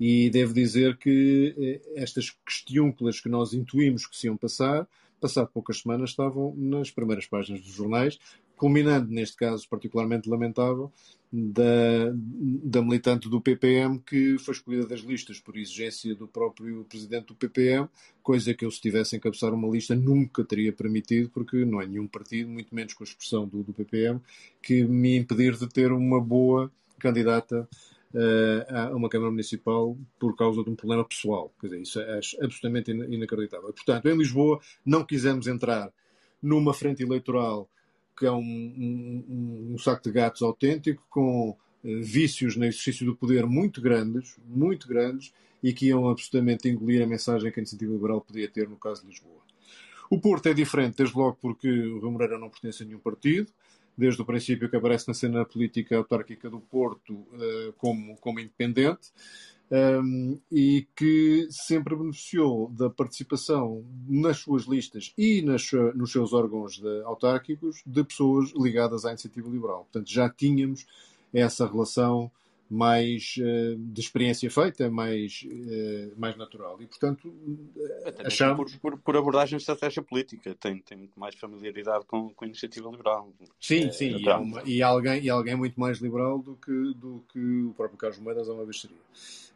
E 0.00 0.28
devo 0.30 0.52
dizer 0.52 0.96
que 0.96 1.80
estas 1.94 2.30
questiúnculas 2.44 3.20
que 3.20 3.28
nós 3.28 3.52
intuímos 3.52 4.06
que 4.06 4.16
se 4.16 4.26
iam 4.26 4.36
passar, 4.36 4.88
passado 5.22 5.48
poucas 5.48 5.78
semanas 5.78 6.10
estavam 6.10 6.52
nas 6.56 6.90
primeiras 6.90 7.26
páginas 7.26 7.62
dos 7.62 7.72
jornais, 7.72 8.18
culminando, 8.56 9.10
neste 9.10 9.36
caso 9.36 9.68
particularmente 9.68 10.28
lamentável, 10.28 10.92
da, 11.32 12.12
da 12.62 12.82
militante 12.82 13.26
do 13.28 13.40
PPM 13.40 13.98
que 14.00 14.36
foi 14.38 14.52
escolhida 14.52 14.86
das 14.86 15.00
listas 15.00 15.40
por 15.40 15.56
exigência 15.56 16.14
do 16.14 16.28
próprio 16.28 16.84
presidente 16.84 17.28
do 17.28 17.34
PPM, 17.34 17.88
coisa 18.22 18.52
que 18.52 18.64
eu, 18.66 18.70
se 18.70 18.80
tivesse 18.80 19.16
encabeçar 19.16 19.54
uma 19.54 19.68
lista, 19.68 19.94
nunca 19.94 20.44
teria 20.44 20.72
permitido, 20.72 21.30
porque 21.30 21.64
não 21.64 21.80
é 21.80 21.86
nenhum 21.86 22.06
partido, 22.06 22.50
muito 22.50 22.74
menos 22.74 22.92
com 22.92 23.02
a 23.02 23.06
expressão 23.06 23.48
do, 23.48 23.62
do 23.62 23.72
PPM, 23.72 24.20
que 24.60 24.84
me 24.84 25.16
impedir 25.16 25.56
de 25.56 25.66
ter 25.68 25.90
uma 25.90 26.20
boa 26.20 26.70
candidata 26.98 27.66
uh, 28.14 28.76
a 28.76 28.96
uma 28.96 29.08
Câmara 29.08 29.30
Municipal 29.30 29.96
por 30.18 30.36
causa 30.36 30.62
de 30.62 30.70
um 30.70 30.76
problema 30.76 31.04
pessoal. 31.04 31.52
Quer 31.60 31.68
dizer, 31.68 31.82
isso 31.82 32.00
é 32.00 32.16
absolutamente 32.16 32.90
inacreditável. 32.90 33.72
Portanto, 33.72 34.06
em 34.08 34.16
Lisboa 34.16 34.60
não 34.84 35.04
quisemos 35.04 35.46
entrar 35.46 35.92
numa 36.42 36.74
frente 36.74 37.02
eleitoral 37.02 37.68
que 38.16 38.26
é 38.26 38.30
um, 38.30 38.38
um, 38.38 39.72
um 39.72 39.78
saco 39.78 40.02
de 40.04 40.12
gatos 40.12 40.42
autêntico, 40.42 41.02
com 41.08 41.50
uh, 41.50 41.56
vícios 41.82 42.56
no 42.56 42.64
exercício 42.64 43.06
do 43.06 43.16
poder 43.16 43.46
muito 43.46 43.80
grandes, 43.80 44.36
muito 44.46 44.86
grandes, 44.86 45.32
e 45.62 45.72
que 45.72 45.86
iam 45.86 46.08
absolutamente 46.08 46.68
engolir 46.68 47.02
a 47.02 47.06
mensagem 47.06 47.50
que 47.50 47.60
a 47.60 47.62
iniciativa 47.62 47.92
liberal 47.92 48.20
podia 48.20 48.48
ter 48.48 48.68
no 48.68 48.76
caso 48.76 49.02
de 49.02 49.08
Lisboa. 49.08 49.40
O 50.10 50.20
Porto 50.20 50.46
é 50.46 50.54
diferente, 50.54 50.96
desde 50.98 51.16
logo 51.16 51.38
porque 51.40 51.68
o 51.68 52.00
Rio 52.00 52.10
Moreira 52.10 52.38
não 52.38 52.50
pertence 52.50 52.82
a 52.82 52.86
nenhum 52.86 52.98
partido, 52.98 53.50
desde 53.96 54.22
o 54.22 54.24
princípio 54.24 54.68
que 54.68 54.76
aparece 54.76 55.08
na 55.08 55.14
cena 55.14 55.44
política 55.44 55.96
autárquica 55.96 56.48
do 56.48 56.60
Porto 56.60 57.12
uh, 57.12 57.72
como, 57.76 58.16
como 58.16 58.40
independente 58.40 59.10
um, 59.72 60.38
e 60.50 60.86
que 60.94 61.48
sempre 61.50 61.96
beneficiou 61.96 62.68
da 62.68 62.90
participação 62.90 63.84
nas 64.06 64.38
suas 64.38 64.64
listas 64.64 65.14
e 65.16 65.40
nas, 65.40 65.70
nos 65.94 66.12
seus 66.12 66.34
órgãos 66.34 66.78
de, 66.78 67.02
autárquicos 67.04 67.82
de 67.86 68.04
pessoas 68.04 68.52
ligadas 68.54 69.06
à 69.06 69.10
iniciativa 69.10 69.48
liberal. 69.48 69.88
Portanto, 69.90 70.10
já 70.10 70.28
tínhamos 70.28 70.86
essa 71.32 71.66
relação 71.66 72.30
mais 72.68 73.34
uh, 73.38 73.76
de 73.76 74.00
experiência 74.00 74.50
feita, 74.50 74.90
mais, 74.90 75.44
uh, 75.44 76.12
mais 76.16 76.36
natural. 76.36 76.80
E, 76.80 76.86
portanto, 76.86 77.32
Até 78.04 78.26
achamos... 78.26 78.76
Por, 78.76 78.92
por, 78.92 78.98
por, 78.98 79.16
abordagem 79.16 79.58
de 79.58 79.62
estratégia 79.62 80.02
política. 80.02 80.54
Tem, 80.54 80.78
tem 80.78 80.96
muito 80.96 81.18
mais 81.20 81.34
familiaridade 81.34 82.06
com, 82.06 82.30
com 82.30 82.44
a 82.44 82.48
iniciativa 82.48 82.90
liberal. 82.90 83.30
Sim, 83.60 83.88
é, 83.88 83.92
sim. 83.92 84.16
E, 84.16 84.28
uma, 84.28 84.62
e, 84.64 84.82
alguém, 84.82 85.22
e 85.22 85.28
alguém 85.28 85.54
muito 85.54 85.78
mais 85.78 85.98
liberal 85.98 86.38
do 86.38 86.56
que, 86.56 86.94
do 86.94 87.22
que 87.30 87.38
o 87.38 87.74
próprio 87.74 87.98
Carlos 87.98 88.18
Moedas 88.18 88.48
uma 88.48 88.64
vez 88.64 88.80
seria. 88.80 88.96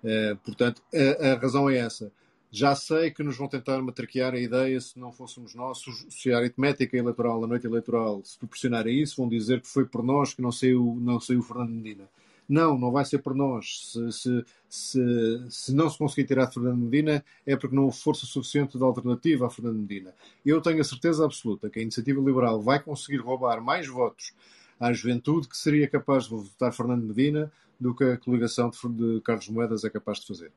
Uh, 0.05 0.37
portanto, 0.45 0.83
a, 0.95 1.33
a, 1.33 1.35
razão 1.37 1.71
é 1.71 1.79
essa. 1.79 2.13
Já 2.51 2.75
sei 2.75 3.11
que 3.11 3.23
nos 3.23 3.37
vão 3.37 3.49
tentar 3.49 3.81
matraquear 3.83 4.35
a 4.35 4.39
ideia, 4.39 4.81
se 4.81 4.99
não 4.99 5.13
fôssemos 5.13 5.55
nós, 5.55 5.83
se 6.09 6.33
a 6.33 6.39
aritmética 6.39 6.97
eleitoral, 6.97 7.43
a 7.43 7.47
noite 7.47 7.67
eleitoral, 7.67 8.23
se 8.25 8.39
proporcionar 8.39 8.87
a 8.87 8.91
isso, 8.91 9.17
vão 9.17 9.29
dizer 9.29 9.61
que 9.61 9.69
foi 9.69 9.85
por 9.85 10.03
nós 10.03 10.33
que 10.33 10.41
não 10.41 10.53
saiu, 10.53 10.97
não 11.01 11.19
saiu 11.19 11.43
Fernando 11.43 11.71
Medina. 11.71 12.09
Não, 12.49 12.79
não 12.79 12.93
vai 12.93 13.05
ser 13.05 13.19
por 13.19 13.35
nós. 13.35 13.91
Se, 13.93 14.13
se, 14.13 14.45
se, 14.69 15.47
se 15.51 15.75
não 15.75 15.91
se 15.91 15.99
conseguir 15.99 16.27
tirar 16.27 16.51
Fernando 16.51 16.79
Medina, 16.79 17.25
é 17.45 17.57
porque 17.57 17.75
não 17.75 17.85
houve 17.85 17.99
força 17.99 18.25
suficiente 18.27 18.79
de 18.79 18.85
alternativa 18.85 19.47
a 19.47 19.51
Fernando 19.51 19.79
Medina. 19.79 20.15
Eu 20.45 20.61
tenho 20.61 20.81
a 20.81 20.85
certeza 20.85 21.25
absoluta 21.25 21.69
que 21.69 21.79
a 21.79 21.83
Iniciativa 21.83 22.21
Liberal 22.21 22.61
vai 22.63 22.81
conseguir 22.81 23.19
roubar 23.19 23.61
mais 23.61 23.87
votos 23.89 24.33
à 24.79 24.93
juventude 24.93 25.49
que 25.49 25.57
seria 25.57 25.89
capaz 25.89 26.25
de 26.25 26.31
votar 26.31 26.73
Fernando 26.73 27.05
Medina 27.05 27.51
do 27.79 27.95
que 27.95 28.05
a 28.05 28.17
coligação 28.17 28.71
de, 28.71 29.21
Carlos 29.23 29.49
Moedas 29.49 29.85
é 29.85 29.91
capaz 29.91 30.21
de 30.21 30.27
fazer. 30.27 30.53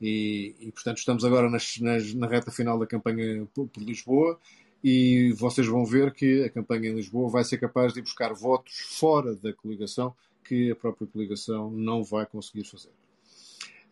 E, 0.00 0.54
e 0.60 0.72
portanto, 0.72 0.98
estamos 0.98 1.24
agora 1.24 1.48
nas, 1.48 1.78
nas, 1.78 2.14
na 2.14 2.26
reta 2.26 2.50
final 2.50 2.78
da 2.78 2.86
campanha 2.86 3.46
por, 3.54 3.66
por 3.68 3.82
Lisboa 3.82 4.38
e 4.82 5.32
vocês 5.32 5.66
vão 5.66 5.84
ver 5.84 6.12
que 6.12 6.44
a 6.44 6.50
campanha 6.50 6.90
em 6.90 6.94
Lisboa 6.94 7.28
vai 7.28 7.44
ser 7.44 7.58
capaz 7.58 7.92
de 7.92 8.00
buscar 8.00 8.32
votos 8.32 8.74
fora 8.90 9.34
da 9.34 9.52
coligação 9.52 10.14
que 10.48 10.70
a 10.70 10.76
própria 10.76 11.06
coligação 11.06 11.70
não 11.70 12.02
vai 12.02 12.24
conseguir 12.24 12.64
fazer. 12.64 12.90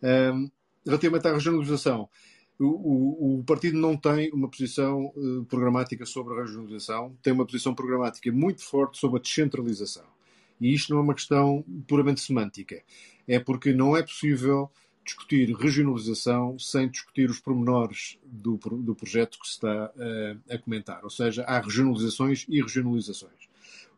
Um, 0.01 0.49
relativamente 0.85 1.27
à 1.27 1.33
regionalização, 1.33 2.09
o, 2.59 2.65
o, 2.65 3.39
o, 3.39 3.43
partido 3.43 3.77
não 3.77 3.95
tem 3.95 4.31
uma 4.31 4.49
posição 4.49 5.13
uh, 5.15 5.45
programática 5.45 6.05
sobre 6.05 6.33
a 6.33 6.41
regionalização, 6.41 7.15
tem 7.21 7.31
uma 7.31 7.45
posição 7.45 7.75
programática 7.75 8.31
muito 8.31 8.63
forte 8.63 8.97
sobre 8.97 9.19
a 9.19 9.21
descentralização. 9.21 10.05
E 10.59 10.73
isto 10.73 10.91
não 10.91 10.99
é 10.99 11.03
uma 11.03 11.13
questão 11.13 11.63
puramente 11.87 12.19
semântica. 12.19 12.81
É 13.27 13.39
porque 13.39 13.73
não 13.73 13.95
é 13.95 14.01
possível 14.01 14.71
discutir 15.05 15.55
regionalização 15.55 16.57
sem 16.57 16.89
discutir 16.89 17.29
os 17.29 17.39
pormenores 17.39 18.17
do, 18.25 18.57
do 18.57 18.95
projeto 18.95 19.39
que 19.39 19.47
se 19.47 19.53
está 19.53 19.91
uh, 19.95 20.53
a 20.53 20.57
comentar. 20.57 21.03
Ou 21.03 21.11
seja, 21.11 21.43
há 21.43 21.59
regionalizações 21.59 22.45
e 22.49 22.59
regionalizações. 22.59 23.47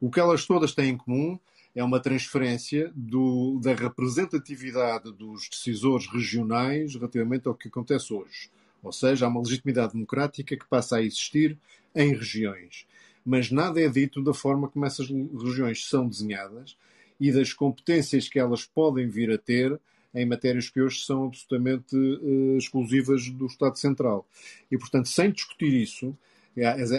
O 0.02 0.12
que 0.12 0.20
elas 0.20 0.46
todas 0.46 0.74
têm 0.74 0.90
em 0.90 0.98
comum 0.98 1.40
é 1.76 1.84
uma 1.84 2.00
transferência 2.00 2.92
do, 2.96 3.60
da 3.62 3.74
representatividade 3.74 5.12
dos 5.12 5.48
decisores 5.50 6.08
regionais 6.08 6.96
relativamente 6.96 7.48
ao 7.48 7.56
que 7.56 7.68
acontece 7.68 8.14
hoje. 8.14 8.50
Ou 8.82 8.92
seja, 8.92 9.26
há 9.26 9.30
uma 9.30 9.42
legitimidade 9.42 9.94
democrática 9.94 10.58
que 10.58 10.68
passa 10.68 10.98
a 10.98 11.04
existir 11.04 11.58
em 11.96 12.14
regiões. 12.16 12.86
Mas 13.26 13.52
nada 13.52 13.80
é 13.82 13.90
dito 13.90 14.24
da 14.24 14.34
forma 14.34 14.68
como 14.68 14.86
essas 14.86 15.08
regiões 15.08 15.88
são 15.88 16.08
desenhadas 16.08 16.78
e 17.20 17.32
das 17.32 17.54
competências 17.54 18.28
que 18.28 18.40
elas 18.40 18.66
podem 18.66 19.08
vir 19.08 19.32
a 19.32 19.38
ter 19.38 19.80
em 20.14 20.26
matérias 20.26 20.70
que 20.70 20.82
hoje 20.82 21.04
são 21.06 21.26
absolutamente 21.26 21.96
uh, 21.96 22.58
exclusivas 22.58 23.30
do 23.30 23.46
Estado 23.46 23.78
Central. 23.78 24.26
E, 24.72 24.78
portanto, 24.78 25.08
sem 25.08 25.32
discutir 25.32 25.74
isso, 25.74 26.18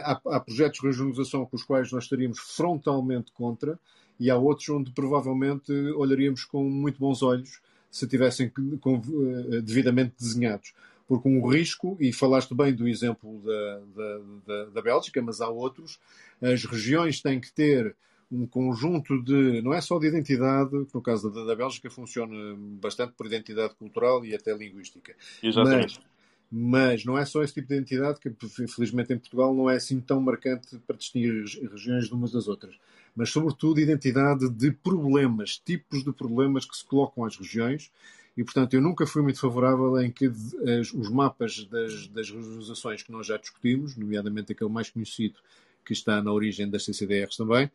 há, 0.05 0.21
há, 0.27 0.41
projetos 0.41 0.81
de 0.81 0.87
regionalização 0.87 1.45
com 1.45 1.57
os 1.57 1.65
quais 1.65 1.91
nós 1.91 2.05
estaríamos 2.05 2.39
frontalmente 2.39 3.33
contra, 3.33 3.79
e 4.21 4.31
há 4.31 4.37
outros 4.37 4.69
onde 4.69 4.93
provavelmente 4.93 5.73
olharíamos 5.97 6.45
com 6.45 6.63
muito 6.63 7.01
bons 7.01 7.23
olhos 7.23 7.59
se 7.91 8.07
tivessem 8.07 8.53
com, 8.81 8.97
uh, 8.97 9.63
devidamente 9.63 10.15
desenhados. 10.21 10.73
Porque 11.09 11.29
um 11.29 11.45
risco, 11.49 11.97
e 11.99 12.13
falaste 12.13 12.55
bem 12.55 12.73
do 12.73 12.87
exemplo 12.87 13.43
da, 13.45 13.81
da, 13.97 14.21
da, 14.47 14.65
da 14.67 14.83
Bélgica, 14.83 15.21
mas 15.21 15.41
há 15.41 15.49
outros, 15.49 15.99
as 16.41 16.65
regiões 16.65 17.21
têm 17.21 17.41
que 17.41 17.51
ter 17.51 17.97
um 18.31 18.47
conjunto 18.47 19.21
de, 19.21 19.61
não 19.61 19.75
é 19.75 19.81
só 19.81 19.99
de 19.99 20.07
identidade, 20.07 20.71
no 20.95 21.03
caso 21.03 21.29
da, 21.31 21.45
da 21.45 21.57
Bélgica 21.57 21.91
funciona 21.91 22.57
bastante 22.81 23.13
por 23.15 23.27
identidade 23.27 23.75
cultural 23.75 24.25
e 24.25 24.35
até 24.37 24.55
linguística. 24.57 25.17
Exatamente. 25.43 25.99
Mas, 25.99 26.11
mas 26.51 27.05
não 27.05 27.17
é 27.17 27.25
só 27.25 27.43
esse 27.43 27.55
tipo 27.55 27.69
de 27.69 27.75
identidade 27.75 28.19
que, 28.19 28.29
infelizmente, 28.63 29.13
em 29.13 29.19
Portugal 29.19 29.55
não 29.55 29.71
é 29.71 29.77
assim 29.77 30.01
tão 30.01 30.21
marcante 30.21 30.79
para 30.87 30.97
distinguir 30.97 31.45
regiões 31.71 32.07
de 32.07 32.13
umas 32.15 32.33
das 32.33 32.49
outras 32.49 32.75
mas 33.15 33.31
sobretudo 33.31 33.81
identidade 33.81 34.49
de 34.49 34.71
problemas, 34.71 35.59
tipos 35.59 36.05
de 36.05 36.13
problemas 36.13 36.65
que 36.65 36.77
se 36.77 36.85
colocam 36.85 37.25
às 37.25 37.37
regiões. 37.37 37.91
E, 38.37 38.45
portanto, 38.45 38.75
eu 38.75 38.81
nunca 38.81 39.07
fui 39.07 39.23
muito 39.23 39.41
favorável 39.41 40.01
em 40.01 40.11
que 40.11 40.29
os 40.29 41.11
mapas 41.11 41.65
das, 41.65 42.07
das 42.09 42.31
regionalizações 42.31 43.03
que 43.03 43.13
nós 43.13 43.27
já 43.27 43.37
discutimos, 43.37 43.97
nomeadamente 43.97 44.53
aquele 44.53 44.71
mais 44.71 44.89
conhecido 44.89 45.35
que 45.85 45.93
está 45.93 46.23
na 46.23 46.33
origem 46.33 46.69
das 46.69 46.85
CCDRs 46.85 47.37
também, 47.37 47.71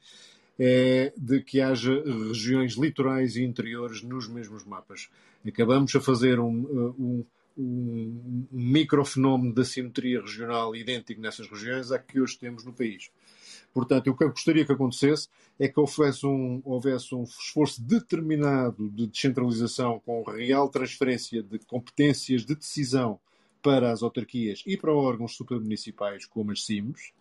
é 0.57 1.11
de 1.17 1.41
que 1.41 1.59
haja 1.59 2.01
regiões 2.27 2.73
litorais 2.73 3.35
e 3.35 3.43
interiores 3.43 4.01
nos 4.01 4.27
mesmos 4.27 4.63
mapas. 4.63 5.09
Acabamos 5.45 5.93
a 5.93 5.99
fazer 5.99 6.39
um, 6.39 6.93
um, 6.97 7.25
um, 7.57 8.47
microfenómeno 8.51 9.53
da 9.53 9.63
simetria 9.63 10.21
regional 10.21 10.75
idêntico 10.75 11.21
nessas 11.21 11.47
regiões 11.49 11.91
a 11.91 11.99
que 11.99 12.19
hoje 12.19 12.37
temos 12.37 12.63
no 12.63 12.73
país. 12.73 13.09
Portanto, 13.73 14.09
o 14.09 14.15
que 14.15 14.23
eu 14.23 14.29
gostaria 14.29 14.65
que 14.65 14.71
acontecesse 14.71 15.27
é 15.59 15.67
que 15.67 15.79
houvesse 15.79 16.25
um, 16.25 16.61
houvesse 16.63 17.13
um 17.13 17.23
esforço 17.23 17.81
determinado 17.81 18.89
de 18.89 19.07
descentralização 19.07 20.01
com 20.05 20.23
real 20.23 20.69
transferência 20.69 21.43
de 21.43 21.59
competências 21.59 22.45
de 22.45 22.55
decisão 22.55 23.19
para 23.61 23.91
as 23.91 24.03
autarquias 24.03 24.63
e 24.65 24.77
para 24.77 24.93
órgãos 24.93 25.35
supramunicipais 25.35 26.25
como 26.25 26.51
as 26.51 26.63
CIMs, 26.63 27.11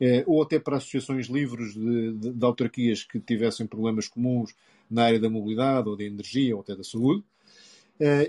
eh, 0.00 0.22
ou 0.26 0.42
até 0.42 0.58
para 0.58 0.76
associações 0.76 1.26
livres 1.26 1.74
de, 1.74 2.12
de, 2.12 2.32
de, 2.32 2.44
autarquias 2.44 3.02
que 3.02 3.18
tivessem 3.18 3.66
problemas 3.66 4.06
comuns 4.06 4.54
na 4.90 5.04
área 5.04 5.18
da 5.18 5.30
mobilidade 5.30 5.88
ou 5.88 5.96
da 5.96 6.04
energia 6.04 6.54
ou 6.54 6.62
até 6.62 6.76
da 6.76 6.84
saúde, 6.84 7.24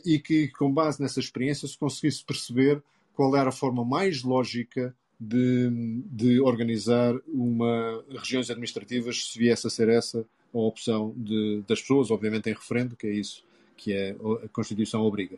e 0.05 0.19
que, 0.19 0.49
com 0.49 0.71
base 0.71 1.01
nessa 1.01 1.19
experiência, 1.19 1.67
se 1.67 1.77
conseguisse 1.77 2.23
perceber 2.23 2.81
qual 3.13 3.35
era 3.35 3.49
a 3.49 3.51
forma 3.53 3.85
mais 3.85 4.23
lógica 4.23 4.93
de, 5.19 5.69
de 6.11 6.39
organizar 6.41 7.15
uma 7.27 8.03
regiões 8.09 8.49
administrativas 8.49 9.31
se 9.31 9.39
viesse 9.39 9.67
a 9.67 9.69
ser 9.69 9.87
essa 9.89 10.25
a 10.53 10.57
opção 10.57 11.13
de, 11.15 11.63
das 11.67 11.79
pessoas, 11.79 12.11
obviamente 12.11 12.49
em 12.49 12.53
referendo, 12.53 12.95
que 12.95 13.07
é 13.07 13.11
isso 13.11 13.43
que 13.77 13.93
é, 13.93 14.15
a 14.43 14.47
Constituição 14.49 15.01
obriga. 15.01 15.37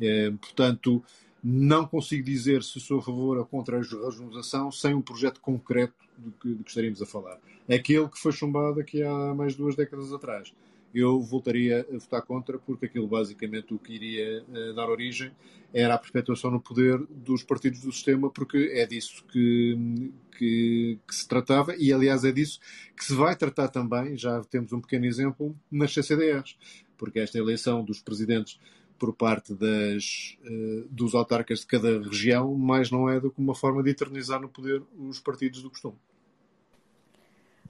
É, 0.00 0.30
portanto, 0.32 1.02
Não 1.42 1.86
consigo 1.86 2.24
dizer 2.24 2.62
se 2.62 2.80
sou 2.80 2.98
a 2.98 3.02
favor 3.02 3.38
ou 3.38 3.46
contra 3.46 3.76
a 3.76 3.80
regionalização 3.80 4.72
sem 4.72 4.94
um 4.94 5.00
projeto 5.00 5.40
concreto 5.40 5.94
do 6.16 6.32
que, 6.32 6.48
do 6.48 6.64
que 6.64 6.70
estaríamos 6.70 7.00
a 7.00 7.06
falar. 7.06 7.38
Aquele 7.68 8.08
que 8.08 8.18
foi 8.18 8.32
chumbado 8.32 8.80
aqui 8.80 9.02
há 9.02 9.34
mais 9.34 9.52
de 9.52 9.58
duas 9.58 9.76
décadas 9.76 10.12
atrás. 10.12 10.52
Eu 10.94 11.20
voltaria 11.20 11.86
a 11.92 11.98
votar 11.98 12.22
contra, 12.22 12.58
porque 12.58 12.86
aquilo 12.86 13.06
basicamente 13.06 13.74
o 13.74 13.78
que 13.78 13.92
iria 13.92 14.42
uh, 14.42 14.74
dar 14.74 14.88
origem 14.88 15.32
era 15.72 15.94
a 15.94 15.98
perpetuação 15.98 16.50
no 16.50 16.60
poder 16.60 16.98
dos 17.10 17.42
partidos 17.42 17.80
do 17.80 17.92
sistema, 17.92 18.30
porque 18.30 18.70
é 18.72 18.86
disso 18.86 19.24
que, 19.26 20.12
que, 20.36 20.98
que, 21.06 21.14
se 21.14 21.28
tratava, 21.28 21.76
e 21.76 21.92
aliás 21.92 22.24
é 22.24 22.32
disso 22.32 22.58
que 22.96 23.04
se 23.04 23.14
vai 23.14 23.36
tratar 23.36 23.68
também, 23.68 24.16
já 24.16 24.42
temos 24.44 24.72
um 24.72 24.80
pequeno 24.80 25.04
exemplo, 25.04 25.54
nas 25.70 25.92
CCDRs, 25.92 26.56
porque 26.96 27.18
esta 27.18 27.38
eleição 27.38 27.84
dos 27.84 28.00
presidentes 28.00 28.58
por 28.98 29.14
parte 29.14 29.54
das, 29.54 30.36
uh, 30.44 30.88
dos 30.90 31.14
autarcas 31.14 31.60
de 31.60 31.66
cada 31.66 32.00
região, 32.02 32.54
mais 32.54 32.90
não 32.90 33.08
é 33.08 33.20
do 33.20 33.30
que 33.30 33.40
uma 33.40 33.54
forma 33.54 33.82
de 33.82 33.90
eternizar 33.90 34.40
no 34.40 34.48
poder 34.48 34.82
os 34.98 35.20
partidos 35.20 35.62
do 35.62 35.70
costume. 35.70 35.96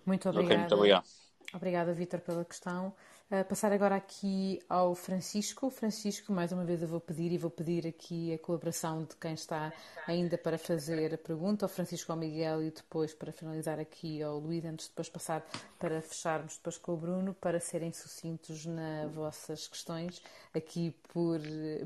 Muito 0.07 0.27
obrigada. 0.29 0.47
Okay, 0.47 0.59
muito 0.59 0.75
obrigado. 0.75 1.07
Obrigada, 1.53 1.93
Vítor, 1.93 2.21
pela 2.21 2.45
questão. 2.45 2.95
Uh, 3.31 3.45
passar 3.45 3.71
agora 3.73 3.95
aqui 3.95 4.59
ao 4.71 4.95
Francisco. 4.95 5.69
Francisco, 5.69 6.33
mais 6.33 6.51
uma 6.51 6.65
vez 6.65 6.81
eu 6.81 6.89
vou 6.89 6.99
pedir 6.99 7.31
e 7.31 7.37
vou 7.37 7.51
pedir 7.51 7.87
aqui 7.87 8.33
a 8.33 8.39
colaboração 8.39 9.05
de 9.05 9.15
quem 9.17 9.35
está 9.35 9.71
ainda 10.07 10.39
para 10.39 10.57
fazer 10.57 11.13
a 11.13 11.19
pergunta, 11.19 11.67
ao 11.67 11.69
Francisco, 11.69 12.11
ao 12.11 12.17
Miguel 12.17 12.63
e 12.63 12.71
depois 12.71 13.13
para 13.13 13.31
finalizar 13.31 13.79
aqui 13.79 14.23
ao 14.23 14.39
Luís, 14.39 14.65
antes 14.65 14.87
de 14.87 14.93
depois 14.93 15.11
passar 15.11 15.47
para 15.79 16.01
fecharmos 16.01 16.57
depois 16.57 16.79
com 16.79 16.95
o 16.95 16.97
Bruno, 16.97 17.35
para 17.35 17.61
serem 17.61 17.93
sucintos 17.93 18.65
nas 18.65 19.13
vossas 19.13 19.69
questões, 19.69 20.23
aqui 20.55 20.97
por, 21.13 21.39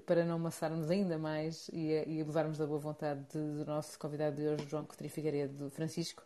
para 0.07 0.25
não 0.25 0.37
amassarmos 0.37 0.93
ainda 0.93 1.19
mais 1.19 1.69
e, 1.73 2.05
e 2.07 2.21
abusarmos 2.21 2.57
da 2.57 2.69
boa 2.69 2.79
vontade 2.79 3.21
do 3.33 3.67
nosso 3.67 3.99
convidado 3.99 4.37
de 4.37 4.47
hoje, 4.47 4.69
João 4.69 4.85
Coutinho 4.85 5.11
Figueiredo. 5.11 5.69
Francisco. 5.71 6.23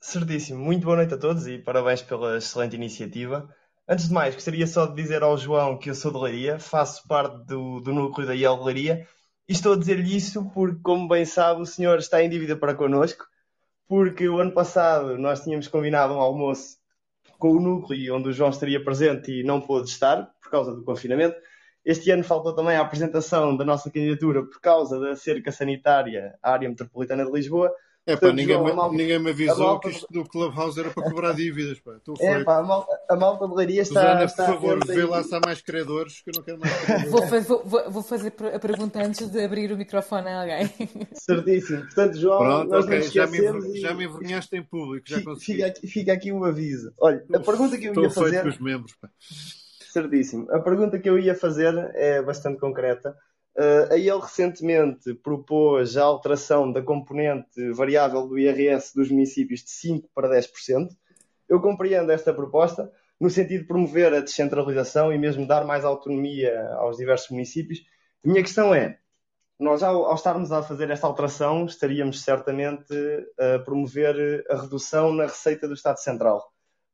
Certíssimo. 0.00 0.58
Muito 0.58 0.82
boa 0.82 0.96
noite 0.96 1.14
a 1.14 1.16
todos 1.16 1.46
e 1.46 1.58
parabéns 1.58 2.02
pela 2.02 2.38
excelente 2.38 2.74
iniciativa. 2.74 3.48
Antes 3.88 4.08
de 4.08 4.14
mais, 4.14 4.34
gostaria 4.34 4.66
só 4.66 4.84
de 4.86 4.96
dizer 4.96 5.22
ao 5.22 5.38
João 5.38 5.78
que 5.78 5.88
eu 5.88 5.94
sou 5.94 6.10
de 6.10 6.18
Leiria, 6.18 6.58
faço 6.58 7.06
parte 7.06 7.36
do, 7.46 7.78
do 7.78 7.94
núcleo 7.94 8.26
da 8.26 8.34
IEL 8.34 8.60
Leiria 8.64 9.06
e 9.48 9.52
estou 9.52 9.74
a 9.74 9.76
dizer-lhe 9.76 10.16
isso 10.16 10.50
porque, 10.50 10.80
como 10.82 11.06
bem 11.06 11.24
sabe, 11.24 11.62
o 11.62 11.66
senhor 11.66 12.00
está 12.00 12.20
em 12.20 12.28
dívida 12.28 12.56
para 12.56 12.74
connosco, 12.74 13.24
porque 13.86 14.28
o 14.28 14.40
ano 14.40 14.50
passado 14.50 15.16
nós 15.16 15.44
tínhamos 15.44 15.68
combinado 15.68 16.14
um 16.14 16.20
almoço 16.20 16.78
com 17.38 17.52
o 17.52 17.60
núcleo 17.60 18.16
onde 18.16 18.30
o 18.30 18.32
João 18.32 18.50
estaria 18.50 18.82
presente 18.82 19.30
e 19.30 19.44
não 19.44 19.60
pôde 19.60 19.88
estar 19.88 20.34
por 20.42 20.50
causa 20.50 20.74
do 20.74 20.82
confinamento. 20.82 21.36
Este 21.84 22.10
ano 22.10 22.24
faltou 22.24 22.52
também 22.56 22.76
a 22.76 22.80
apresentação 22.80 23.56
da 23.56 23.64
nossa 23.64 23.88
candidatura 23.88 24.42
por 24.44 24.60
causa 24.60 24.98
da 24.98 25.14
cerca 25.14 25.52
sanitária 25.52 26.36
à 26.42 26.50
área 26.54 26.68
metropolitana 26.68 27.24
de 27.24 27.30
Lisboa 27.30 27.72
é 28.06 28.16
pá, 28.16 28.32
ninguém, 28.32 28.62
me, 28.62 28.72
malta, 28.72 28.96
ninguém 28.96 29.18
me 29.18 29.30
avisou 29.30 29.66
malta, 29.66 29.88
que 29.88 29.96
isto 29.96 30.06
do 30.12 30.24
Clubhouse 30.24 30.78
era 30.78 30.90
para 30.90 31.02
cobrar 31.02 31.32
dívidas. 31.32 31.80
Pá. 31.80 31.96
Estou 31.96 32.14
é 32.20 32.44
pá, 32.44 32.58
a 32.58 32.62
malta, 32.62 33.00
a 33.10 33.16
malta 33.16 33.48
de 33.48 33.54
Leiria 33.54 33.82
está. 33.82 34.00
Susana, 34.00 34.24
está 34.24 34.44
por 34.44 34.54
favor, 34.54 34.86
vê 34.86 35.04
lá 35.04 35.24
se 35.24 35.34
há 35.34 35.40
mais 35.44 35.60
credores 35.60 36.22
que 36.22 36.30
eu 36.30 36.34
não 36.36 36.42
quero 36.44 36.60
mais. 36.60 37.10
vou, 37.10 37.64
vou, 37.64 37.90
vou, 37.90 38.02
fazer 38.04 38.32
a 38.54 38.58
pergunta 38.60 39.02
antes 39.02 39.28
de 39.28 39.44
abrir 39.44 39.72
o 39.72 39.76
microfone 39.76 40.28
a 40.28 40.40
alguém. 40.40 40.70
Certíssimo. 41.14 41.82
Portanto, 41.82 42.16
João, 42.16 42.38
Pronto, 42.38 42.70
nós 42.70 42.84
okay. 42.84 43.02
já, 43.02 43.26
me 43.26 43.38
e... 43.38 43.80
já 43.80 43.92
me 43.92 44.04
envergonhaste 44.04 44.56
em 44.56 44.62
público. 44.62 45.08
Já 45.08 45.18
fica, 45.18 45.36
fica, 45.36 45.66
aqui, 45.66 45.86
fica 45.88 46.12
aqui 46.12 46.32
um 46.32 46.44
aviso. 46.44 46.92
Olha, 47.00 47.24
a 47.34 47.40
pergunta 47.40 47.76
que 47.76 47.86
eu 47.86 48.02
ia 48.02 48.10
fazer. 48.10 48.42
Com 48.42 48.48
os 48.48 48.60
membros, 48.60 48.94
pá. 49.00 49.10
Certíssimo. 49.92 50.46
A 50.52 50.60
pergunta 50.60 50.98
que 50.98 51.08
eu 51.08 51.18
ia 51.18 51.34
fazer 51.34 51.74
é 51.94 52.22
bastante 52.22 52.60
concreta. 52.60 53.16
Uh, 53.56 53.90
aí 53.90 54.06
ele 54.06 54.20
recentemente 54.20 55.14
propôs 55.14 55.96
a 55.96 56.04
alteração 56.04 56.70
da 56.70 56.82
componente 56.82 57.70
variável 57.72 58.26
do 58.26 58.38
IRS 58.38 58.94
dos 58.94 59.10
municípios 59.10 59.60
de 59.60 59.70
5% 59.70 60.04
para 60.14 60.28
10%. 60.28 60.88
Eu 61.48 61.60
compreendo 61.60 62.12
esta 62.12 62.34
proposta 62.34 62.92
no 63.18 63.30
sentido 63.30 63.60
de 63.60 63.66
promover 63.66 64.12
a 64.12 64.20
descentralização 64.20 65.10
e 65.10 65.16
mesmo 65.16 65.46
dar 65.46 65.64
mais 65.64 65.86
autonomia 65.86 66.68
aos 66.74 66.98
diversos 66.98 67.30
municípios. 67.30 67.78
A 68.22 68.28
minha 68.28 68.42
questão 68.42 68.74
é, 68.74 68.98
nós 69.58 69.82
ao, 69.82 70.04
ao 70.04 70.14
estarmos 70.14 70.52
a 70.52 70.62
fazer 70.62 70.90
esta 70.90 71.06
alteração 71.06 71.64
estaríamos 71.64 72.22
certamente 72.22 72.94
a 73.38 73.58
promover 73.60 74.44
a 74.50 74.60
redução 74.60 75.14
na 75.14 75.24
receita 75.24 75.66
do 75.66 75.72
Estado 75.72 75.98
Central. 75.98 76.44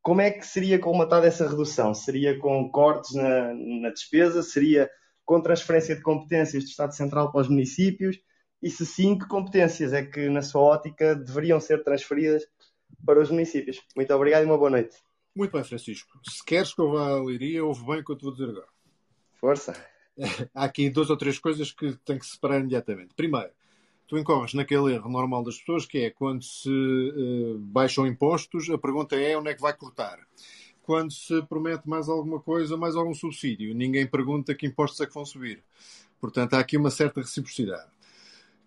Como 0.01 0.21
é 0.21 0.31
que 0.31 0.47
seria 0.47 0.79
colmatada 0.79 1.27
essa 1.27 1.49
redução? 1.49 1.93
Seria 1.93 2.39
com 2.39 2.71
cortes 2.71 3.15
na, 3.15 3.53
na 3.53 3.91
despesa? 3.91 4.43
Seria 4.43 4.89
com 5.33 5.41
transferência 5.41 5.97
de 5.97 6.03
competências 6.03 6.63
do 6.63 6.69
Estado 6.69 6.95
Central 6.95 7.33
para 7.33 7.41
os 7.41 7.49
municípios? 7.49 8.21
E 8.63 8.69
se 8.69 8.85
sim, 8.85 9.19
que 9.19 9.27
competências 9.27 9.95
é 9.95 10.05
que, 10.05 10.29
na 10.29 10.43
sua 10.43 10.61
ótica, 10.61 11.17
deveriam 11.17 11.59
ser 11.59 11.83
transferidas 11.83 12.43
para 13.07 13.19
os 13.19 13.31
municípios? 13.31 13.81
Muito 13.97 14.13
obrigado 14.13 14.43
e 14.43 14.45
uma 14.45 14.59
boa 14.59 14.69
noite. 14.69 14.95
Muito 15.35 15.53
bem, 15.53 15.65
Francisco. 15.65 16.21
Se 16.29 16.45
queres 16.45 16.75
que 16.75 16.83
eu 16.83 16.93
vá 16.93 17.09
à 17.09 17.23
Leiria, 17.23 17.65
ouve 17.65 17.83
bem 17.87 18.01
o 18.01 18.05
que 18.05 18.13
eu 18.13 18.17
te 18.19 18.25
vou 18.25 18.33
dizer 18.33 18.51
agora. 18.51 18.67
Força. 19.41 19.75
Há 20.55 20.65
aqui 20.65 20.91
duas 20.91 21.09
ou 21.09 21.17
três 21.17 21.39
coisas 21.39 21.73
que 21.73 21.97
tem 22.05 22.19
que 22.19 22.27
separar 22.27 22.61
imediatamente. 22.61 23.15
Primeiro, 23.17 23.53
tu 24.07 24.19
incorres 24.19 24.53
naquele 24.53 24.93
erro 24.93 25.09
normal 25.09 25.43
das 25.43 25.57
pessoas 25.57 25.87
que 25.87 25.97
é 25.97 26.11
quando 26.11 26.45
se 26.45 26.69
uh, 26.69 27.59
baixam 27.59 28.07
impostos, 28.07 28.69
a 28.69 28.77
pergunta 28.77 29.17
é 29.17 29.35
onde 29.35 29.49
é 29.49 29.55
que 29.55 29.63
vai 29.63 29.75
cortar 29.75 30.19
quando 30.83 31.13
se 31.13 31.43
promete 31.43 31.89
mais 31.89 32.09
alguma 32.09 32.41
coisa, 32.41 32.77
mais 32.77 32.95
algum 32.97 33.15
subsídio. 33.15 33.75
Ninguém 33.75 34.07
pergunta 34.07 34.55
que 34.55 34.67
impostos 34.67 35.01
é 35.01 35.07
que 35.07 35.15
vão 35.15 35.25
subir. 35.25 35.63
Portanto, 36.21 36.55
há 36.55 36.61
aqui 36.61 36.77
uma 36.77 36.91
certa 36.91 37.21
reciprocidade 37.21 37.91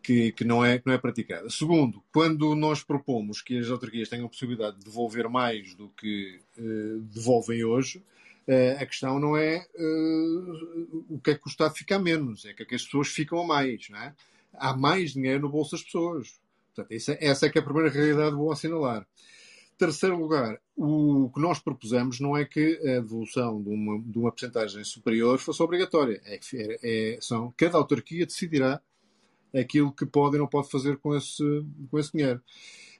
que, 0.06 0.32
que, 0.34 0.44
não, 0.44 0.64
é, 0.64 0.78
que 0.78 0.86
não 0.86 0.94
é 0.94 0.98
praticada. 1.00 1.50
Segundo, 1.50 2.04
quando 2.14 2.54
nós 2.54 2.84
propomos 2.84 3.42
que 3.42 3.58
as 3.58 3.70
autarquias 3.70 4.08
tenham 4.08 4.28
a 4.28 4.30
possibilidade 4.30 4.78
de 4.78 4.86
devolver 4.86 5.28
mais 5.28 5.74
do 5.74 5.90
que 5.90 6.40
uh, 6.60 7.00
devolvem 7.02 7.64
hoje, 7.64 7.98
uh, 8.48 8.82
a 8.82 8.86
questão 8.86 9.20
não 9.20 9.36
é 9.36 9.66
uh, 9.76 11.06
o 11.10 11.20
que 11.20 11.32
é 11.32 11.36
que 11.36 11.48
o 11.48 11.50
Estado 11.50 11.74
fica 11.74 11.96
a 11.96 12.00
menos, 12.00 12.46
é 12.46 12.54
que, 12.54 12.62
é 12.62 12.66
que 12.66 12.76
as 12.76 12.84
pessoas 12.84 13.08
ficam 13.08 13.40
a 13.40 13.48
mais. 13.48 13.90
Não 13.90 13.98
é? 13.98 14.14
Há 14.54 14.78
mais 14.78 15.14
dinheiro 15.14 15.42
no 15.42 15.50
bolso 15.50 15.72
das 15.72 15.84
pessoas. 15.84 16.40
Portanto, 16.76 16.92
essa, 16.92 17.46
é 17.46 17.50
que 17.50 17.58
é 17.58 17.62
a 17.62 17.66
primeira 17.66 17.90
realidade 17.90 18.36
vou 18.36 18.52
assinalar. 18.52 19.08
Terceiro 19.77 20.18
lugar, 20.18 20.57
o 20.76 21.30
que 21.34 21.41
nós 21.41 21.60
propusemos 21.60 22.19
não 22.22 22.35
é 22.38 22.45
que 22.45 22.80
a 22.81 23.02
devolução 23.02 23.61
de 23.61 23.69
uma, 23.69 23.99
de 24.02 24.18
uma 24.18 24.31
percentagem 24.31 24.84
superior 24.85 25.38
fosse 25.38 25.61
obrigatória. 25.61 26.22
É 26.23 26.39
é, 26.53 26.80
é, 26.84 27.18
são, 27.19 27.53
cada 27.57 27.77
autarquia 27.77 28.26
decidirá 28.26 28.81
aquilo 29.53 29.91
que 29.91 30.06
pode 30.06 30.35
e 30.35 30.39
não 30.39 30.47
pode 30.47 30.69
fazer 30.69 30.97
com 30.97 31.15
esse, 31.15 31.43
com 31.89 31.99
esse 31.99 32.11
dinheiro. 32.11 32.41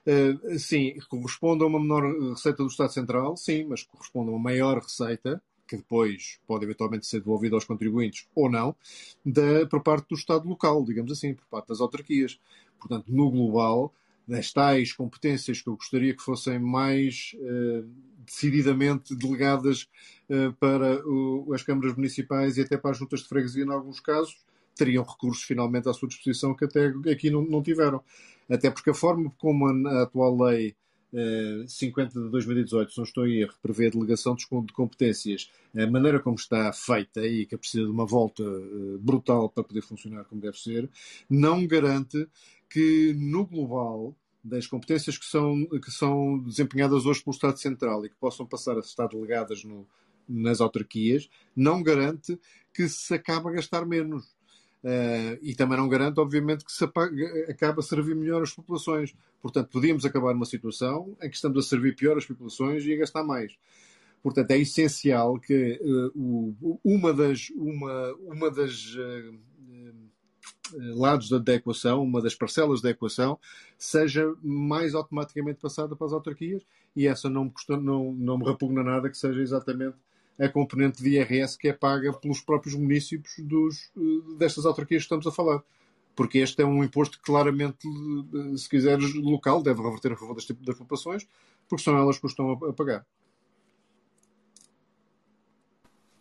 Uh, 0.06 0.58
sim, 0.58 0.96
corresponde 1.08 1.64
a 1.64 1.66
uma 1.66 1.80
menor 1.80 2.02
receita 2.30 2.62
do 2.62 2.68
Estado 2.68 2.92
Central, 2.92 3.36
sim, 3.36 3.64
mas 3.64 3.82
corresponde 3.82 4.28
a 4.28 4.32
uma 4.32 4.38
maior 4.38 4.78
receita, 4.78 5.42
que 5.66 5.76
depois 5.76 6.38
pode 6.46 6.64
eventualmente 6.64 7.06
ser 7.06 7.18
devolvida 7.18 7.56
aos 7.56 7.64
contribuintes 7.64 8.28
ou 8.34 8.50
não, 8.50 8.76
da, 9.24 9.66
por 9.66 9.82
parte 9.82 10.08
do 10.08 10.14
Estado 10.14 10.48
local, 10.48 10.84
digamos 10.84 11.10
assim, 11.10 11.34
por 11.34 11.44
parte 11.46 11.68
das 11.68 11.80
autarquias. 11.80 12.38
Portanto, 12.78 13.06
no 13.08 13.30
global, 13.30 13.92
das 14.26 14.52
tais 14.52 14.92
competências 14.92 15.60
que 15.60 15.68
eu 15.68 15.76
gostaria 15.76 16.14
que 16.14 16.22
fossem 16.22 16.58
mais 16.58 17.32
uh, 17.36 17.88
decididamente 18.24 19.14
delegadas 19.14 19.88
uh, 20.28 20.52
para 20.54 21.06
o, 21.06 21.52
as 21.54 21.62
câmaras 21.62 21.94
municipais 21.94 22.56
e 22.56 22.62
até 22.62 22.76
para 22.76 22.90
as 22.90 22.98
juntas 22.98 23.20
de 23.20 23.28
freguesia, 23.28 23.64
em 23.64 23.70
alguns 23.70 24.00
casos, 24.00 24.36
teriam 24.74 25.04
recursos 25.04 25.44
finalmente 25.44 25.88
à 25.88 25.92
sua 25.92 26.08
disposição 26.08 26.54
que 26.54 26.64
até 26.64 26.92
aqui 27.10 27.30
não, 27.30 27.42
não 27.42 27.62
tiveram. 27.62 28.02
Até 28.48 28.70
porque 28.70 28.90
a 28.90 28.94
forma 28.94 29.32
como 29.38 29.66
a, 29.66 29.90
a 29.90 30.02
atual 30.02 30.36
lei 30.36 30.74
uh, 31.12 31.62
eh, 31.62 31.64
50 31.66 32.20
de 32.20 32.30
2018, 32.30 32.92
se 32.92 32.98
não 32.98 33.04
estou 33.04 33.26
em 33.26 33.40
erro, 33.40 33.54
prevê 33.62 33.86
a 33.86 33.90
delegação 33.90 34.34
de 34.34 34.46
competências, 34.72 35.50
a 35.74 35.86
maneira 35.86 36.20
como 36.20 36.36
está 36.36 36.72
feita 36.72 37.26
e 37.26 37.46
que 37.46 37.56
precisa 37.56 37.84
de 37.84 37.90
uma 37.90 38.06
volta 38.06 38.44
brutal 39.00 39.48
para 39.48 39.64
poder 39.64 39.82
funcionar 39.82 40.24
como 40.24 40.40
deve 40.40 40.58
ser, 40.58 40.88
não 41.28 41.66
garante 41.66 42.28
que 42.68 43.14
no 43.14 43.46
global 43.46 44.14
das 44.42 44.66
competências 44.66 45.18
que 45.18 45.24
são, 45.26 45.66
que 45.66 45.90
são 45.90 46.38
desempenhadas 46.38 47.04
hoje 47.04 47.22
pelo 47.22 47.34
Estado 47.34 47.58
Central 47.58 48.04
e 48.04 48.08
que 48.08 48.16
possam 48.16 48.46
passar 48.46 48.76
a 48.76 48.80
estar 48.80 49.08
delegadas 49.08 49.64
no, 49.64 49.86
nas 50.28 50.60
autarquias, 50.60 51.28
não 51.54 51.82
garante 51.82 52.38
que 52.72 52.88
se 52.88 53.14
acabe 53.14 53.48
a 53.48 53.52
gastar 53.52 53.84
menos. 53.84 54.24
Uh, 54.84 55.34
e 55.42 55.52
também 55.56 55.76
não 55.76 55.88
garante, 55.88 56.20
obviamente, 56.20 56.64
que 56.64 56.70
se 56.70 56.84
acabe 56.84 57.80
a 57.80 57.82
servir 57.82 58.14
melhor 58.14 58.42
as 58.42 58.52
populações. 58.52 59.16
Portanto, 59.42 59.68
podíamos 59.70 60.04
acabar 60.04 60.32
numa 60.32 60.46
situação 60.46 61.16
em 61.20 61.28
que 61.28 61.34
estamos 61.34 61.58
a 61.58 61.68
servir 61.68 61.96
pior 61.96 62.16
as 62.16 62.24
populações 62.24 62.84
e 62.84 62.92
a 62.92 62.96
gastar 62.96 63.24
mais. 63.24 63.56
Portanto, 64.22 64.50
é 64.52 64.58
essencial 64.58 65.40
que 65.40 65.80
uh, 65.82 66.12
o, 66.14 66.80
uma 66.84 67.12
das, 67.12 67.50
uma, 67.50 68.14
uma 68.14 68.50
das 68.50 68.94
uh, 68.94 69.38
lados 70.74 71.28
da 71.28 71.54
equação, 71.54 72.02
uma 72.02 72.20
das 72.20 72.34
parcelas 72.34 72.80
da 72.80 72.90
equação, 72.90 73.38
seja 73.78 74.34
mais 74.42 74.94
automaticamente 74.94 75.60
passada 75.60 75.94
para 75.94 76.06
as 76.06 76.12
autarquias 76.12 76.62
e 76.94 77.06
essa 77.06 77.28
não 77.28 77.44
me, 77.44 77.50
custa, 77.50 77.76
não, 77.76 78.12
não 78.12 78.38
me 78.38 78.44
repugna 78.44 78.82
nada 78.82 79.08
que 79.08 79.16
seja 79.16 79.40
exatamente 79.40 79.96
a 80.38 80.48
componente 80.48 81.02
de 81.02 81.10
IRS 81.10 81.56
que 81.56 81.68
é 81.68 81.72
paga 81.72 82.12
pelos 82.12 82.40
próprios 82.40 82.74
municípios 82.74 83.34
dos, 83.38 83.90
destas 84.38 84.66
autarquias 84.66 85.02
que 85.02 85.06
estamos 85.06 85.26
a 85.26 85.32
falar. 85.32 85.62
porque 86.14 86.38
este 86.38 86.62
é 86.62 86.64
um 86.64 86.82
imposto 86.82 87.20
claramente, 87.22 87.86
se 88.56 88.68
quiseres, 88.68 89.14
local, 89.14 89.62
deve 89.62 89.82
reverter 89.82 90.12
a 90.12 90.16
favor 90.16 90.34
das, 90.34 90.46
das 90.46 90.78
populações, 90.78 91.28
porque 91.68 91.84
são 91.84 91.96
elas 91.96 92.18
que 92.18 92.26
o 92.26 92.28
estão 92.28 92.52
a, 92.52 92.70
a 92.70 92.72
pagar. 92.72 93.06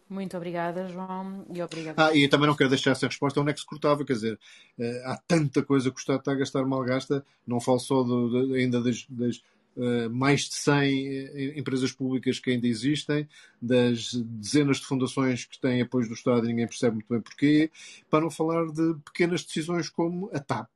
Muito 0.09 0.37
obrigada, 0.37 0.87
João, 0.87 1.45
e 1.51 1.61
obrigada. 1.61 2.07
Ah, 2.07 2.15
e 2.15 2.27
também 2.27 2.47
não 2.47 2.55
quero 2.55 2.69
deixar 2.69 2.91
essa 2.91 3.07
resposta 3.07 3.41
onde 3.41 3.51
é 3.51 3.55
cortava, 3.65 4.05
quer 4.05 4.13
dizer, 4.13 4.39
eh, 4.77 5.03
há 5.05 5.17
tanta 5.27 5.63
coisa 5.63 5.89
que 5.89 5.97
o 5.97 5.99
Estado 5.99 6.19
está 6.19 6.31
a 6.31 6.35
gastar 6.35 6.63
mal 6.65 6.83
gasta, 6.83 7.25
não 7.45 7.59
falo 7.59 7.79
só 7.79 8.03
do, 8.03 8.53
ainda 8.53 8.79
das, 8.81 9.05
das 9.09 9.37
uh, 9.75 10.09
mais 10.11 10.41
de 10.41 10.53
100 10.53 11.07
eh, 11.07 11.59
empresas 11.59 11.91
públicas 11.91 12.39
que 12.39 12.51
ainda 12.51 12.67
existem, 12.67 13.27
das 13.59 14.13
dezenas 14.13 14.77
de 14.77 14.85
fundações 14.85 15.45
que 15.45 15.59
têm 15.59 15.81
apoio 15.81 16.07
do 16.07 16.13
Estado 16.13 16.45
e 16.45 16.49
ninguém 16.49 16.67
percebe 16.67 16.95
muito 16.95 17.09
bem 17.09 17.21
porquê, 17.21 17.71
para 18.07 18.21
não 18.21 18.29
falar 18.29 18.67
de 18.67 18.95
pequenas 19.05 19.43
decisões 19.43 19.89
como 19.89 20.29
a 20.33 20.39
TAP, 20.39 20.69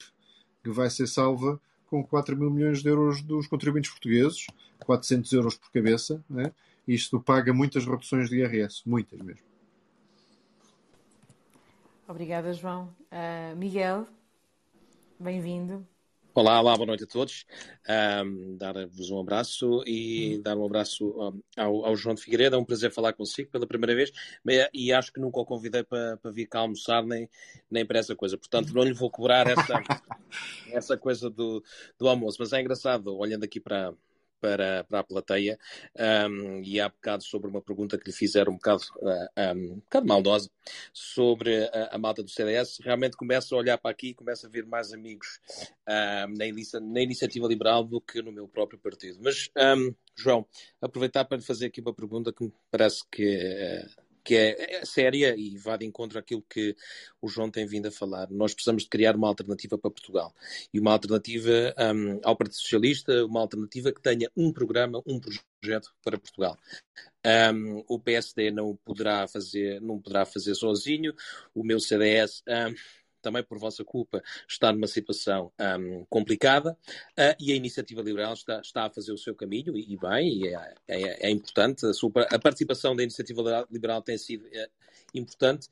que 0.64 0.72
vai 0.72 0.90
ser 0.90 1.08
salva 1.08 1.60
com 1.86 2.04
4 2.04 2.38
mil 2.38 2.50
milhões 2.50 2.82
de 2.82 2.90
euros 2.90 3.22
dos 3.22 3.48
contribuintes 3.48 3.92
portugueses, 3.92 4.48
400 4.80 5.32
euros 5.34 5.56
por 5.56 5.72
cabeça, 5.72 6.24
né? 6.30 6.52
Isto 6.94 7.22
paga 7.22 7.54
muitas 7.54 7.86
reduções 7.86 8.30
de 8.30 8.38
IRS, 8.38 8.82
muitas 8.86 9.20
mesmo. 9.22 9.48
Obrigada, 12.08 12.52
João. 12.52 12.96
Uh, 13.12 13.56
Miguel, 13.56 14.08
bem-vindo. 15.20 15.88
Olá, 16.34 16.60
olá, 16.60 16.76
boa 16.76 16.88
noite 16.88 17.04
a 17.04 17.08
todos. 17.08 17.46
Um, 18.26 18.58
Dar-vos 18.58 19.12
um 19.12 19.20
abraço 19.20 19.84
e 19.86 20.36
uhum. 20.36 20.42
dar 20.42 20.58
um 20.58 20.66
abraço 20.66 21.06
um, 21.10 21.42
ao, 21.56 21.86
ao, 21.86 21.96
João 21.96 22.16
de 22.16 22.22
Figueiredo. 22.22 22.56
É 22.56 22.60
um 22.60 22.66
prazer 22.66 22.92
falar 22.92 23.14
consigo 23.14 23.52
pela 23.52 23.68
primeira 23.68 23.94
vez 23.94 24.12
e 24.74 24.92
acho 24.92 25.12
que 25.12 25.20
nunca 25.20 25.40
o 25.40 25.46
convidei 25.46 25.84
para, 25.84 26.18
para 26.18 26.32
vir 26.32 26.48
cá 26.48 26.60
almoçar 26.60 27.04
nem, 27.04 27.30
nem 27.70 27.86
para 27.86 28.00
essa 28.00 28.16
coisa. 28.16 28.38
Portanto, 28.38 28.74
não 28.74 28.84
lhe 28.84 28.94
vou 28.94 29.12
cobrar 29.12 29.46
essa, 29.48 29.84
essa 30.72 30.98
coisa 30.98 31.30
do, 31.30 31.64
do 32.00 32.08
almoço. 32.08 32.38
Mas 32.40 32.54
é 32.54 32.62
engraçado, 32.62 33.16
olhando 33.16 33.44
aqui 33.44 33.60
para, 33.60 33.94
para, 34.40 34.84
para 34.86 35.00
a 35.00 35.04
plateia 35.04 35.60
um, 36.30 36.62
e 36.64 36.80
há 36.80 36.90
bocado 36.90 37.24
sobre 37.24 37.50
uma 37.50 37.62
pergunta 37.62 37.98
que 37.98 38.10
lhe 38.10 38.16
fizeram 38.16 38.54
um 38.54 38.56
bocado, 38.56 38.84
uh, 38.98 39.56
um, 39.56 39.74
um 39.74 39.80
bocado 39.80 40.08
maldosa 40.08 40.50
sobre 40.94 41.66
a, 41.66 41.96
a, 41.96 41.98
malta 41.98 42.24
do 42.24 42.30
CDS. 42.30 42.80
Realmente 42.82 43.18
começo 43.18 43.56
a 43.56 43.58
olhar 43.58 43.78
para 43.78 43.92
aqui 43.92 44.10
e 44.10 44.14
começo 44.14 44.46
a 44.46 44.50
ver 44.50 44.66
mais 44.66 44.94
amigos 44.94 45.40
na, 45.86 46.28
na, 46.28 47.02
iniciativa 47.02 47.48
liberal 47.48 47.84
do 47.84 48.00
que 48.02 48.22
no 48.22 48.32
meu 48.32 48.48
próprio 48.48 48.80
partido. 48.80 49.20
Mas, 49.22 49.50
João, 50.16 50.46
aproveitar 50.82 51.26
para 51.26 51.38
lhe 51.38 51.44
fazer 51.44 51.68
aqui 51.68 51.82
uma 51.82 51.94
pergunta 51.94 52.34
que 52.34 52.44
me 52.44 52.54
parece 52.72 53.04
que. 53.12 53.26
Uh, 53.26 54.09
que 54.24 54.36
é, 54.36 54.76
é, 54.78 54.86
séria 54.86 55.36
e 55.38 55.58
vai 55.58 55.78
de 55.78 55.86
encontro 55.86 56.20
àquilo 56.20 56.44
que 56.50 56.76
o 57.22 57.28
João 57.28 57.50
tem 57.50 57.66
vindo 57.66 57.88
a 57.88 57.92
falar. 57.92 58.30
Nós 58.30 58.54
precisamos 58.54 58.84
de 58.84 58.90
criar 58.90 59.16
uma 59.16 59.28
alternativa 59.28 59.78
para 59.78 59.92
Portugal. 59.92 60.34
E 60.74 60.80
uma 60.80 60.92
alternativa 60.92 61.74
um, 61.78 62.20
ao 62.24 62.36
Partido 62.36 62.58
Socialista, 62.58 63.26
uma 63.26 63.42
alternativa 63.42 63.92
que 63.92 64.02
tenha 64.02 64.30
um 64.36 64.52
programa, 64.52 65.02
um 65.06 65.20
projeto 65.20 65.94
para 66.04 66.18
Portugal. 66.18 66.58
Um, 67.26 67.84
o 67.88 68.00
PSD 68.00 68.50
não 68.52 68.78
poderá 68.86 69.28
fazer, 69.28 69.82
não 69.82 70.00
poderá 70.00 70.26
fazer 70.26 70.56
sozinho. 70.56 71.14
O 71.54 71.64
meu 71.64 71.80
CDS 71.80 72.42
um, 72.48 72.74
também 73.22 73.44
por 73.44 73.58
vossa 73.58 73.84
culpa, 73.84 74.22
está 74.48 74.72
numa 74.72 74.88
situação 74.88 75.52
um, 75.80 76.06
complicada 76.10 76.72
uh, 76.72 77.36
e 77.40 77.52
a 77.52 77.56
iniciativa 77.56 78.02
liberal 78.02 78.34
está, 78.34 78.60
está, 78.60 78.86
a 78.86 78.90
fazer 78.90 79.12
o 79.12 79.18
seu 79.18 79.36
caminho 79.36 79.76
e, 79.76 79.94
e 79.94 79.98
bem, 79.98 80.44
e 80.44 80.48
é, 80.48 80.76
é, 80.88 81.28
é, 81.28 81.30
importante. 81.30 81.86
A, 81.86 81.94
sua, 81.94 82.12
a, 82.30 82.40
participação 82.40 82.96
da 82.96 83.04
iniciativa 83.04 83.68
liberal 83.70 84.02
tem 84.02 84.18
sido 84.18 84.48
é, 84.52 84.70
importante. 85.14 85.68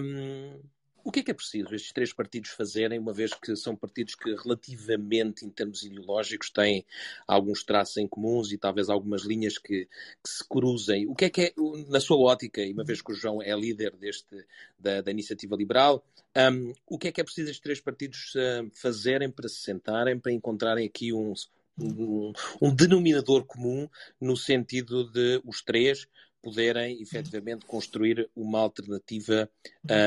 Um, 0.00 0.60
o 1.06 1.12
que 1.12 1.20
é 1.20 1.22
que 1.22 1.30
é 1.30 1.34
preciso 1.34 1.72
estes 1.72 1.92
três 1.92 2.12
partidos 2.12 2.50
fazerem, 2.50 2.98
uma 2.98 3.12
vez 3.12 3.32
que 3.32 3.54
são 3.54 3.76
partidos 3.76 4.16
que, 4.16 4.34
relativamente 4.34 5.46
em 5.46 5.50
termos 5.50 5.84
ideológicos, 5.84 6.50
têm 6.50 6.84
alguns 7.28 7.62
traços 7.62 7.96
em 7.98 8.08
comuns 8.08 8.50
e 8.50 8.58
talvez 8.58 8.90
algumas 8.90 9.22
linhas 9.22 9.56
que, 9.56 9.84
que 9.86 10.28
se 10.28 10.44
cruzem? 10.48 11.06
O 11.06 11.14
que 11.14 11.26
é 11.26 11.30
que 11.30 11.40
é, 11.42 11.54
na 11.86 12.00
sua 12.00 12.16
ótica, 12.18 12.60
e 12.60 12.72
uma 12.72 12.82
vez 12.82 13.00
que 13.00 13.12
o 13.12 13.14
João 13.14 13.40
é 13.40 13.54
líder 13.54 13.94
deste, 13.94 14.44
da, 14.76 15.00
da 15.00 15.12
iniciativa 15.12 15.54
liberal, 15.54 16.04
um, 16.36 16.72
o 16.84 16.98
que 16.98 17.06
é 17.06 17.12
que 17.12 17.20
é 17.20 17.24
preciso 17.24 17.50
estes 17.50 17.62
três 17.62 17.80
partidos 17.80 18.34
uh, 18.34 18.68
fazerem 18.74 19.30
para 19.30 19.48
se 19.48 19.60
sentarem, 19.60 20.18
para 20.18 20.32
encontrarem 20.32 20.88
aqui 20.88 21.12
um, 21.12 21.34
um, 21.78 22.32
um, 22.60 22.74
denominador 22.74 23.44
comum 23.44 23.88
no 24.20 24.36
sentido 24.36 25.08
de 25.12 25.40
os 25.44 25.62
três 25.62 26.08
poderem 26.46 27.02
efetivamente 27.02 27.66
construir 27.66 28.30
uma 28.36 28.60
alternativa 28.60 29.50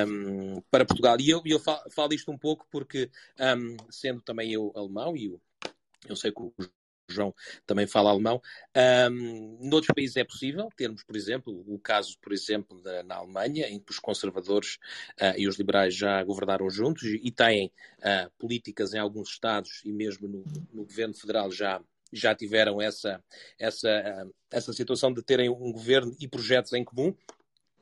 um, 0.07 0.61
para 0.71 0.85
Portugal. 0.85 1.17
E 1.19 1.29
eu, 1.29 1.41
eu 1.45 1.59
falo, 1.59 1.81
falo 1.91 2.13
isto 2.13 2.31
um 2.31 2.37
pouco 2.37 2.65
porque, 2.71 3.11
um, 3.37 3.75
sendo 3.91 4.21
também 4.21 4.53
eu 4.53 4.71
alemão, 4.73 5.17
e 5.17 5.25
eu, 5.25 5.41
eu 6.07 6.15
sei 6.15 6.31
que 6.31 6.41
o 6.41 6.53
João 7.09 7.35
também 7.67 7.85
fala 7.85 8.09
alemão. 8.09 8.41
Um, 9.11 9.67
noutros 9.67 9.93
países 9.93 10.15
é 10.15 10.23
possível 10.23 10.69
termos, 10.77 11.03
por 11.03 11.17
exemplo, 11.17 11.61
o 11.67 11.77
caso, 11.77 12.17
por 12.21 12.31
exemplo, 12.31 12.81
da, 12.81 13.03
na 13.03 13.15
Alemanha, 13.15 13.67
em 13.67 13.77
que 13.77 13.91
os 13.91 13.99
conservadores 13.99 14.75
uh, 15.19 15.37
e 15.37 15.45
os 15.45 15.57
liberais 15.57 15.93
já 15.93 16.23
governaram 16.23 16.69
juntos 16.69 17.03
e 17.03 17.31
têm 17.31 17.69
uh, 17.97 18.31
políticas 18.37 18.93
em 18.93 18.99
alguns 18.99 19.27
estados 19.31 19.81
e 19.83 19.91
mesmo 19.91 20.25
no, 20.25 20.45
no 20.71 20.85
governo 20.85 21.13
federal 21.13 21.51
já 21.51 21.81
já 22.11 22.33
tiveram 22.35 22.81
essa, 22.81 23.23
essa, 23.57 24.27
essa 24.51 24.73
situação 24.73 25.13
de 25.13 25.23
terem 25.23 25.49
um 25.49 25.71
governo 25.71 26.15
e 26.19 26.27
projetos 26.27 26.73
em 26.73 26.83
comum, 26.83 27.13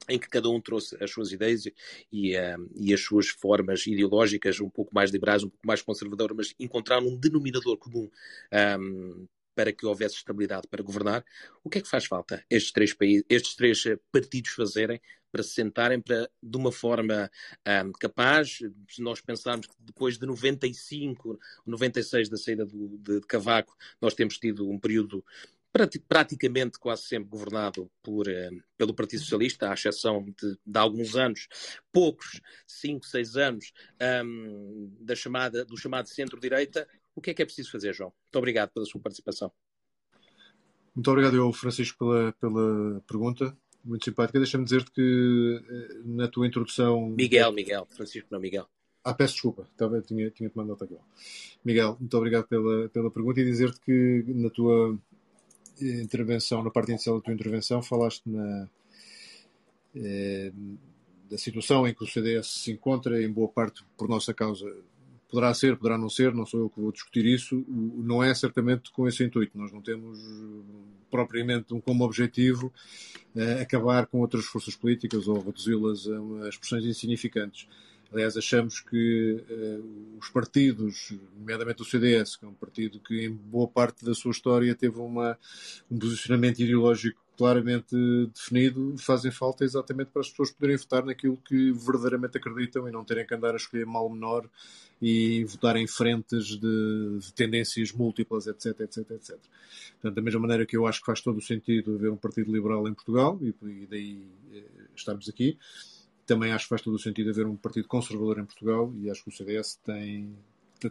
em 0.10 0.18
que 0.18 0.30
cada 0.30 0.50
um 0.50 0.62
trouxe 0.62 1.02
as 1.04 1.12
suas 1.12 1.32
ideias 1.32 1.66
e, 1.66 2.34
e, 2.76 2.94
as 2.94 3.02
suas 3.02 3.28
formas 3.28 3.86
ideológicas 3.88 4.60
um 4.60 4.70
pouco 4.70 4.94
mais 4.94 5.12
liberais, 5.12 5.44
um 5.44 5.50
pouco 5.50 5.68
mais 5.68 5.82
conservadoras, 5.82 6.36
mas 6.36 6.56
encontraram 6.60 7.08
um 7.08 7.18
denominador 7.18 7.78
comum 7.78 8.10
um, 8.80 9.28
para 9.58 9.74
que 9.74 9.88
houvesse 9.88 10.18
estabilidade 10.18 10.68
para 10.68 10.84
governar. 10.84 11.26
O 11.64 11.70
que 11.70 11.80
é 11.80 11.82
que 11.82 11.90
faz 11.90 12.06
falta 12.06 12.46
estes 12.48 12.72
três, 12.72 12.94
países, 12.94 13.26
estes 13.28 13.56
três 13.56 13.84
partidos 14.12 14.52
fazerem 14.52 15.02
para 15.32 15.42
se 15.42 15.50
sentarem 15.50 16.00
para, 16.00 16.30
de 16.42 16.58
uma 16.58 16.72
forma 16.72 17.30
um, 17.84 17.92
capaz, 17.94 18.60
se 18.88 19.02
nós 19.02 19.20
pensarmos 19.20 19.66
que 19.66 19.74
depois 19.80 20.20
de 20.20 20.28
95, 20.28 21.40
96 21.66 22.30
da 22.30 22.38
saída 22.38 22.68
do, 22.68 23.00
de, 23.00 23.20
de 23.20 23.28
Cavaco, 23.28 23.76
nós 24.00 24.14
temos 24.14 24.38
tido 24.38 24.70
um 24.70 24.80
período 24.80 25.26
praticamente 26.08 26.80
quase 26.80 27.04
sempre 27.04 27.30
governado 27.30 27.92
por, 28.02 28.28
pelo 28.78 28.94
Partido 28.94 29.22
Socialista, 29.22 29.70
à 29.70 29.74
exceção 29.74 30.24
de, 30.24 30.58
de 30.66 30.80
alguns 30.80 31.16
anos, 31.16 31.48
poucos, 31.92 32.40
5, 32.68 33.06
6 33.06 33.38
anos, 33.38 33.74
um, 34.24 34.96
da 35.02 35.16
chamada, 35.16 35.66
do 35.66 35.76
chamado 35.78 36.10
centro-direita. 36.10 36.88
O 37.18 37.22
que 37.22 37.32
é 37.32 37.34
que 37.34 37.42
é 37.42 37.46
preciso 37.46 37.72
fazer, 37.72 37.96
João? 37.96 38.14
Muito 38.24 38.38
obrigado 38.38 38.70
pela 38.70 38.86
sua 38.86 39.02
participação. 39.02 39.52
Muito 40.96 41.10
obrigado, 41.10 41.36
eu, 41.36 41.52
Francisco, 41.52 41.98
pela, 41.98 42.32
pela 42.34 43.02
pergunta 43.08 43.58
muito 43.84 44.06
simpática. 44.06 44.38
Deixa-me 44.38 44.64
dizer-te 44.66 44.92
que 44.92 45.64
eh, 45.68 46.02
na 46.06 46.28
tua 46.28 46.46
introdução. 46.46 47.10
Miguel, 47.10 47.52
Miguel, 47.52 47.88
Francisco, 47.90 48.28
não 48.30 48.40
Miguel. 48.40 48.68
Ah, 49.04 49.16
peço 49.16 49.34
desculpa, 49.34 49.68
Estava, 49.72 50.00
tinha, 50.02 50.30
tinha 50.30 50.50
tomado 50.50 50.68
nota 50.68 50.86
aqui. 50.86 50.96
Miguel, 51.66 51.98
muito 52.00 52.16
obrigado 52.18 52.46
pela, 52.46 52.88
pela 52.90 53.10
pergunta 53.10 53.40
e 53.40 53.46
dizer-te 53.46 53.80
que 53.80 54.24
na 54.28 54.52
tua 54.52 54.96
intervenção, 55.82 56.62
na 56.62 56.70
parte 56.70 56.92
inicial 56.92 57.16
da 57.16 57.24
tua 57.24 57.34
intervenção, 57.34 57.82
falaste 57.82 58.24
na, 58.26 58.70
eh, 59.96 60.52
da 61.30 61.38
situação 61.38 61.88
em 61.88 61.94
que 61.94 62.04
o 62.04 62.08
CDS 62.08 62.48
se 62.48 62.72
encontra, 62.72 63.24
em 63.24 63.32
boa 63.32 63.48
parte 63.48 63.84
por 63.98 64.08
nossa 64.08 64.34
causa. 64.34 64.72
Poderá 65.30 65.54
ser, 65.54 65.76
poderá 65.78 65.98
não 65.98 66.10
ser, 66.10 66.34
não 66.34 66.46
sou 66.46 66.62
eu 66.62 66.70
que 66.70 66.80
vou 66.80 66.92
discutir 66.92 67.26
isso. 67.26 67.66
Não 67.68 68.24
é 68.24 68.34
certamente 68.34 68.92
com 68.92 69.08
esse 69.08 69.24
intuito. 69.24 69.58
Nós 69.58 69.72
não 69.72 69.82
temos 69.82 70.20
propriamente 71.10 71.74
como 71.82 72.04
objetivo 72.04 72.72
uh, 73.36 73.62
acabar 73.62 74.08
com 74.08 74.20
outras 74.20 74.46
forças 74.46 74.76
políticas 74.76 75.28
ou 75.28 75.42
reduzi-las 75.42 76.08
a 76.44 76.50
expressões 76.50 76.86
insignificantes. 76.86 77.68
Aliás, 78.12 78.38
achamos 78.38 78.80
que 78.80 79.44
uh, 79.50 80.18
os 80.18 80.30
partidos, 80.30 81.14
nomeadamente 81.38 81.82
o 81.82 81.86
CDS, 81.86 82.38
que 82.38 82.46
é 82.46 82.48
um 82.48 82.54
partido 82.54 83.00
que 83.00 83.26
em 83.26 83.32
boa 83.32 83.68
parte 83.68 84.06
da 84.06 84.14
sua 84.14 84.32
história 84.32 84.74
teve 84.76 84.98
uma, 85.00 85.38
um 85.92 86.00
posicionamento 86.00 86.60
ideológico 86.60 87.27
claramente 87.38 87.96
definido, 88.34 88.96
fazem 88.98 89.32
falta 89.32 89.64
exatamente 89.64 90.10
para 90.10 90.22
as 90.22 90.30
pessoas 90.30 90.50
poderem 90.50 90.76
votar 90.76 91.06
naquilo 91.06 91.38
que 91.38 91.72
verdadeiramente 91.72 92.38
acreditam 92.38 92.88
e 92.88 92.92
não 92.92 93.06
terem 93.06 93.28
que 93.28 93.36
andar 93.36 93.54
a 93.54 93.58
escolher 93.58 93.86
mal 93.86 94.10
menor 94.10 94.50
e 95.00 95.46
votar 95.46 95.76
em 95.78 95.86
frentes 95.88 96.58
de, 96.58 97.20
de 97.20 97.34
tendências 97.34 97.92
múltiplas, 97.92 98.48
etc, 98.48 98.80
etc, 98.82 99.12
etc. 99.12 99.38
Portanto, 99.94 100.16
da 100.16 100.22
mesma 100.22 100.40
maneira 100.40 100.66
que 100.66 100.76
eu 100.76 100.88
acho 100.88 101.00
que 101.00 101.06
faz 101.06 101.22
todo 101.22 101.38
o 101.38 101.42
sentido 101.42 101.96
haver 101.96 102.10
um 102.10 102.18
partido 102.18 102.52
liberal 102.52 102.88
em 102.88 102.94
Portugal 102.96 103.40
e, 103.40 103.54
e 103.64 103.86
daí 103.86 104.28
eh, 104.52 104.64
estarmos 104.96 105.30
aqui, 105.30 105.60
também 106.26 106.52
acho 106.52 106.66
que 106.66 106.70
faz 106.70 106.82
todo 106.82 106.96
o 106.96 107.00
sentido 107.00 107.30
haver 107.30 107.46
um 107.46 107.56
partido 107.56 107.88
conservador 107.88 108.40
em 108.40 108.46
Portugal 108.46 108.92
e 109.00 109.12
acho 109.12 109.24
que 109.24 109.30
o 109.30 109.32
CDS 109.32 109.80
tem, 109.86 110.36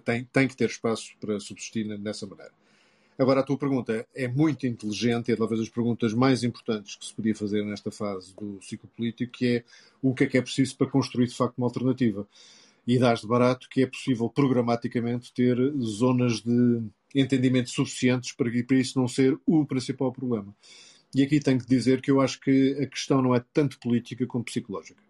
tem, 0.04 0.24
tem 0.24 0.46
que 0.46 0.56
ter 0.56 0.70
espaço 0.70 1.10
para 1.20 1.40
subsistir 1.40 1.84
nessa 1.98 2.24
maneira. 2.24 2.52
Agora, 3.18 3.40
a 3.40 3.42
tua 3.42 3.56
pergunta 3.56 4.06
é 4.14 4.28
muito 4.28 4.66
inteligente 4.66 5.32
é 5.32 5.36
talvez 5.36 5.60
das 5.60 5.70
perguntas 5.70 6.12
mais 6.12 6.44
importantes 6.44 6.96
que 6.96 7.06
se 7.06 7.14
podia 7.14 7.34
fazer 7.34 7.64
nesta 7.64 7.90
fase 7.90 8.34
do 8.34 8.60
ciclo 8.60 8.90
político, 8.94 9.32
que 9.32 9.46
é 9.46 9.64
o 10.02 10.14
que 10.14 10.24
é 10.24 10.26
que 10.26 10.36
é 10.38 10.42
preciso 10.42 10.76
para 10.76 10.86
construir 10.86 11.26
de 11.26 11.34
facto 11.34 11.56
uma 11.56 11.66
alternativa. 11.66 12.26
e 12.86 12.98
dás 12.98 13.20
de 13.20 13.26
barato 13.26 13.68
que 13.68 13.82
é 13.82 13.86
possível 13.86 14.28
programaticamente 14.28 15.32
ter 15.32 15.56
zonas 15.80 16.40
de 16.40 16.82
entendimento 17.14 17.70
suficientes 17.70 18.32
para, 18.32 18.50
para 18.64 18.76
isso 18.76 18.98
não 18.98 19.08
ser 19.08 19.36
o 19.44 19.64
principal 19.66 20.12
problema. 20.12 20.54
E 21.14 21.22
aqui 21.22 21.40
tenho 21.40 21.58
que 21.58 21.66
dizer 21.66 22.00
que 22.00 22.10
eu 22.10 22.20
acho 22.20 22.40
que 22.40 22.76
a 22.80 22.86
questão 22.86 23.22
não 23.22 23.34
é 23.34 23.42
tanto 23.52 23.78
política 23.80 24.26
como 24.26 24.44
psicológica. 24.44 25.02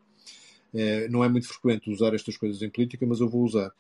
É, 0.72 1.08
não 1.08 1.24
é 1.24 1.28
muito 1.28 1.48
frequente 1.48 1.90
usar 1.90 2.14
estas 2.14 2.36
coisas 2.36 2.62
em 2.62 2.70
política, 2.70 3.04
mas 3.06 3.20
eu 3.20 3.28
vou 3.28 3.42
usar. 3.42 3.72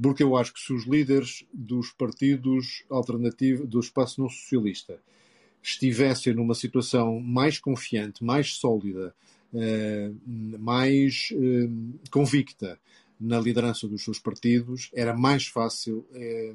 Porque 0.00 0.22
eu 0.22 0.36
acho 0.36 0.52
que 0.52 0.60
se 0.60 0.72
os 0.72 0.84
líderes 0.84 1.44
dos 1.52 1.90
partidos 1.90 2.84
alternativos 2.88 3.68
do 3.68 3.80
espaço 3.80 4.20
não 4.20 4.28
socialista 4.28 5.00
estivessem 5.62 6.34
numa 6.34 6.54
situação 6.54 7.20
mais 7.20 7.58
confiante, 7.58 8.24
mais 8.24 8.54
sólida, 8.54 9.14
eh, 9.54 10.10
mais 10.58 11.30
eh, 11.32 11.68
convicta 12.10 12.78
na 13.20 13.40
liderança 13.40 13.88
dos 13.88 14.04
seus 14.04 14.18
partidos, 14.18 14.90
era 14.94 15.16
mais 15.16 15.46
fácil 15.46 16.06
eh, 16.12 16.54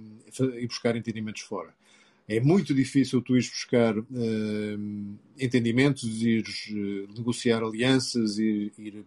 ir 0.59 0.67
buscar 0.67 0.95
entendimentos 0.95 1.41
fora. 1.41 1.73
É 2.27 2.39
muito 2.39 2.73
difícil 2.73 3.21
tu 3.21 3.35
ires 3.35 3.49
buscar 3.49 3.95
entendimentos, 5.37 6.23
ires 6.23 6.71
negociar 7.17 7.61
alianças, 7.61 8.37
ir, 8.37 8.71
ir 8.79 9.03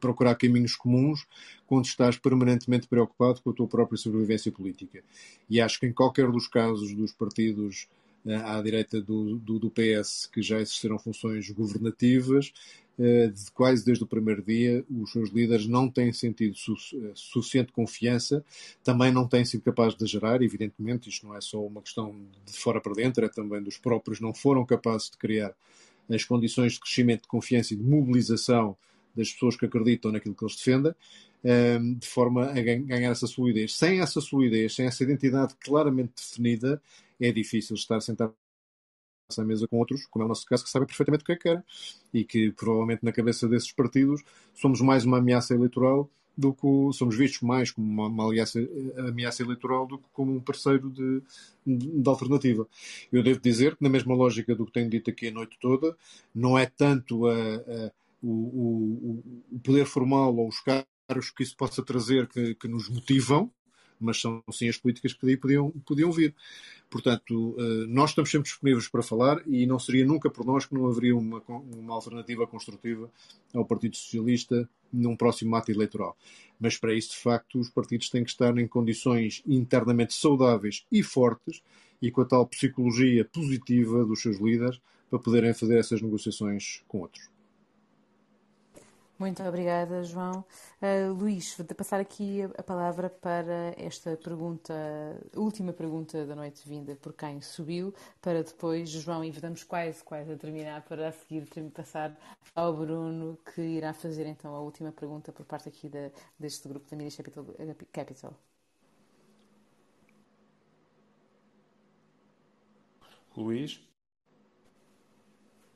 procurar 0.00 0.34
caminhos 0.34 0.76
comuns 0.76 1.26
quando 1.66 1.86
estás 1.86 2.16
permanentemente 2.16 2.86
preocupado 2.86 3.40
com 3.42 3.50
a 3.50 3.52
tua 3.52 3.66
própria 3.66 3.96
sobrevivência 3.96 4.52
política. 4.52 5.02
E 5.48 5.60
acho 5.60 5.80
que 5.80 5.86
em 5.86 5.92
qualquer 5.92 6.30
dos 6.30 6.46
casos 6.46 6.94
dos 6.94 7.12
partidos 7.12 7.88
à 8.26 8.60
direita 8.60 9.00
do, 9.00 9.36
do, 9.36 9.58
do, 9.58 9.70
PS 9.70 10.26
que 10.26 10.42
já 10.42 10.60
exerceram 10.60 10.98
funções 10.98 11.48
governativas, 11.50 12.52
eh, 12.98 13.28
de 13.28 13.50
quase 13.52 13.84
desde 13.84 14.02
o 14.02 14.06
primeiro 14.06 14.42
dia, 14.42 14.84
os 14.90 15.12
seus 15.12 15.30
líderes 15.30 15.66
não 15.66 15.88
têm 15.88 16.12
sentido 16.12 16.56
su 16.56 16.74
eh, 16.94 17.12
suficiente 17.14 17.72
confiança, 17.72 18.44
também 18.82 19.12
não 19.12 19.26
têm 19.26 19.44
sido 19.44 19.62
capazes 19.62 19.96
de 19.96 20.04
gerar, 20.06 20.42
evidentemente, 20.42 21.08
isto 21.08 21.26
não 21.26 21.36
é 21.36 21.40
só 21.40 21.64
uma 21.64 21.80
questão 21.80 22.14
de 22.44 22.58
fora 22.58 22.80
para 22.80 22.94
dentro, 22.94 23.24
é 23.24 23.28
também 23.28 23.62
dos 23.62 23.78
próprios, 23.78 24.20
não 24.20 24.34
foram 24.34 24.66
capazes 24.66 25.10
de 25.10 25.16
criar 25.16 25.54
as 26.10 26.24
condições 26.24 26.72
de 26.72 26.80
crescimento 26.80 27.22
de 27.22 27.28
confiança 27.28 27.72
e 27.72 27.76
de 27.76 27.84
mobilização 27.84 28.76
das 29.18 29.32
pessoas 29.32 29.56
que 29.56 29.66
acreditam 29.66 30.12
naquilo 30.12 30.34
que 30.34 30.44
eles 30.44 30.56
defendem, 30.56 30.94
eh, 31.44 31.78
de 31.78 32.06
forma 32.06 32.46
a 32.46 32.60
ganhar 32.60 33.10
essa 33.10 33.26
solidez. 33.26 33.74
Sem 33.74 34.00
essa 34.00 34.20
solidez, 34.20 34.74
sem 34.74 34.86
essa 34.86 35.02
identidade 35.02 35.54
claramente 35.60 36.12
definida, 36.16 36.80
é 37.20 37.32
difícil 37.32 37.74
estar 37.74 38.00
sentado 38.00 38.32
à 39.36 39.44
mesa 39.44 39.68
com 39.68 39.78
outros, 39.78 40.06
como 40.06 40.22
é 40.22 40.26
o 40.26 40.28
nosso 40.28 40.46
caso, 40.46 40.64
que 40.64 40.70
sabem 40.70 40.86
perfeitamente 40.86 41.22
o 41.22 41.26
que 41.26 41.32
é 41.32 41.36
que 41.36 41.42
querem 41.42 41.62
e 42.14 42.24
que 42.24 42.52
provavelmente 42.52 43.04
na 43.04 43.12
cabeça 43.12 43.46
desses 43.46 43.72
partidos 43.72 44.22
somos 44.54 44.80
mais 44.80 45.04
uma 45.04 45.18
ameaça 45.18 45.54
eleitoral 45.54 46.08
do 46.36 46.54
que 46.54 46.96
somos 46.96 47.16
vistos 47.16 47.42
mais 47.42 47.72
como 47.72 47.86
uma, 47.86 48.06
uma 48.06 48.28
ameaça, 48.28 48.60
ameaça, 48.96 49.42
eleitoral 49.42 49.86
do 49.88 49.98
que 49.98 50.04
como 50.12 50.36
um 50.36 50.40
parceiro 50.40 50.88
de, 50.88 51.20
de, 51.66 52.00
de, 52.00 52.08
alternativa. 52.08 52.66
Eu 53.12 53.24
devo 53.24 53.40
dizer 53.40 53.74
que, 53.74 53.82
na 53.82 53.88
mesma 53.88 54.14
lógica 54.14 54.54
do 54.54 54.64
que 54.64 54.72
tenho 54.72 54.88
dito 54.88 55.10
aqui 55.10 55.28
a 55.28 55.32
noite 55.32 55.58
toda, 55.60 55.96
não 56.32 56.56
é 56.56 56.64
tanto 56.64 57.26
a, 57.26 57.32
o, 58.22 58.30
o, 58.30 59.24
o, 59.52 59.60
poder 59.60 59.86
formal 59.86 60.34
ou 60.36 60.48
os 60.48 60.60
caros 60.60 61.30
que 61.36 61.42
isso 61.42 61.56
possa 61.56 61.82
trazer 61.82 62.26
que, 62.28 62.54
que 62.54 62.68
nos 62.68 62.88
motivam, 62.88 63.50
mas 64.00 64.20
são 64.20 64.42
sim 64.52 64.68
as 64.68 64.76
políticas 64.76 65.12
que 65.12 65.26
daí 65.26 65.36
podiam, 65.36 65.70
podiam 65.84 66.12
vir. 66.12 66.34
Portanto, 66.90 67.56
eh, 67.58 67.86
nós 67.88 68.10
estamos 68.10 68.30
sempre 68.30 68.48
disponíveis 68.48 68.88
para 68.88 69.02
falar 69.02 69.42
e 69.46 69.66
não 69.66 69.78
seria 69.78 70.06
nunca 70.06 70.30
por 70.30 70.44
nós 70.46 70.64
que 70.64 70.74
não 70.74 70.86
haveria 70.86 71.16
uma, 71.16 71.42
uma 71.48 71.94
alternativa 71.94 72.46
construtiva 72.46 73.10
ao 73.54 73.64
Partido 73.64 73.96
Socialista 73.96 74.68
num 74.92 75.16
próximo 75.16 75.54
ato 75.56 75.70
eleitoral. 75.70 76.16
Mas 76.58 76.78
para 76.78 76.94
isso, 76.94 77.10
de 77.10 77.18
facto, 77.18 77.58
os 77.58 77.68
partidos 77.68 78.08
têm 78.08 78.24
que 78.24 78.30
estar 78.30 78.56
em 78.56 78.66
condições 78.66 79.42
internamente 79.46 80.14
saudáveis 80.14 80.86
e 80.90 81.02
fortes 81.02 81.62
e 82.00 82.10
com 82.10 82.22
a 82.22 82.24
tal 82.24 82.46
psicologia 82.46 83.24
positiva 83.24 84.04
dos 84.04 84.22
seus 84.22 84.38
líderes 84.38 84.80
para 85.10 85.18
poderem 85.18 85.52
fazer 85.52 85.78
essas 85.78 86.00
negociações 86.00 86.82
com 86.86 87.00
outros. 87.00 87.37
Muito 89.18 89.42
obrigada, 89.42 90.04
João. 90.04 90.44
Uh, 90.80 91.12
Luís, 91.12 91.52
vou 91.56 91.66
passar 91.66 91.98
aqui 91.98 92.42
a, 92.56 92.62
palavra 92.62 93.10
para 93.10 93.74
esta 93.76 94.16
pergunta, 94.16 94.72
última 95.34 95.72
pergunta 95.72 96.24
da 96.24 96.36
noite 96.36 96.68
vinda 96.68 96.94
por 96.94 97.12
quem 97.12 97.40
subiu, 97.40 97.92
para 98.22 98.44
depois, 98.44 98.88
João, 98.88 99.24
e 99.24 99.30
estamos 99.30 99.64
quase, 99.64 100.04
quase 100.04 100.30
a 100.30 100.36
terminar, 100.36 100.82
para 100.82 101.08
a 101.08 101.12
seguir 101.12 101.48
passar 101.74 102.16
ao 102.54 102.72
Bruno, 102.72 103.36
que 103.52 103.60
irá 103.60 103.92
fazer 103.92 104.24
então 104.24 104.54
a 104.54 104.60
última 104.60 104.92
pergunta 104.92 105.32
por 105.32 105.44
parte 105.44 105.68
aqui 105.68 105.88
da, 105.88 106.12
deste 106.38 106.68
grupo 106.68 106.88
da 106.88 106.96
Media 106.96 107.24
Capital. 107.24 107.44
Capital. 107.92 108.34
Luís? 113.36 113.80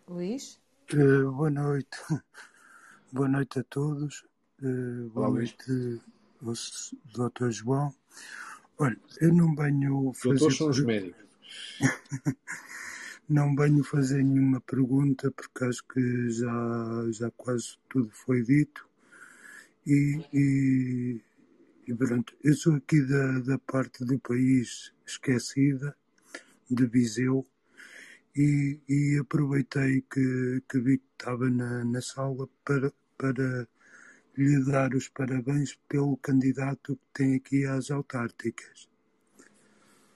Luís? 0.07 0.61
Uh, 0.93 1.33
boa 1.33 1.51
noite. 1.51 1.89
Boa 3.13 3.29
noite 3.29 3.59
a 3.59 3.65
todos. 3.65 4.25
Uh, 4.63 5.11
boa 5.11 5.29
Olá, 5.29 5.37
noite 5.37 6.01
ao 6.41 7.29
Dr. 7.29 7.51
João. 7.51 7.95
Olha, 8.79 8.99
eu 9.21 9.35
não 9.35 9.55
venho 9.55 10.15
fazer. 10.15 10.39
Doutores 10.39 10.57
são 10.57 10.71
os 10.71 10.83
médicos. 10.83 11.23
não 13.29 13.55
venho 13.55 13.85
fazer 13.85 14.25
nenhuma 14.25 14.63
pergunta 14.63 15.31
porque 15.31 15.63
acho 15.63 15.85
que 15.89 16.31
já, 16.31 17.07
já 17.11 17.31
quase 17.33 17.77
tudo 17.91 18.09
foi 18.13 18.43
dito. 18.43 18.89
E, 19.87 20.25
e, 20.33 21.21
e 21.87 21.95
pronto, 21.95 22.35
eu 22.43 22.55
sou 22.55 22.77
aqui 22.77 23.03
da, 23.03 23.41
da 23.41 23.59
parte 23.59 24.07
do 24.07 24.19
país 24.21 24.91
esquecida, 25.05 25.95
de 26.71 26.87
Viseu, 26.87 27.47
e, 28.35 28.81
e 28.89 29.19
aproveitei 29.21 30.01
que, 30.11 30.63
que 30.67 30.81
vi 30.81 30.97
que 30.97 31.05
estava 31.13 31.51
na, 31.51 31.85
na 31.85 32.01
sala 32.01 32.49
para, 32.65 32.91
para 33.23 33.69
lhe 34.37 34.65
dar 34.65 34.93
os 34.95 35.09
parabéns 35.09 35.79
pelo 35.89 36.17
candidato 36.17 36.97
que 36.97 37.03
tem 37.15 37.37
aqui 37.37 37.65
às 37.65 37.89
autárticas, 37.89 38.89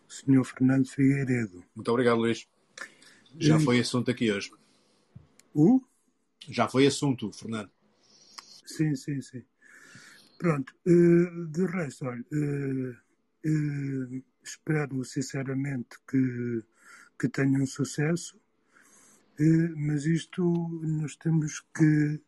o 0.08 0.12
Sr. 0.12 0.44
Fernando 0.44 0.88
Figueiredo. 0.88 1.64
Muito 1.76 1.88
obrigado, 1.88 2.18
Luís. 2.18 2.48
Já 3.38 3.60
foi 3.60 3.78
assunto 3.78 4.10
aqui 4.10 4.32
hoje. 4.32 4.50
O? 5.54 5.80
Já 6.48 6.66
foi 6.68 6.88
assunto, 6.88 7.30
Fernando. 7.30 7.70
Sim, 8.64 8.96
sim, 8.96 9.20
sim. 9.20 9.44
Pronto, 10.36 10.74
uh, 10.84 11.46
de 11.46 11.64
resto, 11.66 12.06
olha, 12.06 12.24
uh, 12.32 12.90
uh, 13.46 14.24
espero 14.42 15.04
sinceramente 15.04 15.96
que, 16.10 16.62
que 17.20 17.28
tenham 17.28 17.64
sucesso, 17.66 18.40
mas 19.76 20.06
isto 20.06 20.42
nós 20.82 21.14
temos 21.16 21.60
que 21.74 22.20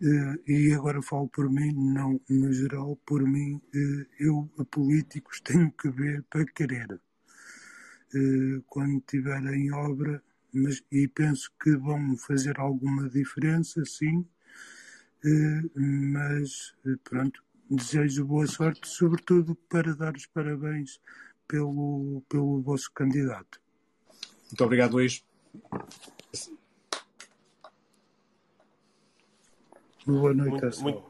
e 0.00 0.72
agora 0.74 1.00
falo 1.00 1.28
por 1.28 1.50
mim, 1.50 1.72
não 1.72 2.20
no 2.28 2.52
geral, 2.52 2.96
por 3.06 3.22
mim, 3.22 3.54
uh, 3.56 4.06
eu 4.18 4.50
a 4.58 4.64
políticos 4.64 5.40
tenho 5.44 5.70
que 5.72 5.88
ver 5.88 6.22
para 6.30 6.44
querer. 6.44 7.00
Uh, 8.14 8.62
quando 8.66 8.98
estiver 8.98 9.42
em 9.54 9.72
obra, 9.72 10.22
mas, 10.52 10.82
e 10.92 11.08
penso 11.08 11.50
que 11.62 11.76
vão 11.76 12.16
fazer 12.16 12.58
alguma 12.58 13.08
diferença, 13.08 13.84
sim, 13.84 14.26
mas 15.74 16.72
pronto, 17.02 17.42
desejo 17.68 18.24
boa 18.24 18.46
sorte, 18.46 18.88
sobretudo 18.88 19.54
para 19.68 19.94
dar 19.94 20.14
os 20.14 20.24
parabéns 20.26 21.00
pelo, 21.48 22.22
pelo 22.28 22.62
vosso 22.62 22.90
candidato. 22.92 23.60
Muito 24.46 24.64
obrigado, 24.64 24.92
Luís. 24.92 25.24
Boa 30.06 30.32
noite, 30.32 30.50
muito, 30.50 30.82
muito, 30.82 31.04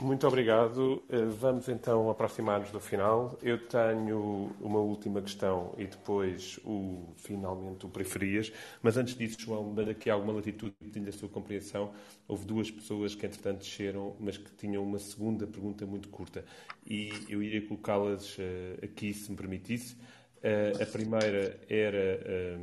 muito, 0.00 0.26
obrigado. 0.26 1.02
Eh, 1.10 1.26
vamos 1.26 1.68
então 1.68 2.08
aproximar-nos 2.08 2.70
do 2.70 2.80
final. 2.80 3.38
Eu 3.42 3.58
tenho 3.68 4.50
uma 4.62 4.78
última 4.78 5.20
questão 5.20 5.74
e 5.76 5.86
depois 5.86 6.58
o 6.64 7.12
finalmente 7.18 7.84
o 7.84 7.88
preferias. 7.90 8.50
Mas 8.80 8.96
antes 8.96 9.14
disso, 9.14 9.36
João, 9.38 9.74
dando 9.74 9.90
aqui 9.90 10.08
alguma 10.08 10.32
latitude 10.32 10.74
da 10.80 11.12
sua 11.12 11.28
compreensão, 11.28 11.92
houve 12.26 12.46
duas 12.46 12.70
pessoas 12.70 13.14
que 13.14 13.26
entretanto 13.26 13.58
desceram, 13.58 14.16
mas 14.18 14.38
que 14.38 14.50
tinham 14.52 14.82
uma 14.82 14.98
segunda 14.98 15.46
pergunta 15.46 15.84
muito 15.84 16.08
curta. 16.08 16.42
E 16.86 17.12
eu 17.28 17.42
iria 17.42 17.60
colocá-las 17.68 18.38
uh, 18.38 18.82
aqui, 18.82 19.12
se 19.12 19.30
me 19.30 19.36
permitisse. 19.36 19.96
Uh, 20.38 20.82
a 20.82 20.86
primeira 20.86 21.60
era. 21.68 22.58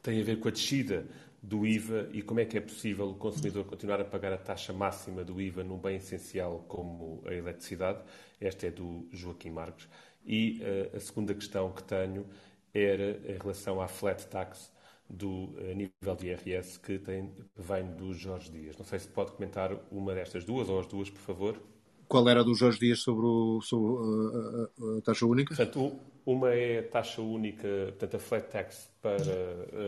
tem 0.00 0.20
a 0.20 0.24
ver 0.24 0.38
com 0.38 0.46
a 0.46 0.52
descida 0.52 1.04
do 1.42 1.66
IVA 1.66 2.08
e 2.12 2.22
como 2.22 2.38
é 2.38 2.44
que 2.44 2.56
é 2.56 2.60
possível 2.60 3.10
o 3.10 3.14
consumidor 3.14 3.64
continuar 3.64 4.00
a 4.00 4.04
pagar 4.04 4.32
a 4.32 4.38
taxa 4.38 4.72
máxima 4.72 5.24
do 5.24 5.40
IVA 5.40 5.64
num 5.64 5.76
bem 5.76 5.96
essencial 5.96 6.64
como 6.68 7.20
a 7.26 7.34
eletricidade. 7.34 8.00
Esta 8.40 8.68
é 8.68 8.70
do 8.70 9.08
Joaquim 9.10 9.50
Marques. 9.50 9.88
E 10.24 10.62
uh, 10.62 10.96
a 10.96 11.00
segunda 11.00 11.34
questão 11.34 11.72
que 11.72 11.82
tenho 11.82 12.26
era 12.72 13.20
em 13.26 13.36
relação 13.36 13.80
à 13.80 13.88
flat 13.88 14.24
tax 14.28 14.70
do 15.10 15.28
uh, 15.28 15.74
nível 15.74 16.16
de 16.16 16.28
IRS 16.28 16.78
que 16.78 16.98
tem, 17.00 17.34
vem 17.56 17.86
do 17.96 18.14
Jorge 18.14 18.50
Dias. 18.50 18.76
Não 18.78 18.84
sei 18.84 19.00
se 19.00 19.08
pode 19.08 19.32
comentar 19.32 19.76
uma 19.90 20.14
destas 20.14 20.44
duas 20.44 20.68
ou 20.68 20.78
as 20.78 20.86
duas, 20.86 21.10
por 21.10 21.20
favor. 21.20 21.71
Qual 22.12 22.28
era 22.28 22.40
a 22.40 22.42
do 22.42 22.54
Jorge 22.54 22.78
Dias 22.78 22.98
sobre, 22.98 23.24
o, 23.24 23.62
sobre 23.62 23.86
a, 23.86 24.94
a, 24.94 24.98
a, 24.98 25.00
taxa 25.00 25.24
única? 25.24 25.54
Portanto, 25.54 25.98
uma 26.26 26.50
é 26.50 26.80
a 26.80 26.82
taxa 26.82 27.22
única, 27.22 27.66
portanto, 27.86 28.16
a 28.16 28.18
flat 28.18 28.50
tax 28.50 28.90
para 29.00 29.16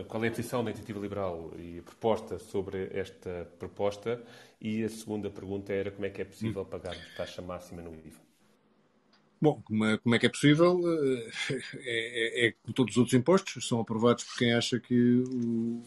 qual 0.08 0.24
é 0.24 0.28
a 0.28 0.30
posição 0.30 0.64
da 0.64 0.70
iniciativa 0.70 0.98
liberal 0.98 1.52
e 1.58 1.80
a 1.80 1.82
proposta 1.82 2.38
sobre 2.38 2.88
esta 2.94 3.46
proposta. 3.58 4.22
E 4.58 4.82
a 4.82 4.88
segunda 4.88 5.28
pergunta 5.28 5.70
era 5.70 5.90
como 5.90 6.06
é 6.06 6.08
que 6.08 6.22
é 6.22 6.24
possível 6.24 6.62
hum. 6.62 6.64
pagar 6.64 6.96
taxa 7.14 7.42
máxima 7.42 7.82
no 7.82 7.90
IVA. 7.94 8.22
Bom, 9.38 9.60
como 9.62 9.84
é, 9.84 9.98
como 9.98 10.14
é, 10.14 10.18
que 10.18 10.24
é 10.24 10.30
possível? 10.30 10.80
É, 11.86 12.46
é, 12.46 12.46
é 12.46 12.52
como 12.62 12.72
todos 12.72 12.94
os 12.94 12.96
outros 12.96 13.14
impostos, 13.14 13.68
são 13.68 13.80
aprovados 13.80 14.24
por 14.24 14.38
quem 14.38 14.54
acha 14.54 14.80
que 14.80 15.18
o, 15.18 15.82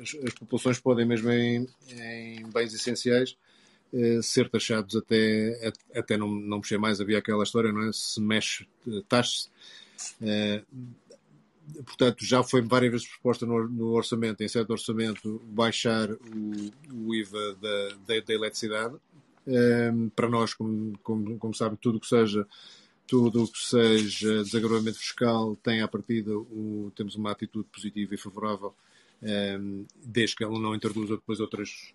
as, 0.00 0.14
as, 0.26 0.32
populações 0.32 0.80
podem, 0.80 1.04
mesmo 1.04 1.30
em, 1.30 1.68
em 1.90 2.48
bens 2.48 2.72
essenciais, 2.72 3.36
eh, 3.94 4.20
ser 4.22 4.48
taxados 4.48 4.96
até, 4.96 5.72
até 5.94 6.16
não, 6.16 6.28
não 6.28 6.58
mexer 6.58 6.78
mais. 6.78 7.00
Havia 7.00 7.18
aquela 7.18 7.44
história, 7.44 7.72
não 7.72 7.88
é? 7.88 7.92
Se 7.92 8.20
mexe, 8.20 8.66
taxe 9.08 9.48
eh, 10.20 10.62
portanto, 11.86 12.24
já 12.24 12.42
foi 12.42 12.60
várias 12.60 12.92
vezes 12.92 13.06
proposta 13.06 13.46
no, 13.46 13.92
orçamento, 13.92 14.42
em 14.42 14.48
certo 14.48 14.70
orçamento, 14.70 15.40
baixar 15.46 16.10
o, 16.10 16.72
o 16.92 17.14
IVA 17.14 17.54
da, 17.54 17.88
da, 18.06 18.20
da 18.20 18.34
eletricidade. 18.34 18.96
Eh, 19.46 19.92
para 20.14 20.28
nós, 20.28 20.54
como, 20.54 20.98
como, 21.02 21.38
como 21.38 21.54
sabe, 21.54 21.76
tudo 21.80 22.00
que 22.00 22.08
seja 22.08 22.46
tudo 23.06 23.44
o 23.44 23.48
que 23.48 23.58
seja 23.58 24.42
desagravamento 24.42 24.98
fiscal 24.98 25.54
tem 25.56 25.82
à 25.82 25.88
partida 25.88 26.34
o, 26.34 26.90
temos 26.96 27.14
uma 27.16 27.32
atitude 27.32 27.68
positiva 27.70 28.14
e 28.14 28.18
favorável 28.18 28.74
um, 29.22 29.84
desde 30.02 30.36
que 30.36 30.42
ela 30.42 30.58
não 30.58 30.74
introduza 30.74 31.16
depois 31.16 31.38
outras 31.38 31.92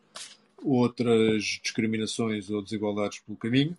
outras 0.63 1.59
discriminações 1.63 2.49
ou 2.49 2.61
desigualdades 2.61 3.19
pelo 3.19 3.37
caminho 3.37 3.77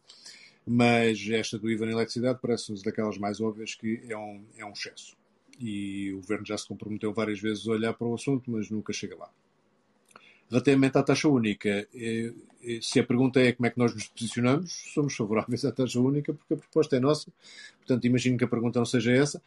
mas 0.66 1.28
esta 1.31 1.59
do 1.59 1.70
IVA 1.70 1.86
na 1.86 1.93
eletricidade 1.93 2.39
parece-nos 2.40 2.82
daquelas 2.82 3.19
mais 3.19 3.40
óbvias 3.40 3.74
que 3.74 4.01
é 4.09 4.16
um, 4.16 4.44
é 4.57 4.65
um 4.65 4.73
excesso 4.73 5.16
e 5.59 6.12
o 6.12 6.20
Governo 6.20 6.47
já 6.47 6.57
se 6.57 6.66
comprometeu 6.66 7.12
várias 7.12 7.40
vezes 7.40 7.66
a 7.66 7.73
olhar 7.73 7.93
para 7.94 8.07
o 8.07 8.15
assunto 8.15 8.51
mas 8.51 8.70
nunca 8.70 8.93
chega 8.93 9.16
lá 9.16 9.31
Relativamente 10.51 10.98
à 10.98 11.02
taxa 11.05 11.28
única, 11.28 11.86
eh, 11.94 12.32
eh, 12.65 12.78
se 12.82 12.98
a 12.98 13.05
pergunta 13.05 13.39
é 13.39 13.52
como 13.52 13.69
é 13.69 13.70
que 13.70 13.78
nós 13.78 13.94
nos 13.94 14.09
posicionamos, 14.09 14.73
somos 14.93 15.15
favoráveis 15.15 15.65
à 15.65 15.70
taxa 15.70 16.01
única 16.01 16.35
porque 16.35 16.55
a 16.55 16.57
proposta 16.57 16.97
é 16.97 17.01
nossa. 17.01 17.32
Portanto, 17.78 18.05
imagino 18.05 18.36
que 18.36 18.43
a 18.43 18.48
pergunta 18.48 18.81
não 18.81 18.85
seja 18.85 19.12
essa. 19.12 19.40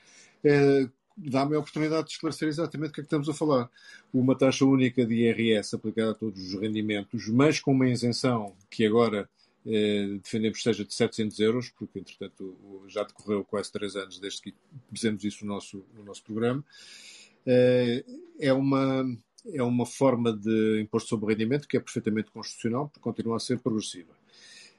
Dá-me 1.16 1.56
a 1.56 1.60
oportunidade 1.60 2.08
de 2.08 2.14
esclarecer 2.14 2.48
exatamente 2.48 2.92
o 2.92 2.94
que 2.94 3.02
é 3.02 3.04
que 3.04 3.08
estamos 3.08 3.30
a 3.30 3.34
falar. 3.34 3.70
Uma 4.14 4.36
taxa 4.36 4.66
única 4.66 5.06
de 5.06 5.14
IRS 5.14 5.76
aplicada 5.76 6.12
a 6.12 6.16
todos 6.16 6.54
os 6.54 6.60
rendimentos, 6.60 7.28
mas 7.30 7.60
com 7.60 7.72
uma 7.72 7.88
isenção 7.88 8.56
que 8.70 8.86
agora 8.86 9.30
eh, 9.66 10.18
defendemos 10.22 10.62
seja 10.62 10.84
de 10.84 10.94
700 10.94 11.40
euros, 11.40 11.70
porque 11.70 12.00
entretanto 12.00 12.58
já 12.88 13.04
decorreu 13.04 13.44
quase 13.46 13.72
três 13.72 13.96
anos 13.96 14.20
desde 14.20 14.42
que 14.42 14.56
fizemos 14.94 15.24
isso 15.24 15.46
no 15.46 15.54
nosso, 15.54 15.86
no 15.96 16.04
nosso 16.04 16.24
programa. 16.24 16.64
Eh, 17.46 18.04
é 18.40 18.54
uma 18.54 19.06
é 19.52 19.62
uma 19.62 19.86
forma 19.86 20.32
de 20.32 20.82
imposto 20.82 21.10
sobre 21.10 21.34
rendimento 21.34 21.68
que 21.68 21.76
é 21.76 21.80
perfeitamente 21.80 22.32
constitucional, 22.32 22.88
porque 22.88 23.02
continua 23.02 23.36
a 23.36 23.40
ser 23.40 23.60
progressiva. 23.60 24.14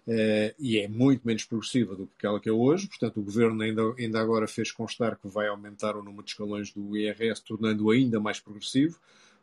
Uh, 0.06 0.52
e 0.58 0.78
é 0.78 0.86
muito 0.86 1.26
menos 1.26 1.44
progressiva 1.44 1.96
do 1.96 2.06
que 2.06 2.12
aquela 2.18 2.38
que 2.38 2.48
é 2.48 2.52
hoje, 2.52 2.86
portanto, 2.86 3.20
o 3.20 3.22
Governo 3.22 3.62
ainda, 3.62 3.82
ainda 3.98 4.20
agora 4.20 4.46
fez 4.46 4.70
constar 4.70 5.18
que 5.18 5.26
vai 5.26 5.48
aumentar 5.48 5.96
o 5.96 6.02
número 6.02 6.22
de 6.22 6.30
escalões 6.32 6.70
do 6.72 6.94
IRS, 6.94 7.42
tornando-o 7.42 7.90
ainda 7.90 8.20
mais 8.20 8.38
progressivo. 8.38 8.98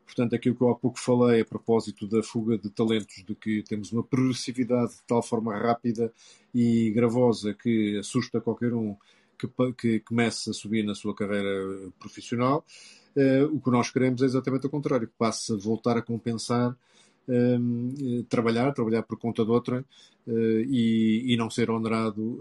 Portanto, 0.05 0.35
aquilo 0.35 0.55
que 0.55 0.61
eu 0.61 0.69
há 0.69 0.75
pouco 0.75 0.99
falei 0.99 1.41
a 1.41 1.45
propósito 1.45 2.05
da 2.07 2.21
fuga 2.21 2.57
de 2.57 2.69
talentos, 2.69 3.23
de 3.25 3.33
que 3.33 3.63
temos 3.63 3.91
uma 3.91 4.03
progressividade 4.03 4.91
de 4.91 5.03
tal 5.07 5.23
forma 5.23 5.57
rápida 5.57 6.13
e 6.53 6.91
gravosa 6.91 7.53
que 7.53 7.97
assusta 7.97 8.41
qualquer 8.41 8.73
um 8.73 8.95
que, 9.39 9.47
que 9.73 9.99
comece 10.01 10.49
a 10.49 10.53
subir 10.53 10.83
na 10.83 10.93
sua 10.93 11.15
carreira 11.15 11.91
profissional. 11.97 12.63
Uh, 13.15 13.55
o 13.55 13.59
que 13.59 13.71
nós 13.71 13.89
queremos 13.89 14.21
é 14.21 14.25
exatamente 14.25 14.67
o 14.67 14.69
contrário, 14.69 15.07
que 15.07 15.13
passe 15.17 15.53
a 15.53 15.55
voltar 15.55 15.97
a 15.97 16.01
compensar, 16.01 16.75
trabalhar, 18.30 18.73
trabalhar 18.73 19.03
por 19.03 19.18
conta 19.18 19.45
de 19.45 19.52
outra 19.52 19.85
uh, 20.27 20.60
e, 20.68 21.34
e, 21.34 21.38
não 21.38 21.49
ser 21.49 21.69
honorado 21.69 22.39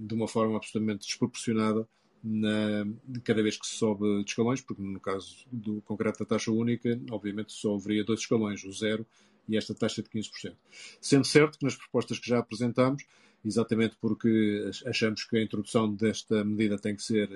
de 0.00 0.14
uma 0.14 0.28
forma 0.28 0.56
absolutamente 0.56 1.06
desproporcionada 1.06 1.86
na, 2.22 2.86
cada 3.22 3.42
vez 3.42 3.58
que 3.58 3.66
se 3.66 3.74
sobe 3.74 4.22
de 4.22 4.30
escalões, 4.30 4.62
porque 4.62 4.82
no 4.82 4.98
caso 4.98 5.44
do 5.52 5.82
concreto 5.82 6.20
da 6.20 6.24
taxa 6.24 6.50
única, 6.50 6.98
obviamente 7.10 7.52
só 7.52 7.74
haveria 7.74 8.02
dois 8.02 8.20
escalões, 8.20 8.64
o 8.64 8.72
zero 8.72 9.06
e 9.46 9.58
esta 9.58 9.74
taxa 9.74 10.02
de 10.02 10.08
15%. 10.08 10.54
Sendo 11.00 11.26
certo 11.26 11.58
que 11.58 11.64
nas 11.64 11.76
propostas 11.76 12.18
que 12.18 12.28
já 12.28 12.38
apresentamos, 12.38 13.04
exatamente 13.44 13.94
porque 14.00 14.70
achamos 14.86 15.24
que 15.24 15.36
a 15.36 15.42
introdução 15.42 15.92
desta 15.92 16.42
medida 16.42 16.78
tem 16.78 16.96
que 16.96 17.02
ser 17.02 17.28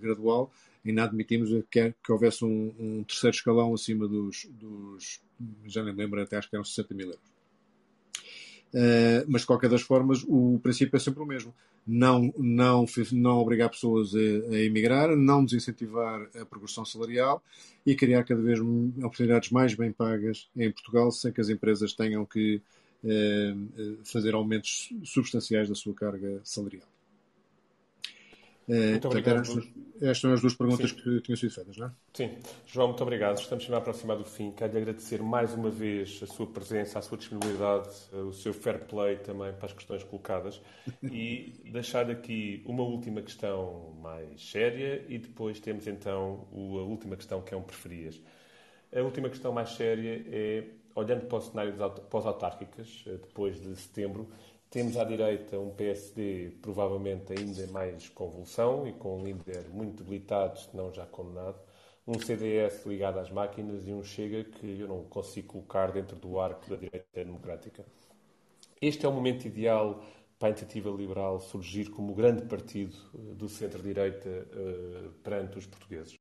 gradual, 0.00 0.52
não 0.84 1.02
admitimos 1.04 1.50
que, 1.70 1.94
que 2.02 2.12
houvesse 2.12 2.44
um, 2.44 2.74
um, 2.78 3.04
terceiro 3.04 3.36
escalão 3.36 3.74
acima 3.74 4.08
dos, 4.08 4.46
dos, 4.50 5.20
já 5.66 5.82
nem 5.82 5.94
lembro, 5.94 6.20
até 6.22 6.36
acho 6.36 6.48
que 6.48 6.56
eram 6.56 6.64
60 6.64 6.94
mil 6.94 7.08
euros. 7.08 7.30
Uh, 8.72 9.26
mas 9.26 9.42
de 9.42 9.46
qualquer 9.46 9.68
das 9.68 9.82
formas, 9.82 10.24
o 10.26 10.58
princípio 10.62 10.96
é 10.96 11.00
sempre 11.00 11.22
o 11.22 11.26
mesmo. 11.26 11.54
Não, 11.86 12.32
não, 12.38 12.86
não 13.12 13.38
obrigar 13.38 13.68
pessoas 13.68 14.14
a, 14.14 14.18
a 14.54 14.58
emigrar, 14.60 15.16
não 15.16 15.44
desincentivar 15.44 16.28
a 16.40 16.44
progressão 16.44 16.84
salarial 16.84 17.42
e 17.84 17.94
criar 17.94 18.22
cada 18.24 18.40
vez 18.40 18.60
oportunidades 18.60 19.50
mais 19.50 19.74
bem 19.74 19.92
pagas 19.92 20.48
em 20.56 20.70
Portugal, 20.70 21.10
sem 21.10 21.32
que 21.32 21.40
as 21.40 21.48
empresas 21.48 21.92
tenham 21.92 22.24
que 22.24 22.62
uh, 23.04 24.04
fazer 24.04 24.34
aumentos 24.34 24.90
substanciais 25.04 25.68
da 25.68 25.74
sua 25.74 25.94
carga 25.94 26.40
salarial. 26.44 26.89
Eh, 28.68 28.90
muito 28.92 29.08
obrigado. 29.08 29.40
Estas, 29.40 29.64
estas 29.94 30.20
são 30.20 30.32
as 30.32 30.40
duas 30.40 30.54
perguntas 30.54 30.90
Sim. 30.90 30.96
que 30.96 31.20
tinham 31.20 31.36
sido 31.36 31.52
feitas, 31.52 31.76
não 31.76 31.86
é? 31.86 31.92
Sim. 32.14 32.38
João, 32.66 32.88
muito 32.88 33.02
obrigado. 33.02 33.38
Estamos 33.38 33.70
a 33.70 33.76
aproximar 33.76 34.16
do 34.16 34.24
fim. 34.24 34.50
Quero-lhe 34.52 34.78
agradecer 34.78 35.22
mais 35.22 35.54
uma 35.54 35.70
vez 35.70 36.20
a 36.22 36.26
sua 36.26 36.46
presença, 36.46 36.98
a 36.98 37.02
sua 37.02 37.18
disponibilidade, 37.18 37.88
eh, 38.12 38.16
o 38.16 38.32
seu 38.32 38.52
fair 38.52 38.80
play 38.86 39.16
também 39.16 39.52
para 39.52 39.66
as 39.66 39.72
questões 39.72 40.02
colocadas 40.04 40.60
e 41.02 41.60
deixar 41.72 42.10
aqui 42.10 42.62
uma 42.66 42.82
última 42.82 43.20
questão 43.22 43.94
mais 44.00 44.50
séria 44.50 45.04
e 45.08 45.18
depois 45.18 45.60
temos 45.60 45.86
então 45.86 46.46
a 46.52 46.82
última 46.82 47.16
questão 47.16 47.42
que 47.42 47.54
é 47.54 47.56
um 47.56 47.62
preferias. 47.62 48.20
A 48.94 49.00
última 49.02 49.28
questão 49.28 49.52
mais 49.52 49.70
séria 49.70 50.24
é, 50.26 50.64
olhando 50.94 51.26
para 51.26 51.38
o 51.38 51.40
cenário 51.40 51.74
pós-autárquicas, 52.10 53.04
eh, 53.06 53.12
depois 53.12 53.60
de 53.60 53.74
setembro, 53.76 54.28
temos 54.70 54.96
à 54.96 55.04
direita 55.04 55.58
um 55.58 55.70
PSD 55.70 56.52
provavelmente 56.62 57.32
ainda 57.36 57.66
mais 57.72 58.08
convulsão 58.08 58.86
e 58.86 58.92
com 58.92 59.18
um 59.18 59.24
líder 59.24 59.68
muito 59.68 60.04
debilitado, 60.04 60.58
se 60.60 60.74
não 60.74 60.92
já 60.92 61.04
condenado. 61.04 61.58
Um 62.06 62.18
CDS 62.18 62.86
ligado 62.86 63.18
às 63.18 63.30
máquinas 63.30 63.86
e 63.86 63.92
um 63.92 64.02
Chega 64.02 64.44
que 64.44 64.80
eu 64.80 64.88
não 64.88 65.04
consigo 65.04 65.48
colocar 65.48 65.92
dentro 65.92 66.16
do 66.16 66.38
arco 66.38 66.70
da 66.70 66.76
direita 66.76 67.06
democrática. 67.12 67.84
Este 68.80 69.04
é 69.04 69.08
o 69.08 69.12
momento 69.12 69.44
ideal 69.44 70.02
para 70.38 70.48
a 70.48 70.50
iniciativa 70.50 70.88
liberal 70.88 71.38
surgir 71.38 71.90
como 71.90 72.14
grande 72.14 72.42
partido 72.42 72.96
eh, 73.14 73.34
do 73.34 73.46
centro-direita 73.46 74.28
uh, 74.28 75.10
perante 75.22 75.58
os 75.58 75.66
portugueses? 75.66 76.18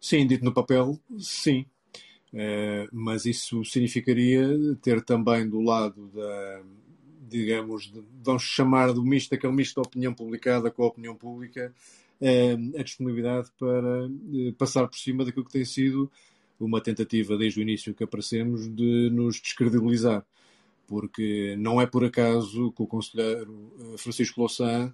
Sim, 0.00 0.26
dito 0.26 0.44
no 0.44 0.54
papel, 0.54 0.98
sim. 1.18 1.66
Eh, 2.32 2.88
mas 2.92 3.26
isso 3.26 3.64
significaria 3.64 4.46
ter 4.80 5.02
também 5.02 5.48
do 5.48 5.60
lado 5.60 6.08
da, 6.14 6.62
digamos, 7.28 7.90
de, 7.90 8.02
vamos 8.22 8.42
chamar 8.42 8.92
do 8.92 9.04
misto, 9.04 9.34
aquele 9.34 9.52
misto 9.52 9.76
da 9.80 9.86
opinião 9.86 10.14
publicada 10.14 10.70
com 10.70 10.84
a 10.84 10.86
opinião 10.86 11.14
pública, 11.14 11.74
eh, 12.20 12.56
a 12.78 12.82
disponibilidade 12.82 13.50
para 13.58 14.08
eh, 14.34 14.52
passar 14.56 14.86
por 14.86 14.98
cima 14.98 15.24
daquilo 15.24 15.44
que 15.44 15.52
tem 15.52 15.64
sido 15.64 16.10
uma 16.58 16.80
tentativa 16.80 17.36
desde 17.36 17.58
o 17.58 17.62
início 17.62 17.94
que 17.94 18.04
aparecemos 18.04 18.68
de 18.68 19.10
nos 19.10 19.40
descredibilizar 19.40 20.24
porque 20.90 21.54
não 21.56 21.80
é 21.80 21.86
por 21.86 22.04
acaso 22.04 22.72
que 22.72 22.82
o 22.82 22.86
conselheiro 22.86 23.72
eh, 23.78 23.96
Francisco 23.96 24.40
Louçã, 24.40 24.92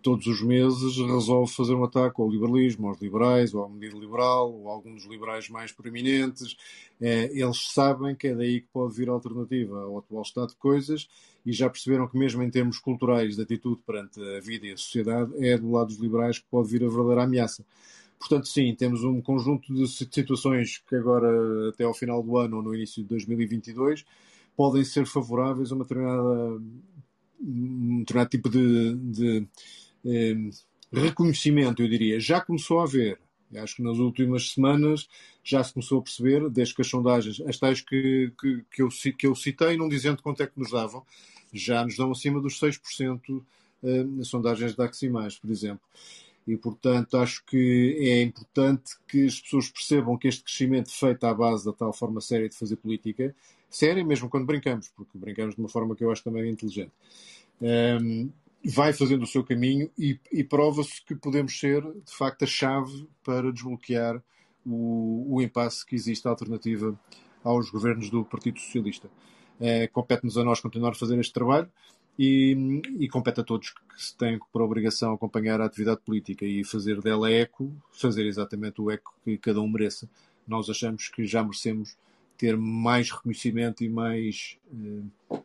todos 0.00 0.26
os 0.26 0.40
meses, 0.40 0.96
resolve 0.96 1.52
fazer 1.52 1.74
um 1.74 1.84
ataque 1.84 2.18
ao 2.18 2.30
liberalismo, 2.30 2.88
aos 2.88 2.98
liberais, 2.98 3.52
ou 3.52 3.62
à 3.62 3.68
medida 3.68 3.98
liberal, 3.98 4.50
ou 4.50 4.70
a 4.70 4.72
alguns 4.72 5.02
dos 5.02 5.12
liberais 5.12 5.50
mais 5.50 5.70
proeminentes. 5.70 6.56
É, 6.98 7.24
eles 7.38 7.72
sabem 7.74 8.14
que 8.16 8.28
é 8.28 8.34
daí 8.34 8.62
que 8.62 8.68
pode 8.72 8.94
vir 8.96 9.10
a 9.10 9.12
alternativa 9.12 9.82
ao 9.82 9.98
atual 9.98 10.22
estado 10.22 10.48
de 10.48 10.56
coisas 10.56 11.10
e 11.44 11.52
já 11.52 11.68
perceberam 11.68 12.08
que, 12.08 12.16
mesmo 12.16 12.42
em 12.42 12.50
termos 12.50 12.78
culturais 12.78 13.36
de 13.36 13.42
atitude 13.42 13.82
perante 13.86 14.18
a 14.18 14.40
vida 14.40 14.66
e 14.66 14.72
a 14.72 14.78
sociedade, 14.78 15.30
é 15.46 15.58
do 15.58 15.70
lado 15.70 15.88
dos 15.88 15.98
liberais 15.98 16.38
que 16.38 16.46
pode 16.50 16.70
vir 16.70 16.82
a 16.82 16.88
verdadeira 16.88 17.24
ameaça. 17.24 17.62
Portanto, 18.18 18.48
sim, 18.48 18.74
temos 18.74 19.04
um 19.04 19.20
conjunto 19.20 19.74
de 19.74 19.86
situações 19.86 20.82
que 20.88 20.96
agora, 20.96 21.68
até 21.68 21.84
ao 21.84 21.92
final 21.92 22.22
do 22.22 22.38
ano 22.38 22.56
ou 22.56 22.62
no 22.62 22.74
início 22.74 23.02
de 23.02 23.08
2022, 23.10 24.06
podem 24.56 24.84
ser 24.84 25.06
favoráveis 25.06 25.70
a 25.70 25.74
uma 25.74 25.84
determinada, 25.84 26.60
um 27.40 27.98
determinado 28.00 28.30
tipo 28.30 28.48
de, 28.48 28.94
de 28.94 29.46
eh, 30.06 30.50
reconhecimento, 30.92 31.82
eu 31.82 31.88
diria. 31.88 32.20
Já 32.20 32.40
começou 32.40 32.80
a 32.80 32.84
haver. 32.84 33.18
Acho 33.56 33.76
que 33.76 33.82
nas 33.82 33.98
últimas 33.98 34.50
semanas 34.50 35.08
já 35.42 35.62
se 35.62 35.72
começou 35.72 36.00
a 36.00 36.02
perceber, 36.02 36.48
desde 36.50 36.74
que 36.74 36.82
as 36.82 36.88
sondagens, 36.88 37.40
as 37.42 37.56
tais 37.56 37.80
que, 37.80 38.32
que, 38.40 38.64
que, 38.70 38.82
eu, 38.82 38.88
que 39.16 39.26
eu 39.26 39.34
citei, 39.34 39.76
não 39.76 39.88
dizendo 39.88 40.22
quanto 40.22 40.42
é 40.42 40.46
que 40.46 40.58
nos 40.58 40.72
davam, 40.72 41.04
já 41.52 41.84
nos 41.84 41.96
dão 41.96 42.10
acima 42.10 42.40
dos 42.40 42.58
6% 42.58 43.42
nas 44.16 44.28
sondagens 44.28 44.74
da 44.74 44.86
Aximais, 44.86 45.38
por 45.38 45.50
exemplo. 45.50 45.82
E, 46.46 46.56
portanto, 46.56 47.16
acho 47.16 47.44
que 47.46 47.96
é 47.98 48.22
importante 48.22 48.94
que 49.08 49.26
as 49.26 49.40
pessoas 49.40 49.70
percebam 49.70 50.16
que 50.16 50.28
este 50.28 50.42
crescimento 50.42 50.90
feito 50.90 51.24
à 51.24 51.32
base 51.32 51.64
da 51.64 51.72
tal 51.72 51.92
forma 51.92 52.20
séria 52.20 52.48
de 52.48 52.56
fazer 52.56 52.76
política, 52.76 53.34
séria 53.74 54.04
mesmo 54.04 54.28
quando 54.28 54.46
brincamos, 54.46 54.88
porque 54.88 55.18
brincamos 55.18 55.54
de 55.54 55.60
uma 55.60 55.68
forma 55.68 55.94
que 55.96 56.04
eu 56.04 56.10
acho 56.10 56.22
também 56.22 56.50
inteligente, 56.50 56.92
um, 57.60 58.30
vai 58.64 58.92
fazendo 58.92 59.22
o 59.22 59.26
seu 59.26 59.44
caminho 59.44 59.90
e, 59.98 60.18
e 60.32 60.42
prova-se 60.42 61.04
que 61.04 61.14
podemos 61.14 61.58
ser, 61.58 61.82
de 61.82 62.16
facto, 62.16 62.44
a 62.44 62.46
chave 62.46 63.06
para 63.22 63.52
desbloquear 63.52 64.22
o, 64.64 65.36
o 65.36 65.42
impasse 65.42 65.84
que 65.84 65.94
existe 65.94 66.26
alternativa 66.26 66.98
aos 67.42 67.68
governos 67.70 68.08
do 68.08 68.24
Partido 68.24 68.58
Socialista. 68.58 69.08
Uh, 69.60 69.90
Compete-nos 69.92 70.38
a 70.38 70.44
nós 70.44 70.60
continuar 70.60 70.90
a 70.90 70.94
fazer 70.94 71.18
este 71.18 71.32
trabalho 71.32 71.70
e, 72.18 72.80
e, 72.98 73.08
compete 73.08 73.40
a 73.40 73.44
todos 73.44 73.70
que 73.70 74.02
se 74.02 74.16
têm 74.16 74.38
por 74.52 74.62
obrigação 74.62 75.12
acompanhar 75.12 75.60
a 75.60 75.66
atividade 75.66 76.00
política 76.00 76.44
e 76.44 76.64
fazer 76.64 77.00
dela 77.00 77.30
eco, 77.30 77.72
fazer 77.92 78.24
exatamente 78.24 78.80
o 78.80 78.90
eco 78.90 79.14
que 79.24 79.36
cada 79.36 79.60
um 79.60 79.68
mereça. 79.68 80.08
Nós 80.46 80.70
achamos 80.70 81.08
que 81.08 81.26
já 81.26 81.42
merecemos 81.42 81.96
ter 82.36 82.56
mais 82.56 83.10
reconhecimento 83.10 83.84
e 83.84 83.88
mais 83.88 84.56
eh, 84.72 85.38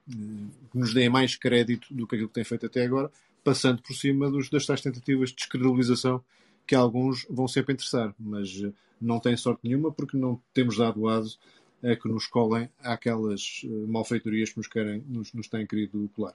que 0.71 0.77
nos 0.77 0.93
deem 0.93 1.09
mais 1.09 1.35
crédito 1.35 1.93
do 1.93 2.07
que 2.07 2.15
aquilo 2.15 2.29
que 2.29 2.35
tem 2.35 2.43
feito 2.43 2.65
até 2.65 2.83
agora, 2.83 3.11
passando 3.43 3.81
por 3.81 3.93
cima 3.93 4.29
dos, 4.29 4.49
das 4.49 4.65
tais 4.65 4.81
tentativas 4.81 5.29
de 5.29 5.35
descredibilização 5.35 6.23
que 6.65 6.75
alguns 6.75 7.25
vão 7.29 7.47
sempre 7.47 7.73
interessar, 7.73 8.13
mas 8.19 8.61
eh, 8.63 8.71
não 9.01 9.19
tem 9.19 9.35
sorte 9.37 9.61
nenhuma 9.63 9.91
porque 9.91 10.17
não 10.17 10.41
temos 10.53 10.77
dado 10.77 11.07
aso 11.07 11.39
a 11.81 11.95
que 11.95 12.07
nos 12.07 12.27
colhem 12.27 12.69
aquelas 12.79 13.61
eh, 13.63 13.67
malfeitorias 13.87 14.49
que 14.51 14.57
nos, 14.57 14.67
querem, 14.67 15.03
nos, 15.07 15.33
nos 15.33 15.47
têm 15.47 15.65
querido 15.65 16.09
colar. 16.15 16.33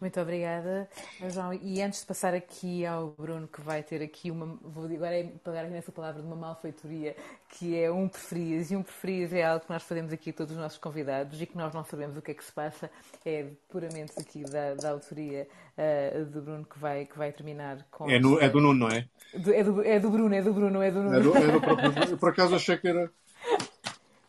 Muito 0.00 0.20
obrigada, 0.20 0.88
João. 1.28 1.52
E 1.54 1.82
antes 1.82 2.00
de 2.00 2.06
passar 2.06 2.32
aqui 2.32 2.86
ao 2.86 3.08
Bruno, 3.18 3.48
que 3.48 3.60
vai 3.60 3.82
ter 3.82 4.00
aqui 4.00 4.30
uma. 4.30 4.46
Vou 4.62 4.84
agora 4.84 5.18
é 5.18 5.24
pegar 5.24 5.62
aqui 5.62 5.72
nessa 5.72 5.90
palavra 5.90 6.22
de 6.22 6.26
uma 6.26 6.36
malfeitoria, 6.36 7.16
que 7.48 7.76
é 7.76 7.90
um 7.90 8.08
preferias. 8.08 8.70
E 8.70 8.76
um 8.76 8.82
preferias 8.82 9.32
é 9.32 9.44
algo 9.44 9.64
que 9.64 9.72
nós 9.72 9.82
fazemos 9.82 10.12
aqui 10.12 10.30
a 10.30 10.32
todos 10.32 10.52
os 10.54 10.58
nossos 10.58 10.78
convidados 10.78 11.42
e 11.42 11.46
que 11.46 11.56
nós 11.56 11.74
não 11.74 11.82
sabemos 11.82 12.16
o 12.16 12.22
que 12.22 12.30
é 12.30 12.34
que 12.34 12.44
se 12.44 12.52
passa. 12.52 12.88
É 13.24 13.46
puramente 13.68 14.12
aqui 14.16 14.44
da, 14.44 14.74
da 14.74 14.90
autoria 14.90 15.48
uh, 15.76 16.24
do 16.26 16.42
Bruno 16.42 16.64
que 16.64 16.78
vai, 16.78 17.04
que 17.04 17.18
vai 17.18 17.32
terminar 17.32 17.84
com. 17.90 18.08
É, 18.08 18.20
no, 18.20 18.40
é 18.40 18.48
do 18.48 18.60
Nuno, 18.60 18.86
não 18.86 18.88
é? 18.88 19.04
Do, 19.34 19.52
é, 19.52 19.64
do, 19.64 19.82
é 19.82 19.98
do 19.98 20.10
Bruno, 20.10 20.32
é 20.32 20.42
do 20.42 20.52
Bruno, 20.52 20.80
é 20.80 20.90
do 20.92 21.02
Nuno. 21.02 21.16
É 21.16 21.20
do, 21.20 21.36
é 21.36 21.52
do 21.52 21.60
próprio, 21.60 22.16
por 22.18 22.28
acaso 22.30 22.54
achei 22.54 22.76
que 22.76 22.86
era. 22.86 23.10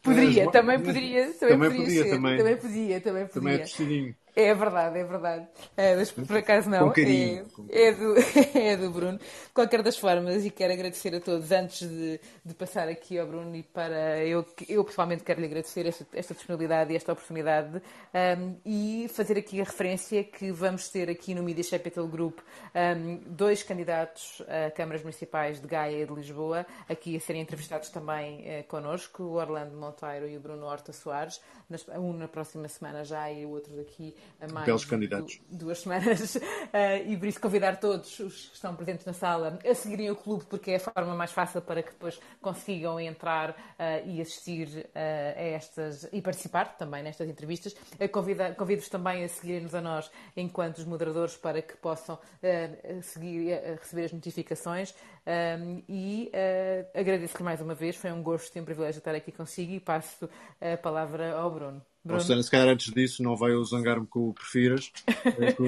Poderia, 0.01 0.45
é, 0.45 0.49
também 0.49 0.79
poderia, 0.79 1.33
também, 1.33 1.49
também 1.49 1.69
podia, 1.69 1.85
podia 1.85 2.03
ser, 2.03 2.09
também, 2.09 2.37
também 2.37 2.57
podia, 2.57 3.01
também 3.01 3.27
podia. 3.27 3.41
Também 3.41 3.53
é 3.53 3.57
tostidinho. 3.59 4.15
É 4.35 4.53
verdade, 4.53 4.99
é 4.99 5.03
verdade. 5.03 5.47
É, 5.75 5.95
mas 5.95 6.11
por 6.11 6.37
acaso 6.37 6.69
não. 6.69 6.87
Com 6.87 6.93
carinho. 6.93 7.45
É, 7.69 7.87
é, 7.87 7.91
do, 7.93 8.15
é 8.57 8.77
do 8.77 8.91
Bruno. 8.91 9.17
De 9.17 9.53
qualquer 9.53 9.81
das 9.81 9.97
formas, 9.97 10.45
e 10.45 10.49
quero 10.49 10.73
agradecer 10.73 11.13
a 11.15 11.19
todos 11.19 11.51
antes 11.51 11.87
de, 11.87 12.19
de 12.45 12.53
passar 12.53 12.87
aqui 12.87 13.17
ao 13.17 13.27
Bruno 13.27 13.55
e 13.55 13.63
para. 13.63 14.25
Eu, 14.25 14.45
eu 14.67 14.83
pessoalmente 14.83 15.23
quero 15.23 15.39
lhe 15.39 15.47
agradecer 15.47 15.85
esta, 15.85 16.05
esta 16.13 16.33
disponibilidade 16.33 16.93
e 16.93 16.95
esta 16.95 17.11
oportunidade 17.13 17.81
um, 18.37 18.55
e 18.65 19.07
fazer 19.13 19.37
aqui 19.37 19.61
a 19.61 19.63
referência 19.63 20.23
que 20.23 20.51
vamos 20.51 20.89
ter 20.89 21.09
aqui 21.09 21.33
no 21.33 21.43
Media 21.43 21.63
Capital 21.69 22.07
Group 22.07 22.39
um, 22.73 23.19
dois 23.25 23.63
candidatos 23.63 24.41
a 24.47 24.71
câmaras 24.71 25.01
municipais 25.01 25.59
de 25.59 25.67
Gaia 25.67 26.03
e 26.03 26.05
de 26.05 26.13
Lisboa, 26.13 26.65
aqui 26.87 27.15
a 27.15 27.19
serem 27.19 27.41
entrevistados 27.41 27.89
também 27.89 28.43
eh, 28.45 28.63
connosco, 28.63 29.23
o 29.23 29.33
Orlando 29.33 29.75
Monteiro 29.75 30.27
e 30.27 30.37
o 30.37 30.39
Bruno 30.39 30.65
Horta 30.65 30.93
Soares, 30.93 31.41
um 31.97 32.13
na 32.13 32.27
próxima 32.27 32.67
semana 32.67 33.03
já 33.03 33.31
e 33.31 33.45
o 33.45 33.49
outro 33.49 33.75
daqui 33.75 34.15
a 34.41 34.47
mais 34.47 34.65
Belos 34.65 34.85
candidatos. 34.85 35.41
duas 35.49 35.79
semanas. 35.79 36.35
Uh, 36.35 36.39
e 37.07 37.17
por 37.17 37.27
isso 37.27 37.39
convidar 37.39 37.77
todos 37.79 38.19
os 38.19 38.47
que 38.47 38.55
estão 38.55 38.75
presentes 38.75 39.05
na 39.05 39.13
sala 39.13 39.59
a 39.65 39.75
seguirem 39.75 40.09
o 40.09 40.15
clube, 40.15 40.45
porque 40.45 40.71
é 40.71 40.75
a 40.77 40.79
forma 40.79 41.15
mais 41.15 41.31
fácil 41.31 41.61
para 41.61 41.83
que 41.83 41.91
depois 41.91 42.19
consigam 42.41 42.99
entrar 42.99 43.51
uh, 43.51 44.07
e 44.07 44.21
assistir 44.21 44.67
uh, 44.67 44.91
a 44.95 45.41
estas 45.41 46.07
e 46.11 46.21
participar 46.21 46.77
também 46.77 47.03
nestas 47.03 47.27
entrevistas. 47.27 47.75
Convido-vos 48.11 48.89
também 48.89 49.23
a 49.23 49.27
seguirem-nos 49.27 49.75
a 49.75 49.81
nós 49.81 50.09
enquanto 50.35 50.77
os 50.77 50.85
moderadores 50.85 51.35
para 51.35 51.61
que 51.61 51.75
possam 51.77 52.17
seguir 53.01 53.59
receber 53.79 54.05
as 54.05 54.13
notificações. 54.13 54.93
Um, 55.27 55.83
e 55.87 56.31
agradeço-lhe 56.93 57.43
mais 57.43 57.61
uma 57.61 57.75
vez, 57.75 57.95
foi 57.95 58.11
um 58.11 58.23
gosto 58.23 58.55
e 58.55 58.61
um 58.61 58.65
privilégio 58.65 58.99
estar 58.99 59.13
aqui 59.13 59.31
consigo 59.31 59.73
e 59.73 59.79
passo 59.79 60.29
a 60.61 60.77
palavra 60.77 61.33
ao 61.33 61.51
Bruno. 61.51 61.88
Bruno. 62.03 62.21
Ou 62.35 62.43
se 62.43 62.51
calhar 62.51 62.67
antes 62.67 62.93
disso, 62.93 63.21
não 63.21 63.35
vai 63.35 63.51
eu 63.51 63.63
zangar-me 63.63 64.07
com 64.07 64.29
o 64.29 64.33
Prefiras, 64.33 64.91
eh, 65.07 65.51
com 65.53 65.65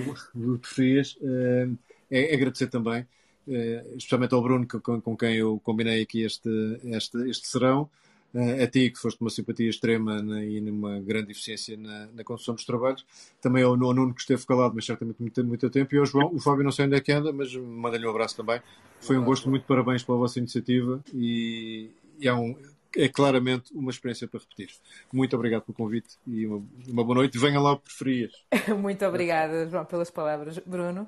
o 0.53 0.59
Preferias. 0.59 1.17
Eh, 1.21 1.69
é, 2.09 2.31
é 2.31 2.35
agradecer 2.35 2.67
também, 2.67 3.05
eh, 3.47 3.85
especialmente 3.95 4.33
ao 4.33 4.41
Bruno, 4.41 4.67
com, 4.67 5.01
com 5.01 5.17
quem 5.17 5.35
eu 5.35 5.59
combinei 5.63 6.01
aqui 6.01 6.23
este, 6.23 6.49
este, 6.83 7.29
este 7.29 7.47
serão, 7.47 7.89
a 8.33 8.65
ti, 8.65 8.89
que 8.89 8.97
foste 8.97 9.19
uma 9.19 9.29
simpatia 9.29 9.69
extrema 9.69 10.21
na, 10.21 10.41
e 10.41 10.61
numa 10.61 11.01
grande 11.01 11.31
eficiência 11.31 11.75
na, 11.75 12.07
na 12.07 12.23
condução 12.23 12.55
dos 12.55 12.63
trabalhos, 12.63 13.05
também 13.41 13.61
ao, 13.61 13.71
ao 13.71 13.93
Nuno, 13.93 14.13
que 14.13 14.21
esteve 14.21 14.45
calado, 14.45 14.73
mas 14.73 14.85
certamente 14.85 15.19
muito, 15.19 15.43
muito 15.43 15.69
tempo, 15.69 15.93
e 15.93 15.97
ao 15.97 16.05
João, 16.05 16.33
o 16.33 16.39
Fábio 16.39 16.63
não 16.63 16.71
sei 16.71 16.85
onde 16.85 16.95
é 16.95 17.01
que 17.01 17.11
anda, 17.11 17.33
mas 17.33 17.53
manda-lhe 17.53 18.07
um 18.07 18.09
abraço 18.09 18.37
também. 18.37 18.61
Foi 19.01 19.17
um 19.17 19.25
gosto, 19.25 19.49
muito 19.49 19.65
parabéns 19.65 20.01
pela 20.01 20.17
vossa 20.17 20.39
iniciativa 20.39 21.03
e, 21.13 21.89
e 22.19 22.27
é 22.27 22.33
um, 22.33 22.55
é 22.97 23.07
claramente 23.07 23.73
uma 23.73 23.91
experiência 23.91 24.27
para 24.27 24.39
repetir. 24.39 24.69
Muito 25.11 25.35
obrigado 25.35 25.63
pelo 25.63 25.75
convite 25.75 26.17
e 26.27 26.45
uma, 26.45 26.63
uma 26.87 27.03
boa 27.03 27.15
noite. 27.15 27.37
Venha 27.37 27.59
lá 27.59 27.73
o 27.73 27.77
que 27.77 27.85
preferias. 27.85 28.31
Muito 28.79 29.05
obrigada, 29.05 29.67
João, 29.67 29.85
pelas 29.85 30.09
palavras. 30.09 30.57
Bruno? 30.59 31.07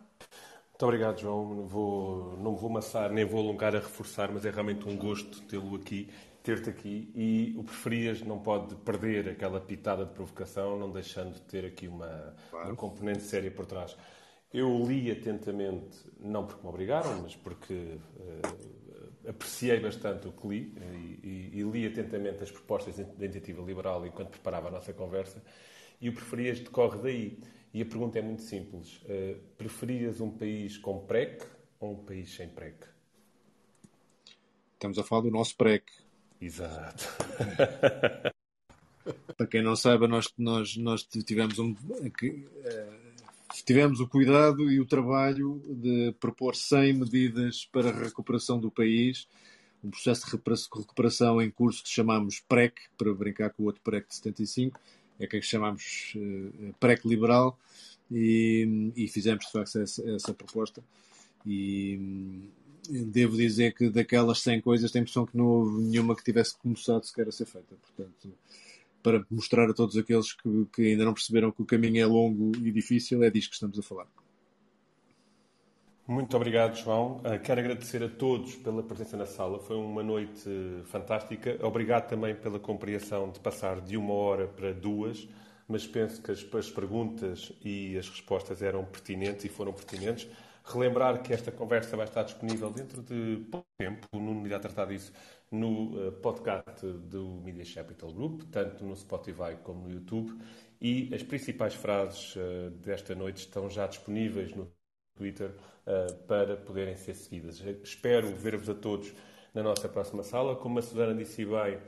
Muito 0.69 0.83
obrigado, 0.83 1.19
João. 1.19 1.53
Não 1.53 1.67
vou, 1.67 2.37
não 2.37 2.55
vou 2.55 2.69
amassar, 2.69 3.11
nem 3.11 3.25
vou 3.25 3.41
alongar 3.41 3.75
a 3.75 3.79
reforçar, 3.79 4.31
mas 4.31 4.45
é 4.45 4.49
realmente 4.49 4.87
um 4.87 4.97
gosto 4.97 5.41
tê-lo 5.43 5.75
aqui, 5.75 6.09
ter-te 6.41 6.69
aqui. 6.69 7.11
E 7.15 7.55
o 7.57 7.63
preferias 7.63 8.21
não 8.21 8.39
pode 8.39 8.75
perder 8.75 9.29
aquela 9.29 9.59
pitada 9.59 10.05
de 10.05 10.11
provocação, 10.11 10.77
não 10.77 10.91
deixando 10.91 11.33
de 11.33 11.41
ter 11.41 11.65
aqui 11.65 11.87
uma, 11.87 12.35
claro. 12.49 12.67
uma 12.67 12.75
componente 12.75 13.23
séria 13.23 13.51
por 13.51 13.65
trás. 13.65 13.95
Eu 14.53 14.85
li 14.85 15.09
atentamente, 15.11 15.97
não 16.19 16.45
porque 16.45 16.61
me 16.61 16.69
obrigaram, 16.69 17.21
mas 17.23 17.35
porque 17.35 17.73
uh, 17.73 18.82
apreciei 19.27 19.79
bastante 19.79 20.27
o 20.27 20.31
que 20.31 20.47
li 20.47 20.73
e, 20.93 21.27
e, 21.27 21.59
e, 21.59 21.63
li 21.63 21.85
atentamente 21.85 22.43
as 22.43 22.51
propostas 22.51 22.95
de 22.95 23.03
iniciativa 23.23 23.61
liberal 23.61 24.05
enquanto 24.05 24.29
preparava 24.29 24.67
a 24.67 24.71
nossa 24.71 24.93
conversa 24.93 25.41
e 26.01 26.09
o 26.09 26.13
preferias 26.13 26.59
decorre 26.59 26.99
daí. 27.01 27.39
E 27.73 27.81
a 27.81 27.85
pergunta 27.85 28.19
é 28.19 28.21
muito 28.21 28.43
simples. 28.43 29.01
Uh, 29.03 29.39
preferias 29.57 30.21
um 30.21 30.29
país 30.29 30.77
com 30.77 31.05
PREC 31.05 31.43
ou 31.79 31.93
um 31.93 32.05
país 32.05 32.35
sem 32.35 32.47
PREC? 32.47 32.85
Estamos 34.73 34.99
a 34.99 35.03
falar 35.03 35.21
do 35.21 35.31
nosso 35.31 35.55
PREC. 35.55 35.85
Exato. 36.39 37.07
Para 39.35 39.47
quem 39.47 39.63
não 39.63 39.75
saiba, 39.75 40.07
nós, 40.07 40.31
nós, 40.37 40.77
nós 40.77 41.03
tivemos 41.03 41.57
um. 41.57 41.71
Uh, 41.71 43.02
tivemos 43.61 43.99
o 43.99 44.07
cuidado 44.07 44.71
e 44.71 44.79
o 44.79 44.85
trabalho 44.85 45.61
de 45.67 46.13
propor 46.19 46.55
100 46.55 46.93
medidas 46.93 47.65
para 47.71 47.89
a 47.89 47.93
recuperação 47.93 48.59
do 48.59 48.71
país, 48.71 49.27
um 49.83 49.89
processo 49.89 50.25
de 50.25 50.31
recuperação 50.31 51.41
em 51.41 51.51
curso 51.51 51.83
que 51.83 51.89
chamamos 51.89 52.39
PREC, 52.39 52.73
para 52.97 53.13
brincar 53.13 53.49
com 53.51 53.63
o 53.63 53.65
outro 53.65 53.81
PREC 53.83 54.07
de 54.07 54.15
75, 54.15 54.79
é 55.19 55.27
que 55.27 55.41
chamamos 55.41 56.13
uh, 56.15 56.73
PREC 56.79 57.05
liberal, 57.05 57.59
e, 58.11 58.91
e, 58.95 59.07
fizemos 59.07 59.45
de 59.45 59.51
facto 59.51 59.79
essa, 59.79 60.09
essa 60.09 60.33
proposta. 60.33 60.83
E 61.45 61.99
devo 62.89 63.37
dizer 63.37 63.73
que 63.73 63.89
daquelas 63.89 64.39
100 64.41 64.61
coisas, 64.61 64.91
tenho 64.91 65.01
a 65.01 65.03
impressão 65.03 65.25
que 65.25 65.37
não 65.37 65.45
houve 65.45 65.81
nenhuma 65.81 66.15
que 66.15 66.23
tivesse 66.23 66.55
começado 66.57 67.05
sequer 67.05 67.27
a 67.27 67.31
ser 67.31 67.45
feita. 67.45 67.75
Portanto, 67.81 68.33
para 69.03 69.23
mostrar 69.29 69.69
a 69.69 69.73
todos 69.73 69.97
aqueles 69.97 70.33
que, 70.33 70.65
que 70.73 70.81
ainda 70.81 71.05
não 71.05 71.13
perceberam 71.13 71.51
que 71.51 71.61
o 71.61 71.65
caminho 71.65 72.01
é 72.01 72.05
longo 72.05 72.51
e 72.57 72.71
difícil, 72.71 73.23
é 73.23 73.29
disso 73.29 73.49
que 73.49 73.55
estamos 73.55 73.77
a 73.77 73.83
falar. 73.83 74.07
Muito 76.05 76.35
obrigado, 76.35 76.75
João. 76.75 77.17
Uh, 77.19 77.39
quero 77.41 77.61
agradecer 77.61 78.03
a 78.03 78.09
todos 78.09 78.55
pela 78.55 78.83
presença 78.83 79.15
na 79.15 79.25
sala. 79.25 79.57
Foi 79.59 79.77
uma 79.77 80.03
noite 80.03 80.49
fantástica. 80.85 81.57
Obrigado 81.65 82.09
também 82.09 82.35
pela 82.35 82.59
compreensão 82.59 83.31
de 83.31 83.39
passar 83.39 83.79
de 83.79 83.95
uma 83.95 84.13
hora 84.13 84.45
para 84.45 84.73
duas, 84.73 85.25
mas 85.65 85.87
penso 85.87 86.21
que 86.21 86.29
as, 86.29 86.45
as 86.55 86.69
perguntas 86.69 87.53
e 87.63 87.97
as 87.97 88.09
respostas 88.09 88.61
eram 88.61 88.83
pertinentes 88.83 89.45
e 89.45 89.49
foram 89.49 89.71
pertinentes. 89.71 90.27
Relembrar 90.65 91.21
que 91.21 91.33
esta 91.33 91.53
conversa 91.53 91.95
vai 91.95 92.05
estar 92.05 92.23
disponível 92.23 92.69
dentro 92.69 93.01
de 93.01 93.45
pouco 93.49 93.67
tempo. 93.77 94.05
O 94.13 94.19
Nuno 94.19 94.45
irá 94.45 94.59
tratar 94.59 94.85
disso 94.87 95.13
no 95.53 96.07
eh, 96.07 96.11
podcast 96.11 96.85
do 96.85 97.39
Media 97.43 97.63
Capital 97.75 98.11
Group, 98.11 98.41
tanto 98.51 98.83
no 98.83 98.95
Spotify 98.95 99.55
como 99.63 99.87
no 99.87 99.91
YouTube. 99.91 100.35
E 100.81 101.13
as 101.13 101.23
principais 101.23 101.75
frases 101.75 102.35
uh, 102.35 102.71
desta 102.71 103.15
noite 103.15 103.37
estão 103.37 103.69
já 103.69 103.87
disponíveis 103.87 104.53
no 104.53 104.69
Twitter 105.15 105.51
uh, 105.51 106.13
para 106.25 106.57
poderem 106.57 106.97
ser 106.97 107.13
seguidas. 107.13 107.63
Espero 107.83 108.27
ver-vos 108.35 108.69
a 108.69 108.73
todos 108.73 109.13
na 109.53 109.63
nossa 109.63 109.87
próxima 109.87 110.23
sala. 110.23 110.55
Como 110.55 110.79
a 110.79 110.81
Susana 110.81 111.13
disse 111.13 111.45
bem, 111.45 111.79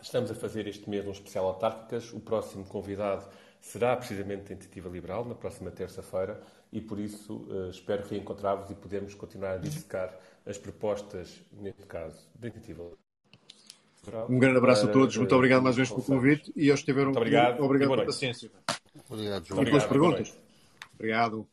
Estamos 0.00 0.30
a 0.30 0.34
fazer 0.34 0.68
este 0.68 0.88
mês 0.88 1.04
um 1.06 1.10
especial 1.10 1.46
autárquicas. 1.46 2.12
O 2.12 2.20
próximo 2.20 2.64
convidado 2.64 3.28
será 3.60 3.96
precisamente 3.96 4.44
da 4.44 4.52
Iniciativa 4.52 4.88
Liberal, 4.88 5.24
na 5.24 5.34
próxima 5.34 5.70
terça-feira, 5.72 6.40
e 6.72 6.80
por 6.80 7.00
isso 7.00 7.48
espero 7.70 8.06
reencontrar-vos 8.06 8.70
e 8.70 8.74
podermos 8.76 9.14
continuar 9.14 9.54
a 9.54 9.56
dissecar 9.56 10.16
as 10.48 10.56
propostas, 10.56 11.44
neste 11.52 11.82
caso, 11.82 12.16
da 12.34 12.48
Iniciativa. 12.48 12.90
Um 14.30 14.38
grande 14.38 14.56
abraço 14.56 14.86
a 14.86 14.88
todos, 14.88 15.14
muito 15.18 15.34
obrigado 15.34 15.62
mais 15.62 15.76
uma 15.76 15.84
vez 15.84 15.90
pelo 15.90 16.02
convite 16.02 16.50
e 16.56 16.70
aos 16.70 16.80
que 16.80 16.86
tiveram. 16.86 17.08
Muito 17.08 17.18
obrigado, 17.18 17.62
obrigado 17.62 17.90
pela 17.90 18.06
paciência. 18.06 18.50
Obrigado, 19.08 19.44
João. 19.44 19.62
E 19.62 19.66
pelas 19.66 19.84
perguntas. 19.84 20.34
Obrigado. 20.94 21.46